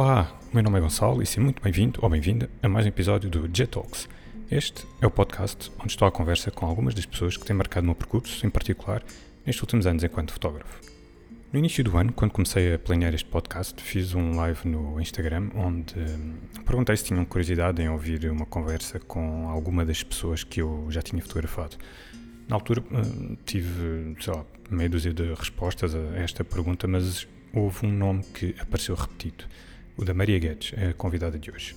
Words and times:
Olá, 0.00 0.32
meu 0.54 0.62
nome 0.62 0.78
é 0.78 0.80
Gonçalo 0.80 1.20
e 1.20 1.26
seja 1.26 1.40
muito 1.40 1.60
bem-vindo 1.60 1.98
ou 2.00 2.08
bem-vinda 2.08 2.48
a 2.62 2.68
mais 2.68 2.86
um 2.86 2.88
episódio 2.88 3.28
do 3.28 3.50
Jet 3.52 3.66
Talks. 3.66 4.08
Este 4.48 4.86
é 5.00 5.06
o 5.08 5.10
podcast 5.10 5.72
onde 5.80 5.88
estou 5.88 6.06
à 6.06 6.12
conversa 6.12 6.52
com 6.52 6.66
algumas 6.66 6.94
das 6.94 7.04
pessoas 7.04 7.36
que 7.36 7.44
têm 7.44 7.56
marcado 7.56 7.82
o 7.82 7.86
meu 7.86 7.96
percurso, 7.96 8.46
em 8.46 8.48
particular 8.48 9.02
nestes 9.44 9.60
últimos 9.60 9.88
anos 9.88 10.04
enquanto 10.04 10.32
fotógrafo. 10.32 10.80
No 11.52 11.58
início 11.58 11.82
do 11.82 11.96
ano, 11.96 12.12
quando 12.12 12.30
comecei 12.30 12.74
a 12.74 12.78
planear 12.78 13.12
este 13.12 13.28
podcast, 13.28 13.82
fiz 13.82 14.14
um 14.14 14.36
live 14.36 14.68
no 14.68 15.00
Instagram 15.00 15.50
onde 15.56 15.98
hum, 15.98 16.36
perguntei 16.64 16.96
se 16.96 17.02
tinham 17.02 17.24
curiosidade 17.24 17.82
em 17.82 17.88
ouvir 17.88 18.30
uma 18.30 18.46
conversa 18.46 19.00
com 19.00 19.48
alguma 19.48 19.84
das 19.84 20.04
pessoas 20.04 20.44
que 20.44 20.62
eu 20.62 20.86
já 20.90 21.02
tinha 21.02 21.20
fotografado. 21.20 21.76
Na 22.46 22.54
altura 22.54 22.84
hum, 22.92 23.36
tive, 23.44 24.14
sei 24.20 24.32
lá, 24.32 24.46
meia 24.70 24.88
dúzia 24.88 25.12
de 25.12 25.34
respostas 25.34 25.92
a 25.92 26.16
esta 26.18 26.44
pergunta, 26.44 26.86
mas 26.86 27.26
houve 27.52 27.84
um 27.84 27.90
nome 27.90 28.22
que 28.22 28.54
apareceu 28.60 28.94
repetido, 28.94 29.44
o 29.98 30.04
da 30.04 30.14
Maria 30.14 30.38
Guedes, 30.38 30.72
a 30.78 30.94
convidada 30.94 31.38
de 31.38 31.50
hoje. 31.50 31.76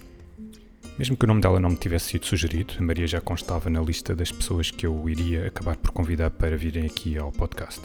Mesmo 0.97 1.17
que 1.17 1.25
o 1.25 1.27
nome 1.27 1.41
dela 1.41 1.59
não 1.59 1.71
me 1.71 1.75
tivesse 1.75 2.09
sido 2.09 2.25
sugerido, 2.25 2.75
a 2.79 2.81
Maria 2.81 3.07
já 3.07 3.19
constava 3.19 3.69
na 3.69 3.81
lista 3.81 4.15
das 4.15 4.31
pessoas 4.31 4.71
que 4.71 4.85
eu 4.85 5.09
iria 5.09 5.47
acabar 5.47 5.75
por 5.75 5.91
convidar 5.91 6.29
para 6.29 6.55
virem 6.55 6.85
aqui 6.85 7.17
ao 7.17 7.31
podcast 7.31 7.81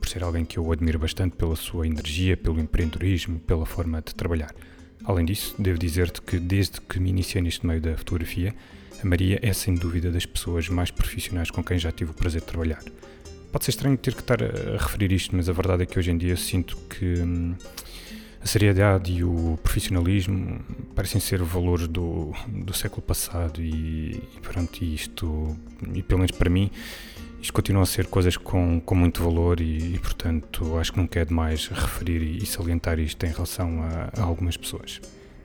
por 0.00 0.08
ser 0.08 0.24
alguém 0.24 0.44
que 0.44 0.58
eu 0.58 0.72
admiro 0.72 0.98
bastante 0.98 1.36
pela 1.36 1.54
sua 1.54 1.86
energia, 1.86 2.36
pelo 2.36 2.58
empreendedorismo, 2.58 3.38
pela 3.40 3.66
forma 3.66 4.00
de 4.00 4.14
trabalhar. 4.14 4.54
Além 5.04 5.26
disso, 5.26 5.54
devo 5.58 5.78
dizer-te 5.78 6.22
que 6.22 6.38
desde 6.38 6.80
que 6.80 6.98
me 6.98 7.10
iniciei 7.10 7.42
neste 7.42 7.66
meio 7.66 7.80
da 7.80 7.96
fotografia, 7.96 8.54
a 9.02 9.06
Maria 9.06 9.38
é 9.42 9.52
sem 9.52 9.74
dúvida 9.74 10.10
das 10.10 10.26
pessoas 10.26 10.68
mais 10.68 10.90
profissionais 10.90 11.50
com 11.50 11.62
quem 11.62 11.78
já 11.78 11.92
tive 11.92 12.10
o 12.10 12.14
prazer 12.14 12.40
de 12.40 12.46
trabalhar. 12.46 12.82
Pode 13.52 13.64
ser 13.64 13.72
estranho 13.72 13.96
ter 13.96 14.14
que 14.14 14.20
estar 14.20 14.42
a 14.42 14.76
referir 14.78 15.12
isto, 15.12 15.34
mas 15.36 15.48
a 15.48 15.52
verdade 15.52 15.82
é 15.82 15.86
que 15.86 15.98
hoje 15.98 16.10
em 16.10 16.18
dia 16.18 16.36
sinto 16.36 16.76
que 16.88 17.20
hum, 17.20 17.54
a 18.42 18.46
seriedade 18.46 19.12
e 19.12 19.22
o 19.22 19.58
profissionalismo 19.62 20.60
parecem 20.94 21.20
ser 21.20 21.42
valores 21.42 21.86
do, 21.86 22.32
do 22.48 22.72
século 22.72 23.02
passado 23.02 23.60
e, 23.60 24.22
e 24.36 24.40
pronto, 24.40 24.82
isto, 24.82 25.56
e 25.94 26.02
pelo 26.02 26.20
menos 26.20 26.30
para 26.32 26.48
mim, 26.48 26.70
isto 27.40 27.52
continua 27.52 27.82
a 27.82 27.86
ser 27.86 28.06
coisas 28.06 28.36
com, 28.36 28.80
com 28.80 28.94
muito 28.94 29.22
valor 29.22 29.60
e, 29.60 29.94
e, 29.94 29.98
portanto, 29.98 30.78
acho 30.78 30.92
que 30.92 30.98
nunca 30.98 31.20
é 31.20 31.24
demais 31.24 31.68
referir 31.68 32.22
e 32.22 32.44
salientar 32.46 32.98
isto 32.98 33.24
em 33.24 33.30
relação 33.30 33.82
a, 33.82 34.20
a, 34.20 34.22
algumas 34.22 34.56
pessoas. 34.56 35.00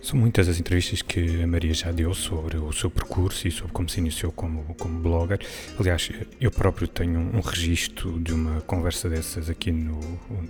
São 0.06 0.20
muitas 0.20 0.48
as 0.48 0.59
entrevistas 0.59 1.02
que 1.02 1.42
a 1.42 1.48
Maria 1.48 1.73
já 1.73 1.92
deu 1.92 2.14
sobre 2.14 2.58
o 2.58 2.72
seu 2.72 2.92
percurso 2.92 3.48
e 3.48 3.52
sobre 3.52 3.73
como 3.73 3.89
se 3.89 4.00
iniciou 4.00 4.31
como, 4.31 4.75
como 4.75 5.00
blogger. 5.00 5.39
Aliás, 5.80 6.12
eu 6.39 6.52
próprio 6.52 6.88
tenho 6.88 7.20
um, 7.20 7.39
registro 7.39 8.20
de 8.20 8.31
uma 8.31 8.62
conversa 8.62 9.09
dessas 9.09 9.50
aqui 9.50 9.72
no, 9.72 10.00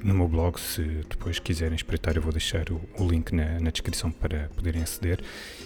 no 0.04 0.14
meu 0.14 0.28
blog. 0.28 0.60
Se 0.60 0.82
depois 1.10 1.40
quiserem 1.40 1.74
espreitar, 1.74 2.18
eu 2.18 2.22
vou 2.22 2.34
deixar 2.34 2.70
o, 2.70 2.82
o 3.00 3.08
link 3.08 3.34
na, 3.34 3.58
na 3.62 3.72
descrição 3.72 4.12
para 4.12 4.50
poderem 4.54 4.84
aceder. 4.84 5.22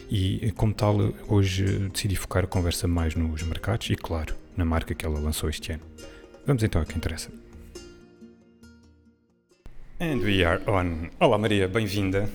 E, 0.08 0.53
como 0.56 0.72
tal, 0.72 0.96
hoje 1.28 1.90
decidi 1.92 2.16
focar 2.16 2.44
a 2.44 2.48
conversa 2.48 2.88
mais 2.88 3.16
nos 3.16 3.42
mercados 3.42 3.90
e, 3.90 3.96
claro, 3.96 4.36
na 4.56 4.66
marca 4.66 4.94
que 4.94 5.03
ela 5.03 5.20
lançou 5.20 5.50
este 5.50 5.72
ano. 5.72 5.81
Vamos 6.46 6.62
então 6.62 6.80
ao 6.80 6.86
que 6.86 6.96
interessa. 6.96 7.31
And 10.00 10.20
we 10.22 10.46
are 10.46 10.62
on. 10.68 11.09
Olá 11.20 11.40
Maria, 11.40 11.68
bem-vinda. 11.68 12.30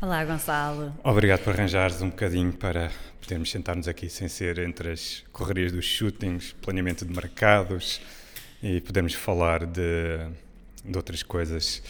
Olá 0.00 0.24
Gonçalo. 0.24 0.92
Obrigado 1.02 1.40
por 1.44 1.54
arranjares 1.54 2.02
um 2.02 2.10
bocadinho 2.10 2.52
para 2.52 2.90
podermos 3.20 3.50
sentar-nos 3.50 3.88
aqui 3.88 4.10
sem 4.10 4.28
ser 4.28 4.58
entre 4.58 4.92
as 4.92 5.24
correrias 5.32 5.72
dos 5.72 5.84
shootings, 5.84 6.52
planeamento 6.60 7.06
de 7.06 7.14
mercados 7.14 8.00
e 8.62 8.80
podermos 8.80 9.14
falar 9.14 9.64
de, 9.64 10.18
de 10.84 10.96
outras 10.96 11.22
coisas. 11.22 11.82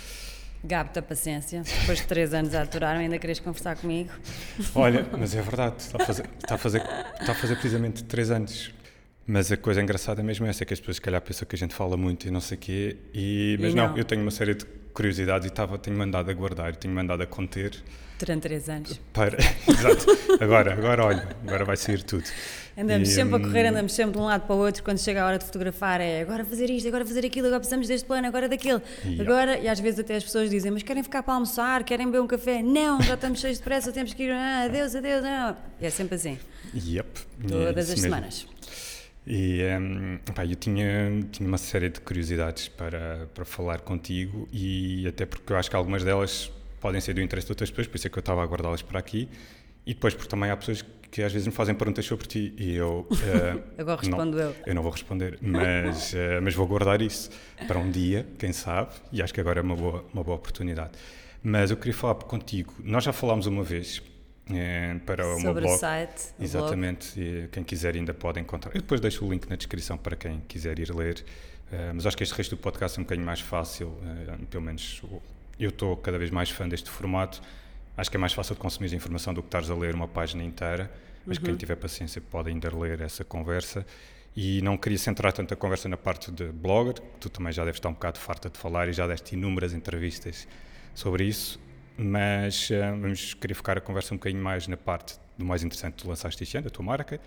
Gabo 0.63 0.93
da 0.95 1.03
paciência, 1.03 1.63
depois 1.63 1.99
de 1.99 2.07
três 2.07 2.33
anos 2.33 2.55
a 2.55 2.63
aturar, 2.63 2.97
ainda 2.97 3.19
queres 3.19 3.41
conversar 3.41 3.77
comigo? 3.77 4.11
Olha, 4.75 5.07
mas 5.19 5.35
é 5.35 5.43
verdade, 5.43 5.77
está 5.79 6.03
a 6.03 6.07
fazer, 6.07 6.31
está 6.43 6.55
a 6.55 6.59
fazer, 6.59 6.83
está 7.21 7.33
a 7.33 7.35
fazer 7.35 7.55
precisamente 7.57 8.05
três 8.05 8.31
anos. 8.31 8.73
Mas 9.27 9.51
a 9.51 9.57
coisa 9.57 9.83
engraçada 9.83 10.23
mesmo 10.23 10.47
é 10.47 10.51
essa, 10.51 10.65
que 10.65 10.73
as 10.73 10.79
pessoas 10.79 10.97
se 10.97 11.03
calhar 11.03 11.21
pensam 11.21 11.49
que 11.49 11.57
a 11.57 11.59
gente 11.59 11.75
fala 11.75 11.97
muito 11.97 12.29
e 12.29 12.31
não 12.31 12.41
sei 12.41 12.57
o 12.57 12.61
quê, 12.61 12.97
e, 13.13 13.59
mas 13.61 13.75
não. 13.75 13.89
não. 13.89 13.97
eu 13.97 14.05
tenho 14.05 14.23
uma 14.23 14.31
série 14.31 14.55
de 14.55 14.67
curiosidades 14.95 15.47
e 15.47 15.49
estava, 15.49 15.77
tenho 15.77 15.99
mandado 15.99 16.31
a 16.31 16.33
guardar, 16.33 16.75
tenho 16.77 16.95
mandado 16.95 17.23
a 17.23 17.27
conter. 17.27 17.83
Durante 18.19 18.43
três 18.43 18.69
anos. 18.69 19.01
Para, 19.13 19.37
exato. 19.69 20.07
Agora, 20.41 20.73
agora 20.73 21.05
olha, 21.05 21.37
agora 21.43 21.65
vai 21.65 21.77
sair 21.77 22.03
tudo. 22.03 22.25
Andamos 22.79 23.09
e, 23.09 23.13
sempre 23.13 23.37
a 23.37 23.41
correr, 23.41 23.67
hum, 23.67 23.71
andamos 23.71 23.93
sempre 23.93 24.13
de 24.13 24.19
um 24.19 24.25
lado 24.25 24.47
para 24.47 24.55
o 24.55 24.59
outro, 24.59 24.83
quando 24.83 24.99
chega 24.99 25.23
a 25.23 25.27
hora 25.27 25.39
de 25.39 25.45
fotografar 25.45 26.01
é 26.01 26.23
agora 26.23 26.45
fazer 26.45 26.71
isto, 26.71 26.89
agora 26.89 27.05
fazer 27.05 27.25
aquilo, 27.25 27.47
agora 27.47 27.61
precisamos 27.61 27.87
deste 27.87 28.07
plano, 28.07 28.27
agora 28.27 28.49
daquilo, 28.49 28.83
yeah. 29.05 29.23
agora, 29.23 29.59
e 29.59 29.69
às 29.69 29.79
vezes 29.79 30.01
até 30.01 30.17
as 30.17 30.25
pessoas 30.25 30.51
dizem, 30.51 30.73
mas 30.73 30.83
querem 30.83 31.03
ficar 31.03 31.23
para 31.23 31.35
almoçar, 31.35 31.85
querem 31.85 32.07
beber 32.07 32.21
um 32.21 32.27
café? 32.27 32.63
Não, 32.63 33.01
já 33.03 33.15
estamos 33.15 33.41
cheios 33.41 33.59
de 33.59 33.63
pressa, 33.65 33.93
temos 33.93 34.13
que 34.13 34.25
ir, 34.25 34.33
ah, 34.33 34.65
adeus, 34.65 34.95
adeus, 34.95 35.23
não. 35.23 35.57
E 35.81 35.87
é 35.87 35.91
sempre 35.91 36.17
assim. 36.17 36.39
Yep. 36.75 37.21
Todas 37.47 37.77
é 37.77 37.81
as 37.81 37.89
mesmo. 37.89 38.03
semanas. 38.03 38.47
E 39.27 39.63
um, 39.81 40.19
pá, 40.35 40.45
eu 40.45 40.55
tinha, 40.55 41.25
tinha 41.33 41.49
uma 41.49 41.57
série 41.59 41.89
de 41.89 42.01
curiosidades 42.01 42.69
para, 42.69 43.29
para 43.33 43.45
falar 43.45 43.81
contigo 43.81 44.47
e 44.53 45.07
até 45.09 45.25
porque 45.25 45.53
eu 45.53 45.57
acho 45.57 45.71
que 45.71 45.77
algumas 45.77 46.05
delas 46.05 46.53
podem 46.81 47.01
ser 47.01 47.15
do 47.15 47.23
interesse 47.23 47.47
de 47.47 47.53
outras 47.53 47.71
pessoas, 47.71 47.87
por 47.87 47.97
isso 47.97 48.07
é 48.07 48.11
que 48.11 48.19
eu 48.19 48.21
estava 48.21 48.43
a 48.43 48.47
guardá-las 48.47 48.83
para 48.83 48.99
aqui. 48.99 49.29
E 49.87 49.95
depois 49.95 50.15
porque 50.15 50.29
também 50.29 50.51
há 50.51 50.57
pessoas 50.57 50.85
que 51.11 51.23
às 51.23 51.33
vezes 51.33 51.47
me 51.47 51.53
fazem 51.53 51.75
perguntas 51.75 52.05
sobre 52.05 52.27
ti 52.27 52.55
e 52.59 52.75
eu... 52.75 53.07
Uh, 53.11 53.63
Agora 53.79 54.01
respondo 54.01 54.37
não, 54.37 54.45
eu. 54.45 54.57
Eu 54.67 54.75
não 54.75 54.83
vou 54.83 54.91
responder, 54.91 55.39
mas, 55.41 56.13
uh, 56.13 56.17
mas 56.43 56.55
vou 56.55 56.67
guardar 56.67 57.01
isso 57.01 57.31
para 57.67 57.79
um 57.79 57.91
dia, 57.91 58.27
quem 58.39 58.53
sabe, 58.53 58.93
e 59.13 59.23
acho 59.23 59.33
que 59.33 59.41
agora 59.41 59.61
é 59.61 59.63
uma 59.63 59.77
boa, 59.77 60.05
uma 60.13 60.25
boa 60.25 60.37
oportunidade. 60.37 60.93
Mas 61.43 61.71
eu 61.71 61.77
queria 61.77 61.95
falar 61.95 62.15
contigo, 62.17 62.75
nós 62.83 63.05
já 63.05 63.13
falámos 63.13 63.47
uma 63.47 63.63
vez 63.63 64.03
é, 64.51 64.95
para 65.07 65.27
o 65.27 65.41
meu 65.41 65.55
blog. 65.55 65.75
o 65.75 65.79
site. 65.79 66.35
Exatamente, 66.39 67.15
blog. 67.19 67.49
quem 67.49 67.65
quiser 67.65 67.95
ainda 67.95 68.13
pode 68.13 68.41
encontrar. 68.41 68.75
Eu 68.75 68.81
depois 68.81 69.01
deixo 69.01 69.25
o 69.25 69.31
link 69.31 69.49
na 69.49 69.57
descrição 69.57 69.97
para 69.97 70.17
quem 70.17 70.41
quiser 70.41 70.79
ir 70.79 70.95
ler. 70.95 71.25
Uh, 71.73 71.95
mas 71.95 72.07
acho 72.07 72.17
que 72.17 72.23
este 72.23 72.35
resto 72.35 72.57
do 72.57 72.61
podcast 72.61 72.99
é 72.99 73.01
um 73.01 73.05
bocadinho 73.05 73.27
mais 73.27 73.41
fácil, 73.41 73.89
uh, 73.89 74.47
pelo 74.51 74.63
menos 74.63 75.03
eu 75.59 75.71
estou 75.71 75.97
cada 75.97 76.19
vez 76.19 76.31
mais 76.31 76.51
fã 76.51 76.69
deste 76.69 76.91
formato. 76.91 77.41
Acho 77.97 78.11
que 78.11 78.17
é 78.17 78.21
mais 78.21 78.33
fácil 78.33 78.55
de 78.55 78.61
consumir 78.61 78.93
a 78.93 78.97
informação 78.97 79.33
do 79.33 79.41
que 79.41 79.49
estares 79.49 79.71
a 79.71 79.75
ler 79.75 79.95
uma 79.95 80.09
página 80.09 80.43
inteira, 80.43 80.91
mas 81.25 81.39
uhum. 81.39 81.45
quem 81.45 81.57
tiver 81.57 81.77
paciência 81.77 82.21
pode 82.21 82.51
ainda 82.51 82.75
ler 82.77 83.01
essa 83.01 83.25
conversa. 83.25 83.87
E 84.37 84.61
não 84.63 84.77
queria 84.77 84.99
centrar 84.99 85.33
tanto 85.33 85.55
a 85.55 85.57
conversa 85.57 85.89
na 85.89 85.97
parte 85.97 86.31
de 86.31 86.47
blogger, 86.47 86.95
tu 87.21 87.31
também 87.31 87.53
já 87.53 87.65
deves 87.65 87.79
estar 87.79 87.89
um 87.89 87.93
bocado 87.93 88.19
farta 88.19 88.51
de 88.51 88.59
falar 88.59 88.89
e 88.89 88.93
já 88.93 89.07
deste 89.07 89.35
inúmeras 89.35 89.73
entrevistas 89.73 90.49
sobre 90.93 91.25
isso 91.25 91.59
mas 91.97 92.71
uh, 92.71 92.75
vamos 93.01 93.35
querer 93.35 93.55
focar 93.55 93.79
a 93.79 93.81
conversa 93.81 94.15
um 94.15 94.17
bocadinho 94.17 94.43
mais 94.43 94.67
na 94.67 94.77
parte 94.77 95.17
do 95.37 95.45
mais 95.45 95.63
interessante 95.63 95.95
que 95.95 96.03
tu 96.03 96.09
lançaste 96.09 96.43
este 96.43 96.57
ano, 96.57 96.69
a 96.69 96.71
tua 96.71 96.85
marca, 96.85 97.21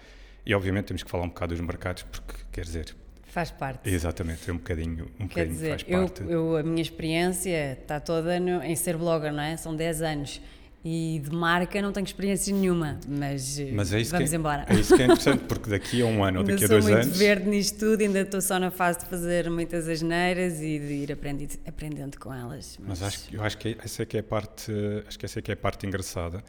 e 0.46 0.54
obviamente 0.54 0.86
temos 0.86 1.04
que 1.04 1.10
falar 1.10 1.24
um 1.24 1.30
bocado 1.30 1.54
dos 1.54 1.62
mercados, 1.66 2.04
porque 2.04 2.34
quer 2.52 2.64
dizer. 2.64 2.96
Faz 3.26 3.52
parte. 3.52 3.90
Exatamente, 3.90 4.50
é 4.50 4.54
um 4.54 4.58
bocadinho, 4.58 5.06
um 5.20 5.28
quer 5.28 5.46
bocadinho 5.46 5.54
dizer, 5.54 5.70
faz 5.70 5.84
parte. 5.84 6.22
Eu, 6.24 6.30
eu, 6.30 6.58
a 6.58 6.64
minha 6.64 6.82
experiência 6.82 7.74
está 7.74 8.00
toda 8.00 8.40
no, 8.40 8.64
em 8.64 8.76
ser 8.76 8.98
blogger, 8.98 9.32
não 9.32 9.44
é? 9.44 9.58
São 9.58 9.76
10 9.76 10.02
anos. 10.02 10.42
E 10.86 11.22
de 11.24 11.36
marca 11.36 11.82
não 11.82 11.92
tenho 11.92 12.06
experiência 12.06 12.54
nenhuma, 12.54 13.00
mas, 13.08 13.60
mas 13.74 13.92
é 13.92 14.04
vamos 14.04 14.32
é- 14.32 14.36
embora. 14.36 14.66
É 14.70 14.76
isso 14.76 14.96
que 14.96 15.02
é 15.02 15.06
interessante, 15.08 15.44
porque 15.44 15.70
daqui 15.70 16.02
a 16.02 16.06
um 16.06 16.24
ano 16.24 16.40
ou 16.40 16.46
daqui 16.46 16.64
a 16.64 16.68
dois 16.68 16.86
anos. 16.86 17.00
Sou 17.00 17.08
muito 17.08 17.20
verde 17.20 17.50
nisto 17.50 17.80
tudo, 17.80 18.02
ainda 18.02 18.22
estou 18.22 18.40
só 18.40 18.58
na 18.58 18.72
fase 18.72 19.00
de 19.00 19.06
fazer 19.06 19.50
muitas 19.50 19.88
asneiras 19.88 20.62
e 20.62 20.80
de 20.80 20.94
ir 20.94 21.12
aprendendo, 21.12 21.56
aprendendo 21.68 22.18
com 22.18 22.34
elas. 22.34 22.78
Mas, 22.80 23.02
mas 23.02 23.04
acho, 23.04 23.36
eu 23.36 23.44
acho 23.44 23.58
que 23.58 23.78
essa 23.84 24.04
é 24.04 24.06
que 24.06 24.18
é 24.18 24.20
a 24.22 24.24
parte, 24.24 24.72
acho 25.08 25.20
que 25.20 25.26
essa 25.26 25.40
é 25.40 25.42
que 25.42 25.52
é 25.52 25.56
a 25.56 25.58
parte 25.58 25.86
engraçada 25.86 26.44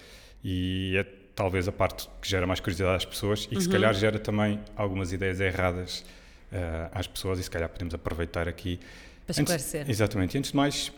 e 0.45 0.95
é 0.97 1.05
talvez 1.35 1.69
a 1.69 1.73
parte 1.73 2.09
que 2.21 2.29
gera 2.29 2.47
mais 2.47 2.61
curiosidade 2.61 2.97
às 2.97 3.05
pessoas 3.05 3.45
e 3.45 3.49
que 3.49 3.55
uhum. 3.55 3.61
se 3.61 3.69
calhar 3.69 3.95
gera 3.95 4.19
também 4.19 4.61
algumas 4.77 5.13
ideias 5.13 5.41
erradas 5.41 6.05
uh, 6.53 6.91
às 6.93 7.07
pessoas 7.07 7.39
e 7.39 7.45
se 7.45 7.51
calhar 7.51 7.69
podemos 7.69 7.95
aproveitar 7.95 8.49
aqui. 8.49 8.81
Para 9.25 9.41
esclarecer. 9.41 9.83
Antes, 9.83 9.91
exatamente. 9.91 10.35
E 10.35 10.39
antes 10.39 10.51
de 10.51 10.57
mais, 10.57 10.93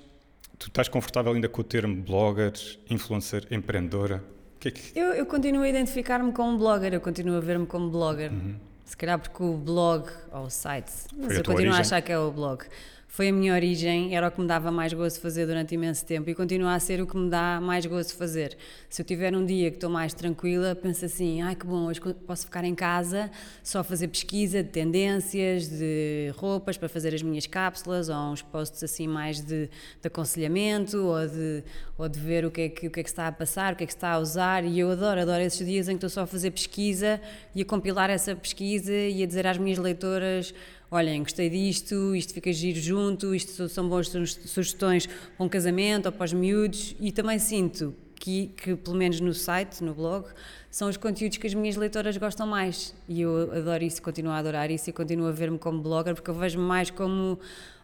tu 0.61 0.69
estás 0.69 0.89
confortável 0.89 1.33
ainda 1.33 1.49
com 1.49 1.63
o 1.63 1.65
termo 1.65 2.03
blogger, 2.03 2.53
influencer, 2.91 3.47
empreendedora? 3.51 4.23
Que 4.61 4.69
é 4.69 4.71
que... 4.71 4.99
Eu, 4.99 5.15
eu, 5.15 5.25
continuo 5.25 5.63
a 5.63 5.69
identificar-me 5.69 6.33
como 6.33 6.59
blogger, 6.59 6.93
eu 6.93 7.01
continuo 7.01 7.39
a 7.39 7.41
ver-me 7.41 7.67
como 7.67 7.91
blogger. 7.91 8.31
Uhum. 8.31 8.57
Se 8.85 8.95
calhar 8.95 9.19
porque 9.19 9.43
o 9.43 9.57
blog, 9.57 10.11
ou 10.31 10.45
o 10.45 10.51
site, 10.51 10.93
mas 11.17 11.33
eu 11.33 11.39
continuo 11.39 11.55
origem? 11.55 11.73
a 11.73 11.81
achar 11.81 12.03
que 12.03 12.13
é 12.13 12.19
o 12.19 12.31
blog 12.31 12.65
foi 13.11 13.29
a 13.29 13.33
minha 13.33 13.53
origem, 13.53 14.15
era 14.15 14.29
o 14.29 14.31
que 14.31 14.41
me 14.41 14.47
dava 14.47 14.71
mais 14.71 14.93
gosto 14.93 15.21
fazer 15.21 15.45
durante 15.45 15.75
imenso 15.75 16.07
tempo 16.07 16.31
e 16.31 16.35
continua 16.35 16.75
a 16.75 16.79
ser 16.79 17.03
o 17.03 17.07
que 17.09 17.17
me 17.17 17.29
dá 17.29 17.61
mais 17.61 17.85
gosto 17.85 18.15
fazer. 18.15 18.57
Se 18.89 19.03
eu 19.03 19.05
tiver 19.05 19.35
um 19.35 19.45
dia 19.45 19.69
que 19.69 19.79
estou 19.79 19.91
mais 19.91 20.15
tranquila, 20.15 20.77
penso 20.77 21.05
assim: 21.05 21.43
ai 21.43 21.57
que 21.57 21.67
bom, 21.67 21.87
hoje 21.87 22.01
posso 22.01 22.45
ficar 22.45 22.63
em 22.63 22.75
casa 22.75 23.29
só 23.65 23.83
fazer 23.83 24.07
pesquisa 24.07 24.63
de 24.63 24.69
tendências, 24.69 25.69
de 25.69 26.33
roupas 26.37 26.79
para 26.79 26.89
fazer 26.89 27.13
as 27.13 27.21
minhas 27.21 27.49
cápsulas 27.49 28.09
ou 28.09 28.15
uns 28.15 28.43
posts 28.43 28.81
assim 28.85 29.09
mais 29.09 29.41
de, 29.41 29.67
de 29.67 30.07
aconselhamento 30.07 30.97
ou 30.99 31.27
de, 31.27 31.65
ou 31.99 32.09
de 32.09 32.21
ver 32.21 32.45
o 32.45 32.51
que, 32.51 32.61
é 32.61 32.69
que, 32.69 32.87
o 32.87 32.91
que 32.93 33.01
é 33.01 33.03
que 33.03 33.09
está 33.09 33.27
a 33.27 33.33
passar, 33.33 33.73
o 33.73 33.77
que 33.77 33.83
é 33.83 33.87
que 33.89 33.93
está 33.93 34.13
a 34.13 34.19
usar. 34.21 34.65
E 34.65 34.79
eu 34.79 34.89
adoro, 34.89 35.21
adoro 35.21 35.43
esses 35.43 35.67
dias 35.67 35.89
em 35.89 35.99
que 35.99 36.07
estou 36.07 36.11
só 36.11 36.21
a 36.23 36.27
fazer 36.29 36.53
pesquisa 36.53 37.21
e 37.57 37.63
a 37.63 37.65
compilar 37.65 38.09
essa 38.09 38.37
pesquisa 38.37 38.95
e 38.95 39.21
a 39.21 39.27
dizer 39.27 39.49
às 39.49 39.59
minhas 39.59 39.79
leitoras 39.79 40.55
olhem, 40.91 41.23
gostei 41.23 41.49
disto, 41.49 42.15
isto 42.15 42.35
fica 42.35 42.53
giro 42.53 42.81
junto, 42.81 43.35
isto 43.35 43.69
são 43.69 43.89
boas 43.89 44.09
sugestões 44.09 45.07
para 45.07 45.47
um 45.47 45.49
casamento 45.49 46.07
ou 46.07 46.13
para 46.13 46.25
os 46.25 46.33
miúdos 46.33 46.97
e 46.99 47.13
também 47.13 47.39
sinto 47.39 47.95
que, 48.17 48.49
que, 48.49 48.77
pelo 48.77 48.97
menos 48.97 49.19
no 49.21 49.33
site, 49.33 49.83
no 49.83 49.95
blog, 49.95 50.27
são 50.71 50.89
os 50.89 50.97
conteúdos 50.97 51.39
que 51.39 51.47
as 51.47 51.55
minhas 51.55 51.75
leitoras 51.75 52.17
gostam 52.19 52.47
mais. 52.47 52.95
E 53.09 53.23
eu 53.23 53.51
adoro 53.53 53.83
isso, 53.83 54.03
continuo 54.03 54.31
a 54.31 54.37
adorar 54.37 54.71
isso 54.71 54.91
e 54.91 54.93
continuo 54.93 55.27
a 55.27 55.33
ver-me 55.33 55.59
como 55.59 55.81
blogger, 55.81 56.15
porque 56.15 56.29
eu 56.29 56.35
vejo-me 56.35 56.65
mais 56.65 56.91
como 56.91 57.39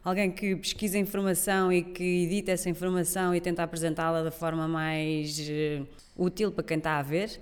alguém 0.05 0.31
que 0.31 0.55
pesquisa 0.55 0.99
informação 0.99 1.73
e 1.73 1.83
que 1.83 2.25
edita 2.25 2.53
essa 2.53 2.69
informação 2.69 3.35
e 3.35 3.41
tenta 3.41 3.63
apresentá-la 3.63 4.23
da 4.23 4.31
forma 4.31 4.69
mais 4.69 5.39
uh, 5.39 5.87
útil 6.17 6.53
para 6.53 6.63
quem 6.63 6.77
está 6.77 6.99
a 6.99 7.03
ver, 7.03 7.41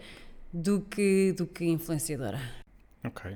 do 0.52 0.80
que, 0.80 1.34
do 1.36 1.46
que 1.46 1.64
influenciadora. 1.64 2.63
Ok. 3.06 3.30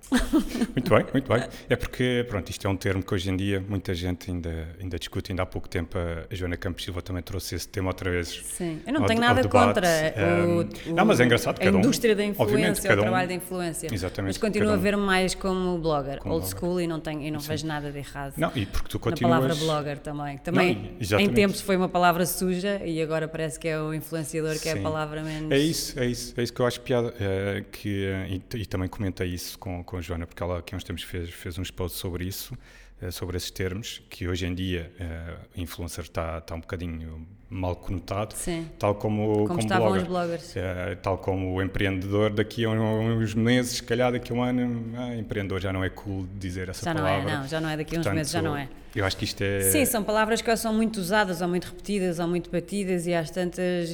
Muito 0.75 0.95
bem, 0.95 1.07
muito 1.13 1.33
bem. 1.33 1.45
É 1.69 1.77
porque, 1.77 2.25
pronto, 2.27 2.49
isto 2.49 2.67
é 2.67 2.71
um 2.71 2.77
termo 2.77 3.03
que 3.03 3.13
hoje 3.13 3.31
em 3.31 3.37
dia 3.37 3.63
muita 3.69 3.93
gente 3.95 4.31
ainda, 4.31 4.67
ainda 4.81 4.99
discute. 4.99 5.31
Ainda 5.31 5.43
há 5.43 5.47
pouco 5.47 5.69
tempo 5.69 5.99
a 5.99 6.35
Joana 6.35 6.57
Campos 6.57 6.85
Silva 6.85 7.03
também 7.03 7.23
trouxe 7.23 7.55
esse 7.55 7.69
tema 7.69 7.89
outra 7.89 8.11
vez. 8.11 8.29
Sim, 8.45 8.81
eu 8.87 8.95
não 8.95 9.05
tenho 9.05 9.21
nada 9.21 9.47
contra 9.47 9.87
um, 10.17 10.61
o, 10.61 10.95
não, 10.95 11.05
mas 11.05 11.21
é 11.21 11.25
engraçado, 11.25 11.61
a 11.61 11.67
indústria 11.67 12.15
um, 12.15 12.17
da 12.17 12.25
influência, 12.25 12.91
um, 12.91 12.95
o 12.95 13.01
trabalho 13.03 13.29
da 13.29 13.35
influência. 13.35 13.89
Exatamente. 13.93 14.31
Mas 14.31 14.39
continuo 14.39 14.71
um, 14.71 14.75
a 14.75 14.77
ver 14.77 14.97
mais 14.97 15.35
como 15.35 15.77
blogger, 15.79 16.19
como 16.21 16.35
old 16.35 16.47
blogger. 16.47 16.59
school, 16.59 16.81
e 16.81 16.87
não, 16.87 16.99
tenho, 16.99 17.21
e 17.21 17.31
não 17.31 17.41
vejo 17.41 17.67
nada 17.67 17.93
de 17.93 17.99
errado. 17.99 18.35
Não, 18.39 18.51
e 18.55 18.65
porque 18.65 18.89
tu 18.89 18.99
continuas... 18.99 19.39
Na 19.39 19.49
palavra 19.49 19.65
blogger 19.65 19.99
também. 19.99 20.39
Também, 20.39 20.97
não, 21.11 21.21
em 21.21 21.29
tempos 21.29 21.61
foi 21.61 21.77
uma 21.77 21.91
palavra 21.91 22.25
suja 22.25 22.81
e 22.83 23.03
agora 23.03 23.29
parece 23.29 23.61
que 23.61 23.69
é 23.69 23.79
o 23.79 23.93
influenciador 23.93 24.53
que 24.53 24.61
Sim. 24.61 24.71
é 24.71 24.73
a 24.79 24.83
palavra 24.83 25.23
menos... 25.23 25.51
É 25.51 25.59
isso, 25.59 26.01
é 26.01 26.07
isso. 26.07 26.33
É 26.39 26.43
isso 26.43 26.55
que 26.55 26.61
eu 26.61 26.67
acho 26.67 26.81
piada. 26.81 27.13
É, 27.21 27.65
que, 27.71 28.09
e, 28.31 28.43
e 28.57 28.65
também 28.65 28.89
comentei 28.89 29.29
isso 29.29 29.58
com, 29.59 29.83
com 29.85 29.97
a 29.97 30.01
Joana, 30.01 30.27
porque 30.27 30.43
ela 30.43 30.59
aqui 30.59 30.75
há 30.75 30.77
uns 30.77 30.85
tempos 30.85 31.03
fez, 31.03 31.31
fez 31.31 31.59
uns 31.59 31.71
posts 31.71 32.01
sobre 32.01 32.25
isso, 32.25 32.57
uh, 33.03 33.13
sobre 33.13 33.37
esses 33.37 33.51
termos, 33.51 34.03
que 34.09 34.27
hoje 34.29 34.47
em 34.47 34.55
dia 34.55 34.91
uh, 35.01 35.61
influencer 35.61 36.05
está 36.05 36.41
tá 36.41 36.55
um 36.55 36.61
bocadinho 36.61 37.27
mal 37.51 37.75
conotado, 37.77 38.35
Sim. 38.35 38.69
tal 38.79 38.95
como, 38.95 39.33
como, 39.33 39.49
como 39.49 39.61
estavam 39.61 39.89
blogger. 39.89 40.03
os 40.03 40.09
bloggers. 40.09 40.55
Uh, 40.55 40.97
tal 41.03 41.19
como 41.19 41.55
o 41.55 41.63
empreendedor, 41.63 42.31
daqui 42.31 42.65
a 42.65 42.71
uns 42.71 43.35
meses, 43.35 43.77
se 43.77 43.83
calhar 43.83 44.13
daqui 44.13 44.33
a 44.33 44.35
um 44.35 44.43
ano, 44.43 44.95
ah, 44.97 45.17
empreendedor 45.17 45.61
já 45.61 45.73
não 45.73 45.83
é 45.83 45.89
cool 45.89 46.27
dizer 46.39 46.69
essa 46.69 46.85
já 46.85 46.95
palavra. 46.95 47.21
Já 47.21 47.25
não 47.25 47.31
é, 47.31 47.41
não, 47.41 47.49
já 47.49 47.61
não 47.61 47.69
é 47.71 47.77
daqui 47.77 47.97
a 47.97 48.01
uns 48.01 48.07
meses, 48.07 48.33
já 48.33 48.43
não 48.43 48.57
é. 48.57 48.69
Eu 48.95 49.05
acho 49.05 49.17
que 49.17 49.25
isto 49.25 49.41
é... 49.43 49.61
Sim, 49.63 49.85
são 49.85 50.03
palavras 50.03 50.43
que 50.43 50.57
são 50.57 50.75
muito 50.75 50.99
usadas, 50.99 51.41
ou 51.41 51.49
muito 51.49 51.67
repetidas, 51.67 52.19
ou 52.19 52.27
muito 52.27 52.51
batidas, 52.51 53.07
e 53.07 53.15
às 53.15 53.31
tantas 53.31 53.91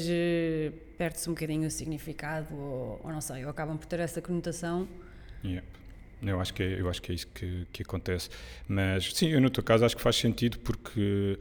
perde-se 0.97 1.29
um 1.29 1.35
bocadinho 1.35 1.67
o 1.67 1.71
significado, 1.71 2.55
ou, 2.55 3.01
ou 3.05 3.13
não 3.13 3.21
sei, 3.21 3.45
ou 3.45 3.51
acabam 3.51 3.77
por 3.77 3.87
ter 3.87 4.01
essa 4.01 4.21
conotação. 4.23 4.89
Eu 6.23 6.41
acho 6.41 6.55
que 6.55 6.63
é, 6.63 6.81
eu 6.81 6.89
acho 6.89 7.03
que 7.03 7.13
é 7.13 7.15
isso 7.15 7.27
que, 7.29 7.67
que 7.73 7.83
acontece. 7.83 8.31
Mas 8.67 9.13
sim, 9.13 9.29
eu 9.29 9.41
no 9.41 9.51
teu 9.51 9.63
caso 9.63 9.85
acho 9.85 9.97
que 9.97 10.03
faz 10.03 10.17
sentido 10.17 10.59
porque 10.61 11.39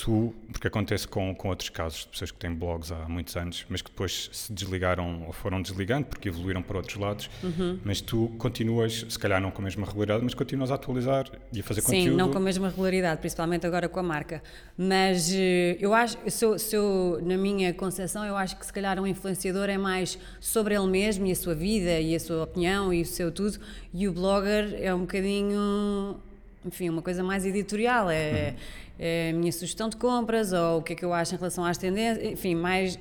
tu, 0.00 0.34
porque 0.50 0.66
acontece 0.66 1.06
com, 1.06 1.34
com 1.34 1.48
outros 1.48 1.68
casos 1.68 2.00
de 2.00 2.08
pessoas 2.08 2.30
que 2.30 2.38
têm 2.38 2.52
blogs 2.52 2.90
há 2.90 3.06
muitos 3.06 3.36
anos, 3.36 3.66
mas 3.68 3.82
que 3.82 3.90
depois 3.90 4.30
se 4.32 4.50
desligaram 4.50 5.26
ou 5.26 5.32
foram 5.32 5.60
desligando 5.60 6.06
porque 6.06 6.28
evoluíram 6.28 6.62
para 6.62 6.78
outros 6.78 6.96
lados, 6.96 7.30
uhum. 7.42 7.78
mas 7.84 8.00
tu 8.00 8.32
continuas, 8.38 9.04
se 9.08 9.18
calhar 9.18 9.40
não 9.42 9.50
com 9.50 9.60
a 9.60 9.64
mesma 9.64 9.86
regularidade, 9.86 10.24
mas 10.24 10.32
continuas 10.32 10.70
a 10.70 10.76
atualizar 10.76 11.26
e 11.52 11.60
a 11.60 11.62
fazer 11.62 11.82
Sim, 11.82 11.86
conteúdo. 11.86 12.10
Sim, 12.10 12.16
não 12.16 12.30
com 12.30 12.38
a 12.38 12.40
mesma 12.40 12.70
regularidade, 12.70 13.20
principalmente 13.20 13.66
agora 13.66 13.88
com 13.90 14.00
a 14.00 14.02
marca. 14.02 14.42
Mas 14.76 15.30
eh, 15.34 15.76
eu 15.78 15.92
acho, 15.92 16.16
se 16.28 16.44
eu, 16.44 16.58
se 16.58 16.74
eu, 16.74 17.20
na 17.22 17.36
minha 17.36 17.74
concepção, 17.74 18.24
eu 18.24 18.36
acho 18.36 18.58
que 18.58 18.64
se 18.64 18.72
calhar 18.72 18.98
um 18.98 19.06
influenciador 19.06 19.68
é 19.68 19.76
mais 19.76 20.18
sobre 20.40 20.74
ele 20.74 20.86
mesmo 20.86 21.26
e 21.26 21.32
a 21.32 21.36
sua 21.36 21.54
vida 21.54 22.00
e 22.00 22.14
a 22.14 22.20
sua 22.20 22.44
opinião 22.44 22.92
e 22.92 23.02
o 23.02 23.06
seu 23.06 23.30
tudo, 23.30 23.58
e 23.92 24.08
o 24.08 24.12
blogger 24.12 24.78
é 24.80 24.94
um 24.94 25.00
bocadinho 25.00 26.20
enfim, 26.64 26.88
uma 26.88 27.02
coisa 27.02 27.22
mais 27.22 27.44
editorial, 27.44 28.10
é, 28.10 28.50
uhum 28.50 28.90
é 29.02 29.30
a 29.30 29.32
minha 29.32 29.50
sugestão 29.50 29.88
de 29.88 29.96
compras 29.96 30.52
ou 30.52 30.78
o 30.78 30.82
que 30.82 30.92
é 30.92 30.96
que 30.96 31.02
eu 31.02 31.14
acho 31.14 31.34
em 31.34 31.38
relação 31.38 31.64
às 31.64 31.78
tendências, 31.78 32.32
enfim, 32.32 32.54
mais, 32.54 32.98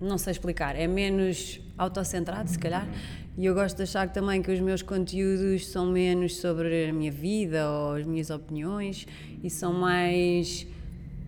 não 0.00 0.16
sei 0.16 0.30
explicar, 0.30 0.76
é 0.76 0.86
menos 0.86 1.60
autocentrado, 1.76 2.48
se 2.48 2.58
calhar. 2.58 2.88
E 3.36 3.44
eu 3.44 3.52
gosto 3.52 3.76
de 3.76 3.82
achar 3.82 4.08
também 4.10 4.40
que 4.40 4.52
os 4.52 4.60
meus 4.60 4.80
conteúdos 4.80 5.66
são 5.66 5.86
menos 5.86 6.36
sobre 6.36 6.88
a 6.88 6.92
minha 6.92 7.10
vida 7.10 7.68
ou 7.68 7.96
as 7.96 8.06
minhas 8.06 8.30
opiniões 8.30 9.08
e 9.42 9.50
são 9.50 9.72
mais 9.72 10.64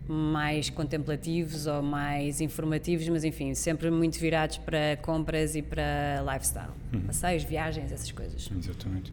mais 0.09 0.69
contemplativos 0.69 1.67
ou 1.67 1.83
mais 1.83 2.39
informativos, 2.39 3.09
mas 3.09 3.25
enfim, 3.25 3.53
sempre 3.53 3.91
muito 3.91 4.17
virados 4.17 4.57
para 4.57 4.95
compras 5.01 5.53
e 5.53 5.61
para 5.61 6.23
lifestyle, 6.25 6.71
uhum. 6.93 7.01
passeios, 7.01 7.43
viagens, 7.43 7.91
essas 7.91 8.09
coisas. 8.13 8.49
Exatamente. 8.57 9.11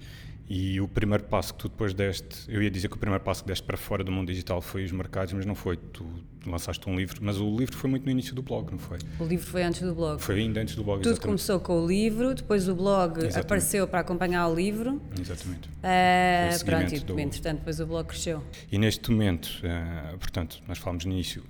E 0.49 0.79
o 0.81 0.87
primeiro 0.87 1.25
passo 1.25 1.55
que 1.55 1.61
tu 1.61 1.69
depois 1.69 1.94
deste, 1.94 2.44
eu 2.49 2.62
ia 2.62 2.70
dizer 2.70 2.88
que 2.88 2.96
o 2.96 2.99
primeiro 2.99 3.25
passo 3.25 3.43
que 3.43 3.49
deste 3.49 3.64
para 3.64 3.79
fora 3.79 4.05
do 4.05 4.12
mundo 4.12 4.29
digital 4.29 4.61
foi 4.61 4.85
os 4.85 4.93
mercados, 4.93 5.32
mas 5.32 5.46
não 5.46 5.55
foi. 5.55 5.76
Tu 5.76 6.06
lançaste 6.46 6.88
um 6.88 6.94
livro, 6.94 7.19
mas 7.23 7.38
o 7.41 7.56
livro 7.56 7.75
foi 7.75 7.88
muito 7.88 8.05
no 8.05 8.11
início 8.11 8.35
do 8.35 8.43
blog, 8.43 8.70
não 8.70 8.79
foi? 8.79 8.99
O 9.19 9.25
livro 9.25 9.46
foi 9.46 9.62
antes 9.62 9.81
do 9.81 9.94
blog. 9.94 10.20
Foi 10.20 10.38
ainda 10.38 10.61
antes 10.61 10.76
do 10.76 10.85
blog, 10.85 10.99
Tudo 10.99 11.12
exatamente. 11.12 11.26
começou 11.26 11.61
com 11.61 11.82
o 11.82 11.87
livro, 11.87 12.35
depois 12.35 12.69
o 12.69 12.75
blog 12.75 13.19
exatamente. 13.19 13.38
apareceu 13.38 13.88
para 13.88 14.00
acompanhar 14.00 14.46
o 14.49 14.55
livro. 14.55 15.00
Exatamente. 15.19 15.69
Uh, 15.69 16.64
pronto, 16.64 16.94
e 16.94 17.00
do... 17.00 17.19
entretanto 17.19 17.58
depois 17.61 17.81
o 17.81 17.87
blog 17.87 18.06
cresceu. 18.06 18.44
E 18.70 18.76
neste 18.76 19.11
momento, 19.11 19.46
uh, 19.64 20.19
portanto, 20.19 20.62
nós 20.69 20.76
falamos 20.76 21.06
no 21.06 21.12
início, 21.12 21.43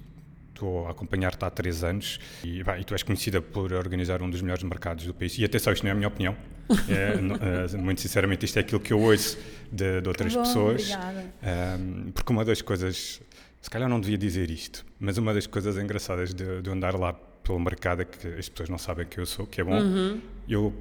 estou 0.51 0.87
a 0.87 0.93
acompanhar-te 0.93 1.45
há 1.45 1.51
três 1.51 1.83
anos 1.83 2.21
e, 2.45 2.63
bah, 2.63 2.79
e, 2.79 2.85
tu 2.85 2.95
és 2.95 3.03
conhecida 3.03 3.43
por 3.43 3.73
organizar 3.73 4.23
um 4.23 4.31
dos 4.31 4.41
melhores 4.41 4.63
mercados 4.63 5.05
do 5.05 5.13
país. 5.13 5.37
E 5.37 5.45
atenção, 5.45 5.73
isto 5.73 5.83
não 5.83 5.91
é 5.91 5.93
a 5.93 5.97
minha 5.97 6.09
opinião. 6.09 6.37
É, 6.89 7.77
muito 7.77 8.01
sinceramente, 8.01 8.45
isto 8.45 8.57
é 8.59 8.61
aquilo 8.61 8.81
que 8.81 8.93
eu 8.93 9.01
ouço 9.01 9.39
de, 9.71 10.01
de 10.01 10.09
outras 10.09 10.35
Bom, 10.35 10.43
pessoas. 10.43 10.91
Um, 11.43 12.11
porque 12.13 12.33
uma 12.33 12.45
das 12.45 12.63
coisas, 12.63 13.21
se 13.61 13.71
calhar 13.71 13.89
não 13.89 14.01
devia 14.01 14.19
dizer 14.19 14.51
isto, 14.51 14.85
mas 14.99 15.19
uma 15.19 15.35
das 15.35 15.47
coisas 15.47 15.77
engraçadas 15.77 16.33
de, 16.33 16.63
de 16.63 16.71
andar 16.71 16.95
lá 16.95 17.13
pelo 17.13 17.61
mercado 17.61 18.03
é 18.03 18.05
que 18.05 18.27
as 18.39 18.49
pessoas 18.49 18.69
não 18.69 18.79
sabem 18.79 19.07
que 19.07 19.19
eu 19.19 19.27
sou, 19.27 19.47
que 19.47 19.61
é 19.61 19.65
bom. 19.65 19.79
Uhum. 19.79 20.21
Eu 20.49 20.73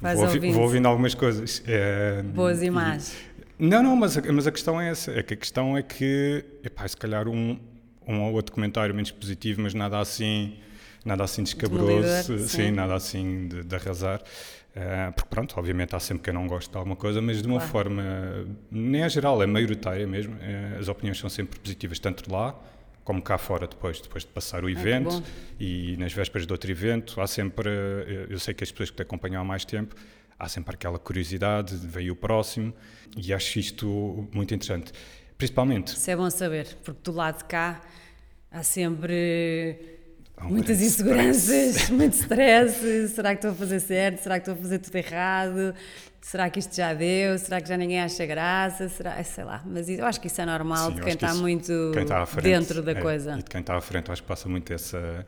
vou, 0.00 0.24
ouvindo. 0.24 0.52
vou 0.52 0.62
ouvindo 0.62 0.86
algumas 0.86 1.14
coisas. 1.14 1.62
É, 1.66 2.22
Boas 2.22 2.62
e 2.62 2.70
más. 2.70 3.14
Não, 3.58 3.82
não, 3.82 3.94
mas, 3.94 4.16
mas 4.16 4.46
a 4.46 4.52
questão 4.52 4.80
é 4.80 4.90
essa. 4.90 5.10
É 5.12 5.22
que 5.22 5.34
a 5.34 5.36
questão 5.36 5.76
é 5.76 5.82
que, 5.82 6.44
epá, 6.64 6.88
se 6.88 6.96
calhar 6.96 7.28
um, 7.28 7.58
um 8.06 8.22
ou 8.22 8.32
outro 8.32 8.54
comentário 8.54 8.94
menos 8.94 9.10
positivo, 9.10 9.60
mas 9.62 9.74
nada 9.74 9.98
assim, 9.98 10.56
nada 11.04 11.24
assim 11.24 11.42
descabroso, 11.42 12.38
sim. 12.38 12.48
sim. 12.48 12.70
nada 12.70 12.94
assim 12.94 13.48
de, 13.48 13.62
de 13.62 13.74
arrasar. 13.74 14.22
Uh, 14.70 15.12
porque 15.12 15.28
pronto, 15.28 15.58
obviamente 15.58 15.96
há 15.96 16.00
sempre 16.00 16.22
quem 16.24 16.32
não 16.32 16.46
gosta 16.46 16.70
de 16.70 16.78
alguma 16.78 16.94
coisa, 16.94 17.20
mas 17.20 17.42
de 17.42 17.48
uma 17.48 17.56
claro. 17.56 17.72
forma, 17.72 18.04
nem 18.70 19.02
é 19.02 19.08
geral, 19.08 19.42
é 19.42 19.46
maioritária 19.46 20.06
mesmo, 20.06 20.34
uh, 20.34 20.78
as 20.78 20.86
opiniões 20.86 21.18
são 21.18 21.28
sempre 21.28 21.58
positivas, 21.58 21.98
tanto 21.98 22.30
lá 22.30 22.54
como 23.02 23.20
cá 23.20 23.36
fora 23.36 23.66
depois, 23.66 24.00
depois 24.00 24.24
de 24.24 24.30
passar 24.30 24.62
o 24.62 24.68
ah, 24.68 24.70
evento 24.70 25.22
e 25.58 25.96
nas 25.96 26.12
vésperas 26.12 26.46
de 26.46 26.52
outro 26.52 26.70
evento, 26.70 27.20
há 27.20 27.26
sempre, 27.26 27.68
uh, 27.68 28.26
eu 28.30 28.38
sei 28.38 28.54
que 28.54 28.62
as 28.62 28.70
pessoas 28.70 28.90
que 28.90 28.96
te 28.96 29.02
acompanham 29.02 29.42
há 29.42 29.44
mais 29.44 29.64
tempo, 29.64 29.96
há 30.38 30.48
sempre 30.48 30.74
aquela 30.74 31.00
curiosidade, 31.00 31.74
veio 31.76 32.12
o 32.12 32.16
próximo, 32.16 32.72
e 33.16 33.34
acho 33.34 33.58
isto 33.58 34.28
muito 34.32 34.54
interessante. 34.54 34.92
Principalmente. 35.36 35.88
Isso 35.88 36.10
é 36.10 36.14
bom 36.14 36.30
saber, 36.30 36.78
porque 36.84 37.00
do 37.02 37.12
lado 37.12 37.38
de 37.38 37.44
cá 37.44 37.80
há 38.50 38.62
sempre 38.62 39.99
um 40.44 40.48
muitas 40.48 40.80
inseguranças, 40.80 41.76
stress. 41.76 41.92
muito 41.92 42.14
stress. 42.14 43.08
Será 43.14 43.30
que 43.30 43.38
estou 43.38 43.50
a 43.50 43.54
fazer 43.54 43.80
certo? 43.80 44.22
Será 44.22 44.38
que 44.38 44.48
estou 44.48 44.54
a 44.54 44.62
fazer 44.62 44.78
tudo 44.78 44.96
errado? 44.96 45.74
Será 46.20 46.50
que 46.50 46.58
isto 46.58 46.76
já 46.76 46.92
deu? 46.92 47.38
Será 47.38 47.60
que 47.60 47.68
já 47.68 47.76
ninguém 47.76 48.00
acha 48.00 48.24
graça? 48.26 48.88
Será, 48.88 49.22
sei 49.24 49.44
lá, 49.44 49.62
mas 49.66 49.88
eu 49.88 50.04
acho 50.04 50.20
que 50.20 50.26
isso 50.26 50.40
é 50.40 50.46
normal 50.46 50.90
Sim, 50.90 50.96
de 50.96 51.00
quem 51.02 51.12
está 51.14 51.34
muito 51.34 51.90
quem 51.94 52.02
está 52.02 52.26
frente, 52.26 52.44
dentro 52.44 52.82
da 52.82 52.92
é, 52.92 52.94
coisa. 52.94 53.34
E 53.38 53.42
de 53.42 53.50
quem 53.50 53.60
está 53.60 53.76
à 53.76 53.80
frente, 53.80 54.10
acho 54.10 54.22
que 54.22 54.28
passa 54.28 54.48
muito 54.48 54.72
essa. 54.72 55.26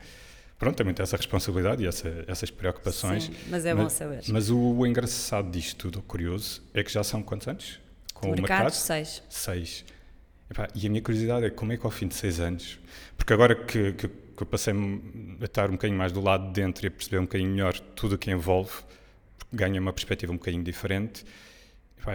Pronto, 0.59 0.77
tem 0.77 0.85
muito 0.85 1.03
essa 1.03 1.17
responsabilidade 1.17 1.83
e 1.83 1.87
essa, 1.87 2.25
essas 2.29 2.51
preocupações. 2.51 3.25
Sim, 3.25 3.35
mas 3.49 3.65
é 3.65 3.75
bom 3.75 3.89
saber. 3.89 4.21
Mas 4.29 4.49
o, 4.49 4.87
engraçado 4.87 5.51
disto 5.51 5.77
tudo, 5.77 5.99
o 5.99 6.03
curioso, 6.03 6.63
é 6.73 6.85
que 6.85 6.93
já 6.93 7.03
são 7.03 7.23
quantos 7.23 7.49
anos? 7.49 7.81
Com 8.15 8.29
o 8.29 8.35
mercado? 8.35 8.71
Seis. 8.71 9.23
Seis. 9.29 9.85
Epá, 10.49 10.69
e 10.75 10.87
a 10.87 10.91
minha 10.91 11.03
curiosidade 11.03 11.47
é 11.47 11.51
como 11.51 11.73
é 11.73 11.77
que 11.79 11.85
ao 11.87 11.91
fim 11.91 12.07
de 12.07 12.15
seis 12.15 12.39
anos, 12.39 12.79
porque 13.17 13.33
agora 13.33 13.55
que, 13.55 13.95
que, 13.95 14.11
que 14.43 14.45
eu 14.45 14.47
passei 14.47 14.75
a 14.75 15.45
estar 15.45 15.69
um 15.69 15.73
bocadinho 15.73 15.99
mais 15.99 16.13
do 16.13 16.21
lado 16.21 16.49
de 16.49 16.53
dentro 16.53 16.85
e 16.85 16.89
a 16.89 16.91
perceber 16.91 17.19
um 17.19 17.23
bocadinho 17.23 17.51
melhor 17.51 17.79
tudo 17.79 18.17
o 18.17 18.19
que 18.19 18.31
envolve, 18.31 18.73
ganha 19.53 19.81
uma 19.81 19.93
perspectiva 19.93 20.33
um 20.33 20.37
bocadinho 20.37 20.65
diferente 20.65 21.25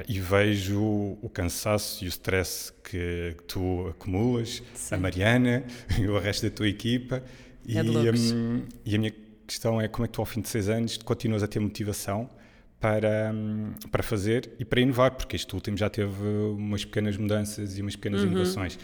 e 0.07 0.19
vejo 0.19 0.81
o 1.21 1.29
cansaço 1.33 2.03
e 2.03 2.07
o 2.07 2.09
stress 2.09 2.73
que, 2.83 3.35
tu 3.47 3.87
acumulas, 3.87 4.61
Sim. 4.73 4.95
a 4.95 4.97
Mariana 4.97 5.63
e 5.97 6.07
o 6.07 6.19
resto 6.19 6.49
da 6.49 6.53
tua 6.53 6.67
equipa. 6.67 7.23
É 7.67 7.73
e, 7.73 7.79
um, 7.79 8.63
e 8.85 8.95
a 8.95 8.97
minha 8.97 9.13
questão 9.45 9.79
é 9.79 9.87
como 9.87 10.05
é 10.05 10.07
que 10.07 10.13
tu 10.13 10.21
ao 10.21 10.25
fim 10.25 10.41
de 10.41 10.49
seis 10.49 10.67
anos 10.67 10.97
continuas 10.97 11.41
a 11.41 11.47
ter 11.47 11.59
motivação 11.59 12.29
para, 12.81 13.33
para 13.89 14.03
fazer 14.03 14.51
e 14.59 14.65
para 14.65 14.81
inovar, 14.81 15.11
porque 15.11 15.37
este 15.37 15.53
último 15.55 15.77
já 15.77 15.89
teve 15.89 16.21
umas 16.57 16.83
pequenas 16.83 17.15
mudanças 17.15 17.77
e 17.77 17.81
umas 17.81 17.95
pequenas 17.95 18.21
uhum. 18.21 18.27
inovações. 18.27 18.77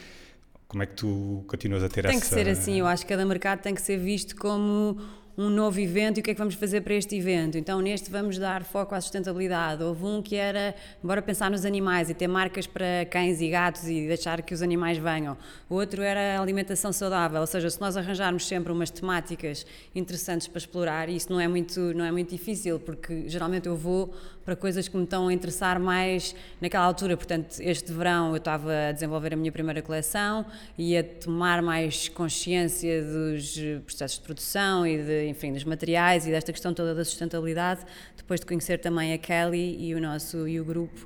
Como 0.67 0.83
é 0.83 0.85
que 0.85 0.93
tu 0.93 1.43
continuas 1.47 1.83
a 1.83 1.89
ter 1.89 2.03
tem 2.03 2.11
essa... 2.11 2.19
Tem 2.19 2.19
que 2.19 2.45
ser 2.45 2.49
assim, 2.49 2.79
eu 2.79 2.87
acho 2.87 3.03
que 3.05 3.09
cada 3.09 3.25
mercado 3.25 3.61
tem 3.61 3.75
que 3.75 3.81
ser 3.81 3.97
visto 3.97 4.35
como 4.35 4.97
um 5.37 5.49
novo 5.49 5.79
evento 5.79 6.17
e 6.17 6.21
o 6.21 6.23
que 6.23 6.31
é 6.31 6.33
que 6.33 6.37
vamos 6.37 6.53
fazer 6.53 6.81
para 6.81 6.93
este 6.93 7.15
evento. 7.15 7.57
Então, 7.57 7.81
neste 7.81 8.09
vamos 8.09 8.37
dar 8.37 8.63
foco 8.63 8.93
à 8.93 9.01
sustentabilidade. 9.01 9.83
Houve 9.83 10.05
um 10.05 10.21
que 10.21 10.35
era, 10.35 10.75
bora 11.01 11.21
pensar 11.21 11.49
nos 11.49 11.65
animais 11.65 12.09
e 12.09 12.13
ter 12.13 12.27
marcas 12.27 12.67
para 12.67 13.05
cães 13.09 13.41
e 13.41 13.49
gatos 13.49 13.87
e 13.87 14.07
deixar 14.07 14.41
que 14.43 14.53
os 14.53 14.61
animais 14.61 14.97
venham. 14.97 15.35
O 15.69 15.75
outro 15.75 16.01
era 16.03 16.39
alimentação 16.39 16.93
saudável, 16.93 17.41
ou 17.41 17.47
seja, 17.47 17.69
se 17.69 17.81
nós 17.81 17.97
arranjarmos 17.97 18.47
sempre 18.47 18.71
umas 18.71 18.91
temáticas 18.91 19.65
interessantes 19.95 20.47
para 20.47 20.59
explorar, 20.59 21.09
e 21.09 21.15
isso 21.15 21.31
não 21.31 21.39
é 21.39 21.47
muito, 21.47 21.79
não 21.95 22.05
é 22.05 22.11
muito 22.11 22.29
difícil, 22.29 22.79
porque 22.79 23.27
geralmente 23.27 23.67
eu 23.67 23.75
vou 23.75 24.13
para 24.45 24.55
coisas 24.55 24.87
que 24.87 24.97
me 24.97 25.03
estão 25.03 25.27
a 25.27 25.33
interessar 25.33 25.79
mais 25.79 26.35
naquela 26.59 26.85
altura. 26.85 27.15
Portanto, 27.15 27.59
este 27.59 27.91
verão 27.91 28.31
eu 28.31 28.37
estava 28.37 28.89
a 28.89 28.91
desenvolver 28.91 29.33
a 29.33 29.37
minha 29.37 29.51
primeira 29.51 29.81
coleção 29.81 30.45
e 30.77 30.97
a 30.97 31.03
tomar 31.03 31.61
mais 31.61 32.09
consciência 32.09 33.01
dos 33.03 33.57
processos 33.85 34.17
de 34.19 34.23
produção 34.23 34.85
e 34.85 35.01
de, 35.01 35.27
enfim, 35.27 35.53
dos 35.53 35.63
materiais 35.63 36.27
e 36.27 36.31
desta 36.31 36.51
questão 36.51 36.73
toda 36.73 36.93
da 36.93 37.05
sustentabilidade, 37.05 37.81
depois 38.17 38.39
de 38.39 38.45
conhecer 38.45 38.79
também 38.79 39.13
a 39.13 39.17
Kelly 39.17 39.77
e 39.79 39.95
o 39.95 40.01
nosso 40.01 40.47
e 40.47 40.59
o 40.59 40.65
grupo 40.65 41.05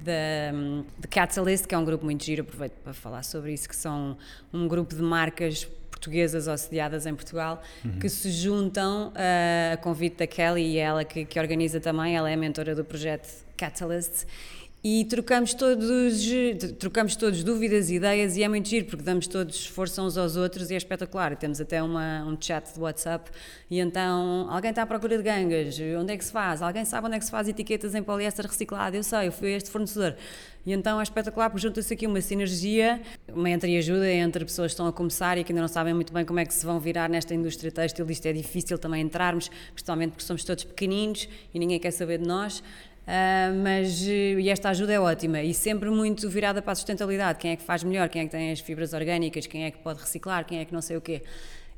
da 0.00 1.08
Catalyst, 1.10 1.66
que 1.66 1.74
é 1.74 1.78
um 1.78 1.84
grupo 1.84 2.04
muito 2.04 2.24
giro, 2.24 2.42
aproveito 2.42 2.74
para 2.84 2.92
falar 2.92 3.24
sobre 3.24 3.52
isso, 3.52 3.68
que 3.68 3.76
são 3.76 4.16
um 4.52 4.68
grupo 4.68 4.94
de 4.94 5.02
marcas 5.02 5.68
portuguesas 5.98 6.46
ou 6.46 6.56
sediadas 6.56 7.06
em 7.06 7.14
Portugal, 7.14 7.60
uhum. 7.84 7.98
que 7.98 8.08
se 8.08 8.30
juntam 8.30 9.08
uh, 9.08 9.74
a 9.74 9.76
convite 9.76 10.16
da 10.18 10.26
Kelly 10.26 10.62
e 10.62 10.78
ela 10.78 11.04
que, 11.04 11.24
que 11.24 11.38
organiza 11.38 11.80
também, 11.80 12.16
ela 12.16 12.30
é 12.30 12.34
a 12.34 12.36
mentora 12.36 12.74
do 12.74 12.84
projeto 12.84 13.28
Catalyst 13.56 14.24
e 14.82 15.04
trocamos 15.06 15.54
todos, 15.54 16.24
trocamos 16.78 17.16
todos 17.16 17.42
dúvidas, 17.42 17.90
ideias 17.90 18.36
e 18.36 18.44
é 18.44 18.48
muito 18.48 18.68
giro 18.68 18.86
porque 18.86 19.02
damos 19.02 19.26
todos 19.26 19.66
força 19.66 20.00
uns 20.02 20.16
aos 20.16 20.36
outros 20.36 20.70
e 20.70 20.74
é 20.74 20.76
espetacular. 20.76 21.34
Temos 21.36 21.60
até 21.60 21.82
uma, 21.82 22.24
um 22.24 22.36
chat 22.40 22.72
de 22.72 22.78
WhatsApp 22.78 23.30
e 23.68 23.80
então 23.80 24.46
alguém 24.48 24.70
está 24.70 24.82
à 24.82 24.86
procura 24.86 25.16
de 25.16 25.22
gangas, 25.22 25.76
onde 26.00 26.12
é 26.12 26.16
que 26.16 26.24
se 26.24 26.30
faz? 26.30 26.62
Alguém 26.62 26.84
sabe 26.84 27.06
onde 27.08 27.16
é 27.16 27.18
que 27.18 27.24
se 27.24 27.30
faz 27.30 27.48
etiquetas 27.48 27.94
em 27.94 28.02
poliéster 28.02 28.46
reciclado? 28.46 28.96
Eu 28.96 29.02
sei, 29.02 29.26
eu 29.26 29.32
fui 29.32 29.52
a 29.52 29.56
este 29.56 29.68
fornecedor. 29.68 30.14
E 30.64 30.72
então 30.72 31.00
é 31.00 31.02
espetacular 31.02 31.48
porque 31.48 31.66
junta-se 31.66 31.94
aqui 31.94 32.06
uma 32.06 32.20
sinergia, 32.20 33.00
uma 33.28 33.48
entre-ajuda 33.48 34.06
entre 34.12 34.44
pessoas 34.44 34.70
que 34.70 34.74
estão 34.74 34.86
a 34.86 34.92
começar 34.92 35.38
e 35.38 35.44
que 35.44 35.50
ainda 35.50 35.62
não 35.62 35.68
sabem 35.68 35.94
muito 35.94 36.12
bem 36.12 36.24
como 36.26 36.38
é 36.40 36.44
que 36.44 36.52
se 36.52 36.64
vão 36.66 36.78
virar 36.78 37.08
nesta 37.08 37.34
indústria 37.34 37.72
têxtil. 37.72 38.08
Isto 38.10 38.26
é 38.26 38.32
difícil 38.34 38.78
também 38.78 39.02
entrarmos, 39.02 39.50
principalmente 39.72 40.10
porque 40.10 40.24
somos 40.24 40.44
todos 40.44 40.64
pequeninos 40.64 41.26
e 41.54 41.58
ninguém 41.58 41.80
quer 41.80 41.90
saber 41.90 42.18
de 42.18 42.26
nós. 42.26 42.62
Uh, 43.08 43.62
mas 43.62 44.02
e 44.02 44.50
esta 44.50 44.68
ajuda 44.68 44.92
é 44.92 45.00
ótima 45.00 45.40
e 45.40 45.54
sempre 45.54 45.88
muito 45.88 46.28
virada 46.28 46.60
para 46.60 46.72
a 46.72 46.74
sustentabilidade. 46.74 47.38
Quem 47.38 47.52
é 47.52 47.56
que 47.56 47.62
faz 47.62 47.82
melhor? 47.82 48.06
Quem 48.10 48.20
é 48.20 48.24
que 48.26 48.30
tem 48.30 48.52
as 48.52 48.60
fibras 48.60 48.92
orgânicas? 48.92 49.46
Quem 49.46 49.64
é 49.64 49.70
que 49.70 49.78
pode 49.78 49.98
reciclar? 49.98 50.44
Quem 50.44 50.58
é 50.58 50.64
que 50.66 50.74
não 50.74 50.82
sei 50.82 50.98
o 50.98 51.00
quê? 51.00 51.22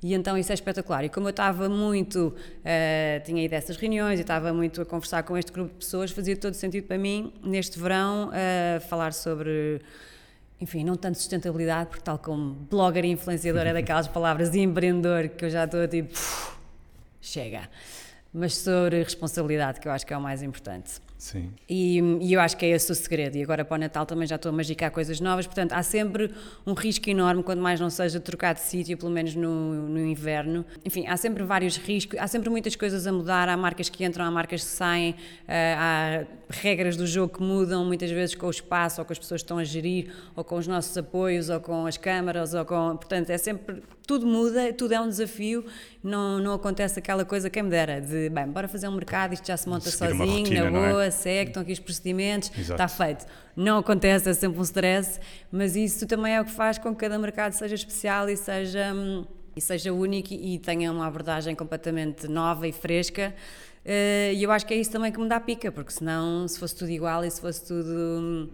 E 0.03 0.13
então 0.13 0.37
isso 0.37 0.51
é 0.51 0.55
espetacular. 0.55 1.05
E 1.05 1.09
como 1.09 1.29
eu 1.29 1.31
estava 1.31 1.69
muito, 1.69 2.35
uh, 2.35 3.25
tinha 3.25 3.45
ido 3.45 3.55
a 3.55 3.59
essas 3.59 3.77
reuniões 3.77 4.19
e 4.19 4.23
estava 4.23 4.53
muito 4.53 4.83
a 4.83 4.85
conversar 4.85 5.23
com 5.23 5.39
este 5.39 5.53
grupo 5.53 5.71
de 5.71 5.77
pessoas, 5.77 6.11
fazia 6.11 6.37
todo 6.37 6.55
sentido 6.55 6.89
para 6.89 6.99
mim, 6.99 7.33
neste 7.45 7.79
verão, 7.79 8.31
uh, 8.31 8.81
falar 8.89 9.13
sobre 9.13 9.81
enfim, 10.61 10.83
não 10.83 10.97
tanto 10.97 11.17
sustentabilidade, 11.17 11.91
porque 11.91 12.03
tal 12.03 12.19
como 12.19 12.55
blogger 12.55 13.05
e 13.05 13.09
influenciador 13.09 13.67
é 13.67 13.73
daquelas 13.73 14.09
palavras 14.09 14.51
de 14.51 14.59
empreendedor 14.59 15.29
que 15.29 15.45
eu 15.45 15.51
já 15.51 15.65
estou 15.65 15.87
tipo, 15.87 16.13
chega. 17.21 17.71
Mas 18.35 18.57
sobre 18.57 19.01
responsabilidade, 19.01 19.79
que 19.79 19.87
eu 19.87 19.93
acho 19.93 20.05
que 20.05 20.13
é 20.13 20.17
o 20.17 20.21
mais 20.21 20.43
importante. 20.43 21.01
Sim. 21.21 21.53
E, 21.69 21.99
e, 22.23 22.33
eu 22.33 22.41
acho 22.41 22.57
que 22.57 22.65
é 22.65 22.71
esse 22.71 22.91
o 22.91 22.95
segredo. 22.95 23.37
E 23.37 23.43
agora 23.43 23.63
para 23.63 23.75
o 23.75 23.79
Natal 23.79 24.07
também 24.07 24.27
já 24.27 24.37
estou 24.37 24.49
a 24.49 24.53
magicar 24.53 24.91
coisas 24.91 25.21
novas. 25.21 25.47
Portanto, 25.47 25.75
há 25.75 25.83
sempre 25.83 26.33
um 26.67 26.73
risco 26.73 27.11
enorme, 27.11 27.43
quando 27.43 27.61
mais 27.61 27.79
não 27.79 27.91
seja 27.91 28.19
trocar 28.19 28.55
de 28.55 28.63
sítio, 28.63 28.97
pelo 28.97 29.13
menos 29.13 29.35
no, 29.35 29.87
no 29.87 30.01
inverno. 30.01 30.65
Enfim, 30.83 31.07
há 31.07 31.19
sempre 31.19 31.45
vários 31.45 31.77
riscos, 31.77 32.19
há 32.19 32.27
sempre 32.27 32.49
muitas 32.49 32.75
coisas 32.75 33.07
a 33.07 33.13
mudar. 33.13 33.51
Há 33.51 33.57
marcas 33.57 33.91
que 33.91 34.03
entram, 34.03 34.25
há 34.25 34.31
marcas 34.31 34.63
que 34.63 34.71
saem, 34.71 35.15
eh, 35.47 35.75
há 35.77 36.25
regras 36.49 36.97
do 36.97 37.07
jogo 37.07 37.35
que 37.35 37.43
mudam, 37.43 37.85
muitas 37.85 38.11
vezes 38.11 38.35
com 38.35 38.47
o 38.47 38.51
espaço, 38.51 39.03
ou 39.03 39.05
com 39.05 39.13
as 39.13 39.19
pessoas 39.19 39.43
que 39.43 39.45
estão 39.45 39.59
a 39.59 39.65
gerir, 39.65 40.11
ou 40.35 40.43
com 40.43 40.57
os 40.57 40.67
nossos 40.67 40.97
apoios, 40.97 41.51
ou 41.51 41.61
com 41.61 41.85
as 41.85 41.99
câmaras, 41.99 42.55
ou 42.55 42.65
com. 42.65 42.97
Portanto, 42.97 43.29
é 43.29 43.37
sempre 43.37 43.83
tudo 44.11 44.27
muda, 44.27 44.73
tudo 44.73 44.93
é 44.93 45.01
um 45.01 45.09
desafio, 45.09 45.65
não, 46.03 46.41
não 46.41 46.55
acontece 46.55 46.99
aquela 46.99 47.25
coisa, 47.25 47.49
quem 47.49 47.63
me 47.63 47.71
dera, 47.71 48.01
de 48.01 48.29
bem, 48.29 48.45
bora 48.45 48.67
fazer 48.67 48.89
um 48.89 48.93
mercado, 48.93 49.35
isto 49.35 49.47
já 49.47 49.57
se 49.57 49.69
monta 49.69 49.89
Seguir 49.89 50.17
sozinho, 50.17 50.39
rotina, 50.39 50.69
na 50.69 50.89
boa, 50.89 51.10
segue, 51.11 51.51
estão 51.51 51.63
aqui 51.63 51.73
os 51.73 51.79
procedimentos, 51.79 52.51
Exato. 52.51 52.83
está 52.83 52.89
feito. 52.89 53.27
Não 53.57 53.79
acontece, 53.79 54.29
é 54.29 54.35
sempre 54.35 54.59
um 54.59 54.63
stress, 54.63 55.21
mas 55.51 55.77
isso 55.77 56.07
também 56.07 56.35
é 56.35 56.41
o 56.41 56.45
que 56.45 56.53
faz 56.53 56.79
com 56.79 56.95
que 56.95 57.01
cada 57.01 57.19
mercado 57.19 57.53
seja 57.53 57.75
especial 57.75 58.29
e 58.29 58.37
seja, 58.37 58.93
hum, 58.95 59.25
e 59.55 59.61
seja 59.61 59.93
único 59.93 60.33
e 60.33 60.59
tenha 60.59 60.91
uma 60.93 61.07
abordagem 61.07 61.55
completamente 61.55 62.29
nova 62.29 62.67
e 62.67 62.73
fresca. 62.73 63.35
Eh, 63.85 64.33
e 64.35 64.43
eu 64.43 64.51
acho 64.51 64.67
que 64.67 64.75
é 64.75 64.77
isso 64.77 64.91
também 64.91 65.11
que 65.11 65.19
me 65.19 65.29
dá 65.29 65.41
pica, 65.41 65.73
porque 65.73 65.93
senão, 65.93 66.47
se 66.47 66.59
fosse 66.59 66.77
tudo 66.77 66.91
igual 66.91 67.25
e 67.25 67.31
se 67.31 67.41
fosse 67.41 67.67
tudo 67.67 67.91
hum, 67.91 68.49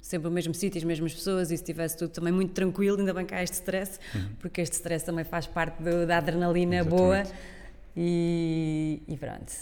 sempre 0.00 0.28
o 0.28 0.30
mesmo 0.30 0.52
sítio, 0.52 0.78
as 0.78 0.84
mesmas 0.84 1.14
pessoas 1.14 1.50
e 1.50 1.56
se 1.56 1.64
tivesse 1.64 1.96
tudo 1.96 2.10
também 2.10 2.32
muito 2.32 2.52
tranquilo, 2.52 2.98
ainda 2.98 3.14
bem 3.14 3.24
que 3.24 3.34
há 3.34 3.42
este 3.42 3.54
stress, 3.54 3.98
uhum. 4.14 4.28
porque 4.40 4.60
este 4.60 4.74
stress 4.74 5.06
também 5.06 5.24
faz 5.24 5.46
parte 5.46 5.80
do, 5.82 6.06
da 6.06 6.18
adrenalina 6.18 6.76
Exatamente. 6.76 7.02
boa 7.02 7.22
e, 7.96 9.00
e, 9.06 9.16
pronto. 9.16 9.52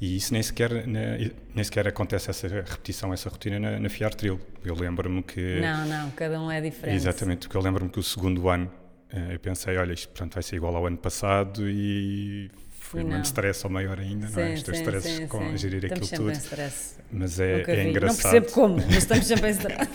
E 0.00 0.16
isso 0.16 0.32
nem 0.32 0.42
sequer, 0.42 0.86
nem 0.86 1.64
sequer 1.64 1.88
acontece 1.88 2.30
essa 2.30 2.46
repetição, 2.46 3.12
essa 3.12 3.28
rotina 3.28 3.58
na, 3.58 3.80
na 3.80 3.88
Fiar 3.88 4.14
Trail. 4.14 4.38
Eu 4.64 4.74
lembro-me 4.74 5.22
que. 5.22 5.60
Não, 5.60 5.86
não, 5.86 6.10
cada 6.12 6.40
um 6.40 6.50
é 6.50 6.60
diferente. 6.60 6.94
Exatamente, 6.94 7.40
porque 7.48 7.56
eu 7.56 7.60
lembro-me 7.60 7.90
que 7.90 7.98
o 7.98 8.02
segundo 8.02 8.48
ano 8.48 8.70
eh, 9.10 9.34
eu 9.34 9.40
pensei, 9.40 9.76
olha, 9.76 9.92
isto 9.92 10.08
pronto, 10.10 10.34
vai 10.34 10.42
ser 10.42 10.56
igual 10.56 10.76
ao 10.76 10.86
ano 10.86 10.98
passado 10.98 11.68
e 11.68 12.50
foi 12.88 13.04
um 13.04 13.20
stress 13.20 13.66
ou 13.66 13.70
maior 13.70 14.00
ainda, 14.00 14.26
sim, 14.28 14.34
não 14.34 14.42
é? 14.42 14.54
Estou 14.54 14.74
stress 14.74 15.08
sim, 15.08 15.26
com 15.26 15.38
sim. 15.38 15.56
gerir 15.58 15.84
estamos 15.84 16.10
aquilo 16.10 16.30
tudo. 16.30 16.38
Stress. 16.38 16.96
Mas 17.12 17.38
é, 17.38 17.62
é 17.66 17.88
engraçado. 17.88 18.16
Não 18.16 18.22
percebo 18.22 18.52
como, 18.52 18.76
mas 18.76 18.96
estamos 18.96 19.26
sempre 19.26 19.48
em 19.48 19.50
stress. 19.50 19.88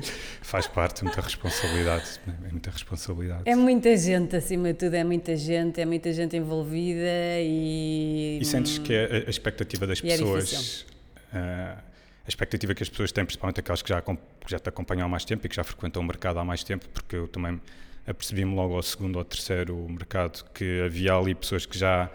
Faz 0.40 0.66
parte, 0.66 1.04
muita 1.04 1.20
responsabilidade. 1.20 2.20
É 2.26 2.50
muita 2.50 2.70
responsabilidade. 2.70 3.42
É 3.44 3.54
muita 3.54 3.96
gente, 3.96 4.34
acima 4.34 4.68
de 4.68 4.78
tudo, 4.78 4.94
é 4.94 5.04
muita 5.04 5.36
gente, 5.36 5.78
é 5.78 5.84
muita 5.84 6.10
gente 6.12 6.36
envolvida 6.36 7.40
e. 7.40 8.38
E 8.40 8.44
sentes 8.46 8.78
que 8.78 8.94
a, 8.94 9.26
a 9.26 9.30
expectativa 9.30 9.86
das 9.86 9.98
é 9.98 10.02
pessoas. 10.02 10.86
É 11.34 11.88
a 12.24 12.28
expectativa 12.28 12.74
que 12.74 12.82
as 12.82 12.90
pessoas 12.90 13.10
têm, 13.10 13.24
principalmente 13.24 13.60
aquelas 13.60 13.80
que 13.80 13.88
já, 13.88 14.02
que 14.02 14.16
já 14.46 14.58
te 14.58 14.68
acompanham 14.68 15.06
há 15.06 15.08
mais 15.08 15.24
tempo 15.24 15.46
e 15.46 15.48
que 15.48 15.56
já 15.56 15.64
frequentam 15.64 16.02
o 16.02 16.04
mercado 16.04 16.38
há 16.38 16.44
mais 16.44 16.62
tempo, 16.62 16.86
porque 16.92 17.16
eu 17.16 17.26
também 17.26 17.58
apercebi-me 18.06 18.54
logo 18.54 18.74
ao 18.74 18.82
segundo 18.82 19.16
ou 19.16 19.24
terceiro 19.24 19.74
mercado 19.88 20.44
que 20.52 20.82
havia 20.82 21.14
ali 21.14 21.34
pessoas 21.34 21.64
que 21.64 21.78
já 21.78 22.10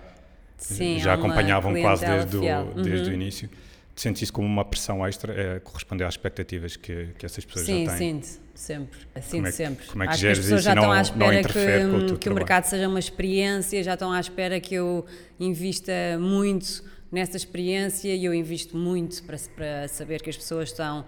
Sim, 0.63 0.99
já 0.99 1.13
acompanhavam 1.13 1.73
quase 1.81 2.05
desde, 2.05 2.37
o, 2.37 2.73
desde 2.81 3.05
uhum. 3.05 3.11
o 3.11 3.13
início. 3.13 3.49
Sentes 3.95 4.23
isso 4.23 4.33
como 4.33 4.47
uma 4.47 4.65
pressão 4.65 5.05
extra, 5.05 5.33
é 5.33 5.59
corresponder 5.59 6.05
às 6.05 6.15
expectativas 6.15 6.75
que, 6.75 7.09
que 7.17 7.25
essas 7.25 7.45
pessoas 7.45 7.65
Sim, 7.65 7.85
já 7.85 7.95
têm? 7.95 8.21
Sim, 8.21 8.21
sinto, 8.21 8.41
sempre. 8.55 8.99
Sinto 9.21 9.47
é 9.47 9.51
sempre. 9.51 9.85
Como 9.85 10.03
é 10.03 10.07
que 10.07 10.13
Acho 10.13 10.21
geres 10.21 10.39
que 10.39 10.41
as 10.41 10.45
pessoas 10.45 10.61
isso 10.61 10.69
já 10.69 10.75
não, 10.75 10.81
estão 10.81 10.93
à 10.93 11.01
espera 11.01 11.43
que, 11.43 12.13
o, 12.13 12.17
que 12.17 12.29
o 12.29 12.33
mercado 12.33 12.63
seja 12.63 12.87
uma 12.87 12.99
experiência, 12.99 13.83
já 13.83 13.93
estão 13.93 14.11
à 14.11 14.19
espera 14.19 14.59
que 14.59 14.73
eu 14.73 15.05
invista 15.39 15.91
muito 16.19 16.83
nessa 17.11 17.37
experiência 17.37 18.15
e 18.15 18.25
eu 18.25 18.33
invisto 18.33 18.75
muito 18.75 19.21
para, 19.23 19.37
para 19.55 19.87
saber 19.87 20.23
que 20.23 20.29
as 20.31 20.37
pessoas 20.37 20.69
estão, 20.69 21.05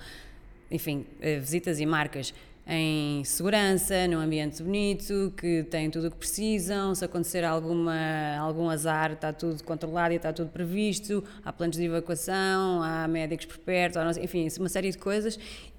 enfim, 0.70 1.08
eh, 1.20 1.40
visitas 1.40 1.80
e 1.80 1.86
marcas 1.88 2.32
em 2.68 3.24
segurança, 3.24 4.08
num 4.08 4.20
ambiente 4.20 4.64
bonito, 4.64 5.32
que 5.38 5.64
têm 5.64 5.90
tudo 5.92 6.08
o 6.08 6.12
que 6.12 6.18
precisam. 6.18 6.96
Se 6.96 7.06
acontecer 7.06 7.44
alguma, 7.44 8.38
algum 8.40 8.70
azar, 8.70 9.12
está 9.12 9.32
tudo 9.32 9.64
controlado 9.64 10.14
e 10.14 10.18
está 10.18 10.34
tudo 10.34 10.50
previsto. 10.50 11.24
Há 11.44 11.54
planos 11.54 11.78
de 11.78 11.84
evacuação, 11.84 12.82
há 12.82 13.08
médicos 13.08 13.46
por 13.46 13.60
perto, 13.60 14.00
enfim, 14.20 14.48
uma 14.60 14.70
série 14.70 14.90
de 14.90 14.98
coisas. 14.98 15.38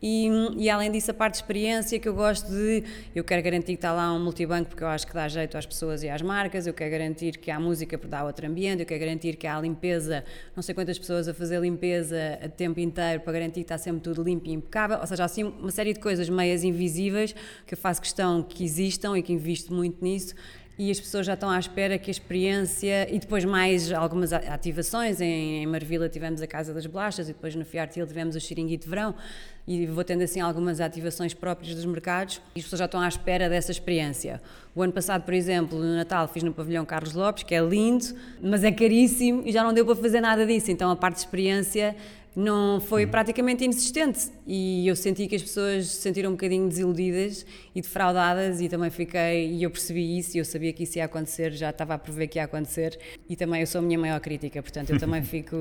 E, 0.09 0.29
e, 0.57 0.71
além 0.71 0.93
disso, 0.93 1.11
a 1.11 1.15
parte 1.15 1.33
de 1.33 1.39
experiência 1.39 1.99
que 1.99 2.09
eu 2.09 2.15
gosto 2.15 2.49
de. 2.49 2.85
Eu 3.13 3.25
quero 3.25 3.43
garantir 3.43 3.73
que 3.73 3.79
está 3.79 3.93
lá 3.93 4.13
um 4.13 4.23
multibanco 4.23 4.69
porque 4.69 4.85
eu 4.85 4.89
acho 4.89 5.05
que 5.05 5.13
dá 5.13 5.27
jeito 5.27 5.59
às 5.59 5.67
pessoas 5.67 6.05
e 6.05 6.09
às 6.09 6.23
marcas. 6.23 6.65
Eu 6.65 6.73
quero 6.73 6.93
garantir 6.93 7.39
que 7.39 7.51
há 7.51 7.59
música 7.59 7.99
porque 7.99 8.13
dá 8.13 8.23
outro 8.23 8.47
ambiente. 8.47 8.79
Eu 8.79 8.87
quero 8.87 9.01
garantir 9.01 9.35
que 9.35 9.49
há 9.49 9.61
limpeza, 9.61 10.25
não 10.55 10.63
sei 10.63 10.77
quantas 10.77 10.97
pessoas 10.97 11.27
a 11.27 11.35
fazer 11.35 11.61
limpeza 11.61 12.39
a 12.41 12.49
tempo 12.49 12.79
inteiro 12.79 13.21
para 13.23 13.33
garantir 13.33 13.55
que 13.55 13.61
está 13.63 13.79
sempre 13.79 14.01
tudo 14.01 14.23
limpo 14.23 14.49
e 14.49 14.53
impecável. 14.53 14.99
Ou 15.01 15.07
seja, 15.09 15.25
assim, 15.25 15.43
uma 15.43 15.73
série 15.73 15.93
de 15.93 15.99
coisas 15.99 16.29
meias 16.29 16.63
invisíveis 16.63 17.35
que 17.67 17.75
eu 17.75 17.79
faço 17.79 18.01
questão 18.01 18.45
que 18.45 18.63
existam 18.63 19.19
e 19.19 19.23
que 19.23 19.33
invisto 19.33 19.75
muito 19.75 20.05
nisso 20.05 20.37
e 20.79 20.91
as 20.91 21.01
pessoas 21.01 21.25
já 21.25 21.35
estão 21.35 21.49
à 21.49 21.59
espera 21.59 21.99
que 21.99 22.11
a 22.11 22.13
experiência 22.13 23.13
e 23.13 23.19
depois 23.19 23.45
mais 23.45 23.91
algumas 23.93 24.33
ativações 24.33 25.21
em, 25.23 25.63
em 25.63 25.67
Marvila 25.67 26.07
tivemos 26.09 26.43
a 26.43 26.47
Casa 26.47 26.75
das 26.75 26.87
Blachas 26.87 27.31
e 27.31 27.33
depois 27.33 27.55
no 27.55 27.65
Fiartil 27.65 28.07
tivemos 28.07 28.37
o 28.37 28.41
Xiringuito 28.41 28.85
de 28.85 28.91
Verão 28.91 29.15
e 29.67 29.87
vou 29.87 30.05
tendo 30.05 30.23
assim 30.23 30.41
algumas 30.41 30.81
ativações 30.81 31.35
próprias 31.35 31.75
dos 31.75 31.85
mercados 31.85 32.41
e 32.55 32.61
as 32.61 32.65
pessoas 32.65 32.79
já 32.79 32.85
estão 32.85 33.01
à 33.01 33.09
espera 33.09 33.49
dessa 33.49 33.73
experiência. 33.73 34.41
O 34.75 34.83
ano 34.83 34.93
passado, 34.93 35.23
por 35.23 35.35
exemplo, 35.35 35.79
no 35.79 35.97
Natal 35.97 36.29
fiz 36.29 36.43
no 36.43 36.53
pavilhão 36.53 36.85
Carlos 36.85 37.15
Lopes, 37.15 37.43
que 37.43 37.55
é 37.55 37.61
lindo, 37.61 38.05
mas 38.41 38.63
é 38.63 38.71
caríssimo 38.71 39.43
e 39.45 39.51
já 39.51 39.65
não 39.65 39.73
deu 39.73 39.85
para 39.85 39.97
fazer 39.97 40.21
nada 40.21 40.47
disso, 40.47 40.71
então 40.71 40.91
a 40.91 40.97
parte 40.97 41.17
de 41.17 41.21
experiência 41.23 41.97
não 42.37 42.79
foi 42.83 43.07
uhum. 43.07 43.11
praticamente 43.11 43.65
inexistente. 43.65 44.31
E 44.47 44.87
eu 44.87 44.95
senti 44.95 45.27
que 45.27 45.35
as 45.35 45.43
pessoas 45.43 45.87
se 45.87 46.03
sentiram 46.03 46.29
um 46.29 46.35
bocadinho 46.35 46.69
desiludidas 46.69 47.47
e 47.75 47.81
defraudadas 47.81 48.61
e 48.61 48.69
também 48.69 48.91
fiquei 48.91 49.53
e 49.53 49.63
eu 49.63 49.71
percebi 49.71 50.19
isso 50.19 50.37
e 50.37 50.41
eu 50.41 50.45
sabia 50.45 50.71
que 50.75 50.83
isso 50.83 50.99
ia 50.99 51.07
acontecer 51.07 51.53
já 51.53 51.71
estava 51.71 51.95
a 51.95 51.99
prever 51.99 52.27
que 52.27 52.39
ia 52.39 52.45
acontecer 52.45 52.99
e 53.29 53.35
também 53.35 53.63
eu 53.63 53.67
sou 53.67 53.79
a 53.79 53.83
minha 53.83 53.99
maior 53.99 54.21
crítica 54.21 54.63
portanto 54.63 54.91
eu 54.91 54.99
também 54.99 55.23
fico 55.25 55.57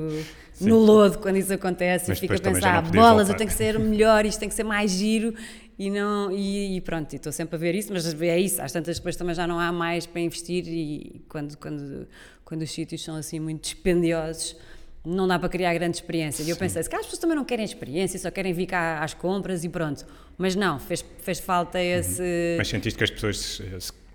no 0.59 0.77
lodo 0.77 1.19
quando 1.19 1.37
isso 1.37 1.53
acontece 1.53 2.09
Mas 2.09 2.17
e 2.17 2.21
fico 2.21 2.33
a 2.33 2.39
pensar 2.39 2.81
bolas 2.91 3.29
eu 3.29 3.35
tenho 3.35 3.49
que 3.49 3.55
ser 3.55 3.79
melhor 3.79 4.25
isto 4.25 4.39
tem 4.39 4.49
que 4.49 4.55
ser 4.55 4.63
mais 4.63 4.91
giro 4.91 5.33
e 5.77 5.89
não 5.89 6.31
e, 6.31 6.77
e 6.77 6.81
pronto 6.81 7.13
estou 7.13 7.31
sempre 7.31 7.55
a 7.55 7.59
ver 7.59 7.75
isso 7.75 7.91
mas 7.91 8.05
é 8.21 8.39
isso 8.39 8.61
às 8.61 8.71
tantas 8.71 8.97
depois 8.97 9.15
também 9.15 9.35
já 9.35 9.47
não 9.47 9.59
há 9.59 9.71
mais 9.71 10.05
para 10.05 10.21
investir 10.21 10.65
e 10.67 11.21
quando 11.27 11.57
quando 11.57 12.07
quando 12.43 12.61
os 12.61 12.71
sítios 12.71 13.03
são 13.03 13.15
assim 13.15 13.39
muito 13.39 13.63
dispendiosos 13.63 14.55
não 15.05 15.27
dá 15.27 15.37
para 15.37 15.49
criar 15.49 15.73
grande 15.73 15.97
experiência. 15.97 16.43
E 16.43 16.49
eu 16.49 16.57
pensei, 16.57 16.81
se 16.81 16.89
calhar 16.89 17.01
as 17.01 17.05
pessoas 17.05 17.19
também 17.19 17.35
não 17.35 17.45
querem 17.45 17.63
experiência, 17.63 18.19
só 18.19 18.31
querem 18.31 18.53
vir 18.53 18.65
cá 18.65 19.03
às 19.03 19.13
compras 19.13 19.63
e 19.63 19.69
pronto. 19.69 20.05
Mas 20.37 20.55
não, 20.55 20.79
fez, 20.79 21.05
fez 21.19 21.39
falta 21.39 21.77
uhum. 21.77 21.83
esse. 21.83 22.55
Mas 22.57 22.67
sentiste 22.67 22.97
que 22.97 23.03
as 23.03 23.11
pessoas 23.11 23.37
se, 23.37 23.63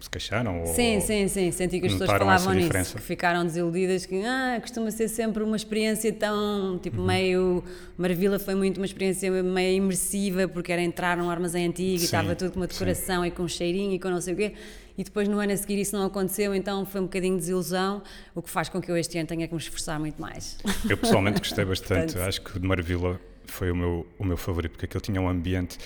se 0.00 0.10
queixaram? 0.10 0.64
Sim, 0.66 0.96
ou 0.96 1.00
sim, 1.00 1.28
sim. 1.28 1.50
Senti 1.50 1.80
que 1.80 1.86
as 1.86 1.92
pessoas 1.92 2.10
falavam 2.10 2.54
nisso, 2.54 2.96
que 2.96 3.02
ficaram 3.02 3.44
desiludidas, 3.44 4.06
que 4.06 4.22
ah, 4.24 4.58
costuma 4.60 4.90
ser 4.90 5.08
sempre 5.08 5.42
uma 5.42 5.56
experiência 5.56 6.12
tão, 6.12 6.78
tipo, 6.78 7.00
uhum. 7.00 7.06
meio. 7.06 7.64
Marvila 7.96 8.38
foi 8.38 8.54
muito 8.54 8.78
uma 8.78 8.86
experiência 8.86 9.30
meio 9.42 9.76
imersiva, 9.76 10.48
porque 10.48 10.72
era 10.72 10.82
entrar 10.82 11.16
num 11.16 11.30
armazém 11.30 11.66
antigo 11.66 11.98
sim, 11.98 12.02
e 12.02 12.04
estava 12.04 12.34
tudo 12.34 12.52
com 12.52 12.60
uma 12.60 12.66
decoração 12.66 13.22
sim. 13.22 13.28
e 13.28 13.30
com 13.30 13.42
um 13.42 13.48
cheirinho 13.48 13.92
e 13.92 13.98
com 13.98 14.08
não 14.08 14.20
sei 14.20 14.34
o 14.34 14.36
quê 14.36 14.54
e 15.00 15.04
depois 15.04 15.26
no 15.26 15.38
ano 15.38 15.50
a 15.50 15.56
seguir 15.56 15.80
isso 15.80 15.96
não 15.96 16.04
aconteceu, 16.04 16.54
então 16.54 16.84
foi 16.84 17.00
um 17.00 17.04
bocadinho 17.04 17.34
de 17.34 17.40
desilusão, 17.40 18.02
o 18.34 18.42
que 18.42 18.50
faz 18.50 18.68
com 18.68 18.82
que 18.82 18.90
eu 18.90 18.96
este 18.98 19.16
ano 19.16 19.26
tenha 19.26 19.48
que 19.48 19.54
me 19.54 19.58
esforçar 19.58 19.98
muito 19.98 20.20
mais. 20.20 20.58
Eu 20.86 20.98
pessoalmente 20.98 21.38
gostei 21.38 21.64
bastante, 21.66 22.18
acho 22.18 22.42
que 22.42 22.54
o 22.54 22.60
de 22.60 22.66
Marvila 22.66 23.18
foi 23.46 23.70
o 23.70 23.76
meu, 23.76 24.06
o 24.18 24.24
meu 24.24 24.36
favorito, 24.36 24.72
porque 24.72 24.84
aquele 24.84 25.00
tinha 25.00 25.18
um 25.18 25.26
ambiente 25.26 25.78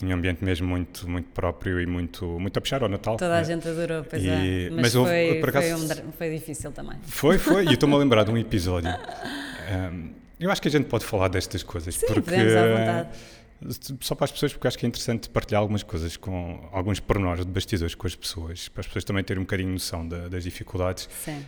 tinha 0.00 0.14
um 0.14 0.18
ambiente 0.18 0.44
mesmo 0.44 0.66
muito 0.66 1.08
muito 1.08 1.28
próprio 1.28 1.80
e 1.80 1.86
muito 1.86 2.26
muito 2.40 2.56
a 2.58 2.60
puxar 2.60 2.82
ao 2.82 2.88
Natal. 2.88 3.16
Toda 3.16 3.36
a 3.36 3.42
gente 3.42 3.68
adorou, 3.68 4.02
pois 4.02 4.22
e, 4.22 4.28
é. 4.28 4.70
Mas, 4.70 4.80
mas 4.80 4.92
foi, 4.92 5.28
houve, 5.28 5.48
acaso, 5.48 5.86
foi, 5.86 6.04
um, 6.04 6.12
foi, 6.12 6.30
difícil 6.30 6.72
também. 6.72 6.98
Foi, 7.02 7.38
foi, 7.38 7.66
e 7.66 7.74
estou-me 7.74 7.94
a 7.94 7.98
lembrar 7.98 8.24
de 8.24 8.30
um 8.30 8.36
episódio. 8.38 8.90
Um, 8.90 10.10
eu 10.40 10.50
acho 10.50 10.60
que 10.60 10.68
a 10.68 10.70
gente 10.70 10.86
pode 10.86 11.04
falar 11.04 11.28
destas 11.28 11.62
coisas. 11.62 11.94
Sim, 11.94 12.06
porque, 12.06 12.34
à 12.34 12.78
vontade 12.78 13.08
só 14.00 14.14
para 14.14 14.24
as 14.24 14.32
pessoas, 14.32 14.52
porque 14.52 14.66
acho 14.66 14.78
que 14.78 14.86
é 14.86 14.88
interessante 14.88 15.28
partilhar 15.28 15.60
algumas 15.60 15.82
coisas 15.82 16.16
com 16.16 16.68
alguns 16.72 16.98
pormenores 16.98 17.44
de 17.44 17.52
bastidores 17.52 17.94
com 17.94 18.06
as 18.06 18.16
pessoas, 18.16 18.68
para 18.68 18.80
as 18.80 18.86
pessoas 18.86 19.04
também 19.04 19.22
terem 19.22 19.40
um 19.40 19.44
bocadinho 19.44 19.70
noção 19.70 20.06
da, 20.06 20.28
das 20.28 20.44
dificuldades. 20.44 21.08
Sim. 21.24 21.44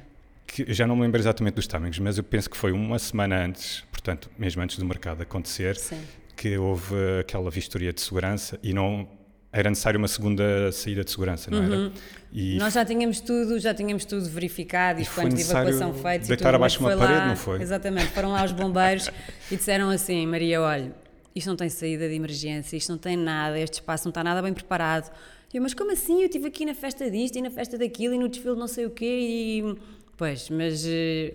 Que 0.46 0.72
já 0.74 0.86
não 0.86 0.94
me 0.94 1.02
lembro 1.02 1.18
exatamente 1.18 1.54
dos 1.54 1.66
timings, 1.66 1.98
mas 1.98 2.18
eu 2.18 2.24
penso 2.24 2.50
que 2.50 2.56
foi 2.56 2.72
uma 2.72 2.98
semana 2.98 3.42
antes, 3.42 3.82
portanto, 3.90 4.30
mesmo 4.36 4.60
antes 4.60 4.76
do 4.78 4.84
mercado 4.84 5.22
acontecer, 5.22 5.76
Sim. 5.76 6.02
Que 6.42 6.58
houve 6.58 6.96
aquela 7.20 7.48
vistoria 7.52 7.92
de 7.92 8.00
segurança 8.00 8.58
e 8.64 8.74
não 8.74 9.08
era 9.52 9.70
necessário 9.70 9.96
uma 9.96 10.08
segunda 10.08 10.72
saída 10.72 11.04
de 11.04 11.10
segurança, 11.12 11.48
não 11.52 11.58
uhum. 11.58 11.84
era? 11.84 11.92
E 12.32 12.56
Nós 12.56 12.74
já 12.74 12.84
tínhamos 12.84 13.20
tudo, 13.20 13.60
já 13.60 13.72
tínhamos 13.72 14.04
tudo 14.04 14.28
verificado 14.28 14.98
e, 14.98 15.04
e 15.04 15.06
planos 15.06 15.34
de 15.36 15.42
evacuação 15.42 15.94
feitos. 15.94 16.26
Deitar 16.26 16.46
tudo, 16.46 16.56
abaixo 16.56 16.80
uma 16.80 16.96
parede, 16.96 17.20
lá, 17.20 17.28
não 17.28 17.36
foi? 17.36 17.62
Exatamente, 17.62 18.08
foram 18.08 18.32
lá 18.32 18.44
os 18.44 18.50
bombeiros 18.50 19.08
e 19.52 19.56
disseram 19.56 19.88
assim, 19.88 20.26
Maria, 20.26 20.60
olha, 20.60 20.92
isto 21.32 21.46
não 21.46 21.54
tem 21.54 21.68
saída 21.68 22.08
de 22.08 22.14
emergência, 22.16 22.76
isto 22.76 22.90
não 22.90 22.98
tem 22.98 23.16
nada, 23.16 23.56
este 23.60 23.74
espaço 23.74 24.06
não 24.06 24.10
está 24.10 24.24
nada 24.24 24.42
bem 24.42 24.52
preparado. 24.52 25.12
Eu, 25.54 25.62
mas 25.62 25.74
como 25.74 25.92
assim? 25.92 26.22
Eu 26.22 26.26
estive 26.26 26.48
aqui 26.48 26.66
na 26.66 26.74
festa 26.74 27.08
disto 27.08 27.36
e 27.36 27.42
na 27.42 27.50
festa 27.50 27.78
daquilo 27.78 28.14
e 28.14 28.18
no 28.18 28.28
desfile 28.28 28.56
não 28.56 28.66
sei 28.66 28.86
o 28.86 28.90
quê 28.90 29.04
e... 29.04 29.76
Pois, 30.16 30.50
mas 30.50 30.84
uh, 30.84 31.34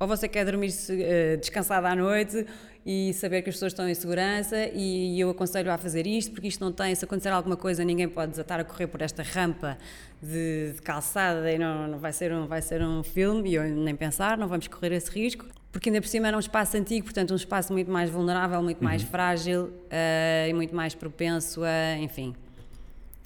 ou 0.00 0.08
você 0.08 0.26
quer 0.26 0.44
dormir 0.44 0.70
uh, 0.70 1.36
descansada 1.38 1.88
à 1.88 1.94
noite 1.94 2.44
e 2.90 3.12
saber 3.12 3.42
que 3.42 3.50
as 3.50 3.56
pessoas 3.56 3.72
estão 3.72 3.86
em 3.86 3.92
segurança 3.92 4.56
e 4.72 5.20
eu 5.20 5.28
aconselho 5.28 5.70
a 5.70 5.76
fazer 5.76 6.06
isto 6.06 6.32
porque 6.32 6.48
isto 6.48 6.64
não 6.64 6.72
tem, 6.72 6.94
se 6.94 7.04
acontecer 7.04 7.28
alguma 7.28 7.54
coisa 7.54 7.84
ninguém 7.84 8.08
pode 8.08 8.30
desatar 8.30 8.58
a 8.60 8.64
correr 8.64 8.86
por 8.86 9.02
esta 9.02 9.22
rampa 9.22 9.76
de, 10.22 10.72
de 10.72 10.80
calçada 10.80 11.52
e 11.52 11.58
não, 11.58 11.86
não, 11.86 11.98
vai 11.98 12.14
ser 12.14 12.32
um, 12.32 12.46
vai 12.46 12.62
ser 12.62 12.80
um 12.80 13.02
filme 13.02 13.50
e 13.50 13.54
eu 13.56 13.64
nem 13.64 13.94
pensar, 13.94 14.38
não 14.38 14.48
vamos 14.48 14.68
correr 14.68 14.92
esse 14.92 15.10
risco 15.10 15.44
porque 15.70 15.90
ainda 15.90 16.00
por 16.00 16.08
cima 16.08 16.28
era 16.28 16.36
um 16.38 16.40
espaço 16.40 16.78
antigo, 16.78 17.04
portanto 17.04 17.32
um 17.32 17.36
espaço 17.36 17.74
muito 17.74 17.90
mais 17.90 18.08
vulnerável, 18.08 18.62
muito 18.62 18.82
mais 18.82 19.02
uhum. 19.02 19.08
frágil 19.10 19.64
uh, 19.64 20.48
e 20.48 20.54
muito 20.54 20.74
mais 20.74 20.94
propenso 20.94 21.62
a, 21.64 21.98
enfim, 21.98 22.34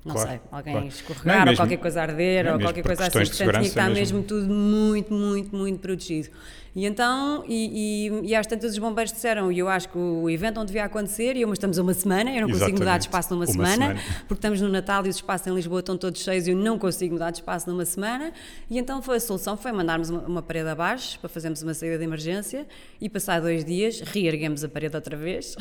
não 0.05 0.15
claro, 0.15 0.31
sei, 0.31 0.41
alguém 0.51 0.73
claro. 0.73 0.89
escorregar 0.89 1.27
não, 1.27 1.45
mesmo, 1.45 1.51
ou 1.51 1.57
qualquer 1.57 1.77
coisa 1.77 2.03
arder 2.03 2.53
ou 2.53 2.61
qualquer 2.61 2.83
coisa 2.83 3.07
assim, 3.07 3.19
portanto 3.19 3.37
tinha 3.37 3.61
que 3.61 3.67
estar 3.67 3.89
mesmo. 3.89 4.19
mesmo 4.19 4.23
tudo 4.25 4.53
muito, 4.53 5.15
muito, 5.15 5.57
muito 5.57 5.79
protegido. 5.79 6.31
E 6.75 6.87
então, 6.87 7.45
e, 7.47 8.09
e, 8.09 8.29
e 8.31 8.35
às 8.35 8.47
tantas 8.47 8.73
os 8.73 8.79
bombeiros 8.79 9.13
disseram, 9.13 9.53
e 9.53 9.59
eu 9.59 9.69
acho 9.69 9.91
que 9.91 9.99
o 9.99 10.29
evento 10.31 10.57
não 10.57 10.65
devia 10.65 10.85
acontecer, 10.85 11.37
e 11.37 11.43
eu, 11.43 11.49
mas 11.49 11.57
estamos 11.57 11.77
uma 11.77 11.93
semana, 11.93 12.31
eu 12.31 12.41
não 12.41 12.49
Exatamente. 12.49 12.61
consigo 12.61 12.79
mudar 12.79 12.97
de 12.97 13.05
espaço 13.05 13.35
numa 13.35 13.45
uma 13.45 13.53
semana, 13.53 13.87
semana, 13.89 14.01
porque 14.21 14.35
estamos 14.35 14.61
no 14.63 14.69
Natal 14.71 15.05
e 15.05 15.11
os 15.11 15.17
espaços 15.17 15.47
em 15.47 15.55
Lisboa 15.55 15.81
estão 15.81 15.99
todos 15.99 16.23
cheios 16.23 16.47
e 16.47 16.53
eu 16.53 16.57
não 16.57 16.79
consigo 16.79 17.13
mudar 17.13 17.31
de 17.31 17.39
espaço 17.39 17.69
numa 17.69 17.85
semana. 17.85 18.33
E 18.71 18.79
então 18.79 19.03
foi 19.03 19.17
a 19.19 19.21
solução, 19.21 19.55
foi 19.55 19.71
mandarmos 19.71 20.09
uma, 20.09 20.21
uma 20.21 20.43
parede 20.43 20.71
abaixo 20.71 21.21
para 21.21 21.29
fazermos 21.29 21.63
uma 21.63 21.75
saída 21.75 21.99
de 21.99 22.05
emergência 22.05 22.67
e 22.99 23.07
passar 23.07 23.43
dois 23.43 23.67
dias 23.67 24.01
reerguemos 24.01 24.65
a 24.65 24.69
parede 24.69 24.97
outra 24.97 25.15
vez. 25.15 25.55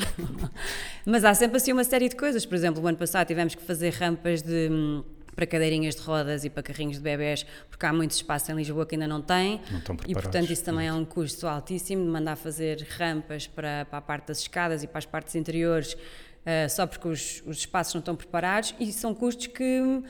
mas 1.04 1.26
há 1.26 1.34
sempre 1.34 1.58
assim 1.58 1.72
uma 1.74 1.84
série 1.84 2.08
de 2.08 2.16
coisas, 2.16 2.46
por 2.46 2.54
exemplo, 2.54 2.82
o 2.82 2.86
ano 2.86 2.96
passado 2.96 3.26
tivemos 3.26 3.54
que 3.54 3.62
fazer 3.62 3.92
rampas 3.92 4.31
de 4.40 4.68
hum, 4.70 5.02
para 5.34 5.46
cadeirinhas 5.46 5.96
de 5.96 6.02
rodas 6.02 6.44
e 6.44 6.50
para 6.50 6.62
carrinhos 6.62 6.96
de 6.96 7.02
bebés, 7.02 7.46
porque 7.68 7.84
há 7.86 7.92
muito 7.92 8.12
espaço 8.12 8.52
em 8.52 8.54
Lisboa 8.54 8.86
que 8.86 8.94
ainda 8.94 9.08
não 9.08 9.20
tem. 9.20 9.60
Não 9.70 9.78
estão 9.78 9.96
e, 10.06 10.12
portanto, 10.12 10.52
isso 10.52 10.64
também 10.64 10.86
é 10.86 10.92
um 10.92 11.04
custo 11.04 11.46
altíssimo 11.46 12.04
de 12.04 12.10
mandar 12.10 12.36
fazer 12.36 12.86
rampas 12.96 13.46
para, 13.46 13.86
para 13.86 13.98
a 13.98 14.02
parte 14.02 14.28
das 14.28 14.40
escadas 14.40 14.82
e 14.82 14.86
para 14.86 14.98
as 14.98 15.06
partes 15.06 15.34
interiores, 15.34 15.94
uh, 15.94 16.68
só 16.70 16.86
porque 16.86 17.08
os, 17.08 17.42
os 17.46 17.58
espaços 17.58 17.94
não 17.94 18.00
estão 18.00 18.14
preparados, 18.14 18.74
e 18.78 18.92
são 18.92 19.14
custos 19.14 19.48
que. 19.48 20.02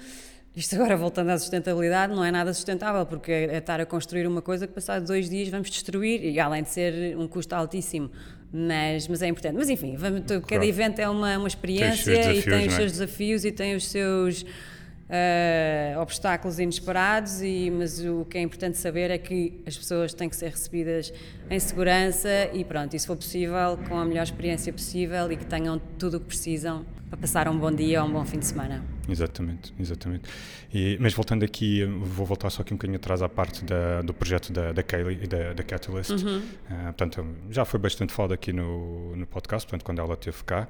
Isto 0.54 0.74
agora 0.74 0.98
voltando 0.98 1.30
à 1.30 1.38
sustentabilidade 1.38 2.14
não 2.14 2.22
é 2.22 2.30
nada 2.30 2.52
sustentável 2.52 3.06
porque 3.06 3.32
é, 3.32 3.54
é 3.54 3.56
estar 3.56 3.80
a 3.80 3.86
construir 3.86 4.26
uma 4.26 4.42
coisa 4.42 4.66
que 4.66 4.74
passado 4.74 5.06
dois 5.06 5.30
dias 5.30 5.48
vamos 5.48 5.70
destruir 5.70 6.22
e 6.22 6.38
além 6.38 6.62
de 6.62 6.68
ser 6.68 7.16
um 7.16 7.26
custo 7.26 7.54
altíssimo 7.54 8.10
mas, 8.52 9.08
mas 9.08 9.22
é 9.22 9.28
importante. 9.28 9.56
Mas 9.56 9.70
enfim, 9.70 9.96
vamos, 9.96 10.20
cada 10.20 10.40
claro. 10.40 10.64
evento 10.64 10.98
é 10.98 11.08
uma, 11.08 11.38
uma 11.38 11.48
experiência 11.48 12.12
tem 12.12 12.38
e 12.38 12.42
tem 12.42 12.66
os 12.66 12.74
seus 12.74 12.90
é? 12.90 12.92
desafios 12.92 13.44
e 13.44 13.52
tem 13.52 13.74
os 13.74 13.88
seus 13.88 14.42
uh, 14.42 16.00
obstáculos 16.00 16.58
inesperados, 16.58 17.40
e, 17.42 17.70
mas 17.70 18.04
o 18.04 18.24
que 18.24 18.36
é 18.38 18.42
importante 18.42 18.76
saber 18.76 19.10
é 19.10 19.18
que 19.18 19.62
as 19.66 19.76
pessoas 19.76 20.12
têm 20.12 20.28
que 20.28 20.36
ser 20.36 20.50
recebidas 20.50 21.12
em 21.50 21.58
segurança 21.58 22.28
e 22.52 22.64
pronto, 22.64 22.94
e 22.94 22.98
se 22.98 23.06
for 23.06 23.16
possível, 23.16 23.78
com 23.88 23.98
a 23.98 24.04
melhor 24.04 24.24
experiência 24.24 24.72
possível 24.72 25.32
e 25.32 25.36
que 25.36 25.46
tenham 25.46 25.80
tudo 25.98 26.18
o 26.18 26.20
que 26.20 26.26
precisam 26.26 26.84
para 27.12 27.20
passar 27.20 27.46
um 27.46 27.58
bom 27.58 27.70
dia 27.70 28.02
ou 28.02 28.08
um 28.08 28.12
bom 28.12 28.24
fim 28.24 28.38
de 28.38 28.46
semana. 28.46 28.82
Exatamente, 29.06 29.74
exatamente. 29.78 30.24
E, 30.72 30.96
mas 30.98 31.12
voltando 31.12 31.44
aqui, 31.44 31.84
vou 31.84 32.24
voltar 32.24 32.48
só 32.48 32.62
aqui 32.62 32.72
um 32.72 32.78
bocadinho 32.78 32.96
atrás 32.96 33.20
à 33.20 33.28
parte 33.28 33.62
da, 33.66 34.00
do 34.00 34.14
projeto 34.14 34.50
da, 34.50 34.72
da 34.72 34.82
Kaylee 34.82 35.18
e 35.22 35.26
da, 35.26 35.52
da 35.52 35.62
Catalyst. 35.62 36.10
Uhum. 36.10 36.38
Uh, 36.38 36.84
portanto, 36.84 37.26
já 37.50 37.66
foi 37.66 37.78
bastante 37.78 38.14
falado 38.14 38.32
aqui 38.32 38.50
no, 38.50 39.14
no 39.14 39.26
podcast, 39.26 39.66
portanto, 39.66 39.84
quando 39.84 39.98
ela 39.98 40.14
esteve 40.14 40.42
cá. 40.44 40.66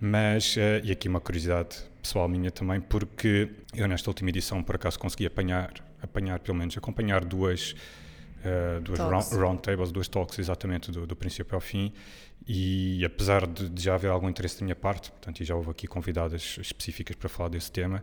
Mas, 0.00 0.56
uh, 0.56 0.82
e 0.82 0.90
aqui 0.90 1.08
uma 1.08 1.20
curiosidade 1.20 1.76
pessoal 2.00 2.26
minha 2.26 2.50
também, 2.50 2.80
porque 2.80 3.50
eu 3.74 3.86
nesta 3.86 4.08
última 4.08 4.30
edição, 4.30 4.62
por 4.62 4.76
acaso, 4.76 4.98
consegui 4.98 5.26
apanhar, 5.26 5.74
apanhar 6.02 6.38
pelo 6.38 6.56
menos, 6.56 6.74
acompanhar 6.78 7.22
duas 7.22 7.74
uh, 8.42 8.80
duas 8.80 8.98
round, 8.98 9.34
roundtables, 9.34 9.92
duas 9.92 10.08
talks 10.08 10.38
exatamente 10.38 10.90
do, 10.90 11.06
do, 11.06 11.14
princípio 11.14 11.54
ao 11.54 11.60
fim 11.60 11.92
e 12.46 13.04
apesar 13.04 13.46
de, 13.46 13.68
de, 13.68 13.82
já 13.82 13.94
haver 13.94 14.10
algum 14.10 14.28
interesse 14.28 14.58
da 14.58 14.64
minha 14.64 14.76
parte, 14.76 15.10
portanto, 15.10 15.40
e 15.40 15.44
já 15.44 15.54
houve 15.54 15.70
aqui 15.70 15.86
convidadas 15.86 16.58
específicas 16.60 17.16
para 17.16 17.28
falar 17.28 17.48
desse 17.48 17.70
tema, 17.70 18.02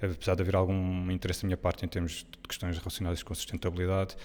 apesar 0.00 0.34
de 0.34 0.42
haver 0.42 0.56
algum 0.56 1.10
interesse 1.10 1.42
da 1.42 1.46
minha 1.46 1.56
parte 1.56 1.84
em 1.84 1.88
termos 1.88 2.26
de 2.30 2.48
questões 2.48 2.78
relacionadas 2.78 3.22
com 3.22 3.34
sustentabilidade, 3.34 4.16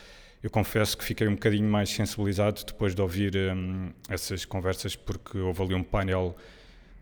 eu 0.43 0.49
confesso 0.49 0.97
que 0.97 1.04
fiquei 1.04 1.28
um 1.28 1.34
bocadinho 1.34 1.67
mais 1.67 1.89
sensibilizado 1.89 2.63
depois 2.65 2.93
de 2.93 3.01
ouvir 3.01 3.36
um, 3.36 3.91
essas 4.08 4.45
conversas, 4.45 4.95
porque 4.95 5.38
houve 5.39 5.63
ali 5.63 5.73
um 5.73 5.84
painel 5.84 6.36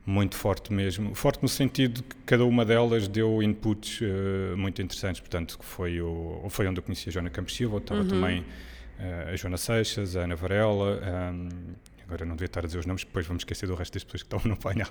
muito 0.06 0.36
forte 0.36 0.72
mesmo, 0.72 1.14
forte 1.16 1.42
no 1.42 1.50
sentido 1.50 2.04
que 2.04 2.16
cada 2.26 2.46
uma 2.46 2.66
delas 2.66 3.08
deu 3.08 3.42
inputs 3.42 4.02
uh, 4.02 4.58
muito 4.58 4.82
interessantes, 4.82 5.22
portanto, 5.22 5.58
foi, 5.62 6.02
o, 6.02 6.46
foi 6.50 6.68
onde 6.68 6.80
eu 6.80 6.84
conheci 6.84 7.10
a 7.10 7.12
Joana 7.12 7.30
Campos 7.30 7.56
Silva, 7.56 7.78
estava 7.78 8.02
uhum. 8.02 8.08
também 8.08 8.40
uh, 8.42 9.34
a 9.34 9.36
Joana 9.36 9.58
Seixas, 9.58 10.16
a 10.16 10.22
Ana 10.22 10.36
Varela, 10.36 11.02
um, 11.34 11.50
agora 12.06 12.26
não 12.26 12.36
devia 12.36 12.46
estar 12.46 12.62
a 12.62 12.66
dizer 12.66 12.80
os 12.80 12.86
nomes, 12.86 13.04
depois 13.04 13.26
vamos 13.26 13.42
esquecer 13.42 13.68
do 13.68 13.76
resto 13.76 13.94
das 13.94 14.04
pessoas 14.04 14.24
que 14.24 14.36
estão 14.36 14.42
no 14.50 14.58
painel. 14.58 14.88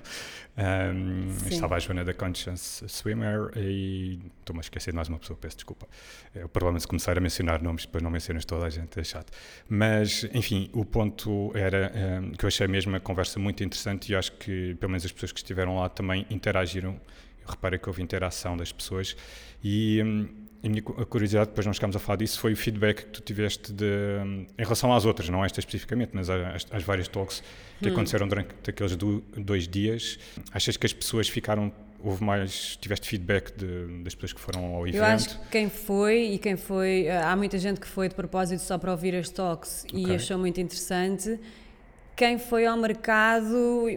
Um, 0.57 1.27
estava 1.49 1.75
a 1.75 1.79
Joana 1.79 2.03
da 2.03 2.13
Conscience 2.13 2.87
Swimmer 2.87 3.51
e 3.55 4.19
estou-me 4.39 4.59
a 4.59 4.61
esquecer 4.61 4.91
de 4.91 4.95
mais 4.95 5.09
uma 5.09 5.19
pessoa, 5.19 5.37
peço 5.39 5.57
desculpa. 5.57 5.87
É 6.33 6.43
o 6.45 6.49
problema 6.49 6.79
de 6.79 6.87
começar 6.87 7.17
a 7.17 7.21
mencionar 7.21 7.61
nomes, 7.61 7.85
depois 7.85 8.03
não 8.03 8.11
mencionas 8.11 8.45
toda 8.45 8.65
a 8.65 8.69
gente, 8.69 8.99
é 8.99 9.03
chato. 9.03 9.31
Mas, 9.69 10.27
enfim, 10.33 10.69
o 10.73 10.85
ponto 10.85 11.51
era 11.55 11.91
um, 12.21 12.31
que 12.31 12.45
eu 12.45 12.47
achei 12.47 12.67
mesmo 12.67 12.95
a 12.95 12.99
conversa 12.99 13.39
muito 13.39 13.63
interessante 13.63 14.11
e 14.11 14.15
acho 14.15 14.31
que, 14.33 14.75
pelo 14.75 14.91
menos, 14.91 15.05
as 15.05 15.11
pessoas 15.11 15.31
que 15.31 15.39
estiveram 15.39 15.77
lá 15.77 15.89
também 15.89 16.25
interagiram. 16.29 16.99
Eu 17.41 17.49
reparei 17.49 17.77
que 17.77 17.89
houve 17.89 18.01
interação 18.01 18.55
das 18.55 18.71
pessoas 18.71 19.15
e. 19.63 20.01
Um, 20.03 20.42
a 20.63 20.69
minha 20.69 20.81
curiosidade, 20.81 21.49
depois 21.49 21.65
não 21.65 21.73
chegámos 21.73 21.95
a 21.95 21.99
falar 21.99 22.15
disso, 22.15 22.39
foi 22.39 22.53
o 22.53 22.57
feedback 22.57 23.03
que 23.03 23.09
tu 23.09 23.21
tiveste 23.21 23.73
de, 23.73 23.85
em 24.57 24.63
relação 24.63 24.93
às 24.93 25.05
outras, 25.05 25.27
não 25.27 25.43
esta 25.43 25.59
especificamente, 25.59 26.11
mas 26.13 26.29
às, 26.29 26.65
às 26.71 26.83
várias 26.83 27.07
talks 27.09 27.43
que 27.81 27.89
hum. 27.89 27.91
aconteceram 27.91 28.27
durante 28.27 28.53
aqueles 28.67 28.95
do, 28.95 29.21
dois 29.37 29.67
dias. 29.67 30.17
Achas 30.53 30.77
que 30.77 30.85
as 30.85 30.93
pessoas 30.93 31.27
ficaram 31.27 31.71
houve 32.03 32.23
mais, 32.23 32.77
tiveste 32.81 33.07
feedback 33.07 33.57
de, 33.57 34.03
das 34.03 34.13
pessoas 34.13 34.33
que 34.33 34.39
foram 34.39 34.75
ao 34.75 34.87
evento? 34.87 34.97
Eu 34.97 35.05
acho 35.05 35.39
que 35.39 35.47
quem 35.49 35.69
foi 35.69 36.33
e 36.33 36.37
quem 36.37 36.57
foi, 36.57 37.05
eh, 37.05 37.21
há 37.21 37.35
muita 37.35 37.57
gente 37.57 37.79
que 37.79 37.87
foi 37.87 38.09
de 38.09 38.15
propósito 38.15 38.61
só 38.61 38.77
para 38.77 38.91
ouvir 38.91 39.15
as 39.15 39.29
talks 39.29 39.85
okay. 39.85 40.07
e 40.07 40.15
achou 40.15 40.37
muito 40.37 40.59
interessante 40.59 41.39
quem 42.15 42.37
foi 42.37 42.65
ao 42.65 42.77
mercado, 42.77 43.89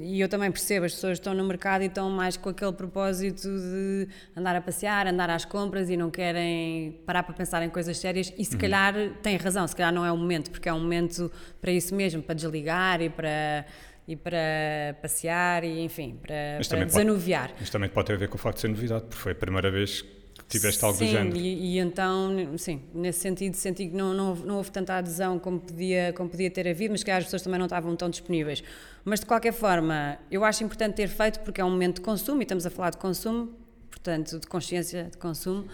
e 0.00 0.20
eu 0.20 0.28
também 0.28 0.50
percebo, 0.50 0.86
as 0.86 0.94
pessoas 0.94 1.14
estão 1.14 1.34
no 1.34 1.44
mercado 1.44 1.82
e 1.82 1.86
estão 1.86 2.08
mais 2.08 2.36
com 2.36 2.48
aquele 2.48 2.72
propósito 2.72 3.48
de 3.48 4.08
andar 4.36 4.54
a 4.54 4.60
passear, 4.60 5.06
andar 5.06 5.28
às 5.28 5.44
compras 5.44 5.90
e 5.90 5.96
não 5.96 6.10
querem 6.10 7.00
parar 7.04 7.24
para 7.24 7.34
pensar 7.34 7.62
em 7.62 7.68
coisas 7.68 7.98
sérias. 7.98 8.32
E 8.38 8.44
se 8.44 8.54
uhum. 8.54 8.60
calhar 8.60 8.94
tem 9.22 9.36
razão, 9.36 9.66
se 9.66 9.74
calhar 9.74 9.92
não 9.92 10.04
é 10.04 10.12
o 10.12 10.16
momento, 10.16 10.50
porque 10.50 10.68
é 10.68 10.72
um 10.72 10.80
momento 10.80 11.30
para 11.60 11.72
isso 11.72 11.94
mesmo, 11.94 12.22
para 12.22 12.34
desligar 12.34 13.02
e 13.02 13.10
para 13.10 13.64
e 14.06 14.16
para 14.16 14.96
passear 15.02 15.64
e 15.64 15.80
enfim, 15.80 16.18
para, 16.22 16.60
para 16.66 16.84
desanuviar. 16.86 17.48
Pode, 17.48 17.60
mas 17.60 17.70
também 17.70 17.90
pode 17.90 18.06
ter 18.06 18.14
a 18.14 18.16
ver 18.16 18.28
com 18.28 18.36
o 18.36 18.38
facto 18.38 18.56
de 18.56 18.62
ser 18.62 18.68
novidade, 18.68 19.02
porque 19.02 19.20
foi 19.20 19.32
a 19.32 19.34
primeira 19.34 19.70
vez 19.70 20.02
tiveste 20.48 20.84
algo 20.84 20.98
sim, 20.98 21.06
do 21.06 21.10
género. 21.10 21.36
E, 21.36 21.76
e 21.76 21.78
então, 21.78 22.30
sim, 22.56 22.80
nesse 22.94 23.20
sentido, 23.20 23.54
senti 23.54 23.88
que 23.88 23.94
não, 23.94 24.14
não, 24.14 24.34
não 24.34 24.56
houve 24.56 24.70
tanta 24.70 24.94
adesão 24.94 25.38
como 25.38 25.60
podia, 25.60 26.12
como 26.14 26.28
podia 26.28 26.50
ter 26.50 26.66
havido, 26.66 26.92
mas 26.92 27.02
que 27.02 27.10
as 27.10 27.24
pessoas 27.24 27.42
também 27.42 27.58
não 27.58 27.66
estavam 27.66 27.94
tão 27.94 28.08
disponíveis. 28.08 28.62
Mas 29.04 29.20
de 29.20 29.26
qualquer 29.26 29.52
forma, 29.52 30.18
eu 30.30 30.44
acho 30.44 30.64
importante 30.64 30.94
ter 30.94 31.08
feito 31.08 31.40
porque 31.40 31.60
é 31.60 31.64
um 31.64 31.70
momento 31.70 31.96
de 31.96 32.00
consumo 32.00 32.40
e 32.40 32.44
estamos 32.44 32.64
a 32.64 32.70
falar 32.70 32.90
de 32.90 32.96
consumo, 32.96 33.52
portanto, 33.90 34.38
de 34.38 34.46
consciência 34.46 35.04
de 35.04 35.18
consumo, 35.18 35.66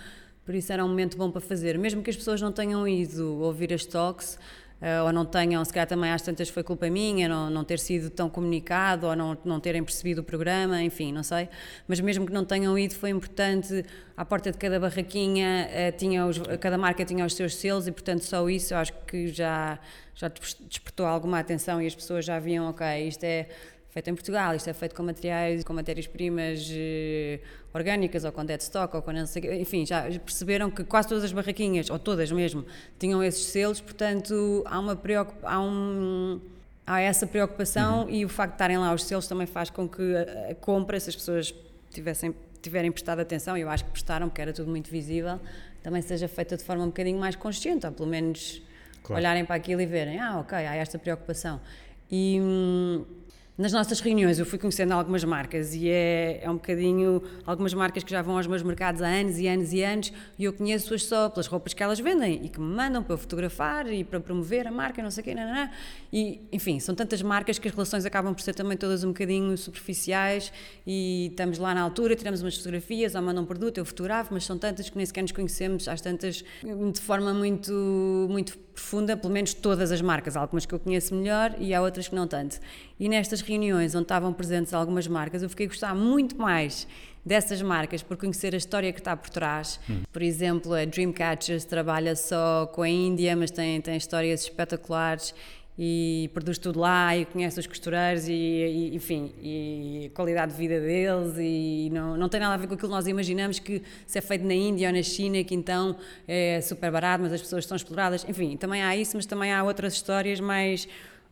por 0.45 0.55
isso 0.55 0.73
era 0.73 0.85
um 0.85 0.89
momento 0.89 1.17
bom 1.17 1.31
para 1.31 1.41
fazer. 1.41 1.79
Mesmo 1.79 2.03
que 2.03 2.11
as 2.11 2.17
pessoas 2.17 2.41
não 2.41 2.53
tenham 2.53 2.87
ido 2.87 3.41
ouvir 3.41 3.73
as 3.73 3.87
talks, 3.87 4.39
ou 5.05 5.13
não 5.13 5.25
tenham, 5.25 5.65
se 5.65 5.73
calhar 5.73 5.87
também 5.87 6.11
às 6.11 6.21
tantas 6.21 6.49
foi 6.51 6.63
culpa 6.63 6.91
minha, 6.91 7.27
não, 7.27 7.49
não 7.49 7.65
ter 7.65 7.79
sido 7.79 8.11
tão 8.11 8.29
comunicado, 8.29 9.07
ou 9.07 9.17
não, 9.17 9.37
não 9.45 9.59
terem 9.59 9.83
percebido 9.83 10.21
o 10.21 10.25
programa, 10.25 10.83
enfim, 10.83 11.13
não 11.13 11.23
sei. 11.23 11.49
Mas 11.89 12.01
mesmo 12.01 12.27
que 12.27 12.33
não 12.33 12.45
tenham 12.45 12.77
ido, 12.79 12.95
foi 12.95 13.11
importante, 13.11 13.85
à 14.17 14.25
porta 14.25 14.53
de 14.53 14.59
cada 14.59 14.79
barraquinha, 14.79 15.69
uh, 15.69 15.97
tinha 15.97 16.27
os, 16.27 16.39
cada 16.61 16.77
marca 16.77 17.05
tinha 17.05 17.25
os 17.25 17.35
seus 17.35 17.57
selos 17.57 17.87
e, 17.87 17.93
portanto, 17.93 18.25
só 18.25 18.47
isso 18.51 18.75
eu 18.75 18.79
acho 18.79 18.93
que 19.07 19.29
já, 19.29 19.79
já 20.15 20.29
despertou 20.29 21.07
alguma 21.07 21.39
atenção 21.39 21.81
e 21.81 21.87
as 21.87 21.95
pessoas 21.95 22.25
já 22.25 22.39
viam, 22.39 22.69
ok, 22.69 23.09
isto 23.09 23.25
é 23.25 23.49
feito 23.95 24.11
em 24.11 24.15
Portugal, 24.15 24.55
isto 24.57 24.69
é 24.69 24.73
feito 24.73 24.95
com 24.95 25.05
materiais, 25.05 25.63
com 25.63 25.73
matérias-primas 25.73 26.69
eh, 26.69 27.39
orgânicas 27.75 28.25
ou 28.25 28.33
com 28.33 28.45
dead 28.45 28.61
stock 28.61 28.95
ou 28.97 29.03
com 29.03 29.13
não 29.13 29.27
sei, 29.27 29.61
enfim, 29.61 29.85
já 29.85 30.03
perceberam 30.21 30.71
que 30.71 30.85
quase 30.85 31.09
todas 31.09 31.25
as 31.25 31.33
barraquinhas, 31.33 31.91
ou 31.91 31.99
todas 31.99 32.31
mesmo, 32.31 32.65
tinham 32.99 33.23
esses 33.23 33.45
selos, 33.47 33.81
portanto 33.81 34.63
há 34.67 34.79
uma 34.79 34.99
há 35.43 35.61
um 35.61 36.41
há 36.87 37.01
essa 37.01 37.27
preocupação 37.27 38.05
uhum. 38.05 38.11
e 38.11 38.25
o 38.25 38.29
facto 38.29 38.53
de 38.53 38.55
estarem 38.55 38.79
lá 38.79 38.95
os 38.95 39.05
selos 39.05 39.27
também 39.27 39.47
faz 39.47 39.71
com 39.71 39.89
que 39.89 40.15
a, 40.15 40.53
a 40.53 40.55
compra, 40.55 41.01
se 41.01 41.11
as 41.11 41.17
pessoas 41.17 41.55
tivessem 41.91 42.35
tiverem 42.65 42.91
prestado 42.91 43.21
atenção, 43.21 43.59
e 43.59 43.61
eu 43.61 43.69
acho 43.69 43.85
que 43.85 43.91
prestaram, 43.91 44.29
porque 44.29 44.41
era 44.41 44.53
tudo 44.53 44.71
muito 44.71 44.91
visível, 44.91 45.39
também 45.83 46.01
seja 46.01 46.27
feita 46.27 46.57
de 46.57 46.65
forma 46.65 46.83
um 46.83 46.87
bocadinho 46.87 47.19
mais 47.19 47.37
consciente, 47.37 47.85
ou 47.85 47.93
pelo 47.93 48.09
menos 48.09 48.63
claro. 49.03 49.21
olharem 49.21 49.45
para 49.45 49.57
aquilo 49.57 49.83
e 49.83 49.87
verem, 49.87 50.19
ah, 50.19 50.41
ok, 50.41 50.57
há 50.57 50.75
esta 50.75 50.99
preocupação. 50.99 51.61
E, 52.11 52.39
hum, 52.41 53.05
nas 53.57 53.73
nossas 53.73 54.01
reuniões 54.01 54.41
eu 54.41 54.45
fui 54.45 54.59
conhecendo 54.59 54.93
algumas 54.93 55.23
marcas 55.23 55.75
e 55.75 55.89
é, 55.89 56.41
é 56.43 56.51
um 56.51 56.55
bocadinho 56.55 57.23
algumas 57.47 57.73
marcas 57.73 58.03
que 58.03 58.11
já 58.11 58.21
vão 58.21 58.37
aos 58.37 58.49
meus 58.49 58.65
mercados 58.65 59.01
há 59.01 59.07
anos 59.07 59.39
e 59.39 59.47
anos 59.47 59.73
e 59.73 59.81
anos 59.81 60.13
e 60.37 60.45
eu 60.45 60.53
conheço-as 60.53 61.05
só 61.05 61.29
pelas 61.29 61.47
roupas 61.47 61.73
que 61.73 61.81
elas 61.81 62.01
vendem 62.01 62.45
e 62.45 62.49
que 62.49 62.59
me 62.59 62.67
mandam 62.67 63.01
para 63.01 63.15
eu 63.15 63.19
fotografar 63.19 63.87
e 63.93 64.03
para 64.03 64.19
promover 64.19 64.67
a 64.67 64.73
marca, 64.73 65.01
não 65.01 65.11
sei 65.11 65.23
o 65.23 65.25
quê, 65.25 65.35
não. 65.37 65.71
e 66.13 66.41
enfim, 66.51 66.81
são 66.81 66.97
tantas 66.97 67.23
marcas 67.23 67.57
que 67.59 67.69
as 67.69 67.75
relações 67.75 68.05
acabam 68.05 68.35
por 68.35 68.43
ser 68.43 68.55
também 68.55 68.77
todas 68.77 69.05
um 69.05 69.09
bocadinho 69.09 69.57
superficiais 69.57 70.53
e 70.85 71.29
estamos 71.31 71.59
lá 71.59 71.73
na 71.75 71.83
altura, 71.83 72.17
tiramos 72.17 72.43
umas 72.43 72.57
fotografias 72.57 73.15
ou 73.15 73.23
mandam 73.23 73.45
um 73.45 73.47
produto, 73.47 73.79
eu 73.79 73.85
fotografo, 73.85 74.35
mas 74.35 74.45
são 74.45 74.59
tantas 74.59 74.91
que 74.91 74.97
nem 74.97 75.07
sequer 75.07 75.23
nos 75.23 75.33
conhecemos, 75.33 75.87
às 75.87 76.01
tantas 76.01 76.45
de 76.93 77.01
forma 77.01 77.33
muito, 77.33 77.73
muito 78.29 78.59
profunda, 78.75 79.17
pelo 79.17 79.33
menos 79.33 79.55
todas 79.55 79.93
as 79.93 80.03
marcas, 80.03 80.37
algumas 80.37 80.67
que 80.67 80.75
eu 80.75 80.81
conheço 80.81 81.15
melhor 81.15 81.55
e 81.59 81.73
há 81.73 81.81
outras 81.81 82.09
que 82.09 82.15
não 82.15 82.27
tanto. 82.27 82.59
E 82.99 83.09
nestas 83.09 83.41
reuniões 83.45 83.95
onde 83.95 84.05
estavam 84.05 84.33
presentes 84.33 84.75
algumas 84.75 85.07
marcas, 85.07 85.43
eu 85.43 85.49
fiquei 85.49 85.67
a 85.67 85.69
gostar 85.69 85.95
muito 85.95 86.37
mais 86.37 86.87
dessas 87.25 87.63
marcas 87.63 88.03
por 88.03 88.17
conhecer 88.17 88.55
a 88.55 88.59
história 88.59 88.93
que 88.93 89.01
está 89.01 89.17
por 89.17 89.31
trás. 89.31 89.81
Hum. 89.89 90.03
Por 90.13 90.23
exemplo, 90.23 90.75
a 90.75 90.85
Dreamcatchers 90.85 91.65
trabalha 91.65 92.15
só 92.15 92.67
com 92.67 92.83
a 92.83 92.89
Índia, 92.89 93.35
mas 93.35 93.51
tem, 93.51 93.81
tem 93.81 93.97
histórias 93.97 94.43
espetaculares 94.43 95.35
e 95.77 96.31
produz 96.33 96.57
tudo 96.57 96.79
lá 96.79 97.17
e 97.17 97.25
conhece 97.25 97.59
os 97.59 97.67
costureiros 97.67 98.29
e, 98.29 98.33
e, 98.33 98.95
enfim 98.95 99.33
e 99.43 100.11
qualidade 100.15 100.53
de 100.53 100.59
vida 100.59 100.79
deles 100.81 101.35
e 101.37 101.91
não, 101.93 102.17
não 102.17 102.29
tem 102.29 102.39
nada 102.39 102.55
a 102.55 102.57
ver 102.57 102.69
com 102.69 102.75
aquilo 102.75 102.89
que 102.89 102.95
nós 102.95 103.09
imaginamos 103.09 103.59
que 103.59 103.83
se 104.07 104.17
é 104.17 104.21
feito 104.21 104.45
na 104.45 104.55
Índia 104.55 104.87
ou 104.87 104.95
na 104.95 105.03
China 105.03 105.43
que 105.43 105.53
então 105.53 105.97
é 106.29 106.61
super 106.61 106.93
barato 106.93 107.25
mas 107.25 107.33
as 107.33 107.41
pessoas 107.41 107.65
estão 107.65 107.75
exploradas 107.75 108.25
enfim 108.29 108.57
também 108.57 108.85
há 108.85 108.97
isso 108.97 109.17
mas 109.17 109.27
também 109.27 109.53
há 109.53 109.65
outras 109.65 109.95
histórias 109.95 110.39
mais 110.39 110.87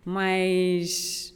mais 0.05 1.32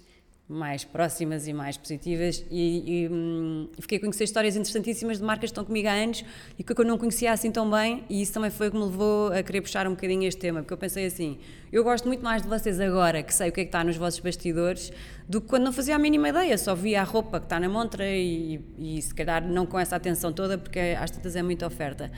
mais 0.48 0.84
próximas 0.84 1.48
e 1.48 1.52
mais 1.52 1.76
positivas 1.76 2.44
e, 2.48 3.04
e, 3.04 3.08
hum, 3.08 3.68
fiquei 3.80 3.98
a 3.98 4.00
conhecer 4.00 4.22
histórias 4.22 4.54
interessantíssimas 4.54 5.18
de 5.18 5.24
marcas 5.24 5.50
que 5.50 5.52
estão 5.52 5.64
comigo 5.64 5.88
há 5.88 5.92
anos 5.92 6.24
e 6.56 6.62
que 6.62 6.80
eu 6.80 6.84
não 6.84 6.96
conhecia 6.96 7.32
assim 7.32 7.50
tão 7.50 7.68
bem 7.68 8.04
e 8.08 8.22
isso 8.22 8.32
também 8.32 8.50
foi 8.50 8.68
o 8.68 8.70
que 8.70 8.76
me 8.76 8.84
levou 8.84 9.32
a 9.32 9.42
querer 9.42 9.60
puxar 9.60 9.88
um 9.88 9.90
bocadinho 9.90 10.22
este 10.22 10.40
tema, 10.40 10.60
porque 10.60 10.72
eu 10.72 10.78
pensei 10.78 11.06
assim, 11.06 11.38
eu 11.72 11.82
gosto 11.82 12.06
muito 12.06 12.22
mais 12.22 12.42
de 12.42 12.48
vocês 12.48 12.78
agora, 12.78 13.24
que 13.24 13.34
sei 13.34 13.48
o 13.48 13.52
que 13.52 13.62
é 13.62 13.64
que 13.64 13.68
está 13.68 13.82
nos 13.82 13.96
vossos 13.96 14.20
bastidores, 14.20 14.92
do 15.28 15.40
que 15.40 15.48
quando 15.48 15.64
não 15.64 15.72
fazia 15.72 15.96
a 15.96 15.98
mínima 15.98 16.28
ideia, 16.28 16.56
só 16.56 16.76
via 16.76 17.00
a 17.00 17.04
roupa 17.04 17.40
que 17.40 17.46
está 17.46 17.58
na 17.58 17.68
montra 17.68 18.06
e, 18.06 18.60
e 18.78 19.02
se 19.02 19.12
calhar 19.12 19.44
não 19.44 19.66
com 19.66 19.80
essa 19.80 19.96
atenção 19.96 20.32
toda, 20.32 20.56
porque 20.56 20.78
às 20.78 21.10
tantas 21.10 21.34
é 21.34 21.42
muita 21.42 21.66
oferta. 21.66 22.10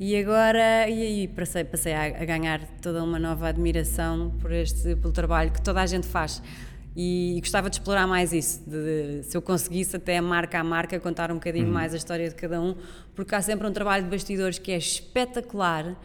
E 0.00 0.16
agora, 0.16 0.88
e 0.88 1.02
aí 1.02 1.28
passei, 1.28 1.64
passei 1.64 1.92
a, 1.92 2.04
a 2.04 2.24
ganhar 2.24 2.60
toda 2.80 3.02
uma 3.02 3.18
nova 3.18 3.48
admiração 3.48 4.30
por 4.40 4.52
este, 4.52 4.94
pelo 4.94 5.12
trabalho 5.12 5.50
que 5.50 5.60
toda 5.60 5.80
a 5.80 5.86
gente 5.86 6.06
faz 6.06 6.40
e, 6.96 7.36
e, 7.36 7.40
gostava 7.40 7.70
de 7.70 7.76
explorar 7.76 8.06
mais 8.06 8.32
isso, 8.32 8.60
de, 8.66 9.20
de, 9.20 9.22
se 9.24 9.36
eu 9.36 9.42
conseguisse 9.42 9.96
até 9.96 10.20
marca 10.20 10.58
a 10.58 10.64
marca 10.64 10.98
contar 10.98 11.30
um 11.30 11.34
bocadinho 11.34 11.66
uhum. 11.66 11.72
mais 11.72 11.94
a 11.94 11.96
história 11.96 12.28
de 12.28 12.34
cada 12.34 12.60
um, 12.60 12.74
porque 13.14 13.34
há 13.34 13.40
sempre 13.40 13.66
um 13.66 13.72
trabalho 13.72 14.04
de 14.04 14.10
bastidores 14.10 14.58
que 14.58 14.72
é 14.72 14.76
espetacular 14.76 15.96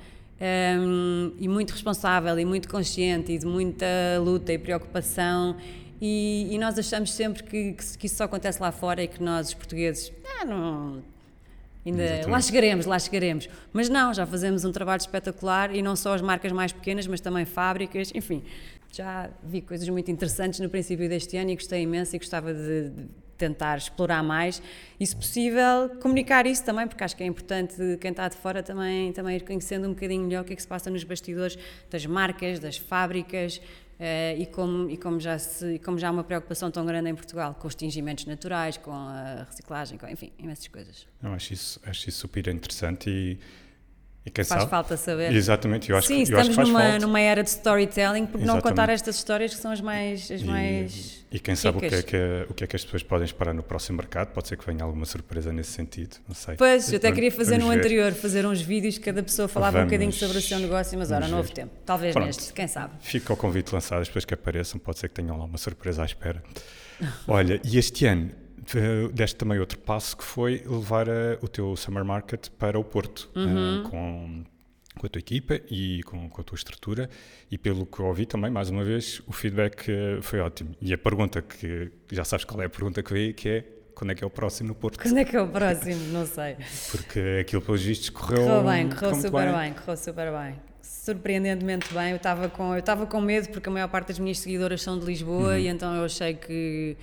um, 0.79 1.31
e 1.39 1.47
muito 1.47 1.71
responsável 1.71 2.37
e 2.37 2.45
muito 2.45 2.67
consciente 2.69 3.31
e 3.31 3.37
de 3.37 3.45
muita 3.45 3.85
luta 4.19 4.51
e 4.51 4.57
preocupação 4.57 5.55
e, 6.01 6.49
e 6.51 6.57
nós 6.57 6.77
achamos 6.77 7.13
sempre 7.13 7.43
que, 7.43 7.73
que, 7.73 7.97
que, 7.97 8.05
isso 8.07 8.17
só 8.17 8.25
acontece 8.25 8.61
lá 8.61 8.71
fora 8.71 9.01
e 9.01 9.07
que 9.07 9.23
nós, 9.23 9.47
os 9.47 9.53
portugueses, 9.53 10.11
ah, 10.41 10.43
não, 10.43 11.01
ainda 11.85 12.03
Exatamente. 12.03 12.29
lá 12.29 12.41
chegaremos, 12.41 12.85
lá 12.85 12.99
chegaremos. 12.99 13.49
Mas 13.71 13.87
não, 13.87 14.13
já 14.13 14.25
fazemos 14.25 14.65
um 14.65 14.71
trabalho 14.73 14.99
espetacular 14.99 15.73
e 15.73 15.81
não 15.81 15.95
só 15.95 16.13
as 16.13 16.21
marcas 16.21 16.51
mais 16.51 16.73
pequenas, 16.73 17.07
mas 17.07 17.21
também 17.21 17.45
fábricas, 17.45 18.11
enfim 18.13 18.43
já 18.97 19.29
vi 19.43 19.61
coisas 19.61 19.87
muito 19.89 20.09
interessantes 20.11 20.59
no 20.59 20.69
princípio 20.69 21.09
deste 21.09 21.35
ano 21.37 21.49
e 21.49 21.55
gostei 21.55 21.81
imenso 21.81 22.15
e 22.15 22.19
gostava 22.19 22.53
de, 22.53 22.89
de 22.89 23.05
tentar 23.37 23.77
explorar 23.77 24.23
mais 24.23 24.61
e, 24.99 25.05
se 25.05 25.15
possível, 25.15 25.89
comunicar 26.01 26.45
isso 26.45 26.63
também, 26.63 26.87
porque 26.87 27.03
acho 27.03 27.15
que 27.15 27.23
é 27.23 27.25
importante 27.25 27.75
quem 27.99 28.11
está 28.11 28.27
de 28.27 28.37
fora 28.37 28.61
também, 28.61 29.11
também 29.11 29.37
ir 29.37 29.41
conhecendo 29.41 29.87
um 29.87 29.93
bocadinho 29.93 30.23
melhor 30.23 30.43
o 30.43 30.45
que 30.45 30.53
é 30.53 30.55
que 30.55 30.61
se 30.61 30.67
passa 30.67 30.89
nos 30.89 31.03
bastidores 31.03 31.57
das 31.89 32.05
marcas, 32.05 32.59
das 32.59 32.77
fábricas 32.77 33.57
uh, 33.57 34.39
e, 34.39 34.45
como, 34.45 34.89
e 34.89 34.97
como, 34.97 35.19
já 35.19 35.37
se, 35.39 35.79
como 35.79 35.97
já 35.97 36.09
há 36.09 36.11
uma 36.11 36.23
preocupação 36.23 36.69
tão 36.69 36.85
grande 36.85 37.09
em 37.09 37.15
Portugal 37.15 37.55
com 37.55 37.67
os 37.67 37.75
tingimentos 37.75 38.25
naturais, 38.25 38.77
com 38.77 38.91
a 38.91 39.45
reciclagem, 39.49 39.97
com, 39.97 40.07
enfim, 40.07 40.31
imensas 40.37 40.67
coisas. 40.67 41.07
Não, 41.21 41.33
acho, 41.33 41.53
isso, 41.53 41.81
acho 41.85 42.09
isso 42.09 42.19
super 42.19 42.47
interessante 42.47 43.09
e 43.09 43.39
e 44.25 44.31
quem 44.31 44.45
faz 44.45 44.61
sabe? 44.61 44.71
falta 44.71 44.95
saber. 44.95 45.33
Exatamente, 45.33 45.89
eu 45.89 45.97
acho 45.97 46.07
Sim, 46.07 46.23
que, 46.23 46.31
eu 46.31 46.39
estamos 46.39 46.57
acho 46.57 46.67
numa, 46.67 46.81
falta. 46.81 46.99
numa 46.99 47.19
era 47.19 47.43
de 47.43 47.49
storytelling, 47.49 48.25
porque 48.25 48.45
não 48.45 48.61
contar 48.61 48.89
estas 48.89 49.17
histórias 49.17 49.53
que 49.53 49.59
são 49.59 49.71
as 49.71 49.81
mais. 49.81 50.31
As 50.31 50.41
e, 50.41 50.45
mais 50.45 51.25
e 51.29 51.39
quem 51.39 51.55
sabe 51.55 51.77
o 51.77 51.81
que, 51.81 51.87
é 51.87 52.01
que, 52.01 52.45
o 52.47 52.53
que 52.53 52.63
é 52.63 52.67
que 52.67 52.75
as 52.75 52.85
pessoas 52.85 53.03
podem 53.03 53.25
esperar 53.25 53.53
no 53.53 53.61
próximo 53.63 53.97
mercado? 53.97 54.29
Pode 54.29 54.47
ser 54.47 54.55
que 54.57 54.65
venha 54.65 54.83
alguma 54.83 55.05
surpresa 55.05 55.51
nesse 55.51 55.71
sentido, 55.71 56.17
não 56.27 56.35
sei. 56.35 56.55
Pois, 56.55 56.89
eu 56.91 56.97
até 56.97 57.11
queria 57.11 57.31
fazer 57.31 57.57
no 57.57 57.67
ver. 57.67 57.79
anterior, 57.79 58.13
fazer 58.13 58.45
uns 58.45 58.61
vídeos, 58.61 58.97
cada 58.97 59.21
pessoa 59.21 59.47
falava 59.49 59.73
vamos, 59.73 59.87
um 59.87 59.89
bocadinho 59.89 60.13
sobre 60.13 60.37
o 60.37 60.41
seu 60.41 60.59
negócio, 60.59 60.97
mas 60.97 61.11
ora, 61.11 61.27
não 61.27 61.39
houve 61.39 61.51
tempo. 61.51 61.73
Talvez 61.85 62.13
Pronto, 62.13 62.27
neste, 62.27 62.53
quem 62.53 62.67
sabe. 62.67 62.93
Fica 63.01 63.33
o 63.33 63.35
convite 63.35 63.73
lançado, 63.73 64.01
as 64.01 64.07
pessoas 64.07 64.23
que 64.23 64.33
apareçam, 64.33 64.79
pode 64.79 64.99
ser 64.99 65.09
que 65.09 65.15
tenham 65.15 65.37
lá 65.37 65.43
uma 65.43 65.57
surpresa 65.57 66.01
à 66.01 66.05
espera. 66.05 66.41
Olha, 67.27 67.59
e 67.63 67.77
este 67.77 68.05
ano 68.05 68.31
deste 69.13 69.35
também 69.35 69.59
outro 69.59 69.77
passo 69.79 70.17
que 70.17 70.23
foi 70.23 70.63
levar 70.65 71.09
a, 71.09 71.37
o 71.41 71.47
teu 71.47 71.75
Summer 71.75 72.03
Market 72.03 72.49
para 72.57 72.79
o 72.79 72.83
Porto, 72.83 73.29
uhum. 73.35 73.81
uh, 73.81 73.89
com 73.89 74.43
com 74.99 75.07
a 75.07 75.09
tua 75.09 75.19
equipa 75.19 75.59
e 75.69 76.03
com, 76.03 76.29
com, 76.29 76.41
a 76.41 76.43
tua 76.43 76.55
estrutura 76.55 77.09
e 77.49 77.57
pelo 77.57 77.85
que 77.85 78.01
ouvi 78.01 78.25
também, 78.25 78.51
mais 78.51 78.69
uma 78.69 78.83
vez, 78.83 79.21
o 79.27 79.33
feedback 79.33 79.89
eh, 79.89 80.19
foi 80.21 80.39
ótimo. 80.39 80.75
E 80.81 80.93
a 80.93 80.97
pergunta 80.97 81.41
que, 81.41 81.91
já 82.11 82.23
sabes 82.23 82.45
qual 82.45 82.61
é 82.61 82.65
a 82.65 82.69
pergunta 82.69 83.01
que 83.01 83.11
veio, 83.11 83.33
que 83.33 83.49
é 83.49 83.65
quando 83.93 84.11
é 84.11 84.15
que 84.15 84.23
é 84.23 84.27
o 84.27 84.29
próximo 84.29 84.69
no 84.69 84.75
Porto? 84.75 84.99
Quando 84.99 85.17
é 85.17 85.25
que 85.25 85.35
é 85.35 85.41
o 85.41 85.47
próximo? 85.47 86.11
Não 86.11 86.25
sei. 86.25 86.57
Porque 86.91 87.39
aquilo, 87.41 87.61
pelos 87.61 87.81
vistos, 87.81 88.09
correu. 88.09 88.43
Correu 88.43 88.63
bem, 88.63 88.89
correu 88.89 89.15
super 89.15 89.51
bem. 89.51 89.59
bem, 89.59 89.73
correu 89.73 89.97
super 89.97 90.31
bem. 90.31 90.55
Surpreendentemente 90.81 91.93
bem. 91.93 92.11
Eu 92.11 92.17
estava 92.17 92.49
com, 92.49 92.75
eu 92.75 93.07
com 93.07 93.21
medo 93.21 93.49
porque 93.49 93.69
a 93.69 93.71
maior 93.71 93.87
parte 93.87 94.07
das 94.07 94.19
minhas 94.19 94.39
seguidoras 94.39 94.81
são 94.81 94.97
de 94.97 95.05
Lisboa 95.05 95.53
uhum. 95.53 95.57
e 95.57 95.67
então 95.67 95.95
eu 95.95 96.05
achei 96.05 96.33
que 96.33 96.97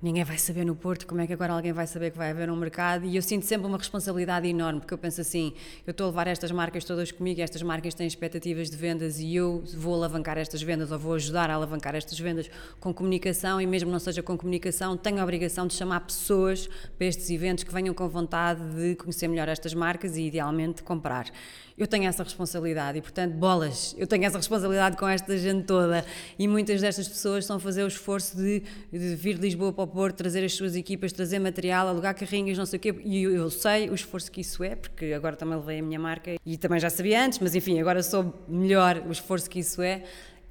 ninguém 0.00 0.24
vai 0.24 0.38
saber 0.38 0.64
no 0.64 0.76
Porto, 0.76 1.06
como 1.06 1.20
é 1.20 1.26
que 1.26 1.32
agora 1.32 1.52
alguém 1.52 1.72
vai 1.72 1.86
saber 1.86 2.10
que 2.10 2.18
vai 2.18 2.30
haver 2.30 2.50
um 2.50 2.56
mercado? 2.56 3.04
E 3.04 3.16
eu 3.16 3.22
sinto 3.22 3.46
sempre 3.46 3.66
uma 3.66 3.78
responsabilidade 3.78 4.46
enorme, 4.46 4.80
porque 4.80 4.92
eu 4.92 4.98
penso 4.98 5.20
assim: 5.20 5.52
eu 5.86 5.90
estou 5.90 6.04
a 6.04 6.08
levar 6.10 6.26
estas 6.26 6.50
marcas 6.50 6.84
todas 6.84 7.10
comigo, 7.10 7.40
estas 7.40 7.62
marcas 7.62 7.94
têm 7.94 8.06
expectativas 8.06 8.70
de 8.70 8.76
vendas 8.76 9.18
e 9.18 9.34
eu 9.34 9.62
vou 9.74 9.94
alavancar 9.94 10.38
estas 10.38 10.62
vendas 10.62 10.92
ou 10.92 10.98
vou 10.98 11.14
ajudar 11.14 11.50
a 11.50 11.54
alavancar 11.54 11.94
estas 11.94 12.18
vendas 12.18 12.50
com 12.78 12.92
comunicação 12.92 13.60
e 13.60 13.66
mesmo 13.66 13.90
não 13.90 13.98
seja 13.98 14.22
com 14.22 14.36
comunicação, 14.36 14.96
tenho 14.96 15.20
a 15.20 15.22
obrigação 15.22 15.66
de 15.66 15.74
chamar 15.74 16.00
pessoas 16.00 16.68
para 16.96 17.06
estes 17.06 17.30
eventos 17.30 17.64
que 17.64 17.72
venham 17.72 17.94
com 17.94 18.08
vontade 18.08 18.60
de 18.74 18.94
conhecer 18.96 19.28
melhor 19.28 19.48
estas 19.48 19.74
marcas 19.74 20.16
e 20.16 20.22
idealmente 20.22 20.82
comprar 20.82 21.30
eu 21.78 21.86
tenho 21.86 22.04
essa 22.04 22.22
responsabilidade 22.22 22.98
e, 22.98 23.02
portanto, 23.02 23.34
bolas, 23.34 23.94
eu 23.98 24.06
tenho 24.06 24.24
essa 24.24 24.38
responsabilidade 24.38 24.96
com 24.96 25.06
esta 25.06 25.36
gente 25.36 25.64
toda. 25.64 26.04
E 26.38 26.48
muitas 26.48 26.80
destas 26.80 27.06
pessoas 27.06 27.44
estão 27.44 27.56
a 27.56 27.60
fazer 27.60 27.84
o 27.84 27.86
esforço 27.86 28.34
de, 28.34 28.62
de 28.90 29.14
vir 29.14 29.34
de 29.34 29.42
Lisboa 29.42 29.72
para 29.72 29.84
o 29.84 29.86
Porto, 29.86 30.16
trazer 30.16 30.42
as 30.42 30.54
suas 30.54 30.74
equipas, 30.74 31.12
trazer 31.12 31.38
material, 31.38 31.86
alugar 31.86 32.14
carrinhos, 32.14 32.56
não 32.56 32.64
sei 32.64 32.78
o 32.78 32.80
quê, 32.80 32.94
e 33.04 33.22
eu, 33.22 33.30
eu 33.30 33.50
sei 33.50 33.90
o 33.90 33.94
esforço 33.94 34.30
que 34.32 34.40
isso 34.40 34.64
é, 34.64 34.74
porque 34.74 35.12
agora 35.12 35.36
também 35.36 35.58
levei 35.58 35.80
a 35.80 35.82
minha 35.82 35.98
marca 35.98 36.36
e 36.46 36.56
também 36.56 36.80
já 36.80 36.88
sabia 36.88 37.22
antes, 37.22 37.38
mas 37.40 37.54
enfim, 37.54 37.78
agora 37.78 38.02
soube 38.02 38.32
melhor 38.48 39.02
o 39.06 39.12
esforço 39.12 39.48
que 39.50 39.58
isso 39.58 39.82
é. 39.82 40.02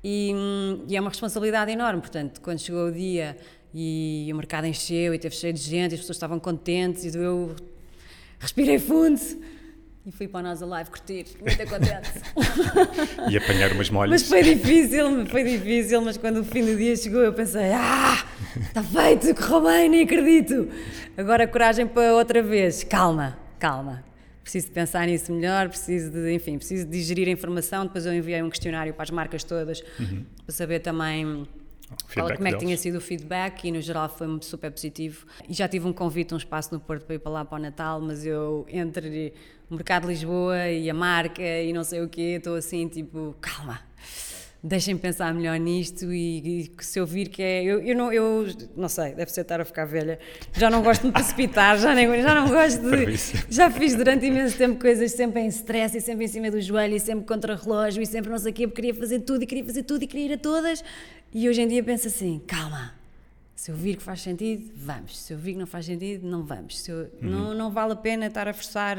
E, 0.03 0.31
e 0.88 0.95
é 0.95 1.01
uma 1.01 1.09
responsabilidade 1.09 1.71
enorme, 1.71 2.01
portanto, 2.01 2.39
quando 2.39 2.59
chegou 2.59 2.89
o 2.89 2.91
dia 2.91 3.35
e 3.73 4.29
o 4.31 4.35
mercado 4.35 4.67
encheu 4.67 5.11
e 5.15 5.17
teve 5.17 5.35
cheio 5.35 5.51
de 5.51 5.59
gente, 5.59 5.95
as 5.95 6.01
pessoas 6.01 6.17
estavam 6.17 6.39
contentes 6.39 7.03
e 7.03 7.17
eu 7.17 7.55
respirei 8.39 8.77
fundo 8.77 9.19
e 10.05 10.11
fui 10.11 10.27
para 10.27 10.41
a 10.41 10.43
nossa 10.43 10.65
live 10.65 10.89
curtir, 10.89 11.25
muito 11.41 11.57
contente. 11.67 12.11
e 13.29 13.37
apanhar 13.37 13.71
umas 13.71 13.89
molhas. 13.89 14.21
Mas 14.21 14.29
foi 14.29 14.43
difícil, 14.43 15.25
foi 15.25 15.43
difícil, 15.43 15.99
mas 16.01 16.15
quando 16.15 16.41
o 16.41 16.43
fim 16.43 16.63
do 16.63 16.77
dia 16.77 16.95
chegou 16.95 17.21
eu 17.21 17.33
pensei, 17.33 17.71
ah, 17.73 18.23
está 18.61 18.83
feito, 18.83 19.33
correu 19.33 19.63
bem, 19.63 19.89
nem 19.89 20.03
acredito. 20.03 20.69
Agora 21.17 21.47
coragem 21.47 21.87
para 21.87 22.13
outra 22.13 22.43
vez, 22.43 22.83
calma, 22.83 23.35
calma. 23.57 24.03
Preciso 24.43 24.67
de 24.67 24.73
pensar 24.73 25.07
nisso 25.07 25.33
melhor, 25.33 25.69
preciso 25.69 26.11
de, 26.11 26.31
enfim, 26.31 26.59
preciso 26.59 26.85
de 26.85 26.91
digerir 26.91 27.27
a 27.27 27.31
informação, 27.31 27.87
depois 27.87 28.05
eu 28.05 28.13
enviei 28.13 28.43
um 28.43 28.49
questionário 28.49 28.93
para 28.93 29.01
as 29.01 29.09
marcas 29.09 29.43
todas, 29.43 29.81
uhum. 29.99 30.23
para 30.45 30.53
saber 30.53 30.81
também 30.81 31.47
qual, 32.13 32.36
como 32.36 32.47
é 32.47 32.51
que 32.51 32.58
tinha 32.60 32.77
sido 32.77 32.97
o 32.97 33.01
feedback 33.01 33.65
e 33.65 33.71
no 33.71 33.81
geral 33.81 34.10
foi 34.10 34.27
super 34.41 34.71
positivo. 34.71 35.25
E 35.47 35.53
já 35.53 35.67
tive 35.67 35.88
um 35.88 35.93
convite, 35.93 36.34
um 36.34 36.38
espaço 36.38 36.73
no 36.73 36.79
Porto 36.79 37.05
para 37.05 37.15
ir 37.15 37.19
para 37.19 37.31
lá 37.31 37.45
para 37.45 37.58
o 37.58 37.62
Natal, 37.62 38.01
mas 38.01 38.25
eu 38.25 38.65
entre 38.69 39.34
o 39.69 39.75
mercado 39.75 40.03
de 40.03 40.10
Lisboa 40.10 40.67
e 40.69 40.89
a 40.89 40.93
marca 40.93 41.41
e 41.41 41.73
não 41.73 41.84
sei 41.84 42.01
o 42.01 42.10
quê, 42.10 42.36
estou 42.38 42.55
assim 42.55 42.88
tipo, 42.88 43.36
calma. 43.41 43.79
Deixem 44.67 44.97
pensar 44.97 45.32
melhor 45.32 45.60
nisto 45.60 46.12
e, 46.12 46.63
e, 46.63 46.71
se 46.84 46.99
eu 46.99 47.06
vir 47.06 47.30
que 47.30 47.43
é. 47.43 47.63
Eu, 47.63 47.84
eu, 47.84 47.95
não, 47.95 48.12
eu 48.12 48.47
não 48.75 48.89
sei, 48.89 49.13
deve 49.13 49.32
ser 49.32 49.41
estar 49.41 49.62
a 49.62 49.65
ficar 49.65 49.86
velha. 49.86 50.17
Já 50.54 50.71
não 50.71 50.82
gosto 50.82 51.01
de 51.01 51.08
me 51.08 51.13
precipitar, 51.13 51.78
já, 51.78 51.93
nem, 51.93 52.08
já 52.19 52.34
não 52.34 52.49
gosto 52.49 52.82
de. 52.82 53.15
Já 53.47 53.69
fiz 53.69 53.93
durante 53.93 54.25
imenso 54.25 54.58
tempo 54.58 54.80
coisas 54.82 55.12
sempre 55.12 55.41
em 55.41 55.47
stress 55.49 55.95
e 55.95 56.01
sempre 56.01 56.25
em 56.25 56.28
cima 56.28 56.49
do 56.49 56.60
joelho 56.60 56.95
e 56.95 56.99
sempre 56.99 57.28
contra 57.28 57.56
relógio 57.56 58.01
e 58.01 58.08
sempre 58.08 58.32
não 58.32 58.39
sei 58.39 58.51
o 58.51 58.56
quê, 58.56 58.67
porque 58.67 58.82
queria 58.82 58.99
fazer 58.99 59.19
tudo 59.19 59.43
e 59.43 59.45
queria 59.45 59.63
fazer 59.63 59.84
tudo 59.84 60.04
e 60.04 60.08
queria 60.08 60.25
ir 60.25 60.34
a 60.34 60.38
todas. 60.39 60.84
E 61.32 61.47
hoje 61.47 61.62
em 61.62 61.67
dia 61.67 61.84
penso 61.84 62.08
assim: 62.08 62.41
calma, 62.47 62.95
se 63.56 63.69
eu 63.69 63.75
vir 63.75 63.97
que 63.97 64.04
faz 64.04 64.21
sentido, 64.21 64.71
vamos. 64.75 65.15
Se 65.15 65.32
eu 65.32 65.38
vir 65.38 65.54
que 65.54 65.60
não 65.60 65.67
faz 65.67 65.86
sentido, 65.86 66.28
não 66.28 66.43
vamos. 66.43 66.88
Eu, 66.88 66.97
uhum. 66.97 67.10
não, 67.21 67.54
não 67.54 67.71
vale 67.71 67.93
a 67.93 67.95
pena 67.95 68.25
estar 68.25 68.47
a 68.47 68.54
forçar 68.54 68.97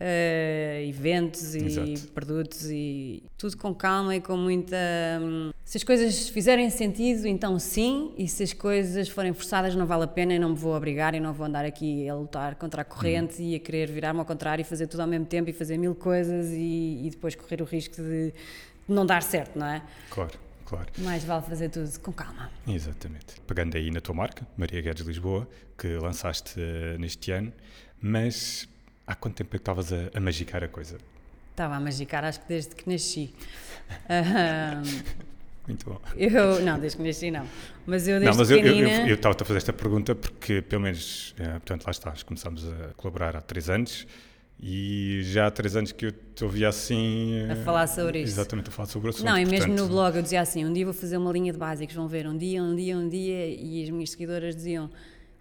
uh, 0.00 0.88
eventos 0.88 1.54
e 1.54 1.64
Exato. 1.64 2.08
produtos 2.12 2.70
e 2.70 3.22
tudo 3.36 3.56
com 3.56 3.74
calma 3.74 4.16
e 4.16 4.20
com 4.20 4.36
muita. 4.36 4.76
Um, 5.20 5.52
se 5.64 5.78
as 5.78 5.84
coisas 5.84 6.28
fizerem 6.28 6.70
sentido, 6.70 7.26
então 7.26 7.58
sim, 7.58 8.12
e 8.16 8.28
se 8.28 8.42
as 8.42 8.52
coisas 8.52 9.08
forem 9.08 9.32
forçadas, 9.32 9.74
não 9.74 9.86
vale 9.86 10.04
a 10.04 10.08
pena 10.08 10.34
e 10.34 10.38
não 10.38 10.50
me 10.50 10.56
vou 10.56 10.74
obrigar 10.74 11.14
e 11.14 11.20
não 11.20 11.32
vou 11.32 11.46
andar 11.46 11.64
aqui 11.64 12.08
a 12.08 12.14
lutar 12.14 12.54
contra 12.54 12.82
a 12.82 12.84
corrente 12.84 13.40
uhum. 13.42 13.48
e 13.48 13.54
a 13.56 13.58
querer 13.58 13.90
virar-me 13.90 14.20
ao 14.20 14.26
contrário 14.26 14.62
e 14.62 14.64
fazer 14.64 14.86
tudo 14.86 15.00
ao 15.00 15.06
mesmo 15.06 15.26
tempo 15.26 15.50
e 15.50 15.52
fazer 15.52 15.76
mil 15.76 15.94
coisas 15.94 16.50
e, 16.52 17.02
e 17.04 17.10
depois 17.10 17.34
correr 17.34 17.60
o 17.62 17.64
risco 17.64 17.96
de 17.96 18.32
não 18.88 19.04
dar 19.04 19.22
certo, 19.22 19.58
não 19.58 19.66
é? 19.66 19.82
Claro. 20.10 20.46
Claro. 20.66 20.88
Mais 20.98 21.22
vale 21.22 21.44
fazer 21.44 21.68
tudo 21.68 21.88
com 22.00 22.12
calma. 22.12 22.50
Exatamente. 22.66 23.40
Pegando 23.46 23.76
aí 23.76 23.88
na 23.88 24.00
tua 24.00 24.16
marca, 24.16 24.44
Maria 24.56 24.82
Guedes 24.82 25.06
Lisboa, 25.06 25.48
que 25.78 25.96
lançaste 25.96 26.58
uh, 26.58 26.98
neste 26.98 27.30
ano, 27.30 27.52
mas 28.02 28.68
Há 29.06 29.14
quanto 29.14 29.36
tempo 29.36 29.50
é 29.54 29.58
que 29.58 29.62
estavas 29.62 29.92
a, 29.92 30.10
a 30.14 30.20
magicar 30.20 30.64
a 30.64 30.68
coisa? 30.68 30.98
Estava 31.50 31.76
a 31.76 31.80
magicar, 31.80 32.24
acho 32.24 32.40
que 32.40 32.48
desde 32.48 32.74
que 32.74 32.90
nasci. 32.90 33.32
Muito 35.66 35.84
bom. 35.84 36.00
Eu, 36.16 36.60
não, 36.62 36.78
desde 36.78 36.98
que 36.98 37.04
nasci 37.04 37.30
não. 37.30 37.46
Mas 37.86 38.06
eu 38.06 38.20
desde 38.20 38.30
não, 38.30 38.36
mas 38.36 38.48
pequenina... 38.48 38.88
eu, 38.88 39.00
eu, 39.00 39.06
eu, 39.08 39.14
estava 39.14 39.34
a 39.40 39.44
fazer 39.44 39.58
esta 39.58 39.72
pergunta 39.72 40.14
porque, 40.14 40.62
pelo 40.62 40.82
menos, 40.82 41.34
é, 41.38 41.50
portanto, 41.52 41.84
lá 41.84 41.90
estás, 41.90 42.22
começámos 42.22 42.64
a 42.68 42.94
colaborar 42.96 43.36
há 43.36 43.40
três 43.40 43.68
anos 43.68 44.06
e 44.60 45.20
já 45.24 45.46
há 45.46 45.50
três 45.50 45.76
anos 45.76 45.92
que 45.92 46.06
eu 46.06 46.12
te 46.12 46.44
ouvia 46.44 46.68
assim... 46.68 47.48
A 47.50 47.56
falar 47.56 47.86
sobre 47.88 48.22
isso. 48.22 48.32
Exatamente, 48.32 48.68
a 48.68 48.72
falar 48.72 48.86
sobre 48.86 49.08
o 49.08 49.10
assunto. 49.10 49.24
Não, 49.26 49.36
e 49.36 49.44
mesmo 49.44 49.66
portanto... 49.66 49.78
no 49.78 49.88
blog 49.88 50.16
eu 50.16 50.22
dizia 50.22 50.40
assim, 50.40 50.64
um 50.64 50.72
dia 50.72 50.84
vou 50.84 50.94
fazer 50.94 51.16
uma 51.16 51.32
linha 51.32 51.52
de 51.52 51.58
básicos, 51.58 51.94
vão 51.94 52.08
ver, 52.08 52.26
um 52.26 52.36
dia, 52.36 52.62
um 52.62 52.74
dia, 52.74 52.96
um 52.96 53.08
dia, 53.08 53.46
e 53.46 53.82
as 53.82 53.90
minhas 53.90 54.10
seguidoras 54.10 54.54
diziam 54.54 54.90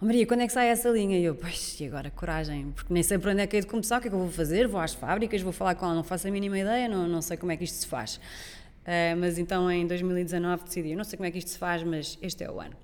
oh 0.01 0.05
Maria, 0.05 0.25
quando 0.25 0.41
é 0.41 0.47
que 0.47 0.53
sai 0.53 0.67
essa 0.67 0.89
linha? 0.89 1.17
E 1.17 1.23
eu, 1.23 1.35
pois, 1.35 1.79
e 1.79 1.85
agora 1.85 2.09
coragem, 2.11 2.71
porque 2.75 2.93
nem 2.93 3.03
sei 3.03 3.17
por 3.17 3.29
onde 3.31 3.41
é 3.41 3.47
que 3.47 3.57
é 3.57 3.59
de 3.61 3.67
começar, 3.67 3.97
o 3.97 4.01
que 4.01 4.07
é 4.07 4.09
que 4.09 4.15
eu 4.15 4.19
vou 4.19 4.31
fazer? 4.31 4.67
Vou 4.67 4.79
às 4.79 4.93
fábricas, 4.93 5.41
vou 5.41 5.53
falar 5.53 5.75
com 5.75 5.85
ela, 5.85 5.95
não 5.95 6.03
faço 6.03 6.27
a 6.27 6.31
mínima 6.31 6.59
ideia, 6.59 6.87
não, 6.87 7.07
não 7.07 7.21
sei 7.21 7.37
como 7.37 7.51
é 7.51 7.57
que 7.57 7.63
isto 7.63 7.75
se 7.75 7.87
faz. 7.87 8.15
Uh, 8.15 9.17
mas 9.17 9.39
então 9.39 9.69
em 9.71 9.87
2019 9.87 10.63
decidi, 10.63 10.95
não 10.95 11.03
sei 11.03 11.17
como 11.17 11.27
é 11.27 11.31
que 11.31 11.39
isto 11.39 11.49
se 11.49 11.57
faz, 11.57 11.81
mas 11.83 12.17
este 12.21 12.43
é 12.43 12.51
o 12.51 12.59
ano. 12.59 12.75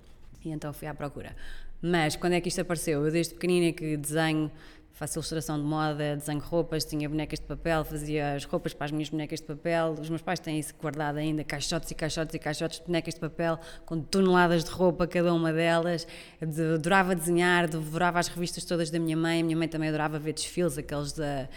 E 0.44 0.50
então 0.50 0.74
fui 0.74 0.88
à 0.88 0.94
procura. 0.94 1.36
Mas 1.82 2.16
quando 2.16 2.34
é 2.34 2.42
que 2.42 2.48
isto 2.48 2.62
apareceu? 2.62 3.06
Eu 3.06 3.12
desde 3.12 3.34
pequenina 3.34 3.72
que 3.72 3.98
desenho 3.98 4.52
faço 5.02 5.18
ilustração 5.18 5.58
de 5.58 5.66
moda, 5.66 6.16
desenho 6.16 6.40
roupas, 6.40 6.86
tinha 6.86 7.10
bonecas 7.10 7.40
de 7.40 7.46
papel, 7.48 7.84
fazia 7.84 8.36
as 8.36 8.46
roupas 8.46 8.72
para 8.72 8.86
as 8.86 8.92
minhas 8.92 9.10
bonecas 9.10 9.40
de 9.40 9.48
papel. 9.48 9.96
Os 10.00 10.08
meus 10.08 10.22
pais 10.22 10.40
têm 10.40 10.60
isso 10.60 10.76
guardado 10.80 11.18
ainda, 11.18 11.44
caixotes 11.44 11.90
e 11.90 11.96
caixotes 11.96 12.36
e 12.36 12.38
caixotes 12.38 12.80
de 12.80 12.86
bonecas 12.86 13.16
de 13.16 13.20
papel, 13.20 13.58
com 13.84 14.00
toneladas 14.00 14.64
de 14.64 14.70
roupa, 14.70 15.08
cada 15.08 15.34
uma 15.34 15.52
delas. 15.52 16.06
Adorava 16.40 17.16
desenhar, 17.16 17.68
devorava 17.68 18.20
as 18.20 18.28
revistas 18.28 18.64
todas 18.64 18.92
da 18.92 19.00
minha 19.00 19.18
mãe. 19.18 19.42
A 19.42 19.44
minha 19.44 19.58
mãe 19.58 19.68
também 19.68 19.90
adorava 19.90 20.20
ver 20.20 20.34
desfiles, 20.34 20.78
aqueles 20.78 21.14
da, 21.14 21.50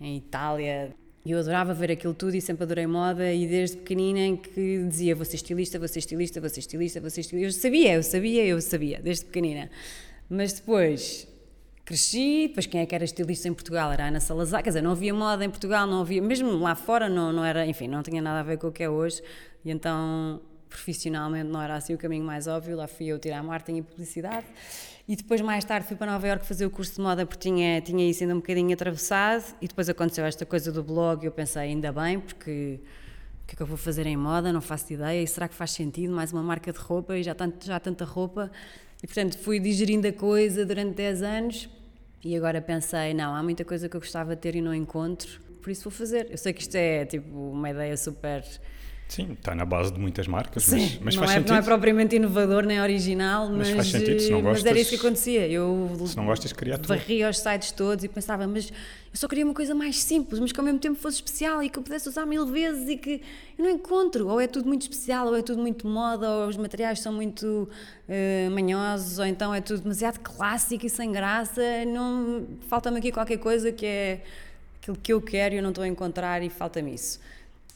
em 0.00 0.16
Itália. 0.16 0.92
Eu 1.24 1.38
adorava 1.38 1.72
ver 1.72 1.92
aquilo 1.92 2.14
tudo 2.14 2.34
e 2.34 2.40
sempre 2.40 2.64
adorei 2.64 2.88
moda 2.88 3.32
e 3.32 3.46
desde 3.46 3.76
pequenina 3.76 4.18
em 4.18 4.36
que 4.36 4.82
dizia 4.88 5.14
vou 5.14 5.24
ser 5.24 5.36
estilista, 5.36 5.78
vou 5.78 5.86
ser 5.86 6.00
estilista, 6.00 6.40
vou 6.40 6.50
ser 6.50 6.60
estilista, 6.60 7.00
vou 7.00 7.10
ser 7.10 7.20
estilista. 7.20 7.46
Eu 7.46 7.52
sabia, 7.52 7.94
eu 7.94 8.02
sabia, 8.02 8.44
eu 8.44 8.60
sabia, 8.60 9.00
desde 9.00 9.24
pequenina. 9.26 9.70
Mas 10.28 10.54
depois 10.54 11.28
cresci, 11.88 12.48
depois 12.48 12.66
quem 12.66 12.82
é 12.82 12.86
que 12.86 12.94
era 12.94 13.02
estilista 13.02 13.48
em 13.48 13.54
Portugal? 13.54 13.90
Era 13.90 14.08
Ana 14.08 14.20
Salazar, 14.20 14.62
quer 14.62 14.68
dizer, 14.68 14.82
não 14.82 14.90
havia 14.90 15.14
moda 15.14 15.42
em 15.42 15.48
Portugal, 15.48 15.86
não 15.86 16.02
havia, 16.02 16.20
mesmo 16.20 16.50
lá 16.58 16.74
fora 16.74 17.08
não, 17.08 17.32
não 17.32 17.42
era, 17.42 17.66
enfim, 17.66 17.88
não 17.88 18.02
tinha 18.02 18.20
nada 18.20 18.40
a 18.40 18.42
ver 18.42 18.58
com 18.58 18.66
o 18.66 18.72
que 18.72 18.82
é 18.82 18.90
hoje, 18.90 19.22
e 19.64 19.70
então 19.70 20.38
profissionalmente 20.68 21.48
não 21.48 21.62
era 21.62 21.76
assim 21.76 21.94
o 21.94 21.98
caminho 21.98 22.26
mais 22.26 22.46
óbvio, 22.46 22.76
lá 22.76 22.86
fui 22.86 23.06
eu 23.06 23.18
tirar 23.18 23.42
marketing 23.42 23.78
e 23.78 23.82
publicidade, 23.82 24.44
e 25.08 25.16
depois 25.16 25.40
mais 25.40 25.64
tarde 25.64 25.86
fui 25.86 25.96
para 25.96 26.12
Nova 26.12 26.28
Iorque 26.28 26.44
fazer 26.44 26.66
o 26.66 26.70
curso 26.70 26.96
de 26.96 27.00
moda 27.00 27.24
porque 27.24 27.48
tinha, 27.48 27.80
tinha 27.80 28.06
isso 28.06 28.22
ainda 28.22 28.34
um 28.34 28.40
bocadinho 28.40 28.74
atravessado, 28.74 29.46
e 29.58 29.66
depois 29.66 29.88
aconteceu 29.88 30.26
esta 30.26 30.44
coisa 30.44 30.70
do 30.70 30.84
blog, 30.84 31.22
e 31.22 31.26
eu 31.26 31.32
pensei, 31.32 31.62
ainda 31.62 31.90
bem, 31.90 32.20
porque 32.20 32.80
o 33.44 33.46
que 33.46 33.54
é 33.54 33.56
que 33.56 33.62
eu 33.62 33.66
vou 33.66 33.78
fazer 33.78 34.06
em 34.06 34.14
moda, 34.14 34.52
não 34.52 34.60
faço 34.60 34.92
ideia, 34.92 35.22
e 35.22 35.26
será 35.26 35.48
que 35.48 35.54
faz 35.54 35.70
sentido, 35.70 36.12
mais 36.12 36.34
uma 36.34 36.42
marca 36.42 36.70
de 36.70 36.78
roupa, 36.78 37.16
e 37.16 37.22
já, 37.22 37.34
tanto, 37.34 37.64
já 37.64 37.80
tanta 37.80 38.04
roupa, 38.04 38.50
e 39.02 39.06
portanto 39.06 39.38
fui 39.38 39.58
digerindo 39.58 40.06
a 40.06 40.12
coisa 40.12 40.66
durante 40.66 40.94
10 40.94 41.22
anos, 41.22 41.77
e 42.24 42.36
agora 42.36 42.60
pensei, 42.60 43.14
não, 43.14 43.34
há 43.34 43.42
muita 43.42 43.64
coisa 43.64 43.88
que 43.88 43.96
eu 43.96 44.00
gostava 44.00 44.34
de 44.34 44.42
ter 44.42 44.56
e 44.56 44.60
não 44.60 44.74
encontro, 44.74 45.40
por 45.62 45.70
isso 45.70 45.84
vou 45.84 45.92
fazer. 45.92 46.28
Eu 46.30 46.38
sei 46.38 46.52
que 46.52 46.62
isto 46.62 46.74
é 46.74 47.04
tipo 47.04 47.50
uma 47.50 47.70
ideia 47.70 47.96
super. 47.96 48.42
Sim, 49.08 49.32
está 49.32 49.54
na 49.54 49.64
base 49.64 49.90
de 49.90 49.98
muitas 49.98 50.28
marcas, 50.28 50.64
Sim, 50.64 50.76
mas, 50.76 50.98
mas 51.00 51.14
não 51.14 51.22
faz 51.22 51.30
é, 51.30 51.34
sentido. 51.36 51.50
Não 51.50 51.56
é 51.56 51.62
propriamente 51.62 52.16
inovador 52.16 52.66
nem 52.66 52.78
original, 52.78 53.48
mas, 53.48 53.68
mas, 53.68 53.70
faz 53.70 53.86
sentido, 53.88 54.20
se 54.20 54.30
não 54.30 54.42
gostas, 54.42 54.62
mas 54.64 54.70
era 54.70 54.78
isso 54.78 54.90
que 54.90 54.96
acontecia. 54.96 55.48
Eu 55.48 55.98
se 56.06 56.14
não 56.14 56.26
gostas, 56.26 56.52
criar 56.52 56.78
varria 56.82 57.30
os 57.30 57.38
sites 57.38 57.72
todos 57.72 58.04
e 58.04 58.08
pensava, 58.08 58.46
mas 58.46 58.68
eu 58.68 58.72
só 59.14 59.26
queria 59.26 59.46
uma 59.46 59.54
coisa 59.54 59.74
mais 59.74 59.98
simples, 59.98 60.38
mas 60.38 60.52
que 60.52 60.60
ao 60.60 60.64
mesmo 60.64 60.78
tempo 60.78 61.00
fosse 61.00 61.16
especial 61.16 61.62
e 61.62 61.70
que 61.70 61.78
eu 61.78 61.82
pudesse 61.82 62.06
usar 62.06 62.26
mil 62.26 62.46
vezes 62.46 62.86
e 62.86 62.98
que 62.98 63.22
eu 63.58 63.64
não 63.64 63.70
encontro. 63.70 64.28
Ou 64.28 64.38
é 64.38 64.46
tudo 64.46 64.68
muito 64.68 64.82
especial, 64.82 65.28
ou 65.28 65.36
é 65.36 65.40
tudo 65.40 65.58
muito 65.58 65.86
moda, 65.86 66.28
ou 66.28 66.46
os 66.46 66.58
materiais 66.58 67.00
são 67.00 67.10
muito 67.10 67.66
uh, 68.08 68.50
manhosos, 68.50 69.18
ou 69.18 69.24
então 69.24 69.54
é 69.54 69.62
tudo 69.62 69.80
demasiado 69.80 70.20
clássico 70.20 70.84
e 70.84 70.90
sem 70.90 71.10
graça. 71.10 71.62
Não, 71.86 72.46
falta-me 72.68 72.98
aqui 72.98 73.10
qualquer 73.10 73.38
coisa 73.38 73.72
que 73.72 73.86
é 73.86 74.20
aquilo 74.82 74.98
que 75.02 75.12
eu 75.14 75.22
quero 75.22 75.54
e 75.54 75.58
eu 75.58 75.62
não 75.62 75.70
estou 75.70 75.82
a 75.82 75.88
encontrar 75.88 76.42
e 76.42 76.50
falta-me 76.50 76.92
isso. 76.92 77.18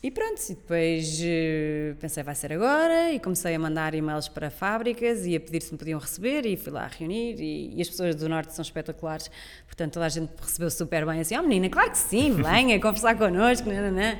E 0.02 0.10
pronto, 0.10 0.40
e 0.50 0.54
depois 0.54 1.20
uh, 1.20 1.96
pensei 2.00 2.24
vai 2.24 2.34
ser 2.34 2.52
agora 2.52 3.12
e 3.12 3.20
comecei 3.20 3.54
a 3.54 3.58
mandar 3.58 3.94
e-mails 3.94 4.28
para 4.28 4.50
fábricas 4.50 5.24
e 5.24 5.36
a 5.36 5.40
pedir 5.40 5.62
se 5.62 5.70
me 5.70 5.78
podiam 5.78 6.00
receber 6.00 6.44
e 6.44 6.56
fui 6.56 6.72
lá 6.72 6.86
a 6.86 6.88
reunir 6.88 7.36
e, 7.38 7.76
e, 7.76 7.80
as 7.80 7.88
pessoas 7.88 8.16
do 8.16 8.28
Norte 8.28 8.52
são 8.52 8.64
espetaculares, 8.64 9.30
portanto 9.64 9.92
toda 9.92 10.06
a 10.06 10.08
gente 10.08 10.32
recebeu 10.40 10.72
super 10.72 11.06
bem 11.06 11.20
assim, 11.20 11.36
oh 11.38 11.42
menina, 11.42 11.70
claro 11.70 11.92
que 11.92 11.98
sim, 11.98 12.32
venha 12.42 12.80
conversar 12.80 13.16
connosco, 13.16 13.68
não, 13.68 13.80
não, 13.80 13.92
não. 13.92 14.18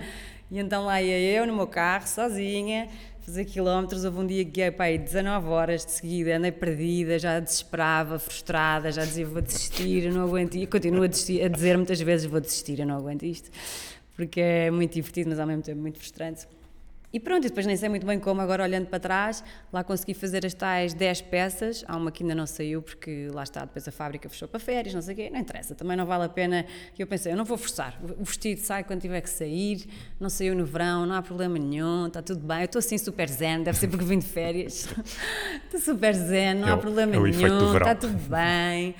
E 0.53 0.59
então 0.61 0.85
lá 0.85 1.03
ia 1.03 1.18
eu 1.18 1.47
no 1.49 1.57
meu 1.57 1.66
carro, 1.66 2.07
sozinha, 2.07 2.88
fazer 3.23 3.45
quilómetros. 3.45 4.05
Houve 4.05 4.18
um 4.18 4.27
dia 4.27 4.45
que 4.45 4.51
guiei 4.51 4.71
para 4.71 4.85
aí 4.85 4.99
19 4.99 5.49
horas 5.49 5.85
de 5.85 5.92
seguida, 5.92 6.37
andei 6.37 6.53
perdida, 6.53 7.18
já 7.18 7.40
desesperava, 7.40 8.18
frustrada, 8.18 8.92
já 8.92 9.05
dizia 9.05 9.27
vou 9.27 9.40
desistir, 9.40 10.05
eu 10.05 10.12
não 10.12 10.25
aguento. 10.25 10.57
E 10.57 10.66
continuo 10.66 11.03
a, 11.03 11.07
desistir, 11.07 11.42
a 11.42 11.49
dizer 11.49 11.77
muitas 11.77 12.01
vezes 12.01 12.27
vou 12.27 12.40
desistir, 12.40 12.79
eu 12.79 12.87
não 12.87 12.99
aguento 12.99 13.25
isto, 13.25 13.51
porque 14.26 14.40
é 14.40 14.70
muito 14.70 14.92
divertido, 14.92 15.30
mas 15.30 15.40
ao 15.40 15.46
mesmo 15.46 15.62
tempo 15.62 15.80
muito 15.80 15.98
frustrante. 15.98 16.46
E 17.12 17.20
pronto, 17.20 17.44
e 17.44 17.48
depois 17.48 17.66
nem 17.66 17.77
sei 17.77 17.88
muito 17.90 18.07
bem 18.07 18.18
como, 18.18 18.40
agora 18.40 18.62
olhando 18.62 18.87
para 18.87 18.98
trás, 18.98 19.44
lá 19.70 19.85
consegui 19.85 20.14
fazer 20.14 20.46
as 20.46 20.55
tais 20.55 20.94
10 20.94 21.22
peças. 21.22 21.85
Há 21.87 21.96
uma 21.96 22.11
que 22.11 22.22
ainda 22.22 22.35
não 22.35 22.46
saiu, 22.46 22.81
porque 22.81 23.29
lá 23.33 23.42
está, 23.42 23.61
depois 23.61 23.87
a 23.87 23.92
fábrica 23.92 24.29
fechou 24.31 24.48
para 24.48 24.59
férias, 24.59 24.94
não 24.94 25.03
sei 25.03 25.12
o 25.12 25.16
quê, 25.16 25.31
não 25.31 25.38
interessa, 25.38 25.75
também 25.75 25.96
não 25.96 26.07
vale 26.07 26.25
a 26.25 26.29
pena. 26.29 26.64
E 26.98 27.03
eu 27.03 27.07
pensei, 27.07 27.33
eu 27.33 27.37
não 27.37 27.44
vou 27.44 27.59
forçar, 27.59 28.01
o 28.18 28.25
vestido 28.25 28.61
sai 28.61 28.83
quando 28.83 29.03
tiver 29.03 29.20
que 29.20 29.29
sair, 29.29 29.87
não 30.18 30.31
saiu 30.31 30.55
no 30.55 30.64
verão, 30.64 31.05
não 31.05 31.14
há 31.14 31.22
problema 31.22 31.59
nenhum, 31.59 32.07
está 32.07 32.22
tudo 32.22 32.40
bem. 32.46 32.61
Eu 32.61 32.64
estou 32.64 32.79
assim 32.79 32.96
super 32.96 33.29
zen, 33.29 33.62
deve 33.62 33.77
ser 33.77 33.88
porque 33.88 34.05
vim 34.05 34.18
de 34.18 34.27
férias. 34.27 34.88
estou 35.64 35.81
super 35.81 36.14
zen, 36.14 36.55
não 36.55 36.68
é 36.68 36.72
há 36.72 36.77
problema 36.79 37.14
é 37.14 37.20
nenhum, 37.20 37.77
está 37.77 37.94
tudo 37.94 38.18
bem. 38.29 38.94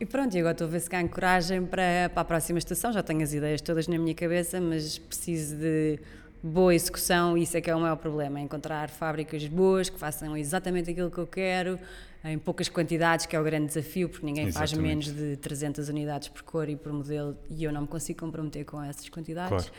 E 0.00 0.04
pronto, 0.04 0.36
e 0.36 0.40
agora 0.40 0.52
estou 0.52 0.66
a 0.66 0.70
ver 0.70 0.80
se 0.80 0.90
ganho 0.90 1.08
coragem 1.08 1.64
para, 1.64 2.10
para 2.12 2.20
a 2.20 2.24
próxima 2.24 2.58
estação. 2.58 2.92
Já 2.92 3.02
tenho 3.02 3.22
as 3.22 3.32
ideias 3.32 3.60
todas 3.60 3.88
na 3.88 3.96
minha 3.96 4.14
cabeça, 4.14 4.60
mas 4.60 4.98
preciso 4.98 5.56
de 5.56 5.98
boa 6.46 6.74
execução, 6.74 7.36
isso 7.36 7.56
é 7.56 7.60
que 7.60 7.70
é 7.70 7.74
o 7.74 7.80
maior 7.80 7.96
problema, 7.96 8.38
é 8.38 8.42
encontrar 8.42 8.88
fábricas 8.88 9.46
boas 9.48 9.90
que 9.90 9.98
façam 9.98 10.36
exatamente 10.36 10.90
aquilo 10.90 11.10
que 11.10 11.18
eu 11.18 11.26
quero, 11.26 11.78
em 12.24 12.38
poucas 12.38 12.68
quantidades, 12.68 13.26
que 13.26 13.36
é 13.36 13.40
o 13.40 13.44
grande 13.44 13.66
desafio, 13.66 14.08
porque 14.08 14.24
ninguém 14.24 14.46
exatamente. 14.46 14.70
faz 14.70 14.80
menos 14.80 15.06
de 15.06 15.36
300 15.36 15.88
unidades 15.88 16.28
por 16.28 16.42
cor 16.42 16.68
e 16.68 16.76
por 16.76 16.92
modelo, 16.92 17.36
e 17.50 17.64
eu 17.64 17.72
não 17.72 17.82
me 17.82 17.88
consigo 17.88 18.18
comprometer 18.20 18.64
com 18.64 18.82
essas 18.82 19.08
quantidades. 19.08 19.66
Claro. 19.66 19.72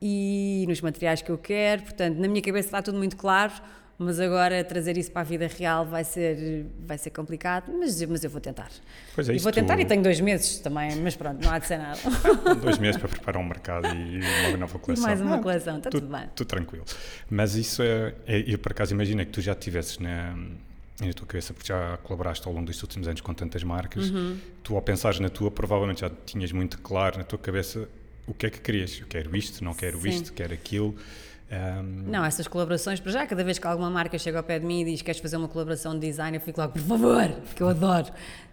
E 0.00 0.64
nos 0.68 0.80
materiais 0.80 1.22
que 1.22 1.30
eu 1.30 1.38
quero, 1.38 1.82
portanto, 1.82 2.18
na 2.18 2.28
minha 2.28 2.42
cabeça 2.42 2.68
está 2.68 2.82
tudo 2.82 2.98
muito 2.98 3.16
claro, 3.16 3.52
mas 3.98 4.20
agora 4.20 4.62
trazer 4.62 4.96
isso 4.98 5.10
para 5.10 5.22
a 5.22 5.24
vida 5.24 5.46
real 5.46 5.86
vai 5.86 6.04
ser, 6.04 6.66
vai 6.86 6.98
ser 6.98 7.10
complicado, 7.10 7.72
mas, 7.72 8.02
mas 8.04 8.22
eu 8.22 8.28
vou 8.28 8.40
tentar. 8.40 8.70
Pois 9.14 9.28
é, 9.28 9.34
e 9.34 9.38
vou 9.38 9.50
tentar 9.50 9.76
tu... 9.76 9.80
e 9.80 9.84
tenho 9.86 10.02
dois 10.02 10.20
meses 10.20 10.58
também, 10.58 10.94
mas 10.96 11.16
pronto, 11.16 11.42
não 11.42 11.50
há 11.50 11.58
de 11.58 11.66
ser 11.66 11.78
nada. 11.78 11.98
dois 12.60 12.78
meses 12.78 13.00
para 13.00 13.08
preparar 13.08 13.40
um 13.42 13.46
mercado 13.46 13.88
e 13.88 14.20
uma 14.48 14.58
nova 14.58 14.78
coleção. 14.78 15.04
E 15.04 15.08
mais 15.08 15.20
uma 15.20 15.36
ah, 15.36 15.42
coleção, 15.42 15.78
está 15.78 15.88
tu, 15.88 16.00
tudo 16.00 16.12
bem. 16.12 16.28
Tudo 16.34 16.46
tranquilo. 16.46 16.84
Mas 17.30 17.54
isso 17.54 17.82
é, 17.82 18.14
é, 18.26 18.44
eu 18.46 18.58
por 18.58 18.72
acaso 18.72 18.92
imagino 18.92 19.24
que 19.24 19.32
tu 19.32 19.40
já 19.40 19.54
tivesses 19.54 19.98
na, 19.98 20.36
na 21.00 21.12
tua 21.14 21.26
cabeça, 21.26 21.54
porque 21.54 21.68
já 21.68 21.96
colaboraste 21.98 22.46
ao 22.46 22.52
longo 22.52 22.66
destes 22.66 22.82
últimos 22.82 23.08
anos 23.08 23.22
com 23.22 23.32
tantas 23.32 23.62
marcas, 23.64 24.10
uhum. 24.10 24.36
tu 24.62 24.76
ao 24.76 24.82
pensares 24.82 25.20
na 25.20 25.30
tua, 25.30 25.50
provavelmente 25.50 26.02
já 26.02 26.10
tinhas 26.26 26.52
muito 26.52 26.78
claro 26.80 27.16
na 27.16 27.24
tua 27.24 27.38
cabeça 27.38 27.88
o 28.26 28.34
que 28.34 28.46
é 28.46 28.50
que 28.50 28.60
querias. 28.60 28.98
Eu 29.00 29.06
quero 29.06 29.34
isto, 29.36 29.64
não 29.64 29.72
quero 29.72 30.00
Sim. 30.00 30.08
isto, 30.08 30.32
quero 30.32 30.52
aquilo. 30.52 30.94
Um... 31.50 32.10
Não, 32.10 32.24
essas 32.24 32.48
colaborações, 32.48 32.98
para 32.98 33.12
já, 33.12 33.26
cada 33.26 33.44
vez 33.44 33.58
que 33.58 33.66
alguma 33.66 33.88
marca 33.88 34.18
chega 34.18 34.38
ao 34.38 34.44
pé 34.44 34.58
de 34.58 34.66
mim 34.66 34.82
e 34.82 34.84
diz 34.84 35.00
que 35.00 35.06
queres 35.06 35.20
fazer 35.20 35.36
uma 35.36 35.48
colaboração 35.48 35.94
de 35.94 36.00
design, 36.00 36.36
eu 36.36 36.40
fico 36.40 36.60
logo, 36.60 36.72
por 36.72 36.82
favor, 36.82 37.28
porque 37.46 37.62
eu 37.62 37.68
adoro 37.68 38.06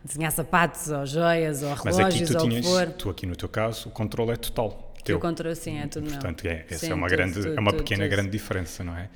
desenhar 0.03 0.31
sapatos, 0.31 0.89
ou 0.89 1.05
joias, 1.05 1.63
ou 1.63 1.73
relógios, 1.73 2.35
ou 2.35 2.45
o 2.45 2.49
que 2.49 2.61
for. 2.61 2.87
Tu 2.91 3.09
aqui 3.09 3.25
no 3.25 3.35
teu 3.35 3.49
caso, 3.49 3.89
o 3.89 3.91
controle 3.91 4.31
é 4.31 4.35
total. 4.35 4.93
Teu. 5.03 5.17
O 5.17 5.19
controle, 5.19 5.55
sim, 5.55 5.79
é 5.79 5.87
tudo 5.87 6.09
Portanto, 6.09 6.45
é, 6.45 6.65
essa 6.69 6.85
sim, 6.85 6.91
é 6.91 6.93
uma, 6.93 7.07
tudo, 7.07 7.17
grande, 7.17 7.33
tudo, 7.33 7.47
é 7.53 7.59
uma 7.59 7.71
tudo, 7.71 7.83
pequena 7.83 8.07
grande 8.07 8.29
diferença, 8.29 8.83
não 8.83 8.95
é? 8.95 9.09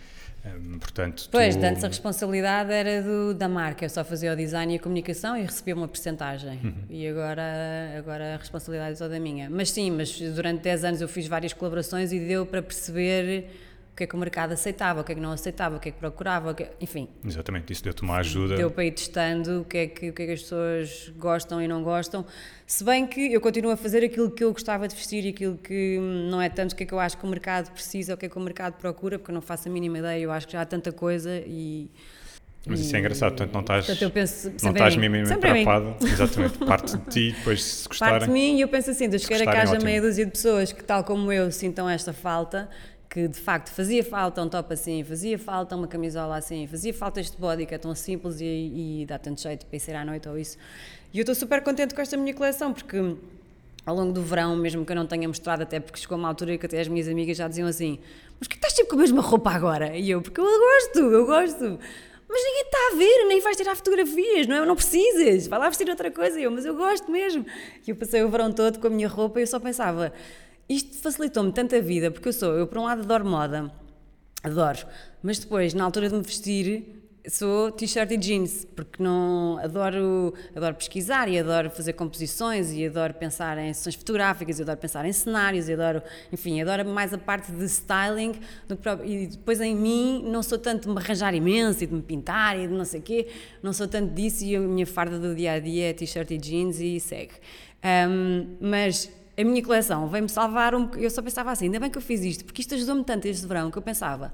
Um, 0.46 0.80
portanto, 0.80 1.30
pois, 1.32 1.56
tu... 1.56 1.64
antes 1.64 1.84
a 1.84 1.88
responsabilidade 1.88 2.72
era 2.72 3.02
do, 3.02 3.34
da 3.34 3.48
marca, 3.48 3.86
eu 3.86 3.90
só 3.90 4.04
fazia 4.04 4.34
o 4.34 4.36
design 4.36 4.74
e 4.74 4.78
a 4.78 4.80
comunicação 4.80 5.38
e 5.38 5.44
recebia 5.44 5.76
uma 5.76 5.88
porcentagem. 5.88 6.60
Uhum. 6.64 6.74
E 6.90 7.08
agora, 7.08 7.44
agora 7.98 8.36
a 8.36 8.38
responsabilidade 8.38 8.96
é 8.96 8.98
toda 8.98 9.20
minha. 9.20 9.50
Mas 9.50 9.72
sim, 9.72 9.92
mas 9.92 10.20
durante 10.20 10.62
10 10.62 10.84
anos 10.84 11.02
eu 11.02 11.08
fiz 11.08 11.28
várias 11.28 11.54
colaborações 11.54 12.12
e 12.12 12.20
deu 12.20 12.46
para 12.46 12.62
perceber 12.62 13.50
que 13.98 14.04
é 14.04 14.08
que 14.08 14.16
o 14.16 14.18
mercado 14.20 14.52
aceitava, 14.52 15.02
o 15.02 15.04
que 15.04 15.12
é 15.12 15.16
que 15.16 15.22
não 15.22 15.32
aceitava, 15.32 15.78
o 15.78 15.80
que 15.80 15.90
é 15.90 15.92
que 15.92 15.98
procurava, 15.98 16.54
que, 16.54 16.68
enfim. 16.80 17.10
Exatamente, 17.26 17.74
isso 17.74 17.84
deu-te 17.84 18.04
uma 18.04 18.18
ajuda. 18.18 18.56
Deu 18.56 18.70
para 18.70 18.86
ir 18.86 18.92
testando 18.92 19.62
o 19.62 19.66
que, 19.66 19.78
é 19.78 19.88
que, 19.88 20.10
o 20.12 20.14
que 20.14 20.22
é 20.22 20.26
que 20.28 20.32
as 20.34 20.42
pessoas 20.44 21.12
gostam 21.18 21.60
e 21.60 21.68
não 21.68 21.82
gostam. 21.82 22.24
Se 22.68 22.84
bem 22.84 23.08
que 23.08 23.34
eu 23.34 23.42
continuo 23.42 23.72
a 23.72 23.78
fazer 23.78 24.04
aquilo 24.04 24.30
que 24.30 24.44
eu 24.44 24.54
gostava 24.54 24.88
de 24.88 24.94
vestir 24.94 25.26
e 25.26 25.30
aquilo 25.30 25.58
que 25.58 25.98
não 26.30 26.40
é 26.40 26.48
tanto 26.48 26.74
o 26.74 26.76
que 26.76 26.84
é 26.84 26.86
que 26.86 26.94
eu 26.94 27.00
acho 27.00 27.18
que 27.18 27.26
o 27.26 27.28
mercado 27.28 27.72
precisa, 27.72 28.14
o 28.14 28.18
que 28.18 28.28
é 28.28 28.30
que 28.30 28.38
o 28.38 28.42
mercado 28.42 28.74
procura, 28.74 29.18
porque 29.18 29.32
eu 29.32 29.36
não 29.36 29.42
faço 29.42 29.68
a 29.68 29.72
mínima 29.72 29.98
ideia, 29.98 30.22
eu 30.22 30.32
acho 30.32 30.46
que 30.46 30.54
já 30.54 30.62
há 30.62 30.66
tanta 30.66 30.92
coisa 30.92 31.42
e. 31.48 31.90
Mas 32.68 32.82
isso 32.82 32.96
é 32.96 33.00
engraçado, 33.00 33.30
portanto 33.30 33.54
não 33.54 33.62
estás, 33.62 33.86
portanto, 33.86 34.02
eu 34.02 34.12
penso, 34.12 34.52
não 34.62 34.72
estás 34.72 34.96
minimamente 34.98 35.40
preocupada, 35.40 35.96
exatamente, 36.04 36.58
parte 36.58 36.98
de 36.98 37.06
ti, 37.06 37.36
depois 37.38 37.64
se 37.64 37.88
gostarem. 37.88 38.20
Parte 38.20 38.28
de 38.28 38.34
mim 38.34 38.58
e 38.58 38.62
eu 38.62 38.68
penso 38.68 38.92
assim, 38.92 39.08
Deus 39.08 39.26
queira 39.26 39.46
que 39.46 39.58
haja 39.58 39.80
meia 39.80 40.02
dúzia 40.02 40.26
de 40.26 40.32
pessoas 40.32 40.74
que 40.74 40.84
tal 40.84 41.04
como 41.06 41.32
eu 41.32 41.50
sintam 41.50 41.90
esta 41.90 42.12
falta, 42.12 42.70
que 43.10 43.28
de 43.28 43.40
facto 43.40 43.70
fazia 43.70 44.04
falta 44.04 44.42
um 44.42 44.50
top 44.50 44.74
assim, 44.74 45.04
fazia 45.04 45.40
falta 45.40 45.76
uma 45.76 45.88
camisola 45.88 46.38
assim, 46.38 46.68
fazia 46.68 46.94
falta 46.94 47.20
este 47.20 47.38
body 47.38 47.66
que 47.66 47.74
é 47.74 47.78
tão 47.78 47.96
simples 47.96 48.42
e, 48.42 49.02
e 49.02 49.06
dá 49.06 49.18
tanto 49.18 49.42
jeito 49.42 49.66
para 49.66 49.78
ir 49.78 49.96
à 49.96 50.06
noite 50.06 50.28
ou 50.28 50.38
isso. 50.38 50.58
E 51.14 51.20
eu 51.20 51.22
estou 51.22 51.34
super 51.36 51.64
contente 51.64 51.96
com 51.96 52.02
esta 52.02 52.18
minha 52.18 52.34
coleção 52.34 52.74
porque 52.74 52.98
ao 53.88 53.96
longo 53.96 54.12
do 54.12 54.22
verão, 54.22 54.54
mesmo 54.58 54.86
que 54.86 54.92
eu 54.92 54.96
não 54.98 55.08
tenha 55.08 55.26
mostrado, 55.28 55.64
até 55.64 55.80
porque 55.80 55.98
chegou 55.98 56.18
uma 56.18 56.28
altura 56.28 56.58
que 56.58 56.66
até 56.66 56.82
as 56.82 56.90
minhas 56.90 57.08
amigas 57.08 57.38
já 57.38 57.48
diziam 57.48 57.70
assim: 57.70 58.00
Mas 58.38 58.48
que 58.50 58.56
estás 58.56 58.74
sempre 58.74 58.90
com 58.90 58.98
a 58.98 59.00
mesma 59.00 59.22
roupa 59.22 59.50
agora? 59.50 59.96
E 59.96 60.12
eu, 60.12 60.22
porque 60.22 60.42
eu 60.42 60.44
gosto, 60.44 61.00
eu 61.00 61.26
gosto. 61.26 61.80
Mas 62.30 62.44
ninguém 62.44 62.64
está 62.64 62.78
a 62.92 62.96
ver, 62.98 63.26
nem 63.30 63.40
vais 63.40 63.56
tirar 63.56 63.76
fotografias, 63.78 64.46
não 64.48 64.58
é? 64.58 64.66
Não 64.66 64.76
precisas, 64.76 65.48
vai 65.48 65.58
lá 65.58 65.70
vestir 65.70 65.90
outra 65.90 66.12
coisa. 66.12 66.38
E 66.38 66.44
eu, 66.44 66.52
mas 66.52 66.66
eu 66.66 66.76
gosto 66.76 67.10
mesmo. 67.10 67.46
E 67.88 67.90
eu 67.90 67.96
passei 67.96 68.22
o 68.22 68.30
verão 68.30 68.52
todo 68.52 68.80
com 68.80 68.88
a 68.88 68.90
minha 68.90 69.08
roupa 69.08 69.40
e 69.40 69.44
eu 69.44 69.48
só 69.48 69.58
pensava: 69.58 70.12
isto 70.70 70.98
facilitou-me 70.98 71.52
tanta 71.52 71.82
vida, 71.82 72.12
porque 72.12 72.30
eu 72.30 72.34
sou, 72.34 72.54
eu 72.54 72.68
por 72.68 72.78
um 72.78 72.84
lado 72.84 73.02
adoro 73.02 73.26
moda, 73.26 73.72
adoro, 74.44 74.86
mas 75.24 75.40
depois, 75.40 75.74
na 75.74 75.84
altura 75.84 76.10
de 76.10 76.16
me 76.16 76.22
vestir, 76.22 76.98
sou 77.30 77.72
t-shirt 77.72 78.12
e 78.12 78.18
jeans, 78.18 78.66
porque 78.76 79.02
não 79.04 79.60
adoro, 79.62 80.34
adoro 80.56 80.76
pesquisar 80.76 81.28
e 81.28 81.38
adoro 81.38 81.70
fazer 81.70 81.94
composições 81.94 82.72
e 82.72 82.86
adoro 82.86 83.14
pensar 83.14 83.58
em 83.58 83.74
sessões 83.74 83.96
fotográficas, 83.96 84.60
e 84.60 84.62
adoro 84.62 84.78
pensar 84.78 85.06
em 85.06 85.12
cenários, 85.12 85.68
e 85.68 85.74
adoro, 85.74 86.02
enfim, 86.32 86.62
adoro 86.62 86.88
mais 86.88 87.14
a 87.14 87.18
parte 87.18 87.52
de 87.52 87.66
styling 87.66 88.34
do 88.68 88.78
próprio, 88.78 89.10
e 89.10 89.28
depois 89.28 89.60
em 89.60 89.76
mim 89.76 90.24
não 90.26 90.42
sou 90.42 90.58
tanto 90.58 90.88
de 90.88 90.94
me 90.94 91.00
arranjar 91.00 91.34
imenso 91.34 91.84
e 91.84 91.88
de 91.88 91.94
me 91.94 92.02
pintar 92.02 92.58
e 92.58 92.68
de 92.68 92.74
não 92.74 92.86
sei 92.86 93.00
o 93.00 93.04
quê, 93.04 93.28
não 93.62 93.74
sou 93.74 93.88
tanto 93.88 94.14
disso 94.14 94.44
e 94.46 94.56
a 94.56 94.60
minha 94.60 94.86
farda 94.86 95.20
do 95.20 95.36
dia 95.36 95.54
a 95.54 95.60
dia 95.60 95.90
é 95.90 95.94
t-shirt 95.94 96.32
e 96.32 96.38
jeans 96.38 96.80
e 96.80 97.00
segue. 97.00 97.34
Um, 98.10 98.58
mas 98.60 99.12
a 99.38 99.44
minha 99.44 99.64
coleção 99.64 100.08
veio-me 100.08 100.30
salvar 100.30 100.74
um 100.74 100.90
Eu 100.96 101.10
só 101.12 101.22
pensava 101.22 101.52
assim, 101.52 101.66
ainda 101.66 101.80
bem 101.80 101.90
que 101.90 101.98
eu 101.98 102.02
fiz 102.02 102.24
isto, 102.24 102.44
porque 102.44 102.62
isto 102.62 102.74
ajudou-me 102.74 103.04
tanto 103.04 103.28
este 103.28 103.46
verão 103.46 103.70
que 103.70 103.78
eu 103.78 103.82
pensava, 103.84 104.34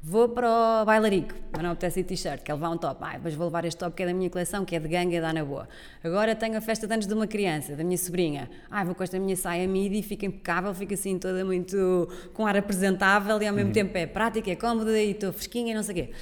vou 0.00 0.28
para 0.28 0.46
o 0.82 0.84
bailarico, 0.84 1.34
mas 1.50 1.62
não 1.62 1.70
apetece 1.72 2.00
ir 2.00 2.04
t-shirt, 2.04 2.42
quero 2.42 2.58
levar 2.58 2.70
um 2.70 2.76
top. 2.76 3.00
Ah, 3.00 3.18
mas 3.20 3.34
vou 3.34 3.46
levar 3.46 3.64
este 3.64 3.78
top 3.78 3.96
que 3.96 4.02
é 4.02 4.06
da 4.06 4.14
minha 4.14 4.30
coleção, 4.30 4.64
que 4.64 4.76
é 4.76 4.78
de 4.78 4.86
ganga 4.86 5.16
e 5.16 5.20
dá 5.20 5.32
na 5.32 5.44
boa. 5.44 5.66
Agora 6.04 6.36
tenho 6.36 6.56
a 6.56 6.60
festa 6.60 6.86
de 6.86 6.92
anos 6.92 7.06
de 7.06 7.14
uma 7.14 7.26
criança, 7.26 7.74
da 7.74 7.82
minha 7.82 7.98
sobrinha. 7.98 8.48
Ah, 8.70 8.84
vou 8.84 8.94
com 8.94 9.02
esta 9.02 9.18
minha 9.18 9.34
saia 9.34 9.66
midi, 9.66 10.02
fica 10.02 10.26
impecável, 10.26 10.72
fica 10.72 10.94
assim 10.94 11.18
toda 11.18 11.44
muito 11.44 12.08
com 12.32 12.46
ar 12.46 12.56
apresentável 12.56 13.42
e 13.42 13.46
ao 13.48 13.54
mesmo 13.54 13.68
uhum. 13.68 13.74
tempo 13.74 13.96
é 13.96 14.06
prática, 14.06 14.50
é 14.50 14.56
cómoda 14.56 14.96
e 15.00 15.12
estou 15.12 15.32
fresquinha 15.32 15.72
e 15.72 15.74
não 15.74 15.82
sei 15.82 15.92
o 15.92 15.96
quê. 16.06 16.14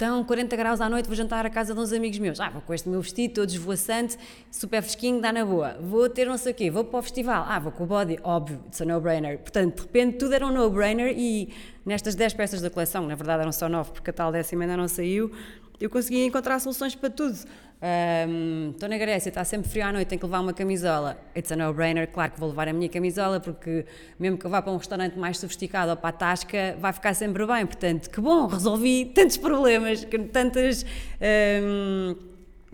Então, 0.00 0.24
40 0.24 0.56
graus 0.56 0.80
à 0.80 0.88
noite, 0.88 1.04
vou 1.04 1.14
jantar 1.14 1.44
à 1.44 1.50
casa 1.50 1.74
de 1.74 1.78
uns 1.78 1.92
amigos 1.92 2.18
meus. 2.18 2.40
Ah, 2.40 2.48
vou 2.48 2.62
com 2.62 2.72
este 2.72 2.88
meu 2.88 3.02
vestido, 3.02 3.34
todo 3.34 3.50
esvoaçante, 3.50 4.16
super 4.50 4.80
fresquinho, 4.80 5.20
dá 5.20 5.30
na 5.30 5.44
boa. 5.44 5.76
Vou 5.78 6.08
ter 6.08 6.24
não 6.24 6.38
sei 6.38 6.52
o 6.52 6.54
quê, 6.54 6.70
vou 6.70 6.84
para 6.84 7.00
o 7.00 7.02
festival. 7.02 7.44
Ah, 7.46 7.58
vou 7.58 7.70
com 7.70 7.84
o 7.84 7.86
body, 7.86 8.18
óbvio, 8.24 8.62
it's 8.66 8.80
a 8.80 8.86
no-brainer. 8.86 9.38
Portanto, 9.40 9.76
de 9.76 9.82
repente, 9.82 10.16
tudo 10.16 10.32
era 10.32 10.46
um 10.46 10.50
no-brainer 10.50 11.12
e 11.14 11.52
nestas 11.84 12.14
10 12.14 12.32
peças 12.32 12.62
da 12.62 12.70
coleção, 12.70 13.06
na 13.06 13.14
verdade 13.14 13.42
eram 13.42 13.52
só 13.52 13.68
9, 13.68 13.92
porque 13.92 14.08
a 14.08 14.12
tal 14.14 14.32
décima 14.32 14.64
ainda 14.64 14.74
não 14.74 14.88
saiu, 14.88 15.30
eu 15.80 15.88
consegui 15.88 16.24
encontrar 16.24 16.58
soluções 16.58 16.94
para 16.94 17.08
tudo. 17.08 17.34
Estou 17.34 18.86
um, 18.86 18.90
na 18.90 18.98
Grécia, 18.98 19.30
está 19.30 19.42
sempre 19.42 19.70
frio 19.70 19.86
à 19.86 19.92
noite, 19.92 20.08
tenho 20.08 20.18
que 20.18 20.26
levar 20.26 20.40
uma 20.40 20.52
camisola. 20.52 21.18
It's 21.34 21.50
a 21.50 21.56
no-brainer, 21.56 22.06
claro 22.08 22.32
que 22.32 22.38
vou 22.38 22.50
levar 22.50 22.68
a 22.68 22.72
minha 22.74 22.90
camisola, 22.90 23.40
porque 23.40 23.86
mesmo 24.18 24.36
que 24.36 24.44
eu 24.44 24.50
vá 24.50 24.60
para 24.60 24.70
um 24.70 24.76
restaurante 24.76 25.18
mais 25.18 25.38
sofisticado 25.38 25.90
ou 25.90 25.96
para 25.96 26.10
a 26.10 26.12
Tasca, 26.12 26.76
vai 26.78 26.92
ficar 26.92 27.14
sempre 27.14 27.46
bem. 27.46 27.64
Portanto, 27.64 28.10
que 28.10 28.20
bom, 28.20 28.46
resolvi 28.46 29.06
tantos 29.06 29.38
problemas, 29.38 30.06
tantas, 30.30 30.84
um, 31.64 32.14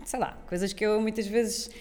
sei 0.03 0.19
lá, 0.19 0.37
coisas 0.49 0.73
que 0.73 0.85
eu 0.85 0.99
muitas 0.99 1.25
vezes 1.25 1.71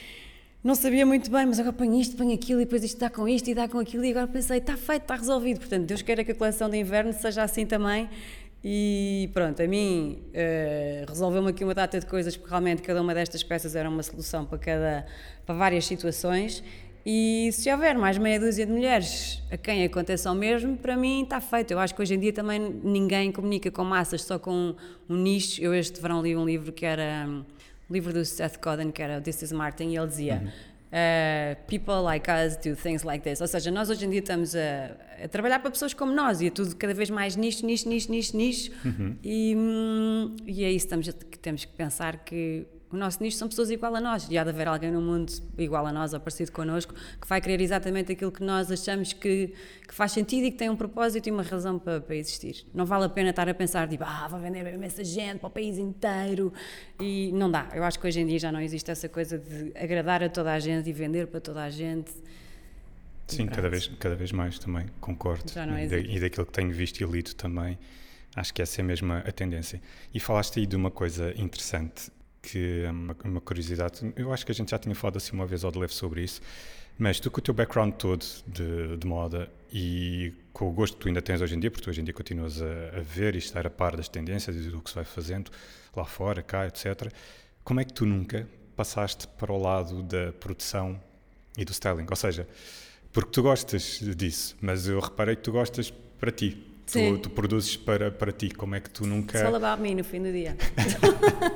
não 0.62 0.76
sabia 0.76 1.04
muito 1.04 1.28
bem, 1.28 1.46
mas 1.46 1.58
agora 1.58 1.72
ponho 1.72 2.00
isto, 2.00 2.16
ponho 2.16 2.32
aquilo, 2.34 2.60
e 2.60 2.64
depois 2.64 2.84
isto 2.84 2.98
dá 2.98 3.10
com 3.10 3.28
isto 3.28 3.48
e 3.48 3.54
dá 3.54 3.68
com 3.68 3.78
aquilo, 3.78 4.04
e 4.04 4.10
agora 4.10 4.28
pensei, 4.28 4.58
está 4.58 4.76
feito, 4.76 5.02
está 5.02 5.16
resolvido. 5.16 5.58
Portanto, 5.58 5.86
Deus 5.86 6.02
queira 6.02 6.24
que 6.24 6.30
a 6.30 6.34
coleção 6.34 6.70
de 6.70 6.76
inverno 6.76 7.12
seja 7.12 7.42
assim 7.42 7.66
também 7.66 8.08
e 8.68 9.30
pronto, 9.32 9.62
a 9.62 9.68
mim 9.68 10.24
uh, 10.30 11.08
resolveu-me 11.08 11.50
aqui 11.50 11.62
uma 11.62 11.72
data 11.72 12.00
de 12.00 12.04
coisas, 12.04 12.36
porque 12.36 12.50
realmente 12.50 12.82
cada 12.82 13.00
uma 13.00 13.14
destas 13.14 13.44
peças 13.44 13.76
era 13.76 13.88
uma 13.88 14.02
solução 14.02 14.44
para, 14.44 14.58
cada, 14.58 15.06
para 15.46 15.54
várias 15.54 15.84
situações. 15.84 16.64
E 17.06 17.48
se 17.52 17.72
houver 17.72 17.96
mais 17.96 18.18
meia 18.18 18.40
dúzia 18.40 18.66
de 18.66 18.72
mulheres 18.72 19.40
a 19.52 19.56
quem 19.56 19.84
aconteça 19.84 20.32
o 20.32 20.34
mesmo, 20.34 20.76
para 20.76 20.96
mim 20.96 21.22
está 21.22 21.40
feito. 21.40 21.70
Eu 21.70 21.78
acho 21.78 21.94
que 21.94 22.02
hoje 22.02 22.14
em 22.14 22.18
dia 22.18 22.32
também 22.32 22.58
ninguém 22.58 23.30
comunica 23.30 23.70
com 23.70 23.84
massas, 23.84 24.24
só 24.24 24.36
com 24.36 24.74
um, 25.08 25.16
nicho. 25.16 25.62
Eu 25.62 25.72
este 25.72 26.00
verão 26.00 26.20
li 26.20 26.36
um 26.36 26.44
livro 26.44 26.72
que 26.72 26.84
era 26.84 27.24
um 27.28 27.44
livro 27.88 28.12
do 28.12 28.24
Seth 28.24 28.60
Godin, 28.60 28.90
que 28.90 29.00
era 29.00 29.20
This 29.20 29.42
is 29.42 29.52
Martin, 29.52 29.90
e 29.90 29.96
ele 29.96 30.08
dizia. 30.08 30.42
Uhum. 30.42 30.75
Uh, 30.86 31.56
people 31.66 32.00
like 32.02 32.30
us 32.30 32.56
do 32.56 32.76
things 32.76 33.02
like 33.02 33.22
this. 33.22 33.40
Ou 33.40 33.46
seja, 33.46 33.70
nós 33.70 33.90
hoje 33.90 34.06
em 34.06 34.10
dia 34.10 34.20
estamos 34.20 34.54
a, 34.54 34.96
a, 35.24 35.28
trabalhar 35.28 35.58
para 35.58 35.70
pessoas 35.70 35.92
como 35.92 36.12
nós 36.12 36.40
e 36.40 36.46
é 36.46 36.50
tudo 36.50 36.76
cada 36.76 36.94
vez 36.94 37.10
mais 37.10 37.34
nicho, 37.34 37.66
nicho, 37.66 37.88
nicho, 37.88 38.10
nicho, 38.10 38.36
nicho. 38.36 38.72
Uhum. 38.84 39.16
E, 39.22 39.54
hum, 39.56 40.36
e 40.46 40.64
é 40.64 40.70
isso 40.70 40.86
que 41.30 41.38
temos 41.38 41.64
que 41.64 41.72
pensar 41.72 42.24
que 42.24 42.66
o 42.90 42.96
nosso 42.96 43.20
nicho 43.20 43.36
são 43.36 43.48
pessoas 43.48 43.70
igual 43.70 43.96
a 43.96 44.00
nós 44.00 44.28
e 44.30 44.38
há 44.38 44.44
de 44.44 44.50
haver 44.50 44.68
alguém 44.68 44.92
no 44.92 45.00
mundo 45.00 45.32
igual 45.58 45.84
a 45.86 45.92
nós 45.92 46.14
ou 46.14 46.20
parecido 46.20 46.52
connosco 46.52 46.94
que 47.20 47.26
vai 47.26 47.40
querer 47.40 47.60
exatamente 47.60 48.12
aquilo 48.12 48.30
que 48.30 48.44
nós 48.44 48.70
achamos 48.70 49.12
que, 49.12 49.52
que 49.86 49.94
faz 49.94 50.12
sentido 50.12 50.44
e 50.44 50.52
que 50.52 50.56
tem 50.56 50.70
um 50.70 50.76
propósito 50.76 51.26
e 51.28 51.32
uma 51.32 51.42
razão 51.42 51.80
para, 51.80 52.00
para 52.00 52.14
existir. 52.14 52.64
Não 52.72 52.86
vale 52.86 53.04
a 53.04 53.08
pena 53.08 53.30
estar 53.30 53.48
a 53.48 53.54
pensar, 53.54 53.88
tipo, 53.88 54.04
ah, 54.04 54.28
vou 54.28 54.38
vender 54.38 54.72
imensa 54.72 55.02
gente 55.02 55.40
para 55.40 55.48
o 55.48 55.50
país 55.50 55.78
inteiro 55.78 56.52
e 57.00 57.32
não 57.32 57.50
dá. 57.50 57.68
Eu 57.74 57.82
acho 57.82 57.98
que 57.98 58.06
hoje 58.06 58.20
em 58.20 58.26
dia 58.26 58.38
já 58.38 58.52
não 58.52 58.60
existe 58.60 58.88
essa 58.88 59.08
coisa 59.08 59.36
de 59.36 59.72
agradar 59.76 60.22
a 60.22 60.28
toda 60.28 60.52
a 60.52 60.58
gente 60.60 60.88
e 60.88 60.92
vender 60.92 61.26
para 61.26 61.40
toda 61.40 61.64
a 61.64 61.70
gente. 61.70 62.12
Sim, 63.26 63.46
cada 63.46 63.68
vez, 63.68 63.88
cada 63.98 64.14
vez 64.14 64.30
mais 64.30 64.60
também, 64.60 64.86
concordo. 65.00 65.50
Já 65.50 65.66
não 65.66 65.76
existe. 65.76 66.16
E, 66.16 66.20
daquilo 66.20 66.46
que 66.46 66.52
tenho 66.52 66.70
visto 66.70 67.00
e 67.00 67.04
lido 67.04 67.34
também, 67.34 67.76
acho 68.36 68.54
que 68.54 68.62
essa 68.62 68.80
é 68.80 68.84
mesmo 68.84 69.12
a 69.12 69.32
tendência. 69.32 69.82
E 70.14 70.20
falaste 70.20 70.60
aí 70.60 70.66
de 70.66 70.76
uma 70.76 70.92
coisa 70.92 71.34
interessante 71.36 72.14
que 72.46 72.84
é 72.84 72.90
uma, 72.90 73.16
uma, 73.24 73.40
curiosidade. 73.40 74.12
Eu 74.14 74.32
acho 74.32 74.46
que 74.46 74.52
a 74.52 74.54
gente 74.54 74.70
já 74.70 74.78
tinha 74.78 74.94
falado 74.94 75.16
assim 75.16 75.32
uma 75.32 75.46
vez 75.46 75.64
ao 75.64 75.72
de 75.72 75.78
leve 75.80 75.92
sobre 75.92 76.22
isso, 76.22 76.40
mas 76.96 77.18
tu 77.18 77.28
com 77.28 77.40
o 77.40 77.42
teu 77.42 77.52
background 77.52 77.94
todo 77.94 78.24
de, 78.46 78.96
de, 78.96 79.06
moda 79.06 79.50
e 79.72 80.32
com 80.52 80.68
o 80.68 80.72
gosto 80.72 80.96
que 80.96 81.02
tu 81.02 81.08
ainda 81.08 81.20
tens 81.20 81.40
hoje 81.40 81.56
em 81.56 81.60
dia, 81.60 81.72
porque 81.72 81.84
tu 81.84 81.90
hoje 81.90 82.00
em 82.00 82.04
dia 82.04 82.14
continuas 82.14 82.62
a, 82.62 82.98
a 82.98 83.00
ver 83.00 83.34
e 83.34 83.38
estar 83.38 83.66
a 83.66 83.70
par 83.70 83.96
das 83.96 84.08
tendências 84.08 84.54
e 84.54 84.70
do 84.70 84.80
que 84.80 84.90
se 84.90 84.94
vai 84.94 85.04
fazendo 85.04 85.50
lá 85.94 86.04
fora, 86.04 86.40
cá, 86.40 86.68
etc. 86.68 87.12
Como 87.64 87.80
é 87.80 87.84
que 87.84 87.92
tu 87.92 88.06
nunca 88.06 88.48
passaste 88.76 89.26
para 89.26 89.52
o 89.52 89.60
lado 89.60 90.04
da 90.04 90.32
produção 90.32 91.00
e 91.58 91.64
do 91.64 91.72
styling? 91.72 92.06
Ou 92.08 92.16
seja, 92.16 92.46
porque 93.12 93.32
tu 93.32 93.42
gostas 93.42 94.00
disso, 94.16 94.56
mas 94.60 94.86
eu 94.86 95.00
reparei 95.00 95.34
que 95.34 95.42
tu 95.42 95.50
gostas 95.50 95.90
para 95.90 96.30
ti. 96.30 96.64
Tu, 96.90 97.18
tu, 97.18 97.30
produzes 97.30 97.76
para, 97.76 98.12
para 98.12 98.30
ti, 98.30 98.50
como 98.50 98.74
é 98.76 98.80
que 98.80 98.88
tu 98.88 99.06
nunca. 99.06 99.38
Só 99.38 99.54
about 99.54 99.82
mim 99.82 99.96
no 99.96 100.04
fim 100.04 100.22
do 100.22 100.30
dia. 100.30 100.56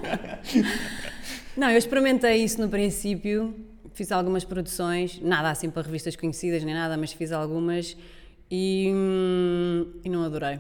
não, 1.56 1.70
eu 1.70 1.78
experimentei 1.78 2.42
isso 2.42 2.60
no 2.60 2.68
princípio, 2.68 3.54
fiz 3.94 4.10
algumas 4.10 4.44
produções, 4.44 5.20
nada 5.22 5.50
assim 5.50 5.70
para 5.70 5.82
revistas 5.82 6.16
conhecidas 6.16 6.64
nem 6.64 6.74
nada, 6.74 6.96
mas 6.96 7.12
fiz 7.12 7.30
algumas 7.30 7.96
e, 8.50 8.90
hum, 8.92 9.86
e 10.04 10.08
não 10.08 10.24
adorei. 10.24 10.58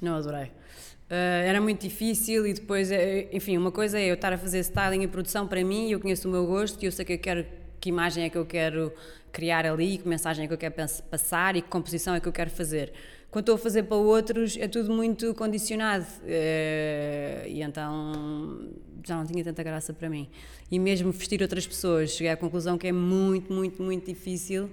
Não 0.00 0.14
adorei. 0.14 0.44
Uh, 0.44 1.44
era 1.44 1.60
muito 1.60 1.80
difícil 1.80 2.46
e 2.46 2.54
depois, 2.54 2.90
eh, 2.90 3.28
enfim, 3.32 3.58
uma 3.58 3.70
coisa 3.70 3.98
é 3.98 4.06
eu 4.06 4.14
estar 4.14 4.32
a 4.32 4.38
fazer 4.38 4.60
styling 4.60 5.02
e 5.02 5.08
produção 5.08 5.46
para 5.46 5.62
mim, 5.62 5.90
eu 5.90 6.00
conheço 6.00 6.26
o 6.26 6.30
meu 6.30 6.46
gosto 6.46 6.82
e 6.82 6.86
eu 6.86 6.92
sei 6.92 7.04
que 7.04 7.12
eu 7.12 7.18
quero 7.18 7.44
que 7.78 7.88
imagem 7.88 8.24
é 8.24 8.30
que 8.30 8.38
eu 8.38 8.46
quero 8.46 8.92
criar 9.32 9.66
ali, 9.66 9.98
que 9.98 10.08
mensagem 10.08 10.44
é 10.44 10.48
que 10.48 10.54
eu 10.54 10.58
quero 10.58 10.74
passar 11.10 11.56
e 11.56 11.60
que 11.60 11.68
composição 11.68 12.14
é 12.14 12.20
que 12.20 12.28
eu 12.28 12.32
quero 12.32 12.48
fazer 12.48 12.92
quando 13.32 13.44
estou 13.44 13.54
a 13.54 13.58
fazer 13.58 13.84
para 13.84 13.96
outros 13.96 14.58
é 14.58 14.68
tudo 14.68 14.92
muito 14.92 15.34
condicionado 15.34 16.04
uh, 16.04 17.48
e 17.48 17.62
então 17.62 18.68
já 19.04 19.16
não 19.16 19.26
tinha 19.26 19.42
tanta 19.42 19.62
graça 19.62 19.92
para 19.94 20.08
mim. 20.08 20.28
E 20.70 20.78
mesmo 20.78 21.10
vestir 21.10 21.40
outras 21.40 21.66
pessoas, 21.66 22.10
cheguei 22.10 22.30
à 22.30 22.36
conclusão 22.36 22.76
que 22.76 22.86
é 22.86 22.92
muito, 22.92 23.50
muito, 23.50 23.82
muito 23.82 24.06
difícil 24.06 24.68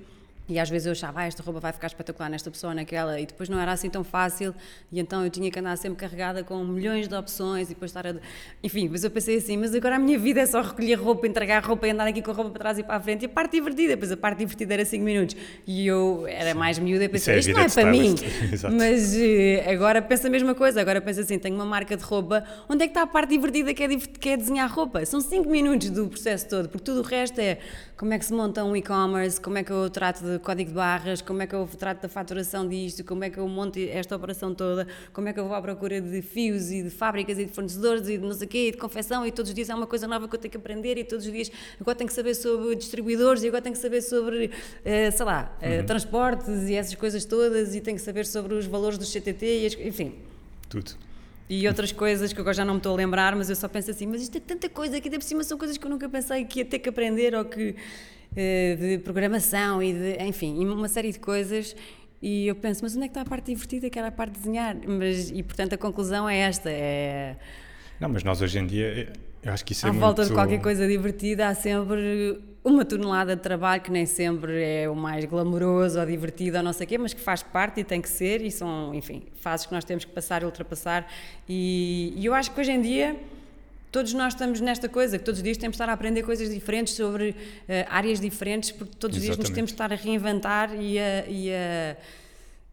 e 0.49 0.57
às 0.57 0.69
vezes 0.69 0.87
eu 0.87 0.93
achava, 0.93 1.21
ah, 1.21 1.27
esta 1.27 1.43
roupa 1.43 1.59
vai 1.59 1.71
ficar 1.71 1.87
espetacular 1.87 2.27
nesta 2.27 2.49
pessoa, 2.49 2.73
naquela, 2.73 3.19
e 3.19 3.25
depois 3.25 3.47
não 3.47 3.59
era 3.59 3.71
assim 3.71 3.89
tão 3.89 4.03
fácil, 4.03 4.53
e 4.91 4.99
então 4.99 5.23
eu 5.23 5.29
tinha 5.29 5.51
que 5.51 5.59
andar 5.59 5.77
sempre 5.77 5.99
carregada 5.99 6.43
com 6.43 6.63
milhões 6.63 7.07
de 7.07 7.15
opções 7.15 7.67
e 7.67 7.73
depois 7.75 7.91
estar 7.91 8.07
a. 8.07 8.15
Enfim, 8.63 8.89
mas 8.89 9.03
eu 9.03 9.11
pensei 9.11 9.37
assim, 9.37 9.57
mas 9.57 9.75
agora 9.75 9.97
a 9.97 9.99
minha 9.99 10.17
vida 10.17 10.41
é 10.41 10.45
só 10.47 10.61
recolher 10.61 10.95
roupa, 10.95 11.27
entregar 11.27 11.63
roupa 11.63 11.87
e 11.87 11.91
andar 11.91 12.07
aqui 12.07 12.21
com 12.23 12.31
a 12.31 12.33
roupa 12.33 12.49
para 12.49 12.59
trás 12.59 12.79
e 12.79 12.83
para 12.83 12.95
a 12.95 12.99
frente, 12.99 13.21
e 13.21 13.25
a 13.27 13.29
parte 13.29 13.51
divertida, 13.51 13.89
depois 13.89 14.11
a 14.11 14.17
parte 14.17 14.39
divertida 14.39 14.73
era 14.73 14.85
5 14.85 15.03
minutos, 15.03 15.35
e 15.67 15.85
eu 15.85 16.25
era 16.27 16.55
mais 16.55 16.79
miúda 16.79 17.03
e 17.03 17.09
pensei, 17.09 17.35
é 17.35 17.39
isto 17.39 17.53
não 17.53 17.61
é 17.61 17.69
para 17.69 17.91
mim, 17.91 18.15
mas 18.75 19.13
uh, 19.13 19.69
agora 19.69 20.01
penso 20.01 20.25
a 20.25 20.29
mesma 20.31 20.55
coisa, 20.55 20.81
agora 20.81 20.99
penso 20.99 21.19
assim, 21.19 21.37
tenho 21.37 21.55
uma 21.55 21.65
marca 21.65 21.95
de 21.95 22.03
roupa, 22.03 22.43
onde 22.67 22.83
é 22.83 22.87
que 22.87 22.91
está 22.91 23.03
a 23.03 23.07
parte 23.07 23.29
divertida 23.29 23.71
que 23.71 23.83
é, 23.83 23.87
que 23.97 24.29
é 24.29 24.37
desenhar 24.37 24.71
roupa? 24.73 25.05
São 25.05 25.21
5 25.21 25.47
minutos 25.47 25.91
do 25.91 26.07
processo 26.07 26.49
todo, 26.49 26.69
porque 26.69 26.83
tudo 26.83 27.01
o 27.01 27.03
resto 27.03 27.39
é 27.39 27.59
como 27.95 28.13
é 28.13 28.17
que 28.17 28.25
se 28.25 28.33
monta 28.33 28.63
um 28.63 28.75
e-commerce, 28.75 29.39
como 29.39 29.57
é 29.57 29.63
que 29.63 29.71
eu 29.71 29.89
trato 29.89 30.23
de 30.23 30.38
código 30.39 30.69
de 30.69 30.75
barras, 30.75 31.21
como 31.21 31.41
é 31.41 31.47
que 31.47 31.53
eu 31.53 31.67
trato 31.77 32.01
da 32.01 32.09
faturação 32.09 32.67
disto, 32.67 33.03
como 33.03 33.23
é 33.23 33.29
que 33.29 33.37
eu 33.37 33.47
monto 33.47 33.79
esta 33.79 34.15
operação 34.15 34.53
toda, 34.53 34.87
como 35.13 35.27
é 35.27 35.33
que 35.33 35.39
eu 35.39 35.47
vou 35.47 35.55
à 35.55 35.61
procura 35.61 35.99
de 36.01 36.21
fios 36.21 36.71
e 36.71 36.83
de 36.83 36.89
fábricas 36.89 37.37
e 37.37 37.45
de 37.45 37.51
fornecedores 37.51 38.07
e 38.07 38.17
de 38.17 38.23
não 38.23 38.33
sei 38.33 38.47
o 38.47 38.49
quê, 38.49 38.67
e 38.67 38.71
de 38.71 38.77
confecção, 38.77 39.25
e 39.25 39.31
todos 39.31 39.49
os 39.49 39.55
dias 39.55 39.69
é 39.69 39.75
uma 39.75 39.87
coisa 39.87 40.07
nova 40.07 40.27
que 40.27 40.35
eu 40.35 40.39
tenho 40.39 40.51
que 40.51 40.57
aprender, 40.57 40.97
e 40.97 41.03
todos 41.03 41.25
os 41.25 41.31
dias 41.31 41.51
agora 41.79 41.95
tenho 41.95 42.07
que 42.07 42.13
saber 42.13 42.33
sobre 42.35 42.75
distribuidores, 42.75 43.43
e 43.43 43.47
agora 43.47 43.61
tenho 43.61 43.75
que 43.75 43.81
saber 43.81 44.01
sobre, 44.01 44.51
eh, 44.85 45.11
sei 45.11 45.25
lá, 45.25 45.55
eh, 45.61 45.79
uhum. 45.79 45.85
transportes 45.85 46.69
e 46.69 46.75
essas 46.75 46.95
coisas 46.95 47.25
todas, 47.25 47.75
e 47.75 47.81
tenho 47.81 47.97
que 47.97 48.03
saber 48.03 48.25
sobre 48.25 48.53
os 48.53 48.65
valores 48.65 48.97
do 48.97 49.05
CTT, 49.05 49.45
e 49.45 49.87
enfim. 49.87 50.15
Tudo 50.69 51.08
e 51.49 51.67
outras 51.67 51.91
coisas 51.91 52.31
que 52.31 52.39
agora 52.39 52.53
já 52.53 52.63
não 52.63 52.75
me 52.75 52.79
estou 52.79 52.93
a 52.93 52.95
lembrar, 52.95 53.35
mas 53.35 53.49
eu 53.49 53.55
só 53.55 53.67
penso 53.67 53.89
assim, 53.89 54.05
mas 54.05 54.21
isto 54.21 54.37
é 54.37 54.39
tanta 54.39 54.69
coisa 54.69 55.01
que 55.01 55.09
de 55.09 55.17
por 55.17 55.23
cima 55.23 55.43
são 55.43 55.57
coisas 55.57 55.77
que 55.77 55.85
eu 55.85 55.89
nunca 55.89 56.07
pensei 56.07 56.45
que 56.45 56.59
ia 56.59 56.65
ter 56.65 56.77
que 56.77 56.89
aprender 56.89 57.33
ou 57.33 57.43
que 57.43 57.75
eh, 58.35 58.75
de 58.79 58.97
programação 58.99 59.81
e 59.81 59.91
de, 59.91 60.23
enfim, 60.23 60.63
uma 60.63 60.87
série 60.87 61.11
de 61.11 61.19
coisas 61.19 61.75
e 62.21 62.47
eu 62.47 62.55
penso, 62.55 62.83
mas 62.83 62.95
onde 62.95 63.05
é 63.05 63.07
que 63.07 63.11
está 63.11 63.21
a 63.21 63.25
parte 63.25 63.47
divertida 63.47 63.89
que 63.89 63.97
era 63.97 64.09
a 64.09 64.11
parte 64.11 64.33
de 64.33 64.39
desenhar? 64.39 64.75
Mas, 64.87 65.31
e 65.31 65.41
portanto 65.41 65.73
a 65.73 65.77
conclusão 65.77 66.29
é 66.29 66.37
esta, 66.37 66.69
é... 66.69 67.35
Não, 67.99 68.09
mas 68.09 68.23
nós 68.23 68.41
hoje 68.41 68.59
em 68.59 68.67
dia, 68.67 69.11
eu 69.43 69.53
acho 69.53 69.63
que 69.65 69.73
isso 69.73 69.85
é 69.85 69.89
à 69.89 69.93
muito... 69.93 70.01
volta 70.01 70.25
de 70.25 70.33
qualquer 70.33 70.61
coisa 70.61 70.87
divertida 70.87 71.47
há 71.47 71.55
sempre 71.55 72.41
uma 72.63 72.83
tonelada 72.83 73.35
de 73.35 73.41
trabalho 73.41 73.81
que 73.81 73.91
nem 73.91 74.05
sempre 74.05 74.61
é 74.61 74.89
o 74.89 74.95
mais 74.95 75.25
glamouroso 75.25 75.99
ou 75.99 76.05
divertido 76.05 76.57
ou 76.57 76.63
não 76.63 76.73
sei 76.73 76.85
o 76.85 76.89
quê, 76.89 76.97
mas 76.97 77.13
que 77.13 77.21
faz 77.21 77.41
parte 77.41 77.79
e 77.79 77.83
tem 77.83 78.01
que 78.01 78.09
ser 78.09 78.41
e 78.41 78.51
são, 78.51 78.93
enfim, 78.93 79.23
fases 79.39 79.65
que 79.65 79.73
nós 79.73 79.83
temos 79.83 80.05
que 80.05 80.11
passar 80.11 80.41
e 80.41 80.45
ultrapassar. 80.45 81.07
E, 81.47 82.13
e 82.17 82.25
eu 82.25 82.33
acho 82.33 82.51
que 82.51 82.59
hoje 82.59 82.71
em 82.71 82.81
dia 82.81 83.15
todos 83.91 84.13
nós 84.13 84.33
estamos 84.33 84.61
nesta 84.61 84.87
coisa, 84.87 85.17
que 85.17 85.23
todos 85.23 85.39
os 85.39 85.43
dias 85.43 85.57
temos 85.57 85.75
de 85.75 85.81
estar 85.81 85.89
a 85.89 85.93
aprender 85.93 86.21
coisas 86.23 86.49
diferentes 86.49 86.93
sobre 86.93 87.29
uh, 87.29 87.35
áreas 87.89 88.19
diferentes, 88.19 88.71
porque 88.71 88.95
todos 88.99 89.17
os 89.17 89.23
dias 89.23 89.37
nos 89.37 89.49
temos 89.49 89.71
de 89.71 89.75
estar 89.75 89.91
a 89.91 89.95
reinventar 89.95 90.69
e 90.79 90.99
a, 90.99 91.25
e 91.27 91.51
a 91.51 91.97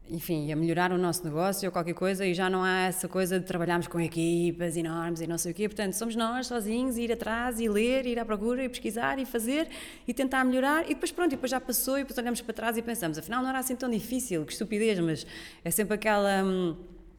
enfim, 0.09 0.53
a 0.53 0.57
melhorar 0.57 0.93
o 0.93 0.99
nosso 0.99 1.25
negócio 1.25 1.67
ou 1.67 1.73
qualquer 1.73 1.95
coisa 1.95 2.25
e 2.25 2.33
já 2.33 2.49
não 2.49 2.63
há 2.63 2.83
essa 2.83 3.09
coisa 3.09 3.41
de 3.41 3.47
trabalharmos 3.47 3.89
com 3.89 4.01
equipas 4.01 4.77
enormes 4.77 5.21
e 5.21 5.27
não 5.27 5.37
sei 5.37 5.53
o 5.53 5.55
quê. 5.55 5.69
Portanto, 5.69 5.95
somos 5.95 6.15
nós 6.15 6.47
sozinhos, 6.47 6.97
ir 6.97 7.11
atrás 7.11 7.59
e 7.59 7.69
ler, 7.69 8.07
ir 8.07 8.19
à 8.19 8.25
procura 8.25 8.65
e 8.65 8.69
pesquisar 8.69 9.19
e 9.19 9.25
fazer 9.25 9.69
e 10.07 10.15
tentar 10.15 10.45
melhorar 10.45 10.85
e 10.85 10.95
depois 10.95 11.11
pronto, 11.11 11.33
e 11.33 11.37
depois 11.37 11.51
já 11.51 11.61
passou 11.61 11.99
e 11.99 12.03
depois 12.03 12.17
olhamos 12.19 12.41
para 12.41 12.55
trás 12.55 12.77
e 12.77 12.83
pensamos, 12.83 13.19
afinal 13.19 13.43
não 13.43 13.49
era 13.49 13.59
assim 13.59 13.75
tão 13.75 13.91
difícil, 13.91 14.45
que 14.45 14.53
estupidez, 14.53 14.99
mas 15.01 15.27
é 15.65 15.71
sempre 15.71 15.95
aquela... 15.95 16.45
Hum, 16.45 16.77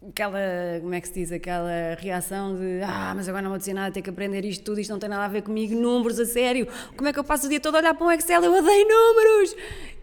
aquela, 0.10 0.40
como 0.80 0.94
é 0.94 1.02
que 1.02 1.08
se 1.08 1.14
diz, 1.16 1.32
aquela 1.32 1.96
reação 1.98 2.56
de 2.56 2.82
ah, 2.84 3.14
mas 3.16 3.28
agora 3.28 3.42
não 3.42 3.50
vou 3.50 3.58
dizer 3.58 3.74
nada, 3.74 3.92
tenho 3.92 4.04
que 4.04 4.10
aprender 4.10 4.46
isto 4.46 4.64
tudo, 4.64 4.80
isto 4.80 4.92
não 4.92 5.00
tem 5.00 5.10
nada 5.10 5.26
a 5.26 5.28
ver 5.28 5.42
comigo, 5.42 5.76
números 5.76 6.20
a 6.20 6.26
sério, 6.26 6.68
como 6.96 7.10
é 7.10 7.14
que 7.14 7.20
eu 7.20 7.24
passo 7.24 7.48
o 7.48 7.50
dia 7.50 7.60
todo 7.60 7.76
a 7.76 7.80
olhar 7.80 7.94
para 7.96 8.06
um 8.06 8.12
Excel, 8.12 8.44
eu 8.44 8.54
odeio 8.54 8.88
números! 8.88 9.56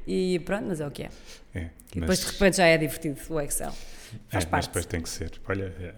E 0.07 0.41
pronto, 0.41 0.66
mas 0.68 0.80
é 0.80 0.87
o 0.87 0.91
que 0.91 1.05
é. 1.05 1.11
É 1.55 1.70
e 1.94 2.00
depois 2.00 2.20
de 2.20 2.26
repente 2.26 2.57
já 2.57 2.66
é 2.66 2.76
divertido 2.76 3.18
o 3.28 3.40
Excel. 3.40 3.72
Faz 4.28 4.44
é, 4.44 4.46
parte. 4.46 4.52
Mas 4.52 4.66
depois 4.66 4.86
tem 4.86 5.00
que 5.00 5.09
ser. 5.09 5.32
Olha, 5.48 5.72
é, 5.80 5.94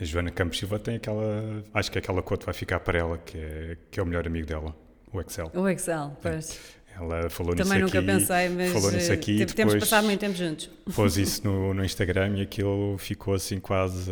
a 0.00 0.04
Joana 0.04 0.30
Campos 0.30 0.58
Silva 0.58 0.78
tem 0.78 0.96
aquela, 0.96 1.64
acho 1.72 1.90
que 1.90 1.98
aquela 1.98 2.22
quote 2.22 2.44
vai 2.44 2.54
ficar 2.54 2.80
para 2.80 2.98
ela, 2.98 3.18
que 3.18 3.38
é, 3.38 3.76
que 3.90 4.00
é 4.00 4.02
o 4.02 4.06
melhor 4.06 4.26
amigo 4.26 4.46
dela, 4.46 4.74
o 5.12 5.20
Excel. 5.20 5.50
O 5.54 5.68
Excel, 5.68 6.16
pois. 6.20 6.76
Ela 6.98 7.28
falou 7.28 7.54
Também 7.54 7.82
nisso 7.82 7.94
nunca 7.94 8.02
pensei, 8.02 8.48
mas 8.48 8.72
falou 8.72 8.90
nisso 8.90 9.12
aqui, 9.12 9.36
temos 9.36 9.54
depois 9.54 9.74
passado 9.80 10.04
muito 10.06 10.18
tempo 10.18 10.34
juntos. 10.34 10.70
Pôs 10.94 11.16
isso 11.18 11.46
no, 11.46 11.74
no 11.74 11.84
Instagram 11.84 12.38
e 12.38 12.42
aquilo 12.42 12.96
ficou 12.96 13.34
assim 13.34 13.60
quase, 13.60 14.10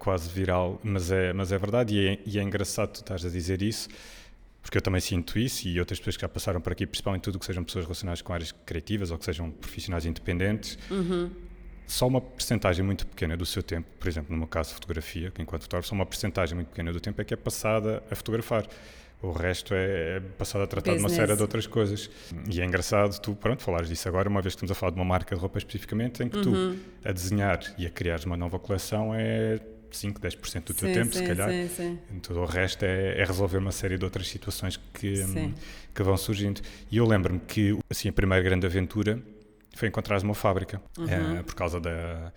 quase 0.00 0.28
viral, 0.28 0.80
mas 0.82 1.12
é, 1.12 1.32
mas 1.32 1.52
é 1.52 1.58
verdade 1.58 1.94
e 1.94 2.08
é, 2.08 2.18
e 2.26 2.38
é 2.38 2.42
engraçado 2.42 2.90
tu 2.90 3.00
estás 3.02 3.24
a 3.24 3.28
dizer 3.28 3.62
isso, 3.62 3.88
porque 4.64 4.78
eu 4.78 4.82
também 4.82 5.00
sinto 5.00 5.38
isso 5.38 5.68
e 5.68 5.78
outras 5.78 5.98
pessoas 5.98 6.16
que 6.16 6.22
já 6.22 6.28
passaram 6.28 6.58
por 6.58 6.72
aqui, 6.72 6.86
principalmente 6.86 7.22
tudo 7.22 7.38
que 7.38 7.44
sejam 7.44 7.62
pessoas 7.62 7.84
relacionadas 7.84 8.22
com 8.22 8.32
áreas 8.32 8.50
criativas 8.64 9.10
ou 9.10 9.18
que 9.18 9.24
sejam 9.26 9.50
profissionais 9.50 10.06
independentes, 10.06 10.78
uhum. 10.90 11.30
só 11.86 12.06
uma 12.06 12.20
percentagem 12.20 12.82
muito 12.82 13.06
pequena 13.06 13.36
do 13.36 13.44
seu 13.44 13.62
tempo, 13.62 13.86
por 14.00 14.08
exemplo, 14.08 14.32
no 14.32 14.38
meu 14.38 14.46
caso, 14.48 14.72
fotografia, 14.72 15.30
que 15.30 15.42
enquanto 15.42 15.62
fotógrafo, 15.64 15.88
só 15.88 15.94
uma 15.94 16.06
percentagem 16.06 16.54
muito 16.54 16.68
pequena 16.68 16.94
do 16.94 16.98
tempo 16.98 17.20
é 17.20 17.24
que 17.24 17.34
é 17.34 17.36
passada 17.36 18.02
a 18.10 18.14
fotografar. 18.14 18.66
O 19.20 19.32
resto 19.32 19.74
é, 19.74 20.16
é 20.16 20.20
passado 20.20 20.62
a 20.62 20.66
tratar 20.66 20.92
Business. 20.92 21.12
de 21.12 21.18
uma 21.18 21.26
série 21.26 21.36
de 21.36 21.42
outras 21.42 21.66
coisas. 21.66 22.10
E 22.50 22.60
é 22.60 22.64
engraçado 22.64 23.18
tu, 23.20 23.34
pronto, 23.34 23.62
falares 23.62 23.88
disso 23.88 24.08
agora, 24.08 24.28
uma 24.28 24.40
vez 24.40 24.54
que 24.54 24.58
estamos 24.58 24.70
a 24.70 24.74
falar 24.74 24.92
de 24.92 24.96
uma 24.96 25.04
marca 25.04 25.34
de 25.34 25.40
roupa 25.40 25.58
especificamente, 25.58 26.22
em 26.22 26.28
que 26.28 26.38
uhum. 26.38 26.74
tu, 26.74 27.08
a 27.08 27.12
desenhar 27.12 27.60
e 27.78 27.86
a 27.86 27.90
criar 27.90 28.20
uma 28.24 28.36
nova 28.36 28.58
coleção, 28.58 29.14
é 29.14 29.60
5, 29.94 30.20
10% 30.20 30.64
do 30.64 30.74
teu 30.74 30.88
sim, 30.88 30.94
tempo, 30.94 31.12
sim, 31.12 31.18
se 31.20 31.26
calhar. 31.26 31.50
Sim, 31.50 31.68
sim. 31.68 31.98
Todo 32.22 32.40
o 32.40 32.44
resto 32.44 32.84
é, 32.84 33.20
é, 33.20 33.24
resolver 33.24 33.58
uma 33.58 33.72
série 33.72 33.96
de 33.96 34.04
outras 34.04 34.28
situações 34.28 34.76
que, 34.92 35.14
que 35.94 36.02
vão 36.02 36.16
surgindo. 36.16 36.60
E 36.90 36.96
eu 36.96 37.06
lembro-me 37.06 37.40
que 37.40 37.78
assim, 37.88 38.08
a 38.08 38.12
primeira 38.12 38.42
grande 38.42 38.66
aventura 38.66 39.22
foi 39.74 39.88
encontrar 39.88 40.22
uma 40.22 40.34
fábrica, 40.34 40.80
uhum. 40.98 41.38
é, 41.38 41.42
por 41.42 41.54
causa 41.54 41.80
da 41.80 42.32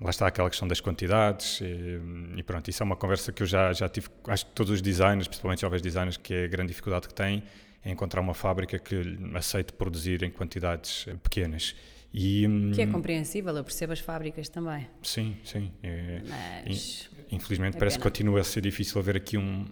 lá 0.00 0.10
está 0.10 0.26
aquela 0.26 0.50
questão 0.50 0.66
das 0.66 0.80
quantidades 0.80 1.60
e, 1.60 2.00
e, 2.36 2.42
pronto, 2.42 2.68
isso 2.68 2.82
é 2.82 2.84
uma 2.84 2.96
conversa 2.96 3.30
que 3.30 3.40
eu 3.40 3.46
já, 3.46 3.72
já 3.72 3.88
tive, 3.88 4.08
acho 4.26 4.46
que 4.46 4.52
todos 4.52 4.72
os 4.72 4.82
designers, 4.82 5.28
principalmente 5.28 5.60
jovens 5.60 5.80
designers, 5.80 6.16
que 6.16 6.34
é 6.34 6.44
a 6.44 6.48
grande 6.48 6.68
dificuldade 6.68 7.06
que 7.06 7.14
têm 7.14 7.44
é 7.84 7.90
encontrar 7.90 8.20
uma 8.20 8.34
fábrica 8.34 8.78
que 8.78 9.18
aceite 9.34 9.72
produzir 9.72 10.22
em 10.22 10.30
quantidades 10.30 11.06
pequenas. 11.22 11.74
E, 12.12 12.46
que 12.74 12.82
é 12.82 12.86
hum, 12.86 12.92
compreensível, 12.92 13.56
eu 13.56 13.64
percebo 13.64 13.92
as 13.92 14.00
fábricas 14.00 14.48
também. 14.48 14.86
Sim, 15.02 15.36
sim. 15.44 15.70
É, 15.82 16.20
Mas 16.66 17.08
infelizmente 17.30 17.76
é 17.76 17.78
parece 17.78 17.96
pena. 17.96 18.02
que 18.04 18.10
continua 18.10 18.40
a 18.40 18.44
ser 18.44 18.60
difícil 18.60 19.00
haver 19.00 19.16
aqui 19.16 19.38
um 19.38 19.64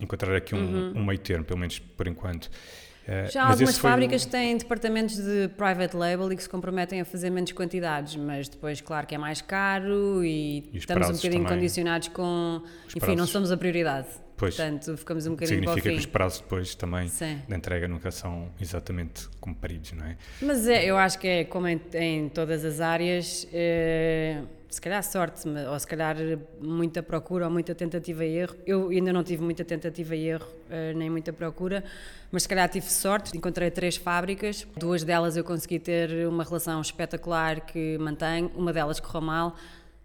encontrar 0.00 0.34
aqui 0.34 0.54
um, 0.54 0.58
uhum. 0.58 0.92
um 0.96 1.04
meio 1.04 1.18
termo, 1.18 1.44
pelo 1.44 1.60
menos 1.60 1.78
por 1.78 2.08
enquanto. 2.08 2.46
Uh, 2.46 3.30
Já 3.32 3.44
algumas 3.44 3.78
fábricas 3.78 4.24
um... 4.24 4.30
têm 4.30 4.56
departamentos 4.56 5.16
de 5.16 5.48
private 5.56 5.96
label 5.96 6.32
e 6.32 6.36
que 6.36 6.42
se 6.42 6.48
comprometem 6.48 7.00
a 7.00 7.04
fazer 7.04 7.30
menos 7.30 7.50
quantidades, 7.52 8.14
mas 8.14 8.48
depois, 8.48 8.80
claro 8.80 9.06
que 9.06 9.14
é 9.14 9.18
mais 9.18 9.42
caro 9.42 10.24
e, 10.24 10.70
e 10.72 10.78
estamos 10.78 11.08
um 11.08 11.12
bocadinho 11.12 11.42
também. 11.42 11.58
condicionados 11.58 12.08
com. 12.08 12.62
Os 12.86 12.94
enfim, 12.94 13.00
prazos. 13.00 13.16
não 13.16 13.26
somos 13.26 13.50
a 13.50 13.56
prioridade. 13.56 14.08
Pois, 14.36 14.56
Portanto, 14.56 14.96
ficamos 14.96 15.26
um 15.26 15.30
bocadinho 15.30 15.60
Significa 15.60 15.90
que 15.90 15.96
os 15.96 16.06
prazos 16.06 16.40
depois 16.40 16.74
também 16.74 17.08
Sim. 17.08 17.40
da 17.48 17.56
entrega 17.56 17.86
nunca 17.86 18.10
são 18.10 18.50
exatamente 18.60 19.28
cumpridos, 19.40 19.92
não 19.92 20.04
é? 20.04 20.16
Mas 20.40 20.66
é, 20.66 20.84
eu 20.84 20.96
acho 20.96 21.18
que 21.18 21.28
é 21.28 21.44
como 21.44 21.68
em, 21.68 21.80
em 21.94 22.28
todas 22.28 22.64
as 22.64 22.80
áreas, 22.80 23.46
é, 23.52 24.42
se 24.68 24.80
calhar 24.80 25.02
sorte, 25.04 25.46
ou 25.48 25.78
se 25.78 25.86
calhar 25.86 26.16
muita 26.60 27.02
procura 27.02 27.44
ou 27.44 27.50
muita 27.50 27.74
tentativa 27.74 28.24
e 28.24 28.36
erro. 28.38 28.56
Eu 28.66 28.88
ainda 28.88 29.12
não 29.12 29.22
tive 29.22 29.42
muita 29.42 29.64
tentativa 29.64 30.16
e 30.16 30.28
erro, 30.28 30.48
é, 30.70 30.94
nem 30.94 31.10
muita 31.10 31.32
procura, 31.32 31.84
mas 32.30 32.44
se 32.44 32.48
calhar 32.48 32.68
tive 32.68 32.90
sorte. 32.90 33.36
Encontrei 33.36 33.70
três 33.70 33.96
fábricas, 33.96 34.66
duas 34.76 35.04
delas 35.04 35.36
eu 35.36 35.44
consegui 35.44 35.78
ter 35.78 36.26
uma 36.26 36.42
relação 36.42 36.80
espetacular 36.80 37.60
que 37.60 37.98
mantenho, 37.98 38.50
uma 38.56 38.72
delas 38.72 38.98
correu 38.98 39.20
mal 39.20 39.56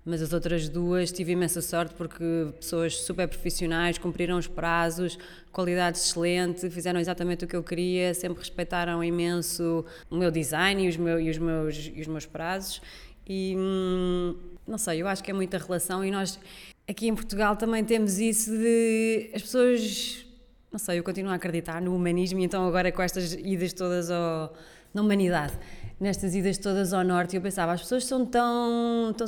mas 0.08 0.22
as 0.22 0.32
outras 0.32 0.70
duas 0.70 1.12
tive 1.12 1.34
imensa 1.34 1.62
sorte 1.62 1.94
porque 1.94 2.24
pessoas 2.58 3.02
super 3.02 3.28
profissionais 3.28 3.98
cumpriram 3.98 4.38
os 4.38 4.48
prazos, 4.48 5.20
qualidade 5.52 5.98
excelente, 5.98 6.70
fizeram 6.70 6.98
exatamente 6.98 7.44
o 7.44 7.48
que 7.48 7.58
eu 7.58 7.62
queria, 7.62 8.14
sempre 8.14 8.40
respeitaram 8.40 9.04
imenso 9.04 9.84
o 10.10 10.16
meu 10.16 10.32
design 10.32 10.86
e 10.86 10.88
os, 10.88 10.96
e 10.96 11.30
os, 11.30 11.38
meus, 11.38 11.92
e 11.94 12.00
os 12.00 12.08
meus 12.08 12.26
prazos. 12.26 12.82
E 13.28 13.54
hum, 13.58 14.38
não 14.66 14.78
sei, 14.78 15.02
eu 15.02 15.10
acho 15.10 15.22
que 15.22 15.30
é 15.30 15.34
muita 15.34 15.58
relação 15.58 16.06
e 16.06 16.10
nós 16.10 16.40
aqui 16.88 17.10
em 17.10 17.14
Portugal 17.14 17.58
também 17.58 17.84
temos 17.84 18.18
isso 18.18 18.50
de 18.50 19.30
as 19.36 19.42
pessoas, 19.42 20.26
não 20.72 20.80
sei, 20.80 21.00
eu 21.00 21.04
continuo 21.04 21.34
a 21.34 21.36
acreditar 21.36 21.82
no 21.82 21.94
humanismo 21.94 22.40
então 22.40 22.66
agora 22.66 22.94
com 22.94 23.02
estas 23.02 23.34
idas 23.34 23.74
todas 23.74 24.10
ao, 24.10 24.56
na 24.98 25.04
humanidade 25.04 25.54
nestas 26.00 26.36
idas 26.36 26.58
todas 26.58 26.94
ao 26.94 27.04
norte, 27.04 27.36
eu 27.36 27.42
pensava, 27.42 27.72
as 27.72 27.82
pessoas 27.82 28.06
são 28.06 28.26
tão, 28.26 29.14
tão 29.18 29.28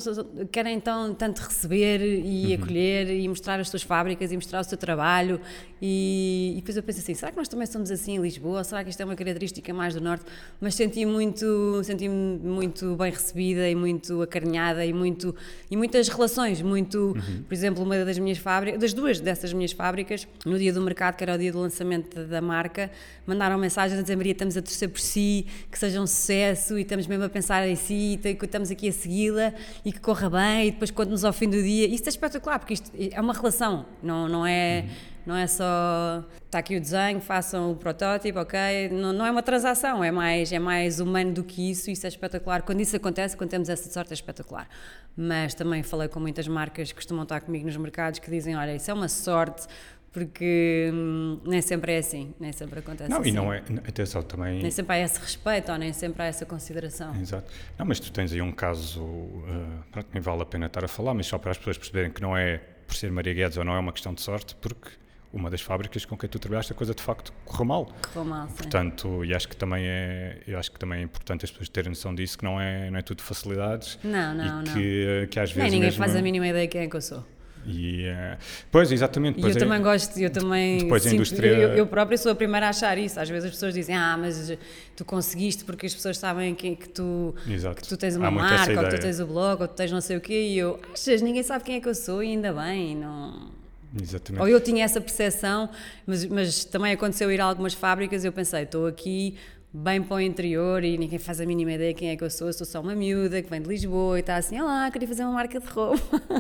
querem 0.52 0.80
tão 0.80 1.14
tanto 1.16 1.40
receber 1.40 2.00
e 2.00 2.48
uhum. 2.48 2.64
acolher 2.64 3.10
e 3.10 3.28
mostrar 3.28 3.60
as 3.60 3.70
suas 3.70 3.82
fábricas 3.82 4.32
e 4.32 4.36
mostrar 4.36 4.60
o 4.60 4.64
seu 4.64 4.78
trabalho 4.78 5.42
e, 5.82 6.54
e, 6.54 6.56
depois 6.58 6.76
eu 6.76 6.84
penso 6.84 7.00
assim, 7.00 7.14
será 7.14 7.32
que 7.32 7.38
nós 7.38 7.48
também 7.48 7.66
somos 7.66 7.90
assim 7.92 8.16
em 8.16 8.22
Lisboa? 8.22 8.64
Será 8.64 8.84
que 8.84 8.90
isto 8.90 9.02
é 9.02 9.06
uma 9.06 9.16
característica 9.16 9.74
mais 9.74 9.94
do 9.94 10.02
norte? 10.02 10.26
Mas 10.60 10.76
senti 10.76 11.06
muito, 11.06 11.82
senti-me 11.84 12.38
muito 12.40 12.96
bem 12.96 13.12
recebida 13.12 13.70
e 13.70 13.76
muito 13.76 14.22
acarinhada 14.22 14.86
e 14.86 14.92
muito 14.92 15.36
e 15.72 15.78
muitas 15.78 16.08
relações, 16.10 16.62
muito, 16.62 17.14
uhum. 17.16 17.44
por 17.44 17.54
exemplo, 17.54 17.84
uma 17.84 18.04
das 18.04 18.18
minhas 18.20 18.38
fábricas, 18.38 18.80
das 18.80 18.94
duas 18.94 19.20
dessas 19.20 19.54
minhas 19.54 19.72
fábricas, 19.72 20.28
no 20.46 20.58
dia 20.58 20.74
do 20.74 20.82
mercado, 20.82 21.16
que 21.16 21.24
era 21.24 21.36
o 21.36 21.38
dia 21.38 21.52
do 21.52 21.60
lançamento 21.60 22.26
da 22.26 22.42
marca, 22.42 22.92
mandaram 23.26 23.58
mensagens 23.58 23.98
a 23.98 24.02
dizer 24.02 24.16
Maria, 24.16 24.34
estamos 24.34 24.58
a 24.58 24.62
torcer 24.62 24.90
por 24.90 25.00
si, 25.00 25.46
que 25.72 25.78
seja 25.78 26.02
um 26.02 26.08
sucesso 26.08 26.78
e 26.78 26.82
estamos 26.82 27.08
mesmo 27.08 27.24
a 27.24 27.30
pensar 27.30 27.68
em 27.68 27.76
si 27.76 28.20
e 28.24 28.38
estamos 28.44 28.72
aqui 28.72 28.90
a 28.90 28.92
segui-la 28.92 29.54
e 29.86 29.92
que 29.92 30.00
corra 30.00 30.30
bem 30.30 30.68
e 30.68 30.72
depois 30.72 30.92
quando 30.92 31.10
nos 31.10 31.24
ao 31.24 31.34
fim 31.34 31.50
do 31.50 31.62
dia, 31.62 31.88
isto 31.88 32.08
é 32.08 32.10
espetacular 32.10 32.60
porque 32.60 32.74
isto 32.74 32.92
é 32.96 33.20
uma 33.22 33.34
relação, 33.34 33.86
não, 34.02 34.28
não 34.28 34.46
é... 34.46 34.86
Não 35.26 35.36
é 35.36 35.48
só 35.48 36.24
está 36.46 36.60
aqui 36.60 36.76
o 36.76 36.82
desenho, 36.82 37.22
façam 37.22 37.72
o 37.72 37.76
protótipo, 37.76 38.40
ok? 38.40 38.90
Não, 38.92 39.14
não 39.14 39.26
é 39.26 39.32
uma 39.32 39.44
transação, 39.44 40.04
é 40.04 40.12
mais, 40.12 40.52
é 40.52 40.60
mais 40.60 41.00
humano 41.00 41.34
do 41.34 41.44
que 41.44 41.70
isso, 41.70 41.92
isso 41.92 42.06
é 42.06 42.10
espetacular. 42.10 42.64
Quando 42.64 42.82
isso 42.82 42.96
acontece, 42.96 43.38
quando 43.38 43.50
temos 43.50 43.70
essa 43.70 43.90
sorte, 43.92 44.12
é 44.12 44.14
espetacular. 44.14 44.68
Mas 45.16 45.54
também 45.54 45.84
falei 45.84 46.08
com 46.08 46.20
muitas 46.20 46.48
marcas 46.48 46.92
que 46.92 46.96
costumam 46.96 47.24
estar 47.24 47.42
comigo 47.42 47.66
nos 47.66 47.78
mercados 47.78 48.20
que 48.20 48.30
dizem: 48.30 48.56
olha, 48.56 48.76
isso 48.76 48.90
é 48.90 48.94
uma 48.94 49.08
sorte, 49.08 49.68
porque 50.12 50.90
hum, 50.94 51.40
nem 51.46 51.62
sempre 51.62 51.94
é 51.94 51.98
assim, 52.00 52.34
nem 52.40 52.52
sempre 52.52 52.80
acontece 52.80 53.10
não, 53.10 53.22
assim. 53.22 53.32
Não, 53.32 53.44
e 53.44 53.46
não 53.46 53.54
é, 53.54 53.64
atenção 53.88 54.24
também... 54.24 54.62
Nem 54.62 54.72
sempre 54.72 54.96
há 54.96 55.00
esse 55.00 55.20
respeito 55.20 55.72
ou 55.72 55.78
nem 55.78 55.94
sempre 55.94 56.24
há 56.24 56.26
essa 56.26 56.46
consideração. 56.46 57.16
Exato. 57.16 57.52
Não, 57.78 57.86
mas 57.86 58.00
tu 58.00 58.12
tens 58.12 58.34
aí 58.34 58.42
um 58.42 58.52
caso, 58.52 59.04
uh, 59.04 60.06
nem 60.12 60.22
vale 60.22 60.42
a 60.42 60.46
pena 60.46 60.66
estar 60.66 60.84
a 60.84 60.88
falar, 60.88 61.14
mas 61.14 61.28
só 61.28 61.38
para 61.38 61.52
as 61.52 61.58
pessoas 61.58 61.78
perceberem 61.78 62.12
que 62.12 62.22
não 62.22 62.36
é 62.36 62.60
por 62.88 62.96
ser 62.96 63.12
Maria 63.12 63.34
Guedes 63.34 63.58
ou 63.58 63.64
não 63.64 63.74
é 63.74 63.80
uma 63.80 63.94
questão 63.94 64.14
de 64.14 64.22
sorte, 64.22 64.56
porque 64.56 64.90
uma 65.32 65.50
das 65.50 65.62
fábricas 65.62 66.06
com 66.06 66.18
quem 66.18 66.28
tu 66.30 66.40
trabalhaste 66.40 66.72
a 66.72 66.76
coisa 66.76 66.94
de 66.94 67.02
facto 67.02 67.32
correu 67.46 67.66
mal. 67.66 67.86
Correu 68.14 68.26
mal, 68.26 68.48
sim. 68.48 68.56
Portanto, 68.56 69.24
e 69.24 69.34
acho 69.34 69.48
que 69.48 69.56
também 69.56 69.86
é, 69.86 70.42
eu 70.48 70.58
acho 70.58 70.72
que 70.72 70.80
também 70.80 71.00
é 71.00 71.04
importante 71.04 71.46
as 71.46 71.52
pessoas 71.52 71.70
terem 71.70 71.90
noção 71.90 72.14
disso, 72.14 72.38
que 72.38 72.44
não 72.44 72.60
é, 72.60 72.90
não 72.90 72.98
é 72.98 73.02
tudo 73.02 73.22
facilidades. 73.22 74.00
Não, 74.04 74.34
não, 74.34 74.44
e 74.44 74.50
não. 74.50 74.74
Que, 74.74 75.06
eh, 75.08 75.28
que 75.28 75.40
às 75.40 75.52
vezes 75.52 75.64
Nem 75.64 75.72
ninguém 75.72 75.90
mesmo... 75.90 76.04
faz 76.04 76.16
a 76.16 76.22
mínima 76.22 76.48
ideia 76.48 76.68
de 76.68 76.72
quem 76.72 76.82
é 76.82 76.88
que 76.88 76.96
eu 76.96 77.02
sou. 77.02 77.24
E, 77.66 78.06
uh, 78.08 78.38
pois, 78.72 78.92
exatamente. 78.92 79.40
E 79.40 79.44
eu 79.44 79.50
é, 79.50 79.54
também 79.54 79.82
gosto, 79.82 80.18
eu 80.18 80.30
também. 80.30 80.80
Depois 80.80 81.04
sinto, 81.04 81.12
a 81.12 81.16
indústria. 81.16 81.48
Eu, 81.48 81.70
eu 81.70 81.88
própria 81.88 82.18
sou 82.18 82.32
a 82.32 82.36
primeira 82.36 82.68
a 82.68 82.70
achar 82.70 82.98
isso. 82.98 83.20
Às 83.20 83.30
vezes 83.30 83.46
as 83.46 83.52
pessoas 83.52 83.74
dizem, 83.74 83.96
ah, 83.96 84.18
mas 84.18 84.58
tu 84.96 85.04
conseguiste 85.04 85.66
porque 85.66 85.86
as 85.86 85.94
pessoas 85.94 86.18
sabem 86.18 86.56
que, 86.56 86.76
que, 86.76 86.90
tu, 86.90 87.36
que 87.76 87.88
tu 87.88 87.98
tens 87.98 88.16
uma 88.16 88.32
marca, 88.32 88.72
ou 88.80 88.88
que 88.88 88.96
tu 88.96 89.02
tens 89.02 89.20
o 89.20 89.28
blog, 89.28 89.62
ou 89.62 89.68
que 89.68 89.74
tu 89.74 89.78
tens 89.78 89.92
não 89.92 90.02
sei 90.02 90.18
o 90.18 90.22
quê. 90.22 90.48
E 90.48 90.58
eu, 90.58 90.80
achas, 90.94 91.22
ninguém 91.22 91.44
sabe 91.44 91.64
quem 91.64 91.76
é 91.76 91.82
que 91.82 91.90
eu 91.90 91.96
sou 91.96 92.24
e 92.24 92.28
ainda 92.28 92.54
bem. 92.54 92.96
Não. 92.96 93.59
Exatamente. 93.96 94.42
Ou 94.42 94.48
eu 94.48 94.62
tinha 94.62 94.84
essa 94.84 95.02
percepção, 95.02 95.70
mas, 96.06 96.26
mas 96.26 96.66
também 96.66 96.94
aconteceu 96.94 97.32
ir 97.32 97.42
a 97.42 97.46
algumas 97.46 97.74
fábricas 97.74 98.24
e 98.24 98.28
eu 98.28 98.32
pensei, 98.32 98.64
estou 98.64 98.86
aqui 98.86 99.36
bem 99.72 100.02
para 100.02 100.16
o 100.16 100.20
interior 100.20 100.84
e 100.84 100.98
ninguém 100.98 101.20
faz 101.20 101.40
a 101.40 101.46
mínima 101.46 101.74
ideia 101.74 101.94
quem 101.94 102.10
é 102.10 102.16
que 102.16 102.24
eu 102.24 102.30
sou. 102.30 102.52
Sou 102.52 102.66
só 102.66 102.82
uma 102.82 102.96
miúda 102.96 103.42
que 103.42 103.50
vem 103.50 103.62
de 103.62 103.70
Lisboa 103.70 104.18
e 104.18 104.22
está 104.22 104.36
assim, 104.36 104.60
olá, 104.60 104.90
queria 104.92 105.08
fazer 105.08 105.24
uma 105.24 105.34
marca 105.34 105.60
de 105.60 105.68
roupa. 105.68 106.00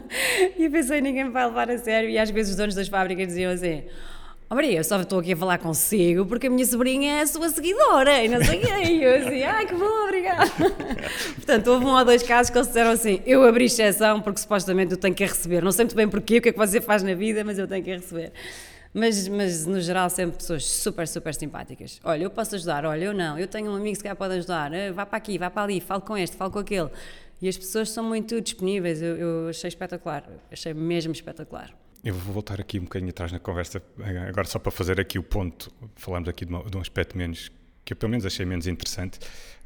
e 0.58 0.66
eu 0.66 0.72
pensei, 0.72 1.02
ninguém 1.02 1.26
me 1.26 1.32
vai 1.32 1.46
levar 1.46 1.70
a 1.70 1.78
sério. 1.78 2.10
E 2.10 2.18
às 2.18 2.30
vezes 2.30 2.52
os 2.52 2.58
donos 2.58 2.76
das 2.76 2.88
fábricas 2.88 3.28
diziam 3.28 3.52
assim, 3.52 3.84
Maria, 4.56 4.78
eu 4.78 4.84
só 4.84 5.00
estou 5.00 5.20
aqui 5.20 5.34
a 5.34 5.38
falar 5.38 5.60
consigo 5.60 6.26
porque 6.26 6.48
a 6.48 6.50
minha 6.50 6.66
sobrinha 6.66 7.20
é 7.20 7.22
a 7.22 7.28
sua 7.28 7.50
seguidora 7.50 8.24
e 8.24 8.28
não 8.28 8.44
sei 8.44 8.60
quem. 8.60 8.98
Eu 8.98 9.28
assim, 9.28 9.44
ai 9.44 9.68
que 9.68 9.76
bom, 9.76 10.04
obrigada. 10.06 10.50
Portanto, 11.36 11.68
houve 11.68 11.86
um 11.86 11.96
ou 11.96 12.04
dois 12.04 12.24
casos 12.24 12.50
que 12.50 12.58
eles 12.58 12.68
disseram 12.68 12.90
assim, 12.90 13.22
eu 13.28 13.44
abri 13.44 13.66
exceção 13.66 14.20
porque 14.20 14.40
supostamente 14.40 14.92
eu 14.92 14.98
tenho 14.98 15.14
que 15.14 15.24
a 15.24 15.28
receber. 15.28 15.64
Não 15.64 15.72
sei 15.72 15.86
muito 15.86 15.96
bem 15.96 16.10
porquê, 16.10 16.40
o 16.40 16.42
que 16.42 16.50
é 16.50 16.52
que 16.52 16.58
você 16.58 16.82
faz 16.82 17.04
na 17.04 17.14
vida, 17.14 17.44
mas 17.44 17.60
eu 17.60 17.68
tenho 17.68 17.84
que 17.84 17.92
a 17.92 17.98
receber. 17.98 18.34
Mas, 18.92 19.28
mas 19.28 19.68
no 19.68 19.80
geral 19.80 20.10
sempre 20.10 20.38
pessoas 20.38 20.66
super, 20.66 21.08
super 21.08 21.36
simpáticas. 21.36 22.00
Olha, 22.04 22.24
eu 22.24 22.32
posso 22.32 22.56
ajudar, 22.56 22.86
olha, 22.86 23.06
eu 23.06 23.14
não, 23.14 23.38
eu 23.38 23.48
tenho 23.48 23.70
um 23.70 23.76
amigo 23.76 23.92
que 23.92 23.98
se 23.98 24.04
calhar 24.04 24.16
pode 24.16 24.34
ajudar, 24.34 24.74
eh, 24.74 24.92
vá 24.92 25.06
para 25.06 25.18
aqui, 25.20 25.38
vá 25.38 25.52
para 25.52 25.62
ali, 25.62 25.80
falo 25.80 26.02
com 26.02 26.18
este, 26.18 26.36
falo 26.36 26.50
com 26.50 26.58
aquele. 26.58 26.90
E 27.40 27.48
as 27.48 27.56
pessoas 27.56 27.92
são 27.92 28.04
muito 28.04 28.42
disponíveis, 28.42 29.00
eu, 29.00 29.16
eu 29.16 29.50
achei 29.50 29.68
espetacular, 29.68 30.28
achei 30.52 30.74
mesmo 30.74 31.14
espetacular. 31.14 31.72
Eu 32.04 32.14
vou 32.14 32.34
voltar 32.34 32.62
aqui 32.62 32.80
um 32.80 32.84
bocadinho 32.84 33.10
atrás 33.10 33.32
na 33.32 33.40
conversa, 33.40 33.82
agora 34.28 34.48
só 34.48 34.58
para 34.58 34.72
fazer 34.72 35.00
aqui 35.00 35.20
o 35.20 35.24
ponto, 35.24 35.72
falamos 35.96 36.30
aqui 36.30 36.46
de, 36.46 36.52
uma, 36.52 36.64
de 36.64 36.78
um 36.78 36.80
aspecto 36.80 37.18
menos, 37.18 37.52
que 37.84 37.92
eu 37.92 37.98
pelo 37.98 38.10
menos 38.10 38.26
achei 38.26 38.46
menos 38.46 38.68
interessante, 38.68 39.20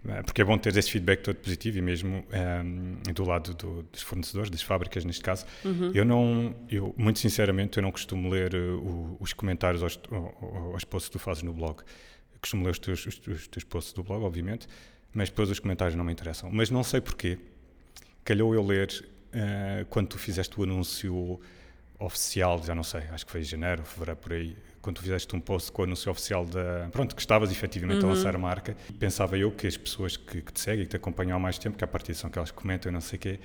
eh, 0.07 0.23
porque 0.23 0.41
é 0.41 0.45
bom 0.45 0.57
ter 0.57 0.75
esse 0.75 0.89
feedback 0.89 1.21
todo 1.21 1.35
positivo 1.35 1.77
e 1.77 1.81
mesmo 1.81 2.17
um, 2.17 2.23
ehm, 2.31 3.13
do 3.13 3.23
lado 3.23 3.53
do, 3.53 3.83
dos 3.83 4.01
fornecedores, 4.01 4.49
das 4.49 4.63
fábricas 4.63 5.05
neste 5.05 5.21
caso. 5.21 5.45
Uhum. 5.63 5.91
Eu 5.93 6.03
não, 6.03 6.55
eu 6.69 6.93
muito 6.97 7.19
sinceramente, 7.19 7.77
eu 7.77 7.83
não 7.83 7.91
costumo 7.91 8.27
ler 8.29 8.55
uh, 8.55 9.17
os 9.19 9.31
comentários 9.31 9.83
aos, 9.83 9.99
aos 10.73 10.83
posts 10.83 11.09
que 11.09 11.13
tu 11.13 11.19
fazes 11.19 11.43
no 11.43 11.53
blog. 11.53 11.81
Eu 12.33 12.39
costumo 12.41 12.65
ler 12.65 12.71
os 12.71 12.79
teus, 12.79 13.05
os, 13.05 13.27
os 13.27 13.47
teus 13.47 13.63
posts 13.63 13.93
do 13.93 14.03
blog, 14.03 14.23
obviamente, 14.23 14.67
mas 15.13 15.29
depois 15.29 15.51
os 15.51 15.59
comentários 15.59 15.95
não 15.95 16.03
me 16.03 16.11
interessam. 16.11 16.49
Mas 16.51 16.71
não 16.71 16.83
sei 16.83 16.99
porquê. 16.99 17.37
Calhou 18.25 18.55
eu 18.55 18.65
ler 18.65 18.89
uh, 18.89 19.85
quando 19.85 20.07
tu 20.07 20.17
fizeste 20.17 20.59
o 20.59 20.63
anúncio 20.63 21.39
oficial, 22.05 22.61
já 22.63 22.75
não 22.75 22.83
sei, 22.83 23.01
acho 23.11 23.25
que 23.25 23.31
foi 23.31 23.41
em 23.41 23.45
janeiro, 23.45 23.83
fevereiro, 23.83 24.19
por 24.19 24.33
aí, 24.33 24.55
quando 24.81 24.97
tu 24.97 25.01
fizeste 25.01 25.35
um 25.35 25.39
post 25.39 25.71
com 25.71 25.81
o 25.81 25.85
anúncio 25.85 26.11
oficial 26.11 26.45
da. 26.45 26.89
Pronto, 26.91 27.15
que 27.15 27.21
estavas 27.21 27.51
efetivamente 27.51 28.03
uhum. 28.03 28.11
a 28.11 28.13
lançar 28.13 28.35
a 28.35 28.39
marca, 28.39 28.75
pensava 28.99 29.37
eu 29.37 29.51
que 29.51 29.65
as 29.65 29.77
pessoas 29.77 30.17
que, 30.17 30.41
que 30.41 30.51
te 30.51 30.59
seguem 30.59 30.81
e 30.81 30.85
que 30.85 30.91
te 30.91 30.95
acompanham 30.97 31.35
há 31.35 31.39
mais 31.39 31.57
tempo, 31.57 31.77
que 31.77 31.83
a 31.83 31.87
partir 31.87 32.13
são 32.13 32.29
que 32.29 32.37
elas 32.37 32.51
comentam 32.51 32.91
e 32.91 32.93
não 32.93 33.01
sei 33.01 33.17
o 33.17 33.19
quê. 33.19 33.39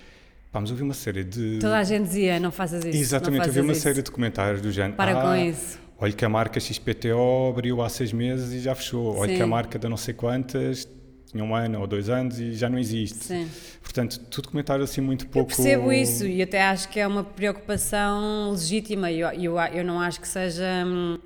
Pá, 0.50 0.60
mas 0.60 0.70
eu 0.70 0.76
vi 0.76 0.82
uma 0.82 0.94
série 0.94 1.24
de. 1.24 1.58
Toda 1.60 1.78
a 1.78 1.84
gente 1.84 2.06
dizia, 2.06 2.40
não 2.40 2.50
faças 2.50 2.84
isso. 2.84 2.96
Exatamente, 2.96 3.46
eu 3.46 3.52
vi 3.52 3.60
uma 3.60 3.72
isso. 3.72 3.82
série 3.82 4.02
de 4.02 4.10
comentários 4.10 4.60
do 4.60 4.72
género. 4.72 4.94
Para 4.94 5.18
ah, 5.18 5.22
com 5.22 5.36
isso. 5.36 5.78
Olha 6.00 6.12
que 6.12 6.24
a 6.24 6.28
marca 6.28 6.58
XPTO 6.58 7.50
abriu 7.50 7.82
há 7.82 7.88
seis 7.88 8.12
meses 8.12 8.52
e 8.52 8.60
já 8.60 8.74
fechou. 8.74 9.16
Olha 9.16 9.30
Sim. 9.30 9.36
que 9.36 9.42
a 9.42 9.46
marca 9.46 9.78
da 9.78 9.88
não 9.88 9.96
sei 9.96 10.14
quantas 10.14 10.88
tinha 11.30 11.44
um 11.44 11.54
ano 11.54 11.80
ou 11.80 11.86
dois 11.86 12.08
anos 12.08 12.38
e 12.40 12.54
já 12.54 12.68
não 12.68 12.78
existe. 12.78 13.24
Sim. 13.24 13.48
Portanto, 13.82 14.18
tu 14.30 14.42
documentário 14.42 14.82
assim 14.82 15.00
muito 15.00 15.26
pouco. 15.26 15.52
Eu 15.52 15.56
percebo 15.56 15.92
isso 15.92 16.26
e 16.26 16.42
até 16.42 16.62
acho 16.62 16.88
que 16.88 16.98
é 16.98 17.06
uma 17.06 17.22
preocupação 17.22 18.50
legítima. 18.52 19.10
Eu, 19.12 19.28
eu, 19.30 19.58
eu 19.58 19.84
não 19.84 20.00
acho 20.00 20.20
que 20.20 20.28
seja. 20.28 20.84
Hum, 20.86 21.18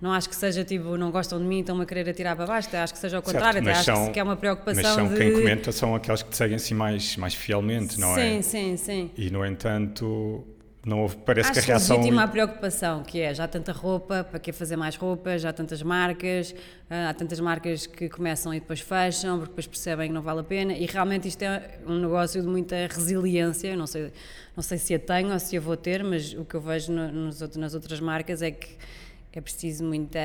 não 0.00 0.12
acho 0.12 0.28
que 0.28 0.36
seja 0.36 0.64
tipo, 0.64 0.96
não 0.96 1.10
gostam 1.10 1.40
de 1.40 1.44
mim, 1.44 1.60
estão-me 1.60 1.82
a 1.82 1.86
querer 1.86 2.08
atirar 2.08 2.36
para 2.36 2.46
baixo, 2.46 2.68
acho 2.76 2.92
que 2.92 3.00
seja 3.00 3.16
ao 3.16 3.22
contrário, 3.22 3.62
certo, 3.64 3.76
acho 3.76 3.84
são, 3.84 4.12
que 4.12 4.20
é 4.20 4.22
uma 4.22 4.36
preocupação. 4.36 4.82
Mas 4.82 4.94
são 4.94 5.08
de... 5.08 5.16
quem 5.16 5.32
comenta 5.32 5.72
são 5.72 5.92
aqueles 5.92 6.22
que 6.22 6.30
te 6.30 6.36
seguem 6.36 6.54
assim 6.54 6.74
mais, 6.74 7.16
mais 7.16 7.34
fielmente, 7.34 7.98
não 7.98 8.14
sim, 8.14 8.20
é? 8.20 8.42
Sim, 8.42 8.42
sim, 8.42 8.76
sim. 8.76 9.10
E 9.16 9.28
no 9.28 9.44
entanto, 9.44 10.46
não 10.84 11.02
houve, 11.02 11.16
parece 11.16 11.50
Acho 11.50 11.60
que 11.60 11.66
a 11.66 11.74
reação. 11.74 11.96
legítima 11.96 12.22
a 12.22 12.28
preocupação, 12.28 13.02
que 13.02 13.20
é 13.20 13.34
já 13.34 13.44
há 13.44 13.48
tanta 13.48 13.72
roupa, 13.72 14.24
para 14.24 14.38
que 14.38 14.52
fazer 14.52 14.76
mais 14.76 14.96
roupas, 14.96 15.42
já 15.42 15.50
há 15.50 15.52
tantas 15.52 15.82
marcas, 15.82 16.54
ah, 16.88 17.10
há 17.10 17.14
tantas 17.14 17.40
marcas 17.40 17.86
que 17.86 18.08
começam 18.08 18.54
e 18.54 18.60
depois 18.60 18.80
fecham, 18.80 19.38
porque 19.38 19.50
depois 19.50 19.66
percebem 19.66 20.08
que 20.08 20.14
não 20.14 20.22
vale 20.22 20.40
a 20.40 20.44
pena, 20.44 20.72
e 20.72 20.86
realmente 20.86 21.26
isto 21.28 21.42
é 21.42 21.78
um 21.86 21.98
negócio 21.98 22.40
de 22.40 22.48
muita 22.48 22.76
resiliência, 22.86 23.76
não 23.76 23.86
sei, 23.86 24.12
não 24.56 24.62
sei 24.62 24.78
se 24.78 24.94
a 24.94 24.98
tenho 24.98 25.32
ou 25.32 25.38
se 25.38 25.56
a 25.56 25.60
vou 25.60 25.76
ter, 25.76 26.02
mas 26.04 26.32
o 26.34 26.44
que 26.44 26.54
eu 26.54 26.60
vejo 26.60 26.92
no, 26.92 27.10
nos, 27.10 27.40
nas 27.56 27.74
outras 27.74 28.00
marcas 28.00 28.40
é 28.40 28.50
que 28.50 28.76
é 29.32 29.40
preciso 29.40 29.84
muita 29.84 30.18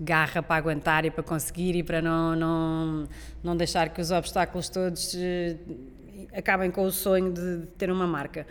garra 0.00 0.42
para 0.42 0.56
aguentar 0.56 1.04
e 1.04 1.10
para 1.10 1.22
conseguir 1.22 1.76
e 1.76 1.82
para 1.82 2.02
não, 2.02 2.34
não, 2.34 3.08
não 3.42 3.56
deixar 3.56 3.90
que 3.90 4.00
os 4.00 4.10
obstáculos 4.10 4.68
todos 4.68 5.14
eh, 5.14 5.56
acabem 6.32 6.70
com 6.70 6.82
o 6.82 6.90
sonho 6.90 7.32
de 7.32 7.66
ter 7.78 7.90
uma 7.90 8.06
marca. 8.06 8.46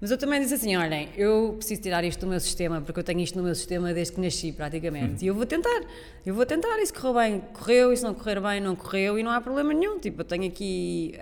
Mas 0.00 0.12
eu 0.12 0.18
também 0.18 0.40
disse 0.40 0.54
assim: 0.54 0.76
olhem, 0.76 1.08
eu 1.16 1.54
preciso 1.56 1.82
tirar 1.82 2.04
isto 2.04 2.20
do 2.20 2.26
meu 2.28 2.38
sistema, 2.38 2.80
porque 2.80 3.00
eu 3.00 3.04
tenho 3.04 3.18
isto 3.20 3.36
no 3.36 3.42
meu 3.42 3.54
sistema 3.54 3.92
desde 3.92 4.12
que 4.12 4.20
nasci, 4.20 4.52
praticamente. 4.52 5.14
Hum. 5.14 5.18
E 5.22 5.26
eu 5.26 5.34
vou 5.34 5.44
tentar, 5.44 5.82
eu 6.24 6.34
vou 6.34 6.46
tentar. 6.46 6.78
E 6.78 6.86
se 6.86 6.92
correu 6.92 7.14
bem, 7.14 7.42
correu, 7.52 7.92
e 7.92 7.96
se 7.96 8.04
não 8.04 8.14
correr 8.14 8.40
bem, 8.40 8.60
não 8.60 8.76
correu, 8.76 9.18
e 9.18 9.24
não 9.24 9.30
há 9.32 9.40
problema 9.40 9.74
nenhum. 9.74 9.98
Tipo, 9.98 10.20
eu 10.20 10.24
tenho 10.24 10.46
aqui 10.46 11.14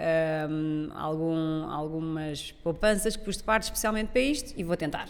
um, 0.51 0.91
algum, 0.95 1.71
algumas 1.71 2.53
poupanças 2.63 3.17
que 3.17 3.25
pus 3.25 3.39
de 3.39 3.45
parte 3.45 3.63
especialmente 3.65 4.09
para 4.09 4.21
isto, 4.21 4.53
e 4.57 4.63
vou 4.63 4.77
tentar. 4.77 5.09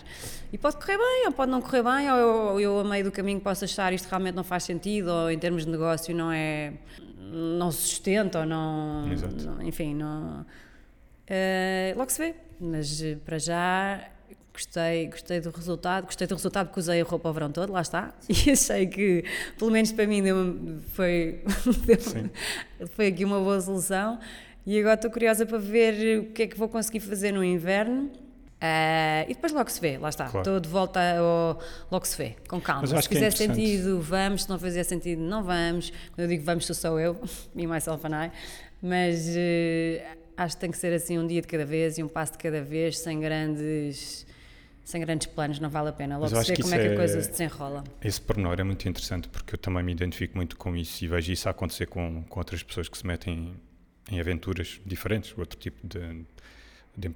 E 0.53 0.59
pode 0.59 0.77
correr 0.77 0.97
bem, 0.97 1.27
ou 1.27 1.33
pode 1.33 1.51
não 1.51 1.61
correr 1.61 1.83
bem, 1.83 2.11
ou 2.13 2.19
eu, 2.19 2.61
eu 2.61 2.79
a 2.81 2.85
meio 2.85 3.03
do 3.03 3.11
caminho 3.11 3.41
posso 3.41 3.65
achar 3.65 3.93
isto 3.93 4.09
realmente 4.09 4.37
não 4.37 4.45
faz 4.45 4.63
sentido, 4.63 5.09
ou 5.09 5.31
em 5.31 5.39
termos 5.39 5.65
de 5.65 5.73
negócio 5.73 6.15
não 6.15 6.31
é. 6.31 6.73
não 7.19 7.73
se 7.73 7.79
sustenta, 7.79 8.41
ou 8.41 8.47
não. 8.47 9.09
não 9.09 9.63
enfim, 9.63 9.93
não. 9.93 10.47
Uh, 11.29 11.99
logo 11.99 12.09
se 12.13 12.19
vê 12.19 12.46
mas 12.61 13.03
eh, 13.03 13.17
para 13.25 13.39
já 13.39 14.09
gostei, 14.53 15.07
gostei 15.07 15.41
do 15.41 15.51
resultado, 15.51 16.07
gostei 16.07 16.27
do 16.27 16.35
resultado 16.35 16.69
porque 16.69 16.81
usei 16.81 17.01
a 17.01 17.05
roupa 17.05 17.29
o 17.29 17.33
verão 17.33 17.53
todo, 17.53 17.73
lá 17.73 17.83
está, 17.83 18.15
e 18.29 18.51
achei 18.51 18.87
que, 18.87 19.25
pelo 19.59 19.71
menos 19.71 19.93
para 19.93 20.07
mim, 20.07 20.23
deu 20.23 20.81
foi, 20.93 21.43
deu, 21.85 22.89
foi 22.89 23.09
aqui 23.09 23.25
uma 23.25 23.39
boa 23.39 23.61
solução. 23.61 24.19
E 24.67 24.81
agora 24.81 24.95
estou 24.97 25.11
curiosa 25.13 25.47
para 25.47 25.59
ver 25.59 26.19
o 26.19 26.25
que 26.33 26.43
é 26.43 26.47
que 26.49 26.59
vou 26.59 26.69
conseguir 26.69 26.99
fazer 26.99 27.31
no 27.31 27.45
inverno. 27.45 28.11
Uh, 28.57 29.29
e 29.29 29.35
depois 29.35 29.53
logo 29.53 29.71
se 29.71 29.81
vê, 29.81 29.97
lá 29.97 30.09
está. 30.09 30.25
Claro. 30.25 30.39
Estou 30.39 30.59
de 30.59 30.69
volta 30.69 30.99
ao. 31.19 31.61
Logo 31.89 32.05
se 32.05 32.17
vê, 32.19 32.35
com 32.49 32.61
calma. 32.61 32.85
Se 32.85 32.97
é 32.97 33.03
fizer 33.03 33.27
é 33.27 33.31
sentido, 33.31 34.01
vamos. 34.01 34.43
Se 34.43 34.49
não 34.49 34.59
fizer 34.59 34.83
sentido, 34.83 35.21
não 35.21 35.45
vamos. 35.45 35.91
Quando 35.91 36.21
eu 36.21 36.27
digo 36.27 36.43
vamos, 36.43 36.67
sou 36.67 36.99
eu, 36.99 37.21
me 37.55 37.65
myself 37.65 38.05
and 38.07 38.27
I. 38.27 38.33
Mas 38.83 39.29
uh, 39.29 40.26
acho 40.37 40.57
que 40.57 40.61
tem 40.61 40.71
que 40.71 40.79
ser 40.79 40.93
assim 40.93 41.19
um 41.19 41.27
dia 41.27 41.41
de 41.41 41.47
cada 41.47 41.65
vez 41.65 41.99
e 41.99 42.03
um 42.03 42.09
passo 42.09 42.33
de 42.33 42.39
cada 42.39 42.63
vez, 42.63 42.99
sem 42.99 43.21
grandes 43.21 44.27
sem 44.87 45.01
grandes 45.01 45.27
planos, 45.27 45.59
não 45.59 45.69
vale 45.69 45.89
a 45.89 45.93
pena. 45.93 46.17
Logo 46.17 46.29
se 46.45 46.55
vê 46.55 46.63
como 46.63 46.73
é 46.73 46.79
que 46.79 46.95
a 46.95 46.97
coisa 46.97 47.19
é, 47.19 47.21
se 47.21 47.31
desenrola. 47.33 47.83
Esse 48.01 48.21
pormenor 48.21 48.61
é 48.61 48.63
muito 48.63 48.89
interessante 48.89 49.29
porque 49.29 49.57
eu 49.57 49.59
também 49.59 49.83
me 49.83 49.91
identifico 49.91 50.37
muito 50.37 50.57
com 50.57 50.77
isso 50.77 51.05
e 51.05 51.09
vejo 51.09 51.33
isso 51.33 51.49
acontecer 51.49 51.87
com, 51.87 52.23
com 52.23 52.39
outras 52.39 52.63
pessoas 52.63 52.89
que 52.89 52.97
se 52.97 53.05
metem 53.05 53.53
em 54.09 54.21
aventuras 54.21 54.81
diferentes, 54.87 55.37
outro 55.37 55.59
tipo 55.59 55.85
de, 55.85 56.25
de, 56.97 57.11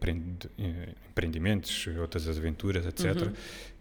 empreendimentos, 1.10 1.86
outras 2.00 2.28
aventuras, 2.28 2.84
etc. 2.86 3.04
Uhum. 3.04 3.32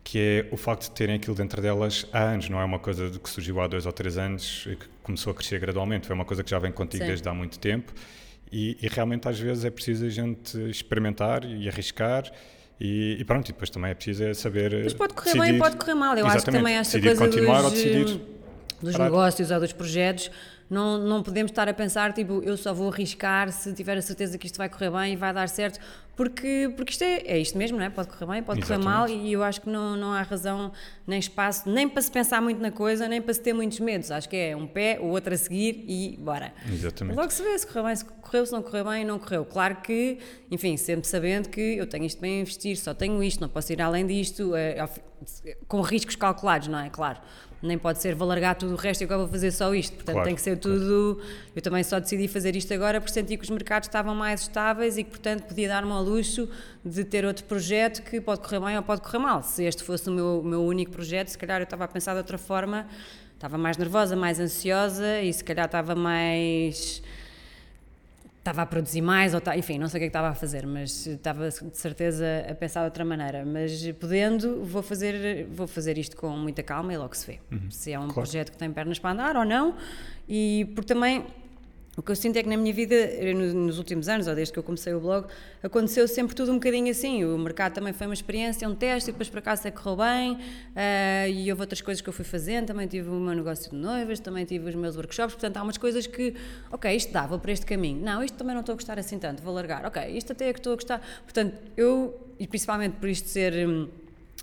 Que 0.03 0.19
é 0.19 0.53
o 0.53 0.57
facto 0.57 0.83
de 0.83 0.91
terem 0.91 1.15
aquilo 1.15 1.35
dentro 1.35 1.59
delas 1.59 2.05
há 2.13 2.25
anos, 2.25 2.47
não 2.47 2.61
é 2.61 2.63
uma 2.63 2.77
coisa 2.77 3.09
que 3.09 3.27
surgiu 3.27 3.59
há 3.59 3.67
dois 3.67 3.87
ou 3.87 3.91
três 3.91 4.19
anos 4.19 4.67
e 4.69 4.75
que 4.75 4.85
começou 5.01 5.31
a 5.31 5.33
crescer 5.33 5.59
gradualmente, 5.59 6.05
foi 6.05 6.15
uma 6.15 6.25
coisa 6.25 6.43
que 6.43 6.51
já 6.51 6.59
vem 6.59 6.71
contigo 6.71 7.03
Sim. 7.03 7.09
desde 7.09 7.27
há 7.27 7.33
muito 7.33 7.57
tempo 7.57 7.91
e, 8.51 8.77
e, 8.81 8.87
realmente 8.87 9.27
às 9.27 9.39
vezes 9.39 9.63
é 9.63 9.69
preciso 9.69 10.05
a 10.05 10.09
gente 10.09 10.57
experimentar 10.69 11.45
e 11.45 11.67
arriscar 11.67 12.31
e, 12.79 13.17
e 13.19 13.25
pronto, 13.25 13.49
e 13.49 13.51
depois 13.51 13.69
também 13.69 13.91
é 13.91 13.93
preciso 13.93 14.23
é 14.23 14.33
saber 14.33 14.83
Mas 14.83 14.93
pode 14.93 15.13
correr 15.13 15.33
decidir, 15.33 15.51
bem 15.51 15.59
pode 15.59 15.75
correr 15.77 15.93
mal, 15.93 16.17
eu 16.17 16.25
acho 16.25 16.45
que 16.45 16.51
também 16.51 16.75
esta 16.75 16.99
coisa 16.99 17.25
continuar 17.25 17.57
dos, 17.57 17.65
ou 17.65 17.71
decidir 17.71 18.21
dos 18.81 18.95
negócios 18.95 19.51
ou 19.51 19.59
dos 19.59 19.73
projetos 19.73 20.31
não, 20.69 20.99
não 20.99 21.23
podemos 21.23 21.51
estar 21.51 21.67
a 21.67 21.73
pensar, 21.73 22.13
tipo, 22.13 22.41
eu 22.43 22.55
só 22.55 22.73
vou 22.73 22.91
arriscar 22.91 23.51
se 23.51 23.73
tiver 23.73 23.97
a 23.97 24.01
certeza 24.01 24.37
que 24.37 24.45
isto 24.45 24.57
vai 24.57 24.69
correr 24.69 24.91
bem 24.91 25.13
e 25.13 25.15
vai 25.15 25.33
dar 25.33 25.49
certo, 25.49 25.79
porque, 26.15 26.71
porque 26.75 26.91
isto 26.91 27.01
é, 27.01 27.21
é 27.25 27.39
isto 27.39 27.57
mesmo, 27.57 27.77
não 27.77 27.85
é? 27.85 27.89
Pode 27.89 28.09
correr 28.09 28.25
bem, 28.25 28.43
pode 28.43 28.59
Exatamente. 28.59 28.85
correr 28.85 28.97
mal, 28.97 29.09
e 29.09 29.31
eu 29.31 29.41
acho 29.41 29.61
que 29.61 29.69
não, 29.69 29.95
não 29.95 30.11
há 30.11 30.21
razão 30.21 30.71
nem 31.07 31.17
espaço, 31.17 31.67
nem 31.69 31.87
para 31.87 32.01
se 32.01 32.11
pensar 32.11 32.41
muito 32.41 32.61
na 32.61 32.71
coisa, 32.71 33.07
nem 33.07 33.21
para 33.21 33.33
se 33.33 33.41
ter 33.41 33.53
muitos 33.53 33.79
medos. 33.79 34.11
Acho 34.11 34.27
que 34.27 34.35
é 34.35 34.55
um 34.55 34.67
pé, 34.67 34.99
o 34.99 35.05
outro 35.05 35.33
a 35.33 35.37
seguir 35.37 35.85
e 35.87 36.17
bora. 36.19 36.53
Exatamente. 36.71 37.15
Logo 37.15 37.31
se 37.31 37.41
vê 37.41 37.57
se 37.57 37.65
correu 37.65 37.85
bem, 37.85 37.95
se 37.95 38.05
correu, 38.05 38.45
se 38.45 38.51
não 38.51 38.61
correu 38.61 38.85
bem, 38.85 39.05
não 39.05 39.17
correu. 39.17 39.45
Claro 39.45 39.77
que, 39.77 40.19
enfim, 40.51 40.75
sempre 40.75 41.07
sabendo 41.07 41.49
que 41.49 41.77
eu 41.77 41.87
tenho 41.87 42.03
isto 42.03 42.19
bem 42.19 42.39
a 42.39 42.41
investir, 42.41 42.77
só 42.77 42.93
tenho 42.93 43.23
isto, 43.23 43.39
não 43.39 43.49
posso 43.49 43.71
ir 43.71 43.81
além 43.81 44.05
disto, 44.05 44.53
é, 44.55 44.75
com 45.67 45.81
riscos 45.81 46.17
calculados, 46.17 46.67
não 46.67 46.79
é? 46.79 46.89
Claro 46.89 47.19
nem 47.61 47.77
pode 47.77 48.01
ser 48.01 48.15
vou 48.15 48.27
largar 48.27 48.55
tudo 48.55 48.73
o 48.73 48.75
resto 48.75 49.01
e 49.01 49.03
agora 49.03 49.19
vou 49.19 49.27
fazer 49.27 49.51
só 49.51 49.73
isto. 49.73 49.95
Portanto, 49.95 50.13
claro, 50.13 50.27
tem 50.27 50.35
que 50.35 50.41
ser 50.41 50.57
tudo. 50.57 51.15
Claro. 51.15 51.31
Eu 51.55 51.61
também 51.61 51.83
só 51.83 51.99
decidi 51.99 52.27
fazer 52.27 52.55
isto 52.55 52.73
agora 52.73 53.01
porque 53.01 53.13
senti 53.13 53.37
que 53.37 53.43
os 53.43 53.49
mercados 53.49 53.87
estavam 53.87 54.15
mais 54.15 54.41
estáveis 54.41 54.97
e 54.97 55.03
que, 55.03 55.09
portanto, 55.09 55.43
podia 55.43 55.67
dar-me 55.67 55.91
ao 55.91 56.01
luxo 56.01 56.49
de 56.83 57.03
ter 57.03 57.25
outro 57.25 57.43
projeto 57.45 58.01
que 58.03 58.21
pode 58.21 58.41
correr 58.41 58.59
bem 58.59 58.77
ou 58.77 58.83
pode 58.83 59.01
correr 59.01 59.19
mal. 59.19 59.43
Se 59.43 59.63
este 59.63 59.83
fosse 59.83 60.09
o 60.09 60.13
meu, 60.13 60.41
meu 60.43 60.63
único 60.63 60.91
projeto, 60.91 61.27
se 61.27 61.37
calhar 61.37 61.59
eu 61.59 61.65
estava 61.65 61.83
a 61.83 61.87
pensar 61.87 62.13
de 62.13 62.19
outra 62.19 62.37
forma, 62.37 62.87
estava 63.33 63.57
mais 63.57 63.77
nervosa, 63.77 64.15
mais 64.15 64.39
ansiosa 64.39 65.21
e 65.21 65.31
se 65.33 65.43
calhar 65.43 65.65
estava 65.65 65.95
mais 65.95 67.01
estava 68.49 68.63
a 68.63 68.65
produzir 68.65 69.01
mais, 69.01 69.33
ou 69.33 69.41
tá, 69.41 69.55
enfim, 69.57 69.77
não 69.77 69.87
sei 69.87 69.97
o 69.97 70.01
que, 70.01 70.05
é 70.05 70.07
que 70.07 70.09
estava 70.09 70.29
a 70.29 70.33
fazer, 70.33 70.65
mas 70.65 71.05
estava 71.05 71.49
de 71.49 71.77
certeza 71.77 72.25
a 72.49 72.55
pensar 72.55 72.81
de 72.81 72.85
outra 72.85 73.05
maneira. 73.05 73.45
Mas 73.45 73.91
podendo, 73.99 74.63
vou 74.63 74.81
fazer, 74.81 75.45
vou 75.51 75.67
fazer 75.67 75.97
isto 75.97 76.17
com 76.17 76.29
muita 76.29 76.63
calma 76.63 76.93
e 76.93 76.97
logo 76.97 77.15
se 77.15 77.25
vê. 77.25 77.39
Uhum. 77.51 77.69
Se 77.69 77.91
é 77.91 77.97
um 77.97 78.03
claro. 78.03 78.13
projeto 78.13 78.51
que 78.51 78.57
tem 78.57 78.71
pernas 78.71 78.99
para 78.99 79.11
andar 79.11 79.35
ou 79.35 79.45
não. 79.45 79.75
E 80.27 80.71
porque 80.75 80.93
também 80.93 81.25
o 81.99 82.01
que 82.01 82.11
eu 82.11 82.15
sinto 82.15 82.37
é 82.37 82.43
que 82.43 82.47
na 82.47 82.55
minha 82.55 82.73
vida, 82.73 82.95
nos 83.53 83.77
últimos 83.77 84.07
anos, 84.07 84.25
ou 84.25 84.33
desde 84.33 84.53
que 84.53 84.57
eu 84.57 84.63
comecei 84.63 84.93
o 84.93 85.01
blog, 85.01 85.27
aconteceu 85.61 86.07
sempre 86.07 86.33
tudo 86.33 86.49
um 86.49 86.53
bocadinho 86.53 86.89
assim. 86.89 87.25
O 87.25 87.37
mercado 87.37 87.73
também 87.73 87.91
foi 87.91 88.07
uma 88.07 88.13
experiência, 88.13 88.69
um 88.69 88.73
teste, 88.73 89.09
e 89.09 89.11
depois 89.11 89.27
para 89.27 89.41
cá 89.41 89.53
se 89.57 89.69
correu 89.69 89.97
bem, 89.97 90.31
uh, 90.35 91.29
e 91.29 91.51
houve 91.51 91.61
outras 91.61 91.81
coisas 91.81 91.99
que 91.99 92.07
eu 92.07 92.13
fui 92.13 92.23
fazendo. 92.23 92.67
Também 92.67 92.87
tive 92.87 93.09
o 93.09 93.19
meu 93.19 93.35
negócio 93.35 93.69
de 93.69 93.75
noivas, 93.75 94.21
também 94.21 94.45
tive 94.45 94.69
os 94.69 94.75
meus 94.75 94.95
workshops. 94.95 95.33
Portanto, 95.33 95.57
há 95.57 95.61
umas 95.61 95.77
coisas 95.77 96.07
que, 96.07 96.33
ok, 96.71 96.95
isto 96.95 97.11
dá, 97.11 97.27
vou 97.27 97.37
para 97.37 97.51
este 97.51 97.65
caminho. 97.65 98.01
Não, 98.01 98.23
isto 98.23 98.37
também 98.37 98.53
não 98.53 98.61
estou 98.61 98.71
a 98.71 98.75
gostar 98.77 98.97
assim 98.97 99.19
tanto, 99.19 99.43
vou 99.43 99.53
largar. 99.53 99.85
Ok, 99.85 100.01
isto 100.11 100.31
até 100.31 100.47
é 100.47 100.53
que 100.53 100.59
estou 100.59 100.71
a 100.71 100.75
gostar. 100.75 101.01
Portanto, 101.25 101.53
eu, 101.75 102.17
e 102.39 102.47
principalmente 102.47 102.93
por 102.93 103.09
isto 103.09 103.27
ser 103.27 103.67
um, 103.67 103.89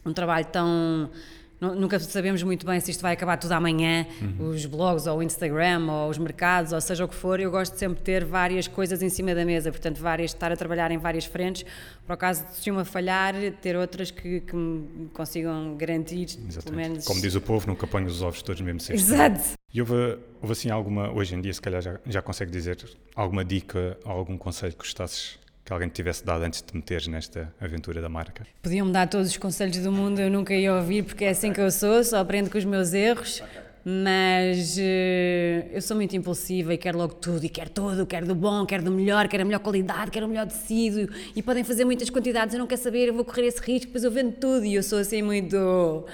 um 0.04 0.12
trabalho 0.12 0.44
tão 0.52 1.11
Nunca 1.59 1.98
sabemos 1.98 2.42
muito 2.42 2.66
bem 2.66 2.78
se 2.80 2.90
isto 2.90 3.00
vai 3.00 3.14
acabar 3.14 3.38
tudo 3.38 3.52
amanhã, 3.52 4.07
uhum. 4.20 4.50
os 4.50 4.66
blogs 4.66 5.07
ou 5.07 5.18
o 5.18 5.22
Instagram 5.22 5.86
ou 5.90 6.11
os 6.11 6.18
mercados, 6.18 6.72
ou 6.72 6.80
seja 6.80 7.04
o 7.04 7.09
que 7.09 7.14
for. 7.14 7.40
Eu 7.40 7.50
gosto 7.50 7.72
de 7.72 7.78
sempre 7.78 8.02
ter 8.02 8.24
várias 8.24 8.68
coisas 8.68 9.02
em 9.02 9.09
cima 9.09 9.34
da 9.34 9.44
mesa, 9.44 9.70
portanto, 9.70 9.98
várias, 9.98 10.32
estar 10.32 10.52
a 10.52 10.57
trabalhar 10.57 10.90
em 10.90 10.98
várias 10.98 11.24
frentes, 11.24 11.64
para 12.07 12.14
o 12.14 12.18
caso 12.18 12.44
de 12.62 12.70
uma 12.70 12.84
falhar, 12.84 13.34
ter 13.62 13.74
outras 13.74 14.11
que, 14.11 14.40
que 14.40 14.54
me 14.54 15.09
consigam 15.14 15.76
garantir, 15.76 16.24
Exatamente. 16.24 16.64
pelo 16.64 16.76
menos. 16.76 17.04
Como 17.07 17.20
diz 17.22 17.34
o 17.34 17.40
povo, 17.40 17.66
nunca 17.66 17.86
ponho 17.86 18.07
os 18.07 18.20
ovos 18.20 18.42
todos 18.42 18.61
no 18.61 18.66
mesmo 18.66 18.80
cesto. 18.80 19.12
Exato. 19.12 19.40
E 19.72 19.80
houve, 19.80 20.18
houve 20.42 20.52
assim 20.52 20.70
alguma, 20.70 21.11
hoje 21.11 21.34
em 21.34 21.40
dia, 21.40 21.52
se 21.52 21.61
calhar 21.61 21.80
já, 21.80 21.98
já 22.07 22.20
consegue 22.20 22.50
dizer, 22.50 22.84
alguma 23.14 23.44
dica, 23.44 23.98
algum 24.04 24.36
conselho 24.36 24.72
que 24.72 24.78
gostasses 24.78 25.38
que 25.67 25.73
alguém 25.73 25.89
te 25.89 25.95
tivesse 25.95 26.25
dado 26.25 26.45
antes 26.45 26.62
de 26.62 26.69
te 26.69 26.77
meteres 26.77 27.09
nesta 27.09 27.53
aventura 27.61 28.01
da 28.01 28.09
marca? 28.09 28.47
Podiam-me 28.62 28.93
dar 28.93 29.09
todos 29.09 29.29
os 29.29 29.37
conselhos 29.37 29.77
do 29.79 29.91
mundo, 29.91 30.21
eu 30.21 30.31
nunca 30.31 30.55
ia 30.55 30.73
ouvir 30.73 31.03
porque 31.03 31.25
é 31.25 31.31
assim 31.31 31.53
que 31.53 31.61
eu 31.61 31.71
sou, 31.73 32.05
só 32.05 32.19
aprendo 32.19 32.49
com 32.49 32.57
os 32.57 32.64
meus 32.64 32.95
erros. 32.95 33.43
Mas 33.85 34.77
uh, 34.79 35.69
eu 35.73 35.83
sou 35.83 35.97
muito 35.97 36.17
impulsiva 36.17 36.75
e 36.75 36.79
quero 36.79 36.99
logo 36.99 37.14
tudo, 37.14 37.45
e 37.45 37.49
quero 37.49 37.71
tudo, 37.71 38.07
quero 38.07 38.27
do 38.27 38.35
bom, 38.35 38.64
quero 38.64 38.83
do 38.85 38.91
melhor, 38.91 39.29
quero 39.29 39.43
a 39.43 39.47
melhor 39.47 39.61
qualidade, 39.61 40.11
quero 40.11 40.27
o 40.27 40.29
melhor 40.29 40.47
tecido, 40.47 41.12
e 41.37 41.43
podem 41.43 41.62
fazer 41.62 41.85
muitas 41.85 42.11
quantidades, 42.11 42.55
eu 42.55 42.59
não 42.59 42.67
quero 42.67 42.81
saber, 42.81 43.09
eu 43.09 43.14
vou 43.14 43.25
correr 43.25 43.47
esse 43.47 43.61
risco, 43.61 43.87
depois 43.87 44.03
eu 44.03 44.11
vendo 44.11 44.33
tudo, 44.33 44.64
e 44.64 44.75
eu 44.75 44.83
sou 44.83 44.99
assim 44.99 45.23
muito. 45.23 46.05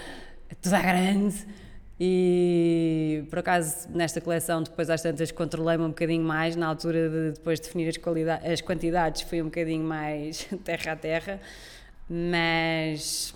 tudo 0.61 0.75
à 0.75 0.81
grande. 0.81 1.35
E 2.05 3.23
por 3.31 3.39
acaso 3.39 3.89
nesta 3.91 4.21
coleção, 4.21 4.61
depois 4.61 4.91
às 4.91 5.01
tantas, 5.01 5.31
controlei-me 5.31 5.85
um 5.85 5.91
bocadinho 5.91 6.25
mais. 6.25 6.57
Na 6.57 6.67
altura 6.67 7.09
de 7.09 7.31
depois 7.35 7.61
definir 7.61 7.89
as, 7.89 7.97
as 8.45 8.61
quantidades, 8.61 9.23
fui 9.23 9.41
um 9.41 9.45
bocadinho 9.45 9.85
mais 9.85 10.49
terra 10.65 10.93
a 10.95 10.97
terra. 10.97 11.41
Mas 12.11 13.33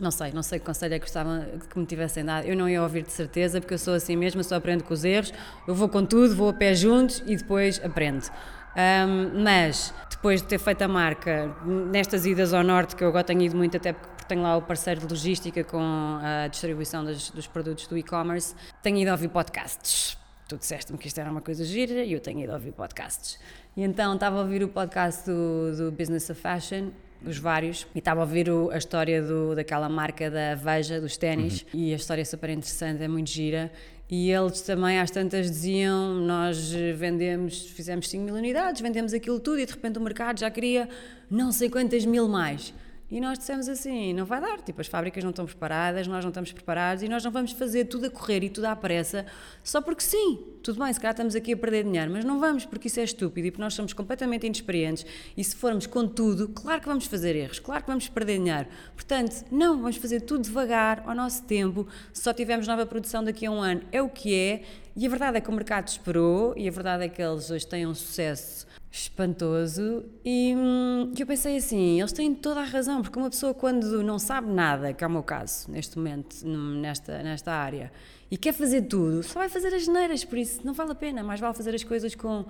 não 0.00 0.10
sei, 0.10 0.32
não 0.32 0.42
sei 0.42 0.58
que 0.58 0.66
conselho 0.66 0.94
é 0.94 0.98
que 0.98 1.08
que 1.08 1.78
me 1.78 1.86
tivessem 1.86 2.24
dado. 2.24 2.48
Eu 2.48 2.56
não 2.56 2.68
ia 2.68 2.82
ouvir 2.82 3.04
de 3.04 3.12
certeza, 3.12 3.60
porque 3.60 3.74
eu 3.74 3.78
sou 3.78 3.94
assim 3.94 4.16
mesmo, 4.16 4.42
só 4.42 4.56
aprendo 4.56 4.82
com 4.82 4.92
os 4.92 5.04
erros. 5.04 5.32
Eu 5.64 5.74
vou 5.76 5.88
com 5.88 6.04
tudo, 6.04 6.34
vou 6.34 6.48
a 6.48 6.52
pé 6.52 6.74
juntos 6.74 7.22
e 7.28 7.36
depois 7.36 7.80
aprendo. 7.84 8.28
Um, 8.76 9.40
mas 9.44 9.94
depois 10.10 10.42
de 10.42 10.48
ter 10.48 10.58
feito 10.58 10.82
a 10.82 10.88
marca, 10.88 11.54
nestas 11.64 12.26
idas 12.26 12.52
ao 12.52 12.64
norte, 12.64 12.96
que 12.96 13.04
eu 13.04 13.08
agora 13.08 13.22
tenho 13.22 13.42
ido 13.42 13.56
muito, 13.56 13.76
até 13.76 13.92
porque 13.92 14.13
tenho 14.28 14.42
lá 14.42 14.56
o 14.56 14.62
parceiro 14.62 15.00
de 15.00 15.06
logística 15.06 15.62
com 15.64 16.18
a 16.22 16.48
distribuição 16.48 17.04
dos, 17.04 17.30
dos 17.30 17.46
produtos 17.46 17.86
do 17.86 17.96
e-commerce, 17.96 18.54
tenho 18.82 18.98
ido 18.98 19.08
a 19.08 19.12
ouvir 19.12 19.28
podcasts. 19.28 20.16
Tu 20.48 20.56
disseste-me 20.56 20.98
que 20.98 21.08
isto 21.08 21.18
era 21.18 21.30
uma 21.30 21.40
coisa 21.40 21.64
gira 21.64 22.04
e 22.04 22.12
eu 22.12 22.20
tenho 22.20 22.40
ido 22.40 22.52
ouvir 22.52 22.72
podcasts. 22.72 23.38
E 23.76 23.82
então 23.82 24.14
estava 24.14 24.36
a 24.38 24.40
ouvir 24.42 24.62
o 24.62 24.68
podcast 24.68 25.24
do, 25.24 25.76
do 25.76 25.92
Business 25.92 26.28
of 26.30 26.40
Fashion 26.40 26.90
os 27.26 27.38
vários, 27.38 27.86
e 27.94 27.98
estava 27.98 28.20
a 28.20 28.24
ouvir 28.24 28.50
o, 28.50 28.70
a 28.70 28.76
história 28.76 29.22
do, 29.22 29.54
daquela 29.54 29.88
marca 29.88 30.30
da 30.30 30.54
Veja, 30.54 31.00
dos 31.00 31.16
ténis, 31.16 31.62
uhum. 31.62 31.80
e 31.80 31.92
a 31.92 31.96
história 31.96 32.22
é 32.22 32.24
super 32.24 32.50
interessante, 32.50 33.02
é 33.02 33.08
muito 33.08 33.30
gira. 33.30 33.72
E 34.10 34.30
eles 34.30 34.60
também 34.60 35.00
às 35.00 35.10
tantas 35.10 35.50
diziam: 35.50 36.14
Nós 36.14 36.70
vendemos, 36.70 37.66
fizemos 37.70 38.08
5 38.08 38.22
mil 38.22 38.34
unidades, 38.34 38.80
vendemos 38.82 39.14
aquilo 39.14 39.40
tudo 39.40 39.58
e 39.58 39.66
de 39.66 39.72
repente 39.72 39.98
o 39.98 40.02
mercado 40.02 40.38
já 40.38 40.50
queria 40.50 40.88
não 41.30 41.50
sei 41.50 41.70
quantas 41.70 42.04
mil 42.04 42.28
mais. 42.28 42.74
E 43.14 43.20
nós 43.20 43.38
dissemos 43.38 43.68
assim: 43.68 44.12
não 44.12 44.26
vai 44.26 44.40
dar, 44.40 44.60
tipo, 44.60 44.80
as 44.80 44.88
fábricas 44.88 45.22
não 45.22 45.30
estão 45.30 45.46
preparadas, 45.46 46.08
nós 46.08 46.24
não 46.24 46.30
estamos 46.30 46.50
preparados 46.50 47.00
e 47.04 47.08
nós 47.08 47.22
não 47.22 47.30
vamos 47.30 47.52
fazer 47.52 47.84
tudo 47.84 48.06
a 48.06 48.10
correr 48.10 48.42
e 48.42 48.50
tudo 48.50 48.64
à 48.64 48.74
pressa 48.74 49.24
só 49.62 49.80
porque 49.80 50.02
sim. 50.02 50.44
Tudo 50.64 50.82
bem, 50.82 50.92
se 50.92 50.98
calhar 50.98 51.12
estamos 51.12 51.36
aqui 51.36 51.52
a 51.52 51.56
perder 51.56 51.84
dinheiro, 51.84 52.10
mas 52.10 52.24
não 52.24 52.40
vamos 52.40 52.66
porque 52.66 52.88
isso 52.88 52.98
é 52.98 53.04
estúpido 53.04 53.46
e 53.46 53.50
porque 53.52 53.62
nós 53.62 53.74
somos 53.74 53.92
completamente 53.92 54.46
inexperientes 54.46 55.06
e 55.36 55.44
se 55.44 55.54
formos 55.54 55.86
com 55.86 56.08
tudo, 56.08 56.48
claro 56.48 56.80
que 56.80 56.88
vamos 56.88 57.06
fazer 57.06 57.36
erros, 57.36 57.60
claro 57.60 57.84
que 57.84 57.88
vamos 57.88 58.08
perder 58.08 58.38
dinheiro. 58.38 58.66
Portanto, 58.96 59.44
não, 59.48 59.80
vamos 59.80 59.96
fazer 59.96 60.22
tudo 60.22 60.42
devagar, 60.42 61.04
ao 61.06 61.14
nosso 61.14 61.44
tempo. 61.44 61.86
Só 62.12 62.32
tivermos 62.32 62.66
nova 62.66 62.84
produção 62.84 63.22
daqui 63.22 63.46
a 63.46 63.50
um 63.52 63.62
ano, 63.62 63.82
é 63.92 64.02
o 64.02 64.08
que 64.08 64.34
é. 64.34 64.62
E 64.96 65.06
a 65.06 65.08
verdade 65.08 65.36
é 65.36 65.40
que 65.40 65.48
o 65.48 65.52
mercado 65.52 65.86
esperou 65.86 66.52
e 66.56 66.66
a 66.66 66.70
verdade 66.72 67.04
é 67.04 67.08
que 67.08 67.22
eles 67.22 67.48
hoje 67.48 67.64
têm 67.64 67.86
um 67.86 67.94
sucesso 67.94 68.66
espantoso 68.94 70.04
e 70.24 70.54
hum, 70.56 71.12
eu 71.18 71.26
pensei 71.26 71.56
assim, 71.56 71.98
eles 71.98 72.12
têm 72.12 72.32
toda 72.32 72.60
a 72.60 72.64
razão, 72.64 73.02
porque 73.02 73.18
uma 73.18 73.28
pessoa 73.28 73.52
quando 73.52 74.04
não 74.04 74.20
sabe 74.20 74.48
nada, 74.48 74.92
que 74.92 75.02
é 75.02 75.06
o 75.06 75.10
meu 75.10 75.22
caso 75.22 75.68
neste 75.68 75.98
momento, 75.98 76.46
nesta, 76.46 77.20
nesta 77.20 77.52
área, 77.52 77.90
e 78.30 78.36
quer 78.36 78.52
fazer 78.52 78.82
tudo, 78.82 79.20
só 79.24 79.40
vai 79.40 79.48
fazer 79.48 79.74
as 79.74 79.88
neiras, 79.88 80.24
por 80.24 80.38
isso 80.38 80.60
não 80.64 80.72
vale 80.72 80.92
a 80.92 80.94
pena, 80.94 81.24
mais 81.24 81.40
vale 81.40 81.54
fazer 81.54 81.74
as 81.74 81.82
coisas 81.82 82.14
com, 82.14 82.44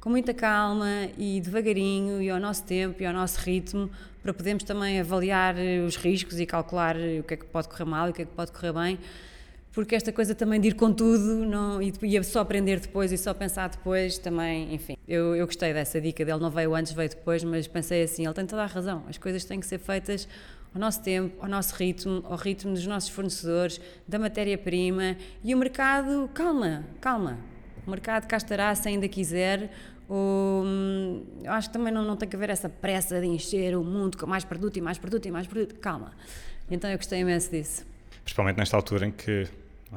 com 0.00 0.08
muita 0.08 0.32
calma 0.32 1.08
e 1.18 1.40
devagarinho 1.40 2.22
e 2.22 2.30
ao 2.30 2.38
nosso 2.38 2.62
tempo 2.62 3.02
e 3.02 3.06
ao 3.06 3.12
nosso 3.12 3.40
ritmo, 3.40 3.90
para 4.22 4.32
podermos 4.32 4.62
também 4.62 5.00
avaliar 5.00 5.56
os 5.84 5.96
riscos 5.96 6.38
e 6.38 6.46
calcular 6.46 6.94
o 6.94 7.24
que 7.24 7.34
é 7.34 7.36
que 7.36 7.46
pode 7.46 7.68
correr 7.68 7.84
mal 7.84 8.06
e 8.06 8.10
o 8.10 8.14
que 8.14 8.22
é 8.22 8.24
que 8.24 8.32
pode 8.32 8.52
correr 8.52 8.72
bem 8.72 8.98
porque 9.78 9.94
esta 9.94 10.12
coisa 10.12 10.34
também 10.34 10.60
de 10.60 10.66
ir 10.66 10.74
com 10.74 10.92
tudo 10.92 11.46
não, 11.46 11.80
e, 11.80 11.92
e 12.02 12.24
só 12.24 12.40
aprender 12.40 12.80
depois 12.80 13.12
e 13.12 13.16
só 13.16 13.32
pensar 13.32 13.68
depois 13.68 14.18
também, 14.18 14.74
enfim. 14.74 14.96
Eu, 15.06 15.36
eu 15.36 15.46
gostei 15.46 15.72
dessa 15.72 16.00
dica 16.00 16.24
dele, 16.24 16.40
não 16.40 16.50
veio 16.50 16.74
antes, 16.74 16.90
veio 16.90 17.08
depois, 17.08 17.44
mas 17.44 17.68
pensei 17.68 18.02
assim, 18.02 18.24
ele 18.24 18.34
tem 18.34 18.44
toda 18.44 18.64
a 18.64 18.66
razão, 18.66 19.04
as 19.08 19.18
coisas 19.18 19.44
têm 19.44 19.60
que 19.60 19.66
ser 19.66 19.78
feitas 19.78 20.26
ao 20.74 20.80
nosso 20.80 21.00
tempo, 21.00 21.36
ao 21.40 21.48
nosso 21.48 21.76
ritmo, 21.76 22.24
ao 22.24 22.34
ritmo 22.34 22.72
dos 22.72 22.84
nossos 22.88 23.08
fornecedores, 23.10 23.80
da 24.08 24.18
matéria-prima 24.18 25.16
e 25.44 25.54
o 25.54 25.56
mercado, 25.56 26.28
calma, 26.34 26.84
calma, 27.00 27.38
o 27.86 27.90
mercado 27.92 28.26
cá 28.26 28.36
estará 28.36 28.74
se 28.74 28.88
ainda 28.88 29.06
quiser, 29.06 29.70
ou, 30.08 30.64
hum, 30.64 31.22
eu 31.44 31.52
acho 31.52 31.68
que 31.68 31.72
também 31.72 31.92
não, 31.92 32.04
não 32.04 32.16
tem 32.16 32.28
que 32.28 32.34
haver 32.34 32.50
essa 32.50 32.68
pressa 32.68 33.20
de 33.20 33.28
encher 33.28 33.76
o 33.76 33.84
mundo 33.84 34.18
com 34.18 34.26
mais 34.26 34.44
produto 34.44 34.76
e 34.76 34.80
mais 34.80 34.98
produto 34.98 35.26
e 35.26 35.30
mais 35.30 35.46
produto, 35.46 35.76
calma. 35.76 36.16
Então 36.68 36.90
eu 36.90 36.96
gostei 36.96 37.20
imenso 37.20 37.48
disso. 37.48 37.86
Principalmente 38.24 38.56
nesta 38.56 38.76
altura 38.76 39.06
em 39.06 39.12
que 39.12 39.46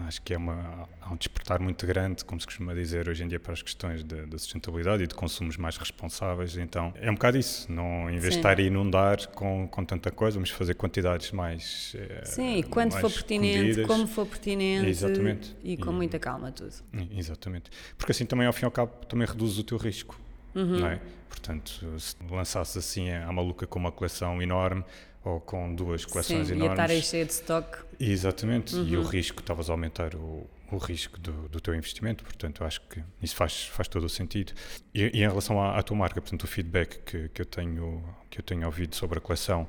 acho 0.07 0.21
que 0.21 0.33
é 0.33 0.37
uma, 0.37 0.87
há 1.01 1.11
um 1.11 1.15
despertar 1.15 1.59
muito 1.59 1.85
grande, 1.85 2.23
como 2.23 2.39
se 2.39 2.47
costuma 2.47 2.73
dizer 2.73 3.09
hoje 3.09 3.23
em 3.23 3.27
dia, 3.27 3.39
para 3.39 3.53
as 3.53 3.61
questões 3.61 4.03
de 4.03 4.39
sustentabilidade 4.39 5.03
e 5.03 5.07
de 5.07 5.13
consumos 5.13 5.57
mais 5.57 5.77
responsáveis. 5.77 6.57
Então 6.57 6.93
é 6.95 7.09
um 7.09 7.13
bocado 7.13 7.37
isso, 7.37 7.71
não, 7.71 8.09
em 8.09 8.17
vez 8.17 8.33
de 8.33 8.39
estar 8.39 8.57
a 8.57 8.61
inundar 8.61 9.27
com, 9.29 9.67
com 9.67 9.83
tanta 9.83 10.11
coisa, 10.11 10.35
vamos 10.35 10.49
fazer 10.49 10.75
quantidades 10.75 11.31
mais. 11.31 11.95
Eh, 11.95 12.21
Sim, 12.25 12.57
e 12.57 12.63
quando 12.63 12.93
for 12.93 13.11
pertinente, 13.11 13.81
como 13.83 14.07
for 14.07 14.25
pertinente 14.25 14.87
Exatamente. 14.87 15.55
e 15.63 15.77
com 15.77 15.91
e, 15.91 15.93
muita 15.93 16.19
calma 16.19 16.51
tudo. 16.51 16.73
Exatamente. 17.11 17.69
Porque 17.97 18.11
assim 18.11 18.25
também, 18.25 18.47
ao 18.47 18.53
fim 18.53 18.63
e 18.63 18.65
ao 18.65 18.71
cabo, 18.71 18.91
também 19.07 19.27
reduz 19.27 19.57
o 19.57 19.63
teu 19.63 19.77
risco. 19.77 20.19
Uhum. 20.55 20.79
Não 20.79 20.87
é? 20.87 21.01
Portanto, 21.29 21.85
se 21.97 22.15
lançasses 22.29 22.75
assim 22.77 23.09
à 23.09 23.31
maluca 23.31 23.65
com 23.65 23.79
uma 23.79 23.91
coleção 23.91 24.41
enorme, 24.41 24.83
ou 25.23 25.39
com 25.39 25.73
duas 25.73 26.05
coleções 26.05 26.47
Sim, 26.47 26.53
enormes. 26.55 26.77
Sim, 26.77 26.81
estar 26.81 26.93
aí 26.93 27.01
cheio 27.01 27.25
de 27.25 27.31
stock. 27.31 27.77
Exatamente, 28.04 28.76
uhum. 28.76 28.88
e 28.88 28.97
o 28.97 29.02
uhum. 29.02 29.06
risco, 29.06 29.41
estavas 29.41 29.70
a 29.70 29.74
aumentar 29.74 30.16
o, 30.16 30.49
o 30.72 30.78
risco 30.78 31.20
do, 31.20 31.47
do, 31.49 31.62
teu 31.62 31.76
investimento, 31.76 32.24
portanto, 32.24 32.64
acho 32.64 32.82
que 32.82 33.04
isso 33.22 33.36
faz, 33.36 33.66
faz 33.68 33.88
todo 33.88 34.06
o 34.06 34.10
sentido. 34.10 34.54
E, 34.93 35.20
e 35.20 35.24
em 35.24 35.28
relação 35.28 35.62
à, 35.62 35.78
à, 35.78 35.84
tua 35.84 35.95
marca, 35.95 36.20
portanto, 36.20 36.43
o 36.43 36.47
feedback 36.47 36.99
que, 37.06 37.30
que, 37.30 37.41
eu 37.41 37.45
tenho, 37.45 38.04
que 38.30 38.39
eu 38.39 38.43
tenho 38.43 38.66
ouvido 38.66 38.95
sobre 38.95 39.20
a 39.20 39.22
coleção, 39.22 39.68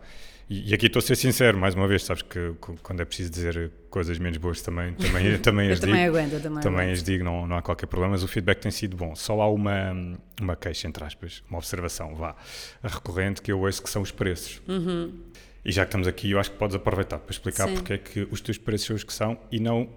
e, 0.48 0.70
e 0.70 0.74
aqui 0.74 0.86
estou 0.86 1.00
a 1.00 1.02
ser 1.02 1.16
sincero, 1.16 1.58
mais 1.58 1.74
uma 1.74 1.86
vez, 1.86 2.04
sabes 2.04 2.22
que 2.22 2.54
quando 2.82 3.00
é 3.00 3.04
preciso 3.04 3.30
dizer 3.30 3.70
coisas 3.90 4.18
menos 4.18 4.38
boas 4.38 4.60
também, 4.60 4.94
também, 4.94 5.36
também 5.40 5.70
as 5.70 5.80
também 5.80 5.96
digo. 5.96 6.16
Aguento, 6.16 6.42
também, 6.42 6.62
também 6.62 6.80
aguento. 6.80 6.96
as 6.96 7.02
digo, 7.02 7.24
não, 7.24 7.46
não 7.46 7.56
há 7.56 7.62
qualquer 7.62 7.86
problema, 7.86 8.12
mas 8.12 8.22
o 8.22 8.28
feedback 8.28 8.60
tem 8.60 8.70
sido 8.70 8.96
bom. 8.96 9.14
Só 9.14 9.40
há 9.40 9.50
uma, 9.50 10.18
uma 10.40 10.56
queixa, 10.56 10.88
entre 10.88 11.04
aspas, 11.04 11.42
uma 11.48 11.58
observação, 11.58 12.14
vá, 12.14 12.34
recorrente, 12.82 13.40
que 13.40 13.52
eu 13.52 13.60
ouço 13.60 13.82
que 13.82 13.90
são 13.90 14.02
os 14.02 14.10
preços. 14.10 14.60
Uhum. 14.68 15.20
E 15.64 15.70
já 15.70 15.82
que 15.84 15.88
estamos 15.88 16.08
aqui, 16.08 16.30
eu 16.30 16.40
acho 16.40 16.50
que 16.50 16.56
podes 16.56 16.74
aproveitar 16.74 17.18
para 17.18 17.30
explicar 17.30 17.68
Sim. 17.68 17.74
porque 17.74 17.92
é 17.92 17.98
que 17.98 18.26
os 18.30 18.40
teus 18.40 18.58
preços 18.58 18.86
são 18.86 18.96
os 18.96 19.04
que 19.04 19.12
são 19.12 19.38
e 19.50 19.60
não 19.60 19.88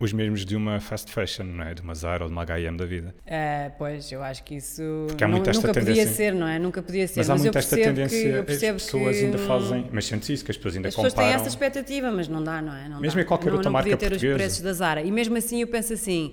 os 0.00 0.14
mesmos 0.14 0.46
de 0.46 0.56
uma 0.56 0.80
fast 0.80 1.12
fashion, 1.12 1.44
não 1.44 1.62
é? 1.62 1.74
De 1.74 1.82
uma 1.82 1.94
Zara 1.94 2.24
ou 2.24 2.28
de 2.28 2.32
uma 2.32 2.40
H&M 2.40 2.74
da 2.74 2.86
vida. 2.86 3.14
É, 3.26 3.70
pois, 3.76 4.10
eu 4.10 4.22
acho 4.22 4.42
que 4.42 4.54
isso 4.54 4.82
Porque 5.08 5.22
há 5.22 5.28
não, 5.28 5.36
nunca 5.36 5.52
tendência, 5.52 5.84
podia 5.84 6.06
ser, 6.06 6.34
não 6.34 6.48
é? 6.48 6.58
Nunca 6.58 6.82
podia 6.82 7.06
ser. 7.06 7.20
Mas, 7.20 7.28
mas 7.28 7.38
há 7.38 7.42
muito 7.42 7.58
esta 7.58 7.76
tendência, 7.76 8.42
que, 8.42 8.66
as 8.66 8.82
pessoas 8.82 9.18
que, 9.18 9.24
ainda 9.26 9.36
fazem, 9.36 9.90
mas 9.92 10.06
sente 10.06 10.32
isso, 10.32 10.42
que 10.42 10.50
as 10.50 10.56
pessoas 10.56 10.76
ainda 10.76 10.88
as 10.88 10.94
comparam. 10.94 11.08
As 11.08 11.14
pessoas 11.14 11.28
têm 11.28 11.38
essa 11.38 11.48
expectativa, 11.48 12.10
mas 12.10 12.28
não 12.28 12.42
dá, 12.42 12.62
não 12.62 12.74
é? 12.74 12.88
Não 12.88 12.98
mesmo 12.98 13.16
dá. 13.16 13.22
em 13.22 13.26
qualquer 13.26 13.50
não, 13.50 13.56
outra 13.56 13.68
não 13.68 13.72
marca 13.74 13.90
podia 13.90 13.98
ter 13.98 14.08
portuguesa. 14.08 14.34
os 14.34 14.42
preços 14.42 14.60
da 14.62 14.72
Zara. 14.72 15.02
E 15.02 15.10
mesmo 15.12 15.36
assim 15.36 15.60
eu 15.60 15.66
penso 15.66 15.92
assim, 15.92 16.32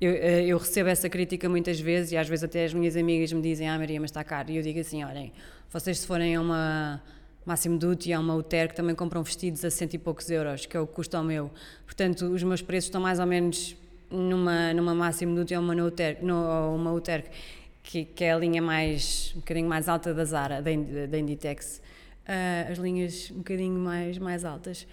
eu, 0.00 0.10
eh, 0.10 0.46
eu, 0.46 0.58
recebo 0.58 0.88
essa 0.88 1.08
crítica 1.08 1.48
muitas 1.48 1.78
vezes 1.78 2.10
e 2.10 2.16
às 2.16 2.28
vezes 2.28 2.42
até 2.42 2.64
as 2.64 2.74
minhas 2.74 2.96
amigas 2.96 3.32
me 3.32 3.40
dizem, 3.40 3.68
ah 3.68 3.78
Maria, 3.78 4.00
mas 4.00 4.10
está 4.10 4.24
caro. 4.24 4.50
E 4.50 4.56
eu 4.56 4.62
digo 4.62 4.80
assim, 4.80 5.04
olhem, 5.04 5.32
vocês 5.70 6.00
se 6.00 6.06
forem 6.06 6.34
a 6.34 6.40
uma 6.40 7.00
Máximo 7.44 7.78
Duty 7.78 8.12
há 8.12 8.20
uma 8.20 8.34
UTER 8.34 8.68
que 8.68 8.74
também 8.74 8.94
compram 8.94 9.22
vestidos 9.22 9.64
a 9.64 9.70
cento 9.70 9.94
e 9.94 9.98
poucos 9.98 10.30
euros, 10.30 10.64
que 10.64 10.76
é 10.76 10.80
o 10.80 10.86
que 10.86 10.94
custa 10.94 11.18
ao 11.18 11.24
meu. 11.24 11.50
Portanto, 11.84 12.26
os 12.26 12.42
meus 12.42 12.62
preços 12.62 12.88
estão 12.88 13.00
mais 13.00 13.18
ou 13.18 13.26
menos 13.26 13.76
numa, 14.10 14.72
numa 14.72 14.94
Máximo 14.94 15.34
Duty 15.34 15.54
ou 15.54 15.62
uma, 15.62 15.74
UTER, 15.74 16.18
no, 16.22 16.74
uma 16.74 16.92
UTER 16.92 17.24
que, 17.82 18.04
que, 18.04 18.24
é 18.24 18.32
a 18.32 18.38
linha 18.38 18.62
mais, 18.62 19.32
um 19.36 19.40
bocadinho 19.40 19.68
mais 19.68 19.88
alta 19.88 20.14
da 20.14 20.24
Zara, 20.24 20.62
da, 20.62 20.70
da 21.06 21.18
Inditex. 21.18 21.82
Uh, 22.26 22.72
as 22.72 22.78
linhas 22.78 23.30
um 23.30 23.38
bocadinho 23.38 23.78
mais, 23.78 24.16
mais 24.16 24.44
altas. 24.44 24.86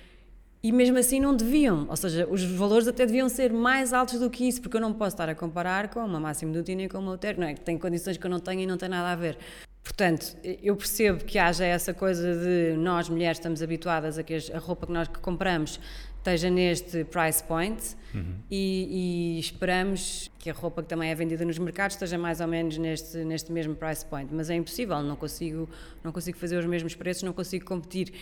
E 0.61 0.71
mesmo 0.71 0.97
assim 0.97 1.19
não 1.19 1.35
deviam, 1.35 1.87
ou 1.89 1.95
seja, 1.95 2.27
os 2.29 2.43
valores 2.43 2.87
até 2.87 3.05
deviam 3.05 3.27
ser 3.29 3.51
mais 3.51 3.93
altos 3.93 4.19
do 4.19 4.29
que 4.29 4.47
isso, 4.47 4.61
porque 4.61 4.77
eu 4.77 4.81
não 4.81 4.93
posso 4.93 5.15
estar 5.15 5.27
a 5.27 5.33
comparar 5.33 5.87
com 5.87 6.01
uma 6.01 6.19
Máximo 6.19 6.53
Duty 6.53 6.75
nem 6.75 6.87
com 6.87 6.99
uma 6.99 7.13
UTER, 7.13 7.39
não 7.39 7.47
é? 7.47 7.53
Que 7.55 7.61
tem 7.61 7.77
condições 7.79 8.17
que 8.17 8.25
eu 8.25 8.29
não 8.29 8.39
tenho 8.39 8.61
e 8.61 8.67
não 8.67 8.77
tem 8.77 8.89
nada 8.89 9.11
a 9.11 9.15
ver. 9.15 9.37
Portanto, 9.83 10.37
eu 10.61 10.75
percebo 10.75 11.23
que 11.23 11.39
haja 11.39 11.65
essa 11.65 11.93
coisa 11.93 12.35
de 12.35 12.77
nós 12.77 13.09
mulheres 13.09 13.37
estamos 13.37 13.61
habituadas 13.61 14.17
a 14.17 14.23
que 14.23 14.37
a 14.53 14.59
roupa 14.59 14.85
que 14.85 14.91
nós 14.91 15.07
compramos 15.07 15.79
esteja 16.21 16.51
neste 16.51 17.03
price 17.05 17.43
point 17.43 17.95
uhum. 18.13 18.35
e, 18.49 19.37
e, 19.37 19.39
esperamos 19.39 20.29
que 20.37 20.51
a 20.51 20.53
roupa 20.53 20.83
que 20.83 20.89
também 20.89 21.09
é 21.09 21.15
vendida 21.15 21.43
nos 21.43 21.57
mercados 21.57 21.95
esteja 21.95 22.15
mais 22.15 22.39
ou 22.39 22.47
menos 22.47 22.77
neste, 22.77 23.17
neste 23.23 23.51
mesmo 23.51 23.75
price 23.75 24.05
point. 24.05 24.31
Mas 24.31 24.49
é 24.49 24.55
impossível, 24.55 25.01
não 25.01 25.15
consigo, 25.15 25.67
não 26.03 26.11
consigo 26.11 26.37
fazer 26.37 26.57
os 26.57 26.65
mesmos 26.65 26.93
preços, 26.93 27.23
não 27.23 27.33
consigo 27.33 27.65
competir. 27.65 28.13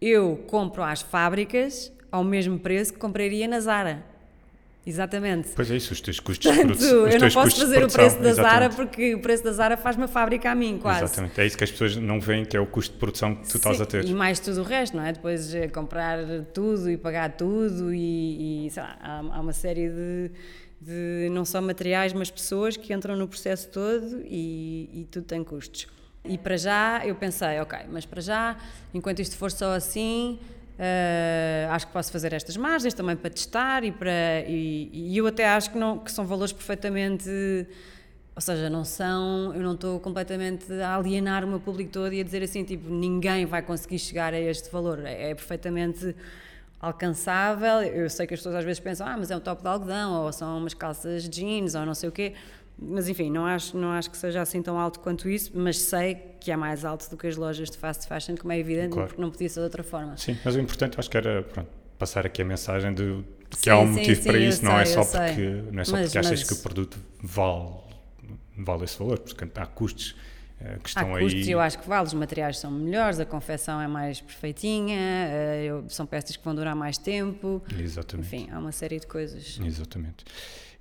Eu 0.00 0.44
compro 0.46 0.82
às 0.82 1.02
fábricas 1.02 1.92
ao 2.10 2.22
mesmo 2.22 2.58
preço 2.58 2.92
que 2.92 2.98
compraria 2.98 3.46
na 3.48 3.58
Zara. 3.58 4.04
Exatamente. 4.84 5.50
Pois 5.54 5.70
é 5.70 5.76
isso, 5.76 5.92
os 5.92 6.00
teus 6.00 6.18
custos 6.18 6.46
Portanto, 6.46 6.78
de 6.78 6.78
produção. 6.78 7.08
Eu 7.08 7.20
não 7.20 7.30
posso 7.30 7.56
fazer 7.56 7.84
o 7.84 7.88
preço 7.88 8.18
da 8.20 8.32
Zara 8.32 8.70
porque 8.70 9.14
o 9.14 9.20
preço 9.20 9.44
da 9.44 9.52
Zara 9.52 9.76
faz-me 9.76 10.04
a 10.04 10.08
fábrica 10.08 10.50
a 10.50 10.54
mim, 10.54 10.78
quase. 10.78 11.04
Exatamente, 11.04 11.40
é 11.40 11.46
isso 11.46 11.58
que 11.58 11.64
as 11.64 11.70
pessoas 11.70 11.96
não 11.96 12.18
veem, 12.18 12.44
que 12.44 12.56
é 12.56 12.60
o 12.60 12.66
custo 12.66 12.94
de 12.94 12.98
produção 12.98 13.34
que 13.34 13.42
tu 13.42 13.52
Sim, 13.52 13.58
estás 13.58 13.80
a 13.80 13.86
ter. 13.86 14.04
E 14.04 14.14
mais 14.14 14.40
tudo 14.40 14.60
o 14.60 14.64
resto, 14.64 14.96
não 14.96 15.04
é? 15.04 15.12
Depois 15.12 15.54
eh, 15.54 15.68
comprar 15.68 16.18
tudo 16.54 16.90
e 16.90 16.96
pagar 16.96 17.32
tudo 17.32 17.92
e, 17.92 18.66
e 18.66 18.70
sei 18.70 18.82
lá, 18.82 18.96
há, 19.00 19.18
há 19.18 19.40
uma 19.40 19.52
série 19.52 19.88
de, 19.88 20.30
de, 20.80 21.28
não 21.30 21.44
só 21.44 21.60
materiais, 21.60 22.14
mas 22.14 22.30
pessoas 22.30 22.76
que 22.76 22.92
entram 22.94 23.14
no 23.16 23.28
processo 23.28 23.68
todo 23.68 24.22
e, 24.24 24.88
e 24.94 25.08
tudo 25.10 25.26
tem 25.26 25.44
custos. 25.44 25.86
E 26.24 26.36
para 26.36 26.56
já 26.56 27.02
eu 27.04 27.14
pensei, 27.14 27.60
ok, 27.60 27.80
mas 27.90 28.04
para 28.04 28.20
já, 28.20 28.56
enquanto 28.92 29.20
isto 29.20 29.36
for 29.36 29.50
só 29.50 29.74
assim, 29.74 30.38
Uh, 30.80 31.70
acho 31.72 31.88
que 31.88 31.92
posso 31.92 32.10
fazer 32.10 32.32
estas 32.32 32.56
margens 32.56 32.94
também 32.94 33.14
para 33.14 33.28
testar 33.28 33.84
e 33.84 33.92
para 33.92 34.40
e, 34.48 34.88
e, 34.90 35.18
eu 35.18 35.26
até 35.26 35.46
acho 35.46 35.72
que 35.72 35.76
não 35.76 35.98
que 35.98 36.10
são 36.10 36.24
valores 36.24 36.54
perfeitamente 36.54 37.28
ou 38.34 38.40
seja 38.40 38.70
não 38.70 38.82
são 38.82 39.52
eu 39.54 39.60
não 39.60 39.74
estou 39.74 40.00
completamente 40.00 40.72
a 40.72 40.96
alienar 40.96 41.44
o 41.44 41.48
meu 41.48 41.60
público 41.60 41.92
todo 41.92 42.10
e 42.14 42.20
a 42.22 42.24
dizer 42.24 42.42
assim 42.42 42.64
tipo 42.64 42.88
ninguém 42.88 43.44
vai 43.44 43.60
conseguir 43.60 43.98
chegar 43.98 44.32
a 44.32 44.40
este 44.40 44.70
valor. 44.70 45.04
É, 45.04 45.32
é 45.32 45.34
perfeitamente 45.34 46.16
alcançável. 46.80 47.82
Eu 47.82 48.08
sei 48.08 48.26
que 48.26 48.32
as 48.32 48.40
pessoas 48.40 48.54
às 48.54 48.64
vezes 48.64 48.80
pensam 48.80 49.06
ah 49.06 49.18
mas 49.18 49.30
é 49.30 49.36
um 49.36 49.40
top 49.40 49.60
de 49.60 49.68
algodão 49.68 50.22
ou 50.22 50.32
são 50.32 50.56
umas 50.56 50.72
calças 50.72 51.28
jeans 51.28 51.74
ou 51.74 51.84
não 51.84 51.94
sei 51.94 52.08
o 52.08 52.12
quê 52.12 52.32
mas 52.80 53.08
enfim, 53.08 53.30
não 53.30 53.44
acho, 53.44 53.76
não 53.76 53.90
acho 53.90 54.10
que 54.10 54.16
seja 54.16 54.40
assim 54.40 54.62
tão 54.62 54.78
alto 54.78 55.00
quanto 55.00 55.28
isso, 55.28 55.52
mas 55.54 55.78
sei 55.78 56.14
que 56.40 56.50
é 56.50 56.56
mais 56.56 56.84
alto 56.84 57.08
do 57.10 57.16
que 57.16 57.26
as 57.26 57.36
lojas 57.36 57.70
de 57.70 57.76
fast 57.76 58.06
fashion, 58.06 58.34
como 58.36 58.52
é 58.52 58.58
evidente, 58.58 58.92
claro. 58.92 59.08
porque 59.08 59.20
não 59.20 59.30
podia 59.30 59.48
ser 59.48 59.60
de 59.60 59.64
outra 59.64 59.82
forma. 59.82 60.16
Sim, 60.16 60.36
mas 60.44 60.56
o 60.56 60.60
importante 60.60 60.98
acho 60.98 61.10
que 61.10 61.16
era 61.16 61.42
pronto, 61.42 61.68
passar 61.98 62.24
aqui 62.24 62.40
a 62.40 62.44
mensagem 62.44 62.94
de 62.94 63.22
que 63.50 63.58
sim, 63.58 63.70
há 63.70 63.78
um 63.78 63.86
sim, 63.86 63.98
motivo 64.00 64.22
sim, 64.22 64.28
para 64.28 64.38
isso, 64.38 64.64
não, 64.64 64.78
é 64.78 64.84
só 64.84 65.04
porque, 65.04 65.62
não 65.70 65.80
é 65.80 65.84
só 65.84 65.98
porque 65.98 66.18
achas 66.18 66.40
mas... 66.40 66.44
que 66.44 66.54
o 66.54 66.56
produto 66.56 66.98
vale, 67.22 67.72
vale 68.56 68.84
esse 68.84 68.98
valor, 68.98 69.18
porque 69.18 69.44
há 69.54 69.66
custos 69.66 70.16
eh, 70.60 70.78
que 70.82 70.88
estão 70.88 71.14
Há 71.14 71.18
custos, 71.18 71.46
aí. 71.46 71.50
eu 71.50 71.60
acho 71.60 71.78
que 71.78 71.88
vale, 71.88 72.06
os 72.06 72.14
materiais 72.14 72.58
são 72.58 72.70
melhores, 72.70 73.18
a 73.18 73.24
confecção 73.24 73.80
é 73.80 73.88
mais 73.88 74.20
perfeitinha, 74.20 74.98
eh, 74.98 75.82
são 75.88 76.06
peças 76.06 76.36
que 76.36 76.44
vão 76.44 76.54
durar 76.54 76.76
mais 76.76 76.98
tempo. 76.98 77.62
Exatamente. 77.78 78.26
Enfim, 78.26 78.48
há 78.52 78.58
uma 78.58 78.72
série 78.72 79.00
de 79.00 79.06
coisas. 79.06 79.58
Exatamente. 79.64 80.24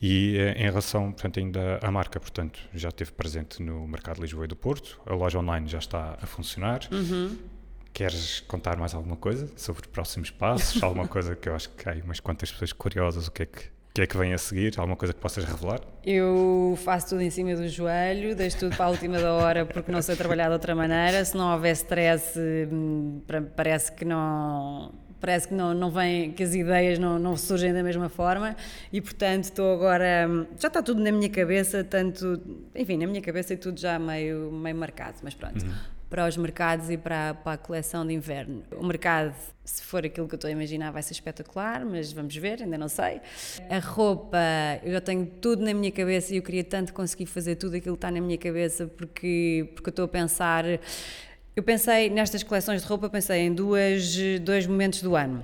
E 0.01 0.37
eh, 0.37 0.53
em 0.57 0.63
relação, 0.63 1.11
portanto, 1.11 1.39
ainda 1.39 1.79
à 1.81 1.91
marca, 1.91 2.19
portanto, 2.19 2.59
já 2.73 2.89
esteve 2.89 3.11
presente 3.11 3.61
no 3.61 3.87
mercado 3.87 4.15
de 4.15 4.21
Lisboa 4.21 4.45
e 4.45 4.47
do 4.47 4.55
Porto, 4.55 4.99
a 5.05 5.13
loja 5.13 5.39
online 5.39 5.67
já 5.67 5.79
está 5.79 6.17
a 6.21 6.25
funcionar. 6.25 6.81
Uhum. 6.91 7.37
Queres 7.91 8.39
contar 8.41 8.77
mais 8.77 8.93
alguma 8.93 9.17
coisa 9.17 9.51
sobre 9.57 9.81
os 9.81 9.87
próximos 9.87 10.31
passos? 10.31 10.81
alguma 10.83 11.07
coisa 11.07 11.35
que 11.35 11.49
eu 11.49 11.55
acho 11.55 11.69
que 11.71 11.89
há 11.89 11.93
umas 12.03 12.19
quantas 12.19 12.51
pessoas 12.51 12.71
curiosas, 12.71 13.27
o 13.27 13.31
que 13.31 13.43
é 13.43 13.45
que 13.45 13.79
o 13.89 13.91
que 13.91 14.01
é 14.03 14.07
que 14.07 14.15
vem 14.15 14.33
a 14.33 14.37
seguir? 14.37 14.71
Alguma 14.77 14.95
coisa 14.95 15.13
que 15.13 15.19
possas 15.19 15.43
revelar? 15.43 15.81
Eu 16.05 16.77
faço 16.83 17.09
tudo 17.09 17.21
em 17.21 17.29
cima 17.31 17.55
do 17.55 17.67
joelho, 17.67 18.35
deixo 18.35 18.59
tudo 18.59 18.75
para 18.75 18.85
a 18.85 18.89
última 18.89 19.19
da 19.19 19.33
hora 19.33 19.65
porque 19.65 19.91
não 19.91 19.99
sei 20.01 20.15
trabalhar 20.15 20.45
de 20.45 20.53
outra 20.53 20.75
maneira. 20.75 21.25
Se 21.25 21.35
não 21.35 21.51
houver 21.51 21.71
stress, 21.71 22.39
hum, 22.39 23.19
parece 23.55 23.91
que 23.91 24.05
não 24.05 24.93
parece 25.19 25.47
que 25.47 25.53
não, 25.53 25.73
não 25.73 25.91
vem, 25.91 26.31
que 26.31 26.43
as 26.43 26.53
ideias 26.53 26.99
não, 26.99 27.19
não 27.19 27.35
surgem 27.35 27.73
da 27.73 27.83
mesma 27.83 28.09
forma 28.09 28.55
e 28.91 29.01
portanto 29.01 29.45
estou 29.45 29.73
agora, 29.73 30.27
hum, 30.29 30.45
já 30.57 30.67
está 30.67 30.81
tudo 30.81 31.01
na 31.01 31.11
minha 31.11 31.29
cabeça, 31.29 31.83
tanto, 31.83 32.41
enfim, 32.75 32.97
na 32.97 33.07
minha 33.07 33.21
cabeça 33.21 33.53
e 33.53 33.57
tudo 33.57 33.79
já 33.79 33.99
meio, 33.99 34.51
meio 34.51 34.75
marcado, 34.75 35.17
mas 35.23 35.33
pronto. 35.33 35.63
Uhum 35.63 35.99
para 36.09 36.27
os 36.27 36.35
mercados 36.35 36.89
e 36.89 36.97
para, 36.97 37.35
para 37.35 37.53
a 37.53 37.57
coleção 37.57 38.05
de 38.05 38.13
inverno. 38.13 38.63
O 38.71 38.85
mercado, 38.85 39.35
se 39.63 39.83
for 39.83 40.03
aquilo 40.03 40.27
que 40.27 40.33
eu 40.33 40.37
estou 40.37 40.47
a 40.47 40.51
imaginar, 40.51 40.91
vai 40.91 41.03
ser 41.03 41.13
espetacular, 41.13 41.85
mas 41.85 42.11
vamos 42.11 42.35
ver, 42.35 42.63
ainda 42.63 42.77
não 42.77 42.87
sei. 42.87 43.21
A 43.69 43.77
roupa, 43.77 44.37
eu 44.83 44.91
já 44.91 45.01
tenho 45.01 45.25
tudo 45.25 45.63
na 45.63 45.73
minha 45.73 45.91
cabeça 45.91 46.33
e 46.33 46.37
eu 46.37 46.41
queria 46.41 46.63
tanto 46.63 46.93
conseguir 46.93 47.27
fazer 47.27 47.55
tudo 47.55 47.75
aquilo 47.75 47.95
que 47.95 47.97
está 47.97 48.09
na 48.09 48.19
minha 48.19 48.37
cabeça 48.37 48.87
porque, 48.87 49.69
porque 49.75 49.89
eu 49.89 49.91
estou 49.91 50.05
a 50.05 50.07
pensar. 50.07 50.65
Eu 51.59 51.63
pensei 51.63 52.09
nestas 52.09 52.41
coleções 52.41 52.81
de 52.81 52.87
roupa, 52.87 53.09
pensei 53.09 53.41
em 53.41 53.53
duas, 53.53 54.15
dois 54.41 54.65
momentos 54.65 55.01
do 55.01 55.13
ano. 55.13 55.43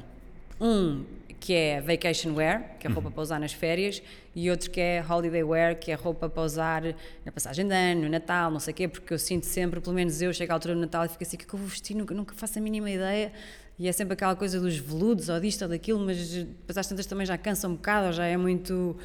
Um, 0.62 1.04
que 1.42 1.54
é 1.54 1.82
vacation 1.82 2.34
wear, 2.34 2.78
que 2.80 2.88
é 2.88 2.90
roupa 2.90 3.12
para 3.12 3.22
usar 3.22 3.38
nas 3.38 3.52
férias, 3.52 4.02
e 4.34 4.50
outro 4.50 4.72
que 4.72 4.80
é 4.80 5.04
holiday 5.06 5.44
wear, 5.44 5.78
que 5.78 5.92
é 5.92 5.94
roupa 5.94 6.30
para 6.30 6.42
usar 6.42 6.84
na 7.26 7.34
passagem 7.34 7.68
de 7.68 7.74
ano, 7.74 8.04
no 8.04 8.10
Natal, 8.10 8.50
não 8.50 8.62
sei 8.62 8.72
o 8.72 8.76
quê, 8.78 8.88
porque 8.88 9.14
eu 9.14 9.20
sinto 9.20 9.46
sempre, 9.46 9.82
pelo 9.82 9.94
menos 9.94 10.22
eu, 10.22 10.32
chego 10.32 10.54
à 10.54 10.56
altura 10.56 10.74
do 10.74 10.80
Natal 10.80 11.04
e 11.04 11.10
fico 11.10 11.22
assim, 11.22 11.36
é 11.36 11.44
que 11.44 11.54
eu 11.54 11.60
vou 11.60 11.68
vestir? 11.68 11.98
Nunca, 11.98 12.16
nunca 12.16 12.34
faço 12.34 12.60
a 12.60 12.62
mínima 12.62 12.90
ideia. 12.90 13.34
E 13.78 13.90
é 13.90 13.92
sempre 13.92 14.14
aquela 14.14 14.38
coisa 14.38 14.58
dos 14.58 14.78
veludos, 14.78 15.28
ou 15.28 15.38
disto 15.42 15.64
ou 15.64 15.68
daquilo, 15.68 16.00
mas 16.00 16.30
depois 16.30 16.78
às 16.78 16.88
tantas 16.88 17.06
também 17.08 17.26
já 17.26 17.38
cansa 17.38 17.68
um 17.68 17.76
bocado, 17.76 18.08
ou 18.08 18.14
já 18.14 18.26
é 18.26 18.38
muito 18.38 18.96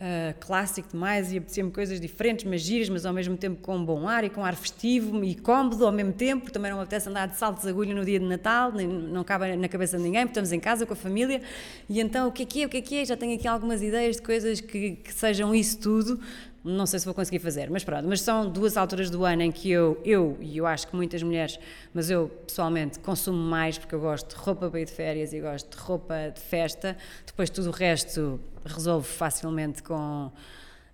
uh, 0.00 0.34
clássico 0.40 0.88
demais 0.90 1.32
e 1.32 1.38
apetecia-me 1.38 1.70
coisas 1.70 2.00
diferentes, 2.00 2.44
mas 2.44 2.60
giras, 2.62 2.88
mas 2.88 3.06
ao 3.06 3.12
mesmo 3.12 3.36
tempo 3.36 3.60
com 3.60 3.84
bom 3.84 4.08
ar 4.08 4.24
e 4.24 4.30
com 4.30 4.44
ar 4.44 4.54
festivo 4.54 5.24
e 5.24 5.34
cómodo 5.34 5.84
ao 5.86 5.92
mesmo 5.92 6.12
tempo. 6.12 6.50
Também 6.50 6.70
não 6.70 6.78
me 6.78 6.84
apetece 6.84 7.08
andar 7.08 7.26
de 7.26 7.36
saltos 7.36 7.62
de 7.62 7.68
agulha 7.68 7.94
no 7.94 8.04
dia 8.04 8.18
de 8.18 8.26
Natal, 8.26 8.72
nem, 8.72 8.86
não 8.86 9.24
cabe 9.24 9.56
na 9.56 9.68
cabeça 9.68 9.96
de 9.96 10.02
ninguém, 10.02 10.22
porque 10.22 10.32
estamos 10.32 10.52
em 10.52 10.60
casa 10.60 10.86
com 10.86 10.92
a 10.92 10.96
família. 10.96 11.42
E 11.88 12.00
então, 12.00 12.28
o 12.28 12.32
que 12.32 12.42
é 12.42 12.46
que 12.46 12.62
é? 12.62 12.66
O 12.66 12.68
que 12.68 12.76
é 12.76 12.82
que 12.82 12.96
é? 12.96 13.04
Já 13.04 13.16
tenho 13.16 13.34
aqui 13.34 13.48
algumas 13.48 13.82
ideias 13.82 14.16
de 14.16 14.22
coisas 14.22 14.60
que, 14.60 14.92
que 14.96 15.12
sejam 15.12 15.54
isso 15.54 15.78
tudo, 15.78 16.20
não 16.66 16.84
sei 16.84 16.98
se 16.98 17.04
vou 17.04 17.14
conseguir 17.14 17.38
fazer, 17.38 17.70
mas 17.70 17.84
pronto. 17.84 18.06
Mas 18.08 18.20
são 18.20 18.50
duas 18.50 18.76
alturas 18.76 19.08
do 19.08 19.24
ano 19.24 19.42
em 19.42 19.52
que 19.52 19.70
eu, 19.70 20.00
eu 20.04 20.36
e 20.40 20.58
eu 20.58 20.66
acho 20.66 20.88
que 20.88 20.96
muitas 20.96 21.22
mulheres, 21.22 21.58
mas 21.94 22.10
eu 22.10 22.28
pessoalmente 22.46 22.98
consumo 22.98 23.38
mais 23.38 23.78
porque 23.78 23.94
eu 23.94 24.00
gosto 24.00 24.28
de 24.28 24.34
roupa 24.34 24.68
para 24.68 24.80
ir 24.80 24.84
de 24.84 24.92
férias 24.92 25.32
e 25.32 25.40
gosto 25.40 25.76
de 25.76 25.82
roupa 25.82 26.14
de 26.34 26.40
festa. 26.40 26.96
Depois 27.24 27.48
tudo 27.48 27.68
o 27.68 27.72
resto 27.72 28.40
resolvo 28.64 29.06
facilmente 29.06 29.82
com 29.82 30.30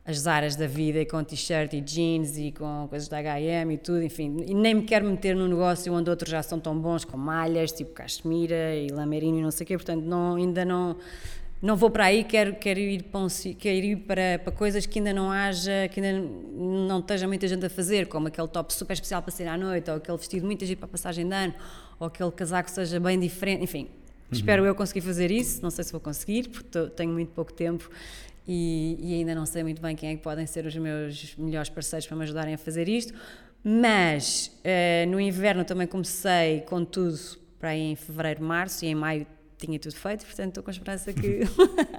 as 0.04 0.26
áreas 0.26 0.56
da 0.56 0.66
vida 0.66 0.98
e 0.98 1.06
com 1.06 1.22
t-shirt 1.22 1.72
e 1.74 1.80
jeans 1.80 2.36
e 2.36 2.50
com 2.50 2.86
coisas 2.88 3.08
da 3.08 3.18
H&M 3.18 3.74
e 3.74 3.78
tudo, 3.78 4.02
enfim, 4.02 4.36
e 4.46 4.52
nem 4.52 4.74
me 4.74 4.82
quero 4.82 5.06
meter 5.06 5.36
num 5.36 5.46
negócio 5.46 5.92
onde 5.92 6.10
outros 6.10 6.30
já 6.30 6.42
são 6.42 6.58
tão 6.58 6.76
bons 6.76 7.04
com 7.04 7.16
malhas, 7.16 7.70
tipo 7.70 7.92
cachemira 7.92 8.74
e 8.74 8.88
lameirinho 8.88 9.38
e 9.38 9.42
não 9.42 9.50
sei 9.52 9.64
o 9.64 9.66
quê, 9.68 9.76
portanto 9.76 10.02
não, 10.02 10.34
ainda 10.34 10.64
não 10.64 10.96
não 11.62 11.76
vou 11.76 11.88
para 11.88 12.06
aí, 12.06 12.24
quero, 12.24 12.56
quero 12.56 12.80
ir, 12.80 13.04
para, 13.04 13.20
um, 13.20 13.28
quero 13.56 13.86
ir 13.86 13.96
para, 13.98 14.40
para 14.42 14.52
coisas 14.52 14.84
que 14.84 14.98
ainda 14.98 15.12
não 15.12 15.30
haja, 15.30 15.88
que 15.92 16.00
ainda 16.00 16.28
não 16.52 16.98
esteja 16.98 17.28
muita 17.28 17.46
gente 17.46 17.64
a 17.64 17.70
fazer, 17.70 18.08
como 18.08 18.26
aquele 18.26 18.48
top 18.48 18.74
super 18.74 18.94
especial 18.94 19.22
para 19.22 19.30
sair 19.30 19.46
à 19.46 19.56
noite, 19.56 19.88
ou 19.88 19.96
aquele 19.96 20.18
vestido 20.18 20.44
muito 20.44 20.64
agir 20.64 20.74
para 20.74 20.86
a 20.86 20.88
passagem 20.88 21.24
de 21.26 21.32
ano, 21.32 21.54
ou 22.00 22.08
aquele 22.08 22.32
casaco 22.32 22.68
seja 22.68 22.98
bem 22.98 23.18
diferente, 23.20 23.62
enfim, 23.62 23.82
uhum. 23.82 23.88
espero 24.32 24.66
eu 24.66 24.74
conseguir 24.74 25.02
fazer 25.02 25.30
isso, 25.30 25.62
não 25.62 25.70
sei 25.70 25.84
se 25.84 25.92
vou 25.92 26.00
conseguir, 26.00 26.48
porque 26.48 26.90
tenho 26.96 27.12
muito 27.12 27.30
pouco 27.30 27.52
tempo 27.52 27.88
e, 28.46 28.98
e, 29.00 29.14
ainda 29.14 29.32
não 29.32 29.46
sei 29.46 29.62
muito 29.62 29.80
bem 29.80 29.94
quem 29.94 30.10
é 30.10 30.16
que 30.16 30.22
podem 30.22 30.44
ser 30.48 30.66
os 30.66 30.74
meus 30.74 31.36
melhores 31.36 31.70
parceiros 31.70 32.08
para 32.08 32.16
me 32.16 32.24
ajudarem 32.24 32.54
a 32.54 32.58
fazer 32.58 32.88
isto, 32.88 33.14
mas 33.62 34.50
uh, 34.64 35.08
no 35.08 35.20
inverno 35.20 35.64
também 35.64 35.86
comecei 35.86 36.62
com 36.62 36.84
tudo 36.84 37.16
para 37.60 37.68
aí 37.68 37.92
em 37.92 37.94
fevereiro, 37.94 38.42
março, 38.42 38.84
e 38.84 38.88
em 38.88 38.96
maio 38.96 39.24
tinha 39.66 39.78
tudo 39.78 39.94
feito, 39.94 40.24
portanto 40.26 40.48
estou 40.48 40.62
com 40.62 40.70
esperança 40.70 41.12
que, 41.12 41.40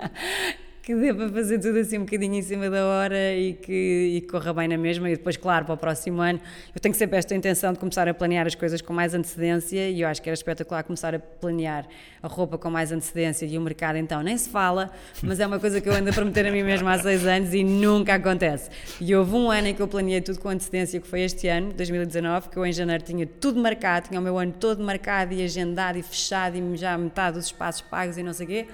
que 0.84 0.94
dê 0.94 1.14
para 1.14 1.30
fazer 1.30 1.60
tudo 1.60 1.80
assim 1.80 1.98
um 1.98 2.02
bocadinho 2.02 2.34
em 2.34 2.42
cima 2.42 2.70
da 2.70 2.86
hora 2.86 3.34
e 3.34 3.54
que, 3.54 4.16
e 4.18 4.20
que 4.20 4.28
corra 4.28 4.54
bem 4.54 4.68
na 4.68 4.78
mesma. 4.78 5.10
E 5.10 5.16
depois, 5.16 5.38
claro, 5.38 5.64
para 5.64 5.76
o 5.76 5.78
próximo 5.78 6.22
ano, 6.22 6.42
eu 6.76 6.82
tenho 6.82 6.94
sempre 6.94 7.18
esta 7.18 7.34
intenção 7.34 7.72
de 7.72 7.80
começar 7.80 8.06
a 8.06 8.14
planear 8.14 8.46
as 8.46 8.54
coisas 8.54 8.82
com 8.82 8.92
mais 8.92 9.14
antecedência 9.14 9.90
e 9.90 10.02
eu 10.02 10.10
acho 10.10 10.22
que 10.22 10.28
era 10.28 10.34
espetacular 10.34 10.84
começar 10.84 11.16
a 11.16 11.20
planear 11.20 11.88
a 12.22 12.28
roupa 12.28 12.58
com 12.58 12.70
mais 12.70 12.92
antecedência 12.92 13.46
e 13.46 13.58
o 13.58 13.62
mercado 13.62 13.96
então 13.96 14.22
nem 14.22 14.38
se 14.38 14.50
fala, 14.50 14.92
mas 15.22 15.40
é 15.40 15.48
uma 15.48 15.58
coisa 15.58 15.80
que 15.80 15.88
eu 15.88 15.94
ando 15.94 16.10
a 16.10 16.14
prometer 16.14 16.46
a 16.48 16.52
mim 16.52 16.64
mesma 16.64 16.92
há 16.92 17.00
seis 17.00 17.26
anos 17.26 17.54
e 17.54 17.64
nunca 17.64 18.16
acontece. 18.16 18.70
E 19.00 19.16
houve 19.16 19.34
um 19.36 19.50
ano 19.50 19.70
em 19.70 19.74
que 19.74 19.82
eu 19.82 19.88
planeei 19.88 20.20
tudo 20.20 20.40
com 20.40 20.50
antecedência, 20.50 21.00
que 21.00 21.08
foi 21.08 21.22
este 21.22 21.48
ano, 21.48 21.72
2019, 21.72 22.50
que 22.50 22.58
eu 22.58 22.66
em 22.66 22.74
janeiro 22.74 23.06
tinha 23.06 23.26
tudo 23.26 23.58
marcado, 23.58 24.10
tinha 24.10 24.20
o 24.20 24.24
meu 24.24 24.38
ano 24.38 24.54
todo 24.60 24.84
marcado 24.84 25.34
e 25.34 25.42
agendado 25.42 25.98
e 25.98 26.04
fechado 26.04 26.58
e 26.58 26.76
já 26.76 26.98
metade 26.98 27.38
dos 27.38 27.46
espaços 27.46 27.80
pagos 27.80 28.18
e 28.18 28.24
não 28.24 28.34
sei 28.34 28.46
o 28.46 28.50
quê 28.50 28.68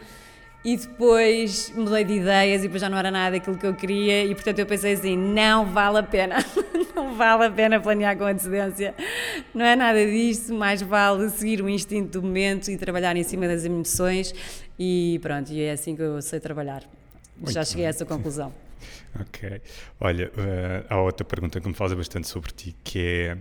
e 0.64 0.76
depois 0.76 1.72
mudei 1.76 2.04
de 2.04 2.14
ideias 2.14 2.60
e 2.60 2.64
depois 2.64 2.82
já 2.82 2.90
não 2.90 2.98
era 2.98 3.10
nada 3.10 3.38
aquilo 3.38 3.58
que 3.58 3.66
eu 3.66 3.74
queria 3.74 4.26
e 4.26 4.36
portanto 4.36 4.60
eu 4.60 4.66
pensei 4.66 4.94
assim, 4.94 5.16
não 5.16 5.66
vale 5.66 6.00
a 6.00 6.04
pena, 6.04 6.38
não 6.94 7.16
vale 7.16 7.46
a 7.46 7.52
pena 7.52 7.80
planear 7.80 8.18
com 8.18 8.26
antecedência, 8.26 8.94
não 9.54 9.64
é 9.66 9.76
nada 9.76 10.06
disso, 10.06 10.54
mais 10.54 10.82
vale 10.82 11.30
seguir 11.30 11.62
o 11.62 11.70
instinto 11.70 12.20
do 12.20 12.28
momento 12.28 12.70
e 12.70 12.78
trabalhar 12.78 13.16
em 13.16 13.24
cima 13.24 13.48
das 13.48 13.64
emoções 13.64 14.34
e 14.78 15.20
pronto, 15.22 15.52
e 15.52 15.62
é 15.62 15.72
assim 15.72 15.96
que 15.96 16.02
eu 16.02 16.22
sei 16.22 16.40
trabalhar. 16.40 16.84
Muito 17.38 17.54
já 17.54 17.64
cheguei 17.64 17.84
bem. 17.84 17.88
a 17.88 17.90
essa 17.90 18.06
conclusão. 18.06 18.54
ok. 19.20 19.62
Olha, 20.00 20.28
uh, 20.28 20.86
há 20.90 21.02
outra 21.02 21.26
pergunta 21.26 21.60
que 21.60 21.68
me 21.68 21.74
faz 21.74 21.94
bastante 21.94 22.28
sobre 22.28 22.52
ti, 22.52 22.76
que 22.84 23.00
é, 23.00 23.38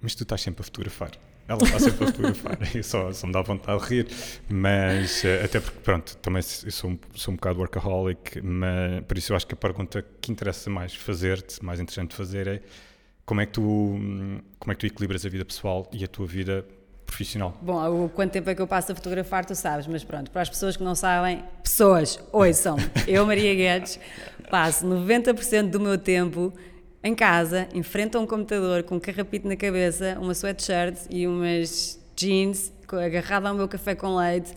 mas 0.00 0.14
tu 0.14 0.22
estás 0.22 0.40
sempre 0.40 0.62
a 0.62 0.64
fotografar? 0.64 1.10
Ela 1.48 1.62
está 1.62 1.78
sempre 1.78 2.04
a 2.04 2.06
fotografar, 2.08 2.58
e 2.74 2.82
só, 2.82 3.12
só 3.12 3.26
me 3.26 3.32
dá 3.32 3.40
vontade 3.40 3.80
de 3.80 3.88
rir, 3.88 4.08
mas 4.48 5.24
eh, 5.24 5.44
até 5.44 5.60
porque, 5.60 5.78
pronto, 5.78 6.16
também 6.16 6.42
sou, 6.42 6.90
um, 6.90 6.98
sou 7.14 7.32
um 7.32 7.36
bocado 7.36 7.60
workaholic, 7.60 8.40
mas 8.42 9.04
por 9.04 9.16
isso 9.16 9.32
eu 9.32 9.36
acho 9.36 9.46
que 9.46 9.54
a 9.54 9.56
pergunta 9.56 10.04
que 10.20 10.32
interessa 10.32 10.68
mais 10.68 10.94
fazer-te, 10.94 11.64
mais 11.64 11.78
interessante 11.78 12.16
fazer 12.16 12.48
é 12.48 12.62
como 13.24 13.40
é, 13.40 13.46
que 13.46 13.52
tu, 13.52 13.60
como 14.58 14.72
é 14.72 14.74
que 14.74 14.80
tu 14.80 14.86
equilibras 14.86 15.24
a 15.24 15.28
vida 15.28 15.44
pessoal 15.44 15.88
e 15.92 16.04
a 16.04 16.08
tua 16.08 16.26
vida 16.26 16.64
profissional? 17.04 17.56
Bom, 17.62 18.04
o 18.04 18.08
quanto 18.08 18.32
tempo 18.32 18.50
é 18.50 18.54
que 18.54 18.62
eu 18.62 18.66
passo 18.66 18.92
a 18.92 18.94
fotografar, 18.94 19.44
tu 19.44 19.54
sabes, 19.54 19.86
mas 19.86 20.02
pronto, 20.04 20.30
para 20.30 20.42
as 20.42 20.48
pessoas 20.48 20.76
que 20.76 20.82
não 20.82 20.94
sabem, 20.94 21.44
pessoas, 21.62 22.20
ouçam, 22.32 22.76
eu, 23.06 23.24
Maria 23.24 23.54
Guedes, 23.54 23.98
passo 24.50 24.86
90% 24.86 25.70
do 25.70 25.80
meu 25.80 25.96
tempo 25.96 26.52
em 27.06 27.14
casa, 27.14 27.68
em 27.72 27.82
a 28.14 28.20
um 28.20 28.26
computador, 28.26 28.82
com 28.82 28.96
um 28.96 29.00
carrapito 29.00 29.46
na 29.46 29.56
cabeça, 29.56 30.18
uma 30.20 30.32
sweatshirt 30.32 30.96
e 31.08 31.26
umas 31.26 32.00
jeans, 32.16 32.72
agarrada 32.92 33.48
ao 33.48 33.54
meu 33.54 33.68
café 33.68 33.94
com 33.94 34.16
leite. 34.16 34.52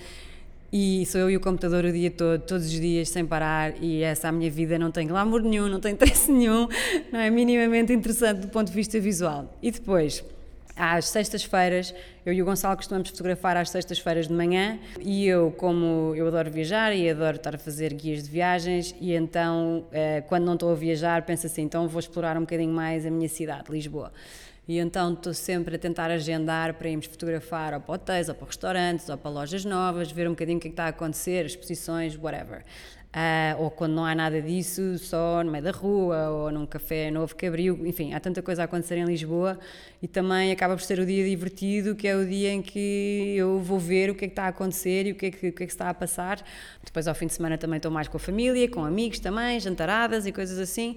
E 0.72 1.06
sou 1.08 1.22
eu 1.22 1.30
e 1.32 1.38
o 1.38 1.40
computador 1.40 1.84
o 1.84 1.92
dia 1.92 2.12
todo, 2.12 2.42
todos 2.42 2.66
os 2.66 2.72
dias, 2.72 3.10
sem 3.10 3.26
parar, 3.26 3.74
e 3.82 4.04
essa 4.04 4.30
a 4.30 4.32
minha 4.32 4.52
vida 4.52 4.78
não 4.78 4.92
tem 4.92 5.08
glamour 5.08 5.42
nenhum, 5.42 5.68
não 5.68 5.80
tem 5.80 5.94
interesse 5.94 6.32
nenhum, 6.32 6.68
não 7.12 7.20
é 7.20 7.30
minimamente 7.30 7.92
interessante 7.92 8.42
do 8.42 8.50
ponto 8.50 8.68
de 8.68 8.74
vista 8.74 9.00
visual. 9.00 9.58
E 9.64 9.72
depois, 9.72 10.24
às 10.80 11.10
sextas-feiras, 11.10 11.94
eu 12.26 12.32
e 12.32 12.42
o 12.42 12.46
Gonçalo 12.46 12.78
costumamos 12.78 13.10
fotografar 13.10 13.58
às 13.58 13.70
sextas-feiras 13.70 14.30
de 14.30 14.34
manhã 14.34 14.80
e 15.02 15.28
eu, 15.28 15.52
como 15.52 16.14
eu 16.16 16.26
adoro 16.28 16.50
viajar 16.50 16.96
e 16.96 17.10
adoro 17.10 17.36
estar 17.36 17.54
a 17.54 17.58
fazer 17.58 17.94
guias 17.94 18.24
de 18.24 18.30
viagens, 18.30 18.96
e 19.02 19.14
então, 19.14 19.86
eh, 19.92 20.24
quando 20.30 20.46
não 20.46 20.54
estou 20.54 20.72
a 20.72 20.76
viajar, 20.76 21.24
penso 21.24 21.48
assim: 21.48 21.64
então 21.64 21.86
vou 21.90 22.00
explorar 22.00 22.38
um 22.38 22.42
bocadinho 22.42 22.74
mais 22.74 23.06
a 23.06 23.12
minha 23.12 23.28
cidade, 23.28 23.70
Lisboa. 23.70 24.14
E 24.70 24.78
então 24.78 25.14
estou 25.14 25.34
sempre 25.34 25.76
a 25.76 25.80
tentar 25.80 26.12
agendar 26.12 26.76
para 26.76 26.88
irmos 26.88 27.08
fotografar 27.08 27.74
ou 27.74 27.82
para 27.82 27.96
hotéis, 27.96 28.30
ou 28.30 28.36
para 28.36 28.46
restaurantes, 28.46 29.10
ou 29.10 29.18
para 29.18 29.32
lojas 29.32 29.66
novas, 29.66 30.12
ver 30.12 30.28
um 30.28 30.32
bocadinho 30.32 30.60
o 30.60 30.62
que, 30.62 30.68
é 30.68 30.70
que 30.70 30.74
está 30.74 30.86
a 30.86 30.90
acontecer, 30.90 31.46
exposições, 31.46 32.16
whatever. 32.16 32.64
Uh, 33.10 33.64
ou 33.64 33.72
quando 33.72 33.94
não 33.94 34.06
há 34.06 34.14
nada 34.14 34.40
disso, 34.40 35.00
só 35.00 35.44
no 35.44 35.52
meio 35.52 35.64
da 35.64 35.72
rua 35.72 36.30
ou 36.30 36.52
num 36.52 36.68
café 36.68 37.10
novo 37.10 37.36
que 37.36 37.48
abriu. 37.48 37.84
Enfim, 37.88 38.14
há 38.14 38.20
tanta 38.20 38.40
coisa 38.40 38.62
a 38.62 38.66
acontecer 38.66 38.98
em 38.98 39.06
Lisboa 39.06 39.58
e 40.00 40.08
também 40.08 40.52
acaba 40.52 40.76
por 40.76 40.84
ser 40.84 41.00
o 41.00 41.06
dia 41.06 41.26
divertido, 41.26 41.96
que 41.96 42.08
é 42.08 42.16
o 42.16 42.24
dia 42.24 42.52
em 42.52 42.62
que 42.62 43.34
eu 43.36 43.60
vou 43.60 43.80
ver 43.80 44.12
o 44.12 44.16
que 44.16 44.26
é 44.26 44.28
que 44.28 44.34
está 44.34 44.44
a 44.44 44.50
acontecer 44.50 45.08
e 45.08 45.12
o 45.12 45.16
que 45.16 45.26
é 45.26 45.32
que, 45.32 45.48
o 45.48 45.54
que, 45.54 45.64
é 45.64 45.66
que 45.66 45.72
está 45.72 45.90
a 45.90 45.94
passar. 45.94 46.40
Depois, 46.86 47.08
ao 47.08 47.16
fim 47.16 47.26
de 47.26 47.34
semana, 47.34 47.58
também 47.58 47.78
estou 47.78 47.92
mais 47.92 48.08
com 48.08 48.18
a 48.18 48.20
família, 48.20 48.70
com 48.70 48.86
amigos 48.86 49.20
também, 49.20 49.60
jantaradas 49.60 50.28
e 50.28 50.32
coisas 50.32 50.60
assim 50.60 50.96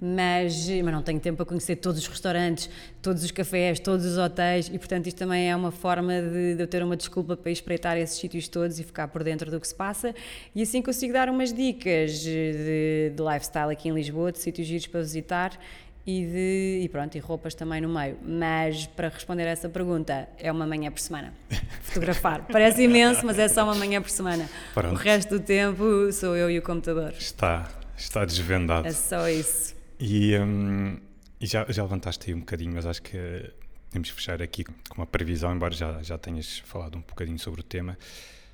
mas, 0.00 0.68
mas 0.68 0.92
não 0.92 1.02
tenho 1.02 1.20
tempo 1.20 1.38
para 1.38 1.46
conhecer 1.46 1.76
todos 1.76 2.00
os 2.00 2.06
restaurantes, 2.06 2.68
todos 3.00 3.24
os 3.24 3.30
cafés, 3.30 3.78
todos 3.80 4.04
os 4.04 4.18
hotéis 4.18 4.68
e, 4.68 4.78
portanto, 4.78 5.06
isto 5.06 5.16
também 5.16 5.50
é 5.50 5.56
uma 5.56 5.70
forma 5.70 6.20
de, 6.20 6.56
de 6.56 6.62
eu 6.62 6.66
ter 6.66 6.82
uma 6.82 6.96
desculpa 6.96 7.36
para 7.36 7.50
espreitar 7.50 7.96
esses 7.96 8.18
sítios 8.18 8.48
todos 8.48 8.78
e 8.78 8.82
ficar 8.82 9.08
por 9.08 9.24
dentro 9.24 9.50
do 9.50 9.60
que 9.60 9.66
se 9.66 9.74
passa. 9.74 10.14
E 10.54 10.62
assim 10.62 10.82
consigo 10.82 11.12
dar 11.12 11.28
umas 11.28 11.52
dicas 11.52 12.20
de, 12.20 13.12
de 13.14 13.22
lifestyle 13.22 13.72
aqui 13.72 13.88
em 13.88 13.94
Lisboa, 13.94 14.32
de 14.32 14.38
sítios 14.38 14.66
giros 14.66 14.86
para 14.86 15.00
visitar 15.00 15.58
e, 16.06 16.26
de, 16.26 16.80
e 16.84 16.88
pronto, 16.90 17.16
e 17.16 17.18
roupas 17.18 17.54
também 17.54 17.80
no 17.80 17.88
meio. 17.88 18.18
Mas 18.22 18.86
para 18.86 19.08
responder 19.08 19.44
a 19.44 19.50
essa 19.50 19.68
pergunta, 19.68 20.28
é 20.38 20.52
uma 20.52 20.66
manhã 20.66 20.90
por 20.90 21.00
semana. 21.00 21.32
Fotografar. 21.80 22.46
Parece 22.50 22.82
imenso, 22.82 23.24
mas 23.24 23.38
é 23.38 23.48
só 23.48 23.64
uma 23.64 23.74
manhã 23.74 24.02
por 24.02 24.10
semana. 24.10 24.48
Pronto. 24.74 24.94
O 24.94 24.98
resto 24.98 25.38
do 25.38 25.40
tempo 25.40 26.12
sou 26.12 26.36
eu 26.36 26.50
e 26.50 26.58
o 26.58 26.62
computador. 26.62 27.12
Está, 27.18 27.68
está 27.96 28.24
desvendado. 28.24 28.86
É 28.86 28.92
só 28.92 29.28
isso. 29.28 29.73
E, 30.06 30.38
um, 30.38 30.98
e 31.40 31.46
já, 31.46 31.64
já 31.66 31.82
levantaste 31.82 32.28
aí 32.28 32.34
um 32.34 32.40
bocadinho, 32.40 32.74
mas 32.74 32.84
acho 32.84 33.00
que 33.00 33.50
temos 33.90 34.10
que 34.10 34.14
fechar 34.14 34.42
aqui 34.42 34.62
com 34.62 34.74
uma 34.98 35.06
previsão, 35.06 35.54
embora 35.54 35.72
já, 35.72 36.02
já 36.02 36.18
tenhas 36.18 36.58
falado 36.58 36.98
um 36.98 37.00
bocadinho 37.00 37.38
sobre 37.38 37.62
o 37.62 37.64
tema, 37.64 37.96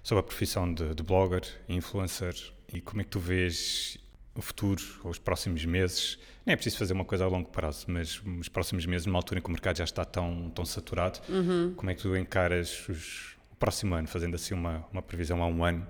sobre 0.01 0.21
a 0.21 0.23
profissão 0.23 0.73
de, 0.73 0.95
de 0.95 1.03
blogger, 1.03 1.43
influencer, 1.69 2.37
e 2.73 2.81
como 2.81 3.01
é 3.01 3.05
que 3.05 3.11
tu 3.11 3.19
vês 3.19 3.99
o 4.33 4.41
futuro, 4.41 4.81
ou 5.03 5.11
os 5.11 5.19
próximos 5.19 5.65
meses, 5.65 6.21
nem 6.47 6.53
é 6.53 6.57
preciso 6.57 6.79
fazer 6.79 6.93
uma 6.93 7.05
coisa 7.05 7.25
a 7.25 7.29
longo 7.29 7.49
prazo, 7.49 7.87
mas 7.89 8.23
os 8.25 8.49
próximos 8.49 8.87
meses, 8.87 9.05
numa 9.07 9.19
altura 9.19 9.41
em 9.41 9.43
que 9.43 9.49
o 9.49 9.53
mercado 9.53 9.79
já 9.79 9.85
está 9.85 10.05
tão, 10.05 10.51
tão 10.51 10.65
saturado, 10.65 11.19
uhum. 11.29 11.75
como 11.75 11.91
é 11.91 11.97
que 11.97 12.03
tu 12.03 12.17
encaras 12.17 12.89
os, 12.89 13.35
o 13.51 13.57
próximo 13.57 13.97
ano, 13.97 14.07
fazendo 14.07 14.37
assim 14.37 14.55
uma, 14.55 14.87
uma 14.93 15.03
previsão 15.03 15.43
há 15.43 15.49
um 15.49 15.65
ano, 15.65 15.85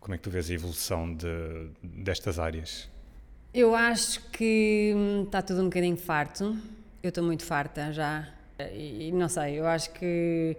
como 0.00 0.12
é 0.12 0.18
que 0.18 0.24
tu 0.24 0.30
vês 0.30 0.50
a 0.50 0.54
evolução 0.54 1.14
de, 1.14 1.70
destas 1.84 2.40
áreas? 2.40 2.92
Eu 3.54 3.72
acho 3.72 4.20
que 4.32 4.92
está 5.24 5.40
tudo 5.40 5.60
um 5.60 5.66
bocadinho 5.66 5.96
farto. 5.96 6.56
Eu 7.00 7.10
estou 7.10 7.22
muito 7.22 7.44
farta 7.44 7.92
já. 7.92 8.26
E, 8.74 9.12
não 9.12 9.28
sei, 9.28 9.60
eu 9.60 9.66
acho 9.68 9.92
que. 9.92 10.56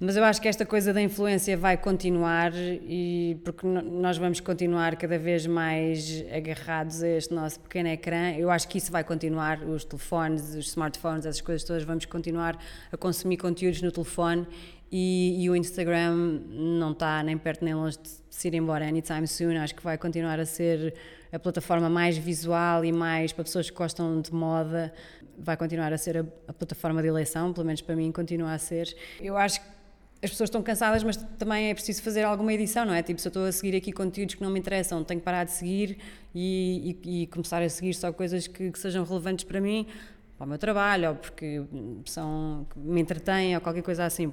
Mas 0.00 0.16
eu 0.16 0.24
acho 0.24 0.42
que 0.42 0.48
esta 0.48 0.66
coisa 0.66 0.92
da 0.92 1.00
influência 1.00 1.56
vai 1.56 1.76
continuar 1.76 2.52
e 2.56 3.40
porque 3.44 3.64
nós 3.64 4.18
vamos 4.18 4.40
continuar 4.40 4.96
cada 4.96 5.16
vez 5.16 5.46
mais 5.46 6.24
agarrados 6.34 7.04
a 7.04 7.08
este 7.08 7.32
nosso 7.32 7.60
pequeno 7.60 7.88
ecrã. 7.88 8.32
Eu 8.36 8.50
acho 8.50 8.66
que 8.66 8.78
isso 8.78 8.90
vai 8.90 9.04
continuar, 9.04 9.62
os 9.62 9.84
telefones, 9.84 10.56
os 10.56 10.70
smartphones, 10.70 11.26
essas 11.26 11.40
coisas 11.40 11.62
todas, 11.62 11.84
vamos 11.84 12.04
continuar 12.04 12.58
a 12.90 12.96
consumir 12.96 13.36
conteúdos 13.36 13.80
no 13.80 13.92
telefone 13.92 14.44
e, 14.96 15.42
e 15.42 15.50
o 15.50 15.56
Instagram 15.56 16.14
não 16.48 16.92
está 16.92 17.20
nem 17.24 17.36
perto 17.36 17.64
nem 17.64 17.74
longe 17.74 17.98
de 17.98 18.08
se 18.30 18.46
ir 18.46 18.54
embora 18.54 18.86
anytime 18.86 19.26
soon. 19.26 19.56
Acho 19.56 19.74
que 19.74 19.82
vai 19.82 19.98
continuar 19.98 20.38
a 20.38 20.46
ser 20.46 20.94
a 21.32 21.38
plataforma 21.38 21.90
mais 21.90 22.16
visual 22.16 22.84
e 22.84 22.92
mais 22.92 23.32
para 23.32 23.42
pessoas 23.42 23.68
que 23.68 23.76
gostam 23.76 24.20
de 24.20 24.32
moda, 24.32 24.94
vai 25.36 25.56
continuar 25.56 25.92
a 25.92 25.98
ser 25.98 26.18
a, 26.18 26.24
a 26.46 26.52
plataforma 26.52 27.02
de 27.02 27.08
eleição, 27.08 27.52
pelo 27.52 27.66
menos 27.66 27.80
para 27.80 27.96
mim 27.96 28.12
continua 28.12 28.52
a 28.52 28.58
ser. 28.58 28.96
Eu 29.20 29.36
acho 29.36 29.60
que 29.60 29.66
as 30.22 30.30
pessoas 30.30 30.46
estão 30.46 30.62
cansadas, 30.62 31.02
mas 31.02 31.16
também 31.16 31.70
é 31.70 31.74
preciso 31.74 32.00
fazer 32.00 32.22
alguma 32.22 32.52
edição, 32.52 32.84
não 32.84 32.94
é? 32.94 33.02
Tipo, 33.02 33.20
se 33.20 33.26
eu 33.26 33.30
estou 33.30 33.46
a 33.46 33.50
seguir 33.50 33.76
aqui 33.76 33.90
conteúdos 33.90 34.36
que 34.36 34.42
não 34.44 34.50
me 34.52 34.60
interessam, 34.60 35.02
tenho 35.02 35.18
que 35.18 35.24
parar 35.24 35.42
de 35.42 35.50
seguir 35.50 35.98
e, 36.32 36.96
e, 37.04 37.22
e 37.22 37.26
começar 37.26 37.60
a 37.60 37.68
seguir 37.68 37.94
só 37.94 38.12
coisas 38.12 38.46
que, 38.46 38.70
que, 38.70 38.78
sejam 38.78 39.04
relevantes 39.04 39.44
para 39.44 39.60
mim, 39.60 39.88
para 40.38 40.44
o 40.44 40.48
meu 40.48 40.56
trabalho, 40.56 41.08
ou 41.08 41.14
porque 41.16 41.64
são, 42.04 42.64
me 42.76 43.00
entretêm, 43.00 43.56
ou 43.56 43.60
qualquer 43.60 43.82
coisa 43.82 44.04
assim. 44.04 44.32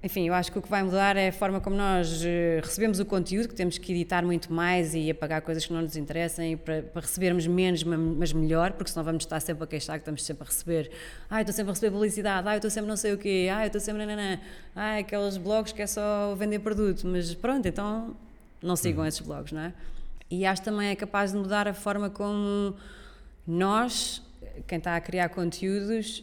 Enfim, 0.00 0.28
eu 0.28 0.34
acho 0.34 0.52
que 0.52 0.58
o 0.58 0.62
que 0.62 0.68
vai 0.68 0.80
mudar 0.84 1.16
é 1.16 1.28
a 1.28 1.32
forma 1.32 1.60
como 1.60 1.74
nós 1.74 2.22
eh, 2.24 2.60
recebemos 2.62 3.00
o 3.00 3.04
conteúdo, 3.04 3.48
que 3.48 3.54
temos 3.54 3.78
que 3.78 3.92
editar 3.92 4.24
muito 4.24 4.52
mais 4.52 4.94
e 4.94 5.10
apagar 5.10 5.42
coisas 5.42 5.66
que 5.66 5.72
não 5.72 5.82
nos 5.82 5.96
interessem 5.96 6.56
para, 6.56 6.82
para 6.82 7.02
recebermos 7.02 7.48
menos, 7.48 7.82
mas 7.82 8.32
melhor, 8.32 8.74
porque 8.74 8.92
senão 8.92 9.04
vamos 9.04 9.24
estar 9.24 9.40
sempre 9.40 9.64
a 9.64 9.66
queixar 9.66 9.96
que 9.96 10.02
estamos 10.02 10.22
sempre 10.22 10.44
a 10.44 10.46
receber. 10.46 10.88
Ah, 11.28 11.38
eu 11.38 11.40
estou 11.40 11.52
sempre 11.52 11.70
a 11.70 11.74
receber 11.74 11.90
publicidade, 11.90 12.46
ah, 12.46 12.52
eu 12.52 12.58
estou 12.58 12.70
sempre 12.70 12.88
não 12.88 12.96
sei 12.96 13.12
o 13.12 13.18
quê, 13.18 13.48
ah, 13.52 13.64
eu 13.64 13.66
estou 13.66 13.80
sempre. 13.80 14.06
Nananã. 14.06 14.38
Ah, 14.76 14.98
aqueles 14.98 15.36
blogs 15.36 15.72
que 15.72 15.82
é 15.82 15.86
só 15.88 16.32
vender 16.36 16.60
produto, 16.60 17.04
mas 17.04 17.34
pronto, 17.34 17.66
então 17.66 18.16
não 18.62 18.76
sigam 18.76 19.00
uhum. 19.00 19.08
esses 19.08 19.20
blogs, 19.20 19.50
não 19.50 19.62
é? 19.62 19.72
E 20.30 20.46
acho 20.46 20.62
também 20.62 20.90
é 20.90 20.94
capaz 20.94 21.32
de 21.32 21.38
mudar 21.38 21.66
a 21.66 21.74
forma 21.74 22.08
como 22.08 22.76
nós, 23.44 24.22
quem 24.68 24.78
está 24.78 24.94
a 24.94 25.00
criar 25.00 25.30
conteúdos, 25.30 26.22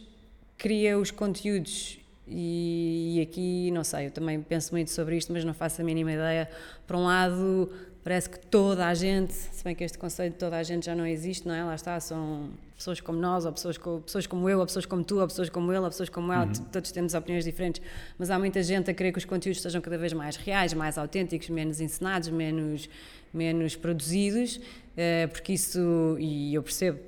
cria 0.56 0.98
os 0.98 1.10
conteúdos 1.10 1.98
e, 2.28 3.18
e, 3.18 3.20
aqui, 3.22 3.70
não 3.70 3.84
sei, 3.84 4.06
eu 4.06 4.10
também 4.10 4.40
penso 4.40 4.72
muito 4.72 4.90
sobre 4.90 5.16
isto, 5.16 5.32
mas 5.32 5.44
não 5.44 5.54
faço 5.54 5.80
a 5.80 5.84
mínima 5.84 6.12
ideia. 6.12 6.48
Por 6.86 6.96
um 6.96 7.04
lado, 7.04 7.70
parece 8.02 8.28
que 8.28 8.38
toda 8.38 8.86
a 8.86 8.94
gente, 8.94 9.32
se 9.32 9.62
bem 9.62 9.74
que 9.74 9.84
este 9.84 9.96
conceito 9.96 10.32
de 10.32 10.38
toda 10.38 10.56
a 10.56 10.62
gente 10.62 10.86
já 10.86 10.94
não 10.94 11.06
existe, 11.06 11.46
não 11.46 11.54
é? 11.54 11.62
Lá 11.62 11.74
está, 11.74 11.98
são 12.00 12.50
pessoas 12.76 13.00
como 13.00 13.18
nós, 13.18 13.44
ou 13.44 13.52
pessoas, 13.52 13.78
co 13.78 14.00
pessoas 14.00 14.26
como 14.26 14.48
eu, 14.48 14.58
ou 14.58 14.66
pessoas 14.66 14.86
como 14.86 15.04
tu, 15.04 15.20
ou 15.20 15.26
pessoas 15.26 15.48
como 15.48 15.72
ele, 15.72 15.80
ou 15.80 15.88
pessoas 15.88 16.08
como 16.08 16.32
ela, 16.32 16.46
uhum. 16.46 16.52
todos 16.72 16.90
temos 16.90 17.14
opiniões 17.14 17.44
diferentes, 17.44 17.80
mas 18.18 18.28
há 18.28 18.38
muita 18.38 18.62
gente 18.62 18.90
a 18.90 18.94
querer 18.94 19.12
que 19.12 19.18
os 19.18 19.24
conteúdos 19.24 19.62
sejam 19.62 19.80
cada 19.80 19.96
vez 19.96 20.12
mais 20.12 20.36
reais, 20.36 20.74
mais 20.74 20.98
autênticos, 20.98 21.48
menos 21.48 21.80
encenados, 21.80 22.28
menos, 22.28 22.88
menos 23.32 23.76
produzidos, 23.76 24.56
uh, 24.56 25.28
porque 25.30 25.52
isso, 25.52 26.16
e 26.18 26.54
eu 26.54 26.62
percebo, 26.62 26.98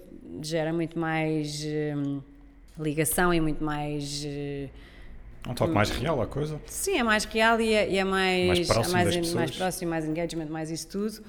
gera 0.40 0.72
muito 0.72 0.98
mais 0.98 1.64
uh, 1.64 2.22
ligação 2.78 3.34
e 3.34 3.40
muito 3.40 3.64
mais. 3.64 4.24
Uh, 4.24 4.87
um 5.48 5.54
toque 5.54 5.72
mais 5.72 5.90
real 5.90 6.20
a 6.20 6.26
coisa? 6.26 6.60
Sim, 6.66 6.98
é 6.98 7.02
mais 7.02 7.24
real 7.24 7.60
e 7.60 7.72
é, 7.72 7.90
e 7.90 7.96
é 7.96 8.04
mais, 8.04 8.46
mais, 8.46 8.66
próximo 8.66 8.98
é 8.98 9.04
mais, 9.04 9.34
mais 9.34 9.50
próximo, 9.50 9.90
mais 9.90 10.04
engagement, 10.04 10.46
mais 10.46 10.70
isso 10.70 10.88
tudo. 10.88 11.22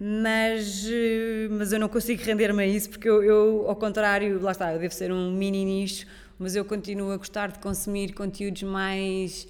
Mas, 0.00 0.86
eh, 0.88 1.48
mas 1.50 1.72
eu 1.72 1.80
não 1.80 1.88
consigo 1.88 2.22
render-me 2.22 2.62
a 2.62 2.66
isso 2.66 2.88
porque 2.88 3.08
eu, 3.08 3.20
eu, 3.22 3.64
ao 3.68 3.74
contrário, 3.74 4.40
lá 4.40 4.52
está, 4.52 4.72
eu 4.72 4.78
devo 4.78 4.94
ser 4.94 5.10
um 5.10 5.32
mini 5.32 5.64
nicho, 5.64 6.06
mas 6.38 6.54
eu 6.54 6.64
continuo 6.64 7.10
a 7.10 7.16
gostar 7.16 7.50
de 7.50 7.58
consumir 7.58 8.12
conteúdos 8.12 8.62
mais. 8.62 9.48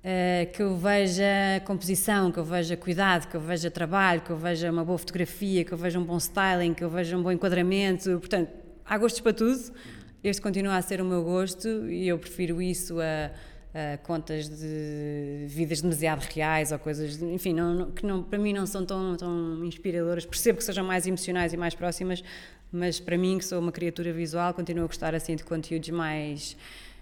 Uh, 0.00 0.50
que 0.54 0.62
eu 0.62 0.78
veja 0.78 1.60
composição, 1.66 2.32
que 2.32 2.38
eu 2.38 2.44
veja 2.44 2.74
cuidado, 2.74 3.28
que 3.28 3.36
eu 3.36 3.40
veja 3.40 3.70
trabalho, 3.70 4.22
que 4.22 4.30
eu 4.30 4.36
veja 4.36 4.70
uma 4.70 4.82
boa 4.82 4.96
fotografia, 4.96 5.62
que 5.62 5.72
eu 5.72 5.76
veja 5.76 5.98
um 5.98 6.02
bom 6.02 6.16
styling, 6.16 6.72
que 6.72 6.82
eu 6.82 6.88
veja 6.88 7.18
um 7.18 7.22
bom 7.22 7.30
enquadramento. 7.30 8.18
Portanto, 8.18 8.50
há 8.82 8.96
gostos 8.96 9.20
para 9.20 9.34
tudo 9.34 9.70
este 10.22 10.42
continua 10.42 10.76
a 10.76 10.82
ser 10.82 11.00
o 11.00 11.04
meu 11.04 11.22
gosto 11.22 11.68
e 11.88 12.08
eu 12.08 12.18
prefiro 12.18 12.60
isso 12.60 12.98
a, 13.00 13.30
a 13.94 13.98
contas 13.98 14.48
de 14.48 15.46
vidas 15.46 15.80
demasiado 15.80 16.22
reais 16.24 16.72
ou 16.72 16.78
coisas, 16.78 17.20
enfim, 17.22 17.54
não, 17.54 17.90
que 17.90 18.04
não, 18.04 18.22
para 18.22 18.38
mim 18.38 18.52
não 18.52 18.66
são 18.66 18.84
tão, 18.84 19.16
tão 19.16 19.64
inspiradoras. 19.64 20.26
Percebo 20.26 20.58
que 20.58 20.64
sejam 20.64 20.84
mais 20.84 21.06
emocionais 21.06 21.52
e 21.52 21.56
mais 21.56 21.74
próximas, 21.74 22.22
mas 22.72 23.00
para 23.00 23.16
mim, 23.16 23.38
que 23.38 23.44
sou 23.44 23.58
uma 23.58 23.72
criatura 23.72 24.12
visual, 24.12 24.52
continuo 24.52 24.84
a 24.84 24.86
gostar 24.86 25.14
assim 25.14 25.36
de 25.36 25.44
conteúdos 25.44 25.90
mais. 25.90 26.56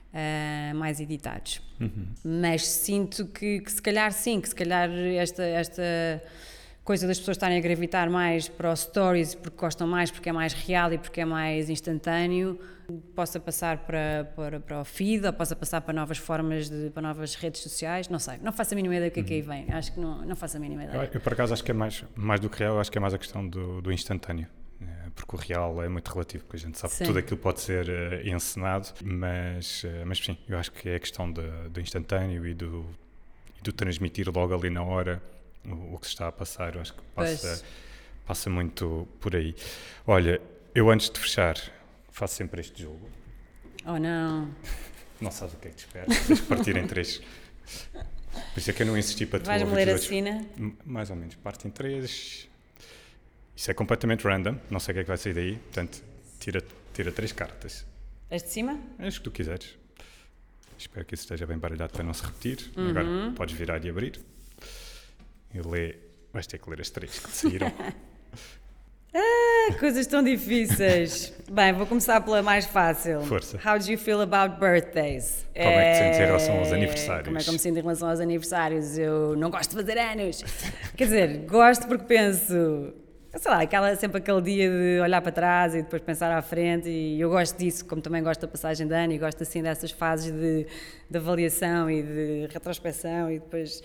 Uh, 0.08 0.74
mais 0.74 1.00
editados. 1.00 1.60
Uhum. 1.78 2.06
Mas 2.24 2.66
sinto 2.66 3.26
que, 3.26 3.60
que, 3.60 3.70
se 3.70 3.82
calhar 3.82 4.10
sim, 4.10 4.40
que 4.40 4.48
se 4.48 4.54
calhar 4.54 4.88
esta, 4.90 5.42
esta 5.42 5.82
coisa 6.88 7.06
das 7.06 7.18
pessoas 7.18 7.36
estarem 7.36 7.58
a 7.58 7.60
gravitar 7.60 8.08
mais 8.08 8.48
para 8.48 8.72
os 8.72 8.80
stories 8.80 9.34
porque 9.34 9.58
gostam 9.58 9.86
mais, 9.86 10.10
porque 10.10 10.30
é 10.30 10.32
mais 10.32 10.54
real 10.54 10.90
e 10.90 10.96
porque 10.96 11.20
é 11.20 11.24
mais 11.26 11.68
instantâneo, 11.68 12.58
possa 13.14 13.38
passar 13.38 13.76
para, 13.84 14.32
para, 14.34 14.58
para 14.58 14.80
o 14.80 14.84
feed 14.86 15.26
ou 15.26 15.32
possa 15.34 15.54
passar 15.54 15.82
para 15.82 15.92
novas 15.92 16.16
formas, 16.16 16.70
de, 16.70 16.88
para 16.88 17.02
novas 17.02 17.34
redes 17.34 17.60
sociais, 17.60 18.08
não 18.08 18.18
sei, 18.18 18.38
não 18.42 18.52
faço 18.52 18.72
a 18.72 18.74
mínima 18.74 18.96
ideia 18.96 19.10
do 19.10 19.12
que 19.12 19.20
é 19.20 19.22
que 19.22 19.34
aí 19.34 19.42
uhum. 19.42 19.48
vem, 19.48 19.66
acho 19.70 19.92
que 19.92 20.00
não, 20.00 20.24
não 20.24 20.34
faço 20.34 20.56
a 20.56 20.60
mínima 20.60 20.84
ideia. 20.84 20.96
Eu, 20.96 21.10
eu, 21.12 21.20
por 21.20 21.34
acaso 21.34 21.52
acho 21.52 21.62
que 21.62 21.72
é 21.72 21.74
mais, 21.74 22.02
mais 22.16 22.40
do 22.40 22.48
que 22.48 22.58
real, 22.58 22.80
acho 22.80 22.90
que 22.90 22.96
é 22.96 23.00
mais 23.02 23.12
a 23.12 23.18
questão 23.18 23.46
do, 23.46 23.82
do 23.82 23.92
instantâneo 23.92 24.46
é, 24.80 25.10
porque 25.14 25.36
o 25.36 25.38
real 25.38 25.82
é 25.82 25.90
muito 25.90 26.08
relativo, 26.10 26.44
porque 26.44 26.56
a 26.56 26.60
gente 26.60 26.78
sabe 26.78 26.94
sim. 26.94 27.04
que 27.04 27.10
tudo 27.10 27.18
aquilo 27.18 27.36
pode 27.36 27.60
ser 27.60 27.86
uh, 27.86 28.26
encenado, 28.26 28.88
mas, 29.04 29.84
uh, 29.84 30.06
mas 30.06 30.20
sim, 30.20 30.38
eu 30.48 30.56
acho 30.56 30.72
que 30.72 30.88
é 30.88 30.94
a 30.94 31.00
questão 31.00 31.30
do 31.30 31.80
instantâneo 31.82 32.46
e 32.46 32.54
do, 32.54 32.86
e 33.58 33.62
do 33.62 33.74
transmitir 33.74 34.26
logo 34.34 34.54
ali 34.54 34.70
na 34.70 34.82
hora 34.82 35.20
o, 35.64 35.94
o 35.94 35.98
que 35.98 36.06
se 36.06 36.12
está 36.12 36.28
a 36.28 36.32
passar. 36.32 36.74
Eu 36.74 36.80
acho 36.80 36.94
que 36.94 37.02
passa, 37.14 37.64
passa 38.26 38.50
muito 38.50 39.08
por 39.20 39.34
aí. 39.34 39.54
Olha, 40.06 40.40
eu 40.74 40.90
antes 40.90 41.10
de 41.10 41.18
fechar, 41.18 41.56
faço 42.10 42.34
sempre 42.34 42.60
este 42.60 42.82
jogo. 42.82 43.08
Oh 43.86 43.98
não! 43.98 44.54
Não 45.20 45.30
sabes 45.30 45.54
o 45.54 45.56
que 45.56 45.68
é 45.68 45.70
que 45.70 45.76
te 45.76 45.86
espera, 45.86 46.06
tens 46.06 46.40
que 46.40 46.46
partir 46.46 46.76
em 46.76 46.86
três. 46.86 47.20
Por 48.52 48.58
isso 48.58 48.70
é 48.70 48.72
que 48.72 48.82
eu 48.82 48.86
não 48.86 48.96
insisti 48.96 49.26
para 49.26 49.40
tu 49.40 49.46
Vais-me 49.46 49.74
ler 49.74 49.88
a 49.88 49.98
sina? 49.98 50.46
Mais 50.84 51.10
ou 51.10 51.16
menos, 51.16 51.34
parte 51.36 51.66
em 51.66 51.70
três. 51.70 52.48
Isso 53.56 53.70
é 53.70 53.74
completamente 53.74 54.22
random, 54.22 54.56
não 54.70 54.78
sei 54.78 54.92
o 54.92 54.94
que 54.94 55.00
é 55.00 55.02
que 55.02 55.08
vai 55.08 55.16
sair 55.16 55.34
daí, 55.34 55.56
portanto, 55.56 56.02
tira, 56.38 56.62
tira 56.94 57.10
três 57.10 57.32
cartas. 57.32 57.84
As 58.30 58.42
de 58.44 58.50
cima? 58.50 58.78
As 58.98 59.18
que 59.18 59.24
tu 59.24 59.30
quiseres. 59.32 59.76
Espero 60.78 61.04
que 61.04 61.14
isso 61.14 61.24
esteja 61.24 61.44
bem 61.44 61.58
baralhado 61.58 61.92
para 61.92 62.04
não 62.04 62.14
se 62.14 62.24
repetir. 62.24 62.70
Uhum. 62.76 62.90
Agora 62.90 63.32
podes 63.34 63.56
virar 63.56 63.84
e 63.84 63.90
abrir 63.90 64.20
e 65.54 65.60
lê 65.60 65.96
vais 66.32 66.46
ter 66.46 66.58
que 66.58 66.68
ler 66.70 66.80
as 66.80 66.90
três 66.90 67.18
que 67.18 67.30
saíram. 67.30 67.72
ah, 69.14 69.74
coisas 69.78 70.06
tão 70.06 70.22
difíceis. 70.22 71.32
Bem, 71.50 71.72
vou 71.72 71.86
começar 71.86 72.20
pela 72.20 72.42
mais 72.42 72.66
fácil. 72.66 73.22
Força. 73.22 73.56
How 73.56 73.78
do 73.78 73.90
you 73.90 73.98
feel 73.98 74.20
about 74.20 74.60
birthdays? 74.60 75.46
Como 75.54 75.68
é, 75.68 75.92
que 75.92 75.92
te 75.92 75.98
sentes 75.98 76.20
em 76.20 76.24
relação 76.24 76.58
aos 76.58 76.72
aniversários? 76.72 77.24
Como 77.24 77.38
é 77.38 77.42
que 77.42 77.48
eu 77.48 77.52
me 77.52 77.58
sinto 77.58 77.78
em 77.78 77.82
relação 77.82 78.08
aos 78.08 78.20
aniversários? 78.20 78.98
Eu 78.98 79.36
não 79.36 79.50
gosto 79.50 79.70
de 79.70 79.76
fazer 79.76 79.98
anos. 79.98 80.42
Quer 80.96 81.04
dizer, 81.04 81.38
gosto 81.46 81.86
porque 81.88 82.04
penso 82.04 82.94
sei 83.36 83.50
lá, 83.50 83.60
aquela, 83.60 83.94
sempre 83.94 84.18
aquele 84.18 84.40
dia 84.40 84.70
de 84.70 85.00
olhar 85.00 85.20
para 85.20 85.30
trás 85.30 85.74
e 85.74 85.82
depois 85.82 86.02
pensar 86.02 86.30
à 86.32 86.40
frente 86.42 86.88
e 86.88 87.20
eu 87.20 87.28
gosto 87.28 87.56
disso, 87.56 87.84
como 87.84 88.00
também 88.00 88.22
gosto 88.22 88.40
da 88.40 88.48
passagem 88.48 88.86
de 88.86 88.94
ano 88.94 89.12
e 89.12 89.18
gosto 89.18 89.42
assim 89.42 89.62
dessas 89.62 89.90
fases 89.90 90.32
de, 90.32 90.66
de 91.08 91.18
avaliação 91.18 91.90
e 91.90 92.02
de 92.02 92.48
retrospecção 92.50 93.30
e 93.30 93.38
depois... 93.38 93.82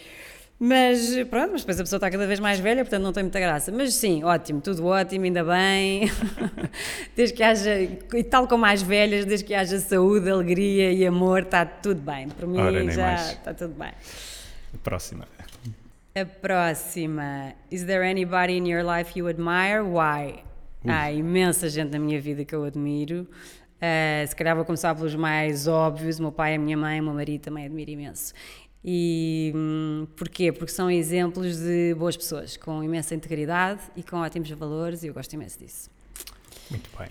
Mas 0.65 1.13
pronto, 1.29 1.51
mas 1.51 1.61
depois 1.61 1.77
a 1.77 1.83
pessoa 1.83 1.97
está 1.97 2.09
cada 2.09 2.25
vez 2.25 2.39
mais 2.39 2.57
velha, 2.57 2.85
portanto 2.85 3.03
não 3.03 3.11
tem 3.11 3.23
muita 3.23 3.37
graça. 3.37 3.69
Mas 3.69 3.95
sim, 3.95 4.23
ótimo, 4.23 4.61
tudo 4.61 4.85
ótimo, 4.85 5.25
ainda 5.25 5.43
bem. 5.43 6.09
desde 7.17 7.35
que 7.35 7.43
haja, 7.43 7.81
e 7.81 8.23
tal 8.23 8.47
como 8.47 8.61
mais 8.61 8.81
velhas, 8.81 9.25
desde 9.25 9.45
que 9.45 9.53
haja 9.53 9.77
saúde, 9.81 10.29
alegria 10.29 10.89
e 10.93 11.05
amor, 11.05 11.41
está 11.41 11.65
tudo 11.65 11.99
bem. 11.99 12.29
Para 12.29 12.47
mim 12.47 12.59
Ora, 12.59 12.89
já 12.89 13.07
mais. 13.07 13.31
está 13.31 13.53
tudo 13.53 13.73
bem. 13.73 13.91
Próxima. 14.81 15.27
A 16.15 16.23
próxima. 16.23 17.55
Is 17.69 17.83
there 17.83 18.09
anybody 18.09 18.57
in 18.57 18.65
your 18.65 18.85
life 18.85 19.19
you 19.19 19.27
admire? 19.27 19.81
Why? 19.81 20.45
Há 20.87 21.11
imensa 21.11 21.67
gente 21.67 21.91
na 21.91 21.99
minha 21.99 22.21
vida 22.21 22.45
que 22.45 22.55
eu 22.55 22.63
admiro. 22.63 23.27
Uh, 23.83 24.25
se 24.25 24.33
calhar 24.33 24.55
vou 24.55 24.63
começar 24.63 24.95
pelos 24.95 25.13
mais 25.13 25.67
óbvios. 25.67 26.17
O 26.19 26.21
meu 26.21 26.31
pai, 26.31 26.55
a 26.55 26.57
minha 26.57 26.77
mãe, 26.77 27.01
o 27.01 27.03
meu 27.03 27.13
marido 27.13 27.41
também 27.41 27.65
admiro 27.65 27.91
imenso. 27.91 28.33
E 28.83 29.53
hum, 29.55 30.07
porquê? 30.15 30.51
Porque 30.51 30.71
são 30.71 30.91
exemplos 30.91 31.57
de 31.57 31.95
boas 31.95 32.17
pessoas, 32.17 32.57
com 32.57 32.83
imensa 32.83 33.15
integridade 33.15 33.81
e 33.95 34.03
com 34.03 34.17
ótimos 34.17 34.49
valores, 34.51 35.03
e 35.03 35.07
eu 35.07 35.13
gosto 35.13 35.33
imenso 35.33 35.57
disso. 35.59 35.89
Muito 36.69 36.89
bem. 36.97 37.09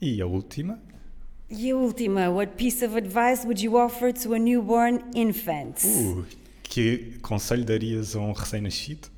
E 0.00 0.20
a 0.20 0.26
última? 0.26 0.80
E 1.48 1.70
a 1.70 1.76
última, 1.76 2.30
what 2.30 2.54
piece 2.56 2.84
of 2.84 2.96
advice 2.96 3.44
would 3.44 3.62
you 3.62 3.76
offer 3.76 4.12
to 4.12 4.34
a 4.34 4.38
newborn 4.38 5.00
infant? 5.14 5.84
Uh, 5.84 6.24
que 6.62 7.18
conselho 7.20 7.64
darias 7.64 8.16
a 8.16 8.20
um 8.20 8.32
recém-nascido? 8.32 9.11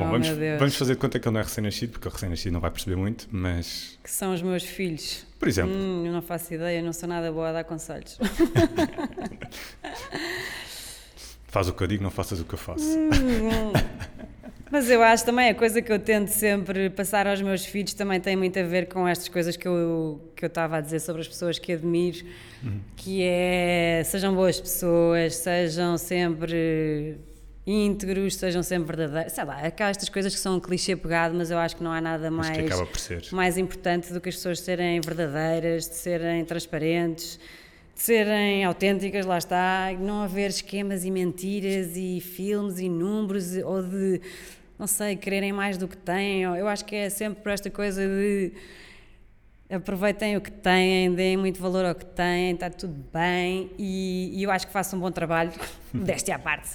Bom, 0.00 0.06
oh, 0.06 0.10
vamos, 0.12 0.28
vamos 0.58 0.76
fazer 0.76 0.94
de 0.94 0.98
conta 0.98 1.20
que 1.20 1.28
ele 1.28 1.34
não 1.34 1.40
é 1.40 1.44
recém-nascido, 1.44 1.92
porque 1.92 2.08
o 2.08 2.10
recém-nascido 2.10 2.52
não 2.52 2.60
vai 2.60 2.70
perceber 2.70 2.96
muito, 2.96 3.28
mas. 3.30 3.98
Que 4.02 4.10
são 4.10 4.32
os 4.32 4.40
meus 4.40 4.64
filhos. 4.64 5.26
Por 5.38 5.46
exemplo. 5.46 5.74
Hum, 5.74 6.06
eu 6.06 6.12
não 6.12 6.22
faço 6.22 6.54
ideia, 6.54 6.80
não 6.80 6.94
sou 6.94 7.06
nada 7.08 7.30
boa 7.30 7.50
a 7.50 7.52
dar 7.52 7.64
conselhos. 7.64 8.18
Faz 11.48 11.68
o 11.68 11.74
que 11.74 11.82
eu 11.82 11.86
digo, 11.86 12.02
não 12.02 12.10
faças 12.10 12.40
o 12.40 12.44
que 12.44 12.54
eu 12.54 12.58
faço. 12.58 12.84
Hum, 12.96 13.72
mas 14.70 14.88
eu 14.88 15.02
acho 15.02 15.24
também 15.24 15.50
a 15.50 15.54
coisa 15.54 15.82
que 15.82 15.92
eu 15.92 15.98
tento 15.98 16.28
sempre 16.28 16.88
passar 16.88 17.26
aos 17.26 17.42
meus 17.42 17.66
filhos 17.66 17.92
também 17.92 18.20
tem 18.20 18.36
muito 18.36 18.56
a 18.58 18.62
ver 18.62 18.86
com 18.86 19.06
estas 19.06 19.28
coisas 19.28 19.56
que 19.56 19.66
eu 19.66 20.32
que 20.36 20.44
eu 20.44 20.46
estava 20.46 20.76
a 20.76 20.80
dizer 20.80 21.00
sobre 21.00 21.20
as 21.20 21.28
pessoas 21.28 21.58
que 21.58 21.72
admiro, 21.72 22.24
uhum. 22.62 22.80
que 22.96 23.22
é 23.22 24.02
sejam 24.04 24.32
boas 24.34 24.60
pessoas, 24.60 25.36
sejam 25.36 25.98
sempre 25.98 27.18
íntegros, 27.70 28.36
sejam 28.36 28.62
sempre 28.62 28.96
verdadeiros. 28.96 29.32
Sei 29.32 29.44
lá, 29.44 29.56
há 29.56 29.88
estas 29.88 30.08
coisas 30.08 30.34
que 30.34 30.40
são 30.40 30.56
um 30.56 30.60
clichê 30.60 30.96
pegado, 30.96 31.34
mas 31.34 31.50
eu 31.50 31.58
acho 31.58 31.76
que 31.76 31.82
não 31.82 31.92
há 31.92 32.00
nada 32.00 32.30
mais, 32.30 33.30
mais 33.32 33.58
importante 33.58 34.12
do 34.12 34.20
que 34.20 34.28
as 34.28 34.36
pessoas 34.36 34.60
serem 34.60 35.00
verdadeiras, 35.00 35.88
de 35.88 35.94
serem 35.94 36.44
transparentes 36.44 37.38
de 38.00 38.04
serem 38.04 38.64
autênticas, 38.64 39.26
lá 39.26 39.36
está, 39.36 39.92
não 39.98 40.22
haver 40.22 40.48
esquemas 40.48 41.04
e 41.04 41.10
mentiras 41.10 41.94
e 41.96 42.18
filmes 42.18 42.78
e 42.78 42.88
números 42.88 43.54
ou 43.58 43.82
de 43.82 44.22
não 44.78 44.86
sei, 44.86 45.14
quererem 45.14 45.52
mais 45.52 45.76
do 45.76 45.86
que 45.86 45.98
têm. 45.98 46.40
Eu 46.40 46.66
acho 46.66 46.82
que 46.86 46.96
é 46.96 47.10
sempre 47.10 47.42
por 47.42 47.52
esta 47.52 47.68
coisa 47.68 48.00
de 48.06 48.52
aproveitem 49.68 50.38
o 50.38 50.40
que 50.40 50.50
têm, 50.50 51.14
deem 51.14 51.36
muito 51.36 51.60
valor 51.60 51.84
ao 51.84 51.94
que 51.94 52.06
têm, 52.06 52.54
está 52.54 52.70
tudo 52.70 53.04
bem 53.12 53.70
e, 53.78 54.30
e 54.32 54.42
eu 54.42 54.50
acho 54.50 54.66
que 54.66 54.72
faço 54.72 54.96
um 54.96 54.98
bom 54.98 55.10
trabalho, 55.10 55.52
deste 55.92 56.32
à 56.32 56.38
parte. 56.38 56.70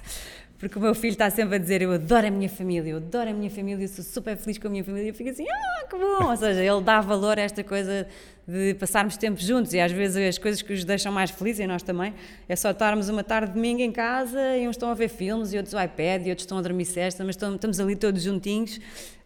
Porque 0.66 0.80
o 0.80 0.82
meu 0.82 0.96
filho 0.96 1.12
está 1.12 1.30
sempre 1.30 1.58
a 1.58 1.60
dizer: 1.60 1.84
Eu 1.84 1.92
adoro 1.92 2.26
a 2.26 2.32
minha 2.32 2.50
família, 2.50 2.90
eu 2.90 2.98
adoro 2.98 3.30
a 3.30 3.34
minha 3.34 3.52
família, 3.52 3.88
sou 3.88 4.04
super 4.04 4.36
feliz 4.36 4.58
com 4.58 4.66
a 4.66 4.72
minha 4.72 4.84
família. 4.84 5.10
Eu 5.10 5.14
fico 5.14 5.30
assim: 5.30 5.46
Ah, 5.48 5.86
que 5.88 5.96
bom! 5.96 6.32
Ou 6.32 6.36
seja, 6.36 6.60
ele 6.60 6.82
dá 6.82 7.02
valor 7.02 7.38
a 7.38 7.44
esta 7.44 7.64
coisa 7.64 8.08
de 8.48 8.74
passarmos 8.74 9.16
tempo 9.16 9.40
juntos 9.40 9.76
e 9.76 9.80
às 9.80 9.92
vezes 9.92 10.18
as 10.18 10.38
coisas 10.40 10.64
que 10.64 10.74
os 10.74 10.84
deixam 10.84 11.12
mais 11.12 11.30
felizes, 11.30 11.60
e 11.60 11.68
nós 11.68 11.84
também, 11.84 12.16
é 12.50 12.56
só 12.56 12.72
estarmos 12.72 13.10
uma 13.10 13.24
tarde 13.24 13.50
de 13.50 13.54
domingo 13.54 13.80
em 13.80 13.92
casa 13.92 14.58
e 14.58 14.68
uns 14.68 14.72
estão 14.72 14.90
a 14.90 14.96
ver 14.96 15.08
filmes 15.08 15.54
e 15.54 15.58
outros 15.58 15.76
o 15.76 15.80
iPad 15.80 16.26
e 16.26 16.30
outros 16.32 16.46
estão 16.46 16.58
a 16.58 16.64
dormir 16.64 16.86
cesta, 16.86 17.24
mas 17.24 17.36
estamos 17.36 17.80
ali 17.80 17.96
todos 17.96 18.24
juntinhos. 18.24 18.80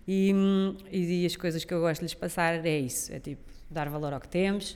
E, 0.05 0.33
e, 0.91 1.25
as 1.25 1.37
coisas 1.37 1.63
que 1.63 1.73
eu 1.73 1.79
gosto 1.79 2.01
de 2.01 2.07
lhes 2.07 2.13
passar 2.15 2.65
é 2.65 2.79
isso: 2.79 3.13
é 3.13 3.19
tipo 3.19 3.41
dar 3.71 3.87
valor 3.87 4.11
ao 4.11 4.19
que 4.19 4.27
temos 4.27 4.75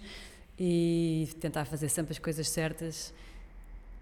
e 0.57 1.27
tentar 1.41 1.65
fazer 1.65 1.89
sempre 1.89 2.13
as 2.13 2.19
coisas 2.19 2.47
certas 2.47 3.13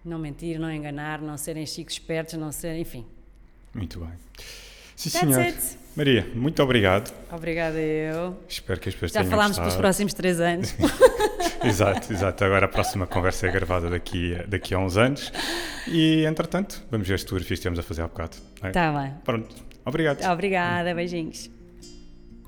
não 0.03 0.17
mentir, 0.19 0.59
não 0.59 0.71
enganar, 0.71 1.21
não 1.21 1.37
serem 1.37 1.65
chicos 1.65 1.93
espertos, 1.93 2.33
não 2.35 2.51
serem, 2.51 2.81
enfim. 2.81 3.05
Muito 3.73 3.99
bem. 3.99 4.09
Sim, 4.95 5.09
senhor. 5.09 5.53
Maria, 5.95 6.27
muito 6.33 6.61
obrigado. 6.61 7.13
Obrigada 7.31 7.79
eu. 7.79 8.37
Espero 8.47 8.79
que 8.79 8.89
as 8.89 8.95
pessoas 8.95 9.11
Já 9.11 9.19
tenham 9.21 9.31
falámos 9.31 9.57
gostado. 9.57 9.69
pelos 9.69 9.81
próximos 9.81 10.13
três 10.13 10.39
anos. 10.39 10.75
exato, 11.63 12.13
exato. 12.13 12.43
Agora 12.43 12.65
a 12.65 12.69
próxima 12.69 13.05
conversa 13.07 13.47
é 13.47 13.51
gravada 13.51 13.89
daqui, 13.89 14.35
daqui 14.47 14.73
a 14.73 14.79
uns 14.79 14.97
anos. 14.97 15.31
E, 15.87 16.23
entretanto, 16.25 16.83
vamos 16.89 17.07
ver 17.07 17.15
as 17.15 17.21
fotografias 17.21 17.59
que 17.59 17.63
temos 17.63 17.79
a 17.79 17.83
fazer 17.83 18.01
há 18.03 18.07
bocado. 18.07 18.37
Está 18.55 18.67
é? 18.67 18.71
Tá 18.71 18.91
bem. 18.91 19.13
Pronto. 19.23 19.55
Obrigado. 19.85 20.23
Obrigada, 20.31 20.93
beijinhos. 20.93 21.49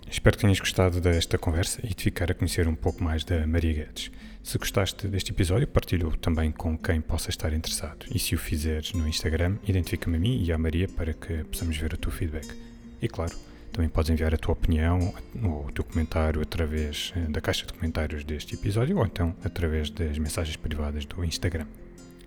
Espero 0.10 0.38
que 0.38 0.42
tenhas 0.42 0.60
gostado 0.60 1.02
desta 1.02 1.38
conversa 1.38 1.82
e 1.84 1.94
de 1.94 2.04
ficar 2.04 2.30
a 2.30 2.36
conhecer 2.36 2.68
um 2.68 2.76
pouco 2.76 3.04
mais 3.04 3.24
da 3.24 3.48
Maria 3.48 3.74
Guedes. 3.74 4.12
Se 4.44 4.58
gostaste 4.58 5.08
deste 5.08 5.32
episódio, 5.32 5.66
partilho 5.66 6.12
também 6.18 6.52
com 6.52 6.78
quem 6.78 7.00
possa 7.00 7.30
estar 7.30 7.54
interessado. 7.54 8.06
E 8.14 8.20
se 8.20 8.36
o 8.36 8.38
fizeres 8.38 8.92
no 8.92 9.08
Instagram, 9.08 9.58
identifica-me 9.66 10.18
a 10.18 10.20
mim 10.20 10.44
e 10.44 10.52
à 10.52 10.58
Maria 10.58 10.88
para 10.90 11.14
que 11.14 11.46
possamos 11.46 11.78
ver 11.78 11.94
o 11.94 11.98
teu 11.98 12.12
feedback. 12.12 12.54
E 13.02 13.08
claro, 13.08 13.34
também 13.72 13.90
podes 13.90 14.12
enviar 14.12 14.34
a 14.34 14.38
tua 14.38 14.52
opinião 14.52 15.14
ou 15.42 15.68
o 15.68 15.72
teu 15.72 15.86
comentário 15.86 16.42
através 16.42 17.14
eh, 17.16 17.22
da 17.22 17.40
caixa 17.40 17.66
de 17.66 17.72
comentários 17.72 18.26
deste 18.26 18.56
episódio 18.56 18.98
ou 18.98 19.06
então 19.06 19.34
através 19.46 19.90
das 19.90 20.18
mensagens 20.18 20.58
privadas 20.58 21.06
do 21.06 21.24
Instagram. 21.24 21.66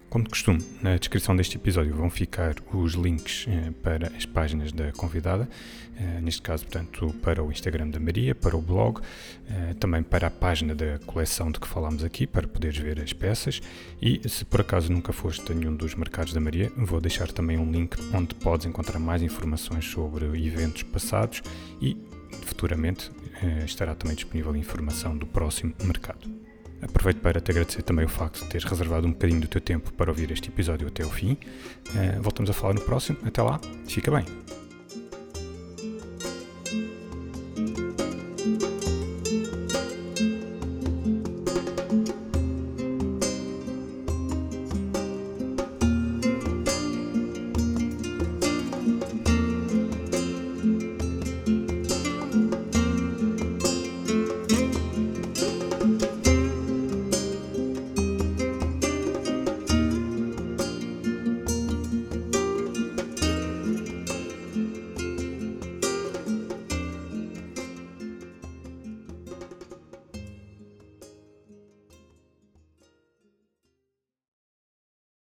Como 0.09 0.25
de 0.25 0.31
costume, 0.31 0.65
na 0.83 0.97
descrição 0.97 1.35
deste 1.35 1.57
episódio 1.57 1.93
vão 1.93 2.09
ficar 2.09 2.55
os 2.73 2.93
links 2.95 3.45
eh, 3.49 3.73
para 3.83 4.07
as 4.17 4.25
páginas 4.25 4.71
da 4.71 4.93
convidada, 4.93 5.49
eh, 5.99 6.21
neste 6.21 6.41
caso, 6.43 6.65
portanto, 6.65 7.13
para 7.21 7.43
o 7.43 7.51
Instagram 7.51 7.89
da 7.89 7.99
Maria, 7.99 8.33
para 8.33 8.57
o 8.57 8.63
blog, 8.63 9.01
eh, 9.51 9.75
também 9.81 10.05
para 10.05 10.29
a 10.29 10.31
página 10.31 10.77
da 10.77 11.01
coleção 11.01 11.51
de 11.51 11.59
que 11.59 11.67
falámos 11.67 12.05
aqui, 12.05 12.25
para 12.25 12.47
poderes 12.47 12.79
ver 12.79 13.01
as 13.01 13.13
peças. 13.13 13.61
E 14.01 14.27
se 14.29 14.45
por 14.45 14.61
acaso 14.61 14.93
nunca 14.93 15.13
foste 15.13 15.51
a 15.51 15.55
nenhum 15.55 15.75
dos 15.75 15.95
mercados 15.97 16.33
da 16.33 16.41
Maria, 16.41 16.71
vou 16.77 17.01
deixar 17.01 17.33
também 17.33 17.59
um 17.59 17.71
link 17.71 17.97
onde 18.15 18.33
podes 18.37 18.65
encontrar 18.65 19.01
mais 19.01 19.23
informações 19.23 19.87
sobre 19.87 20.25
eventos 20.47 20.85
passados 20.85 21.43
e 21.83 21.97
futuramente 22.45 23.11
estará 23.65 23.95
também 23.95 24.15
disponível 24.15 24.55
informação 24.55 25.17
do 25.17 25.27
próximo 25.27 25.75
mercado. 25.83 26.46
Aproveito 26.83 27.21
para 27.21 27.41
te 27.41 27.51
agradecer 27.51 27.83
também 27.83 28.05
o 28.05 28.09
facto 28.09 28.43
de 28.43 28.49
teres 28.49 28.69
reservado 28.69 29.07
um 29.07 29.13
bocadinho 29.13 29.41
do 29.41 29.49
teu 29.49 29.61
tempo 29.61 29.93
para 29.93 30.11
ouvir 30.11 30.31
este 30.31 30.49
episódio 30.49 30.87
até 30.87 31.05
o 31.05 31.11
fim. 31.11 31.33
Uh, 31.89 32.23
voltamos 32.23 32.51
a 32.51 32.53
falar 32.53 32.75
no 32.75 32.81
próximo. 32.81 33.19
Até 33.25 33.43
lá, 33.43 33.61
fica 33.87 34.11
bem. 34.11 34.25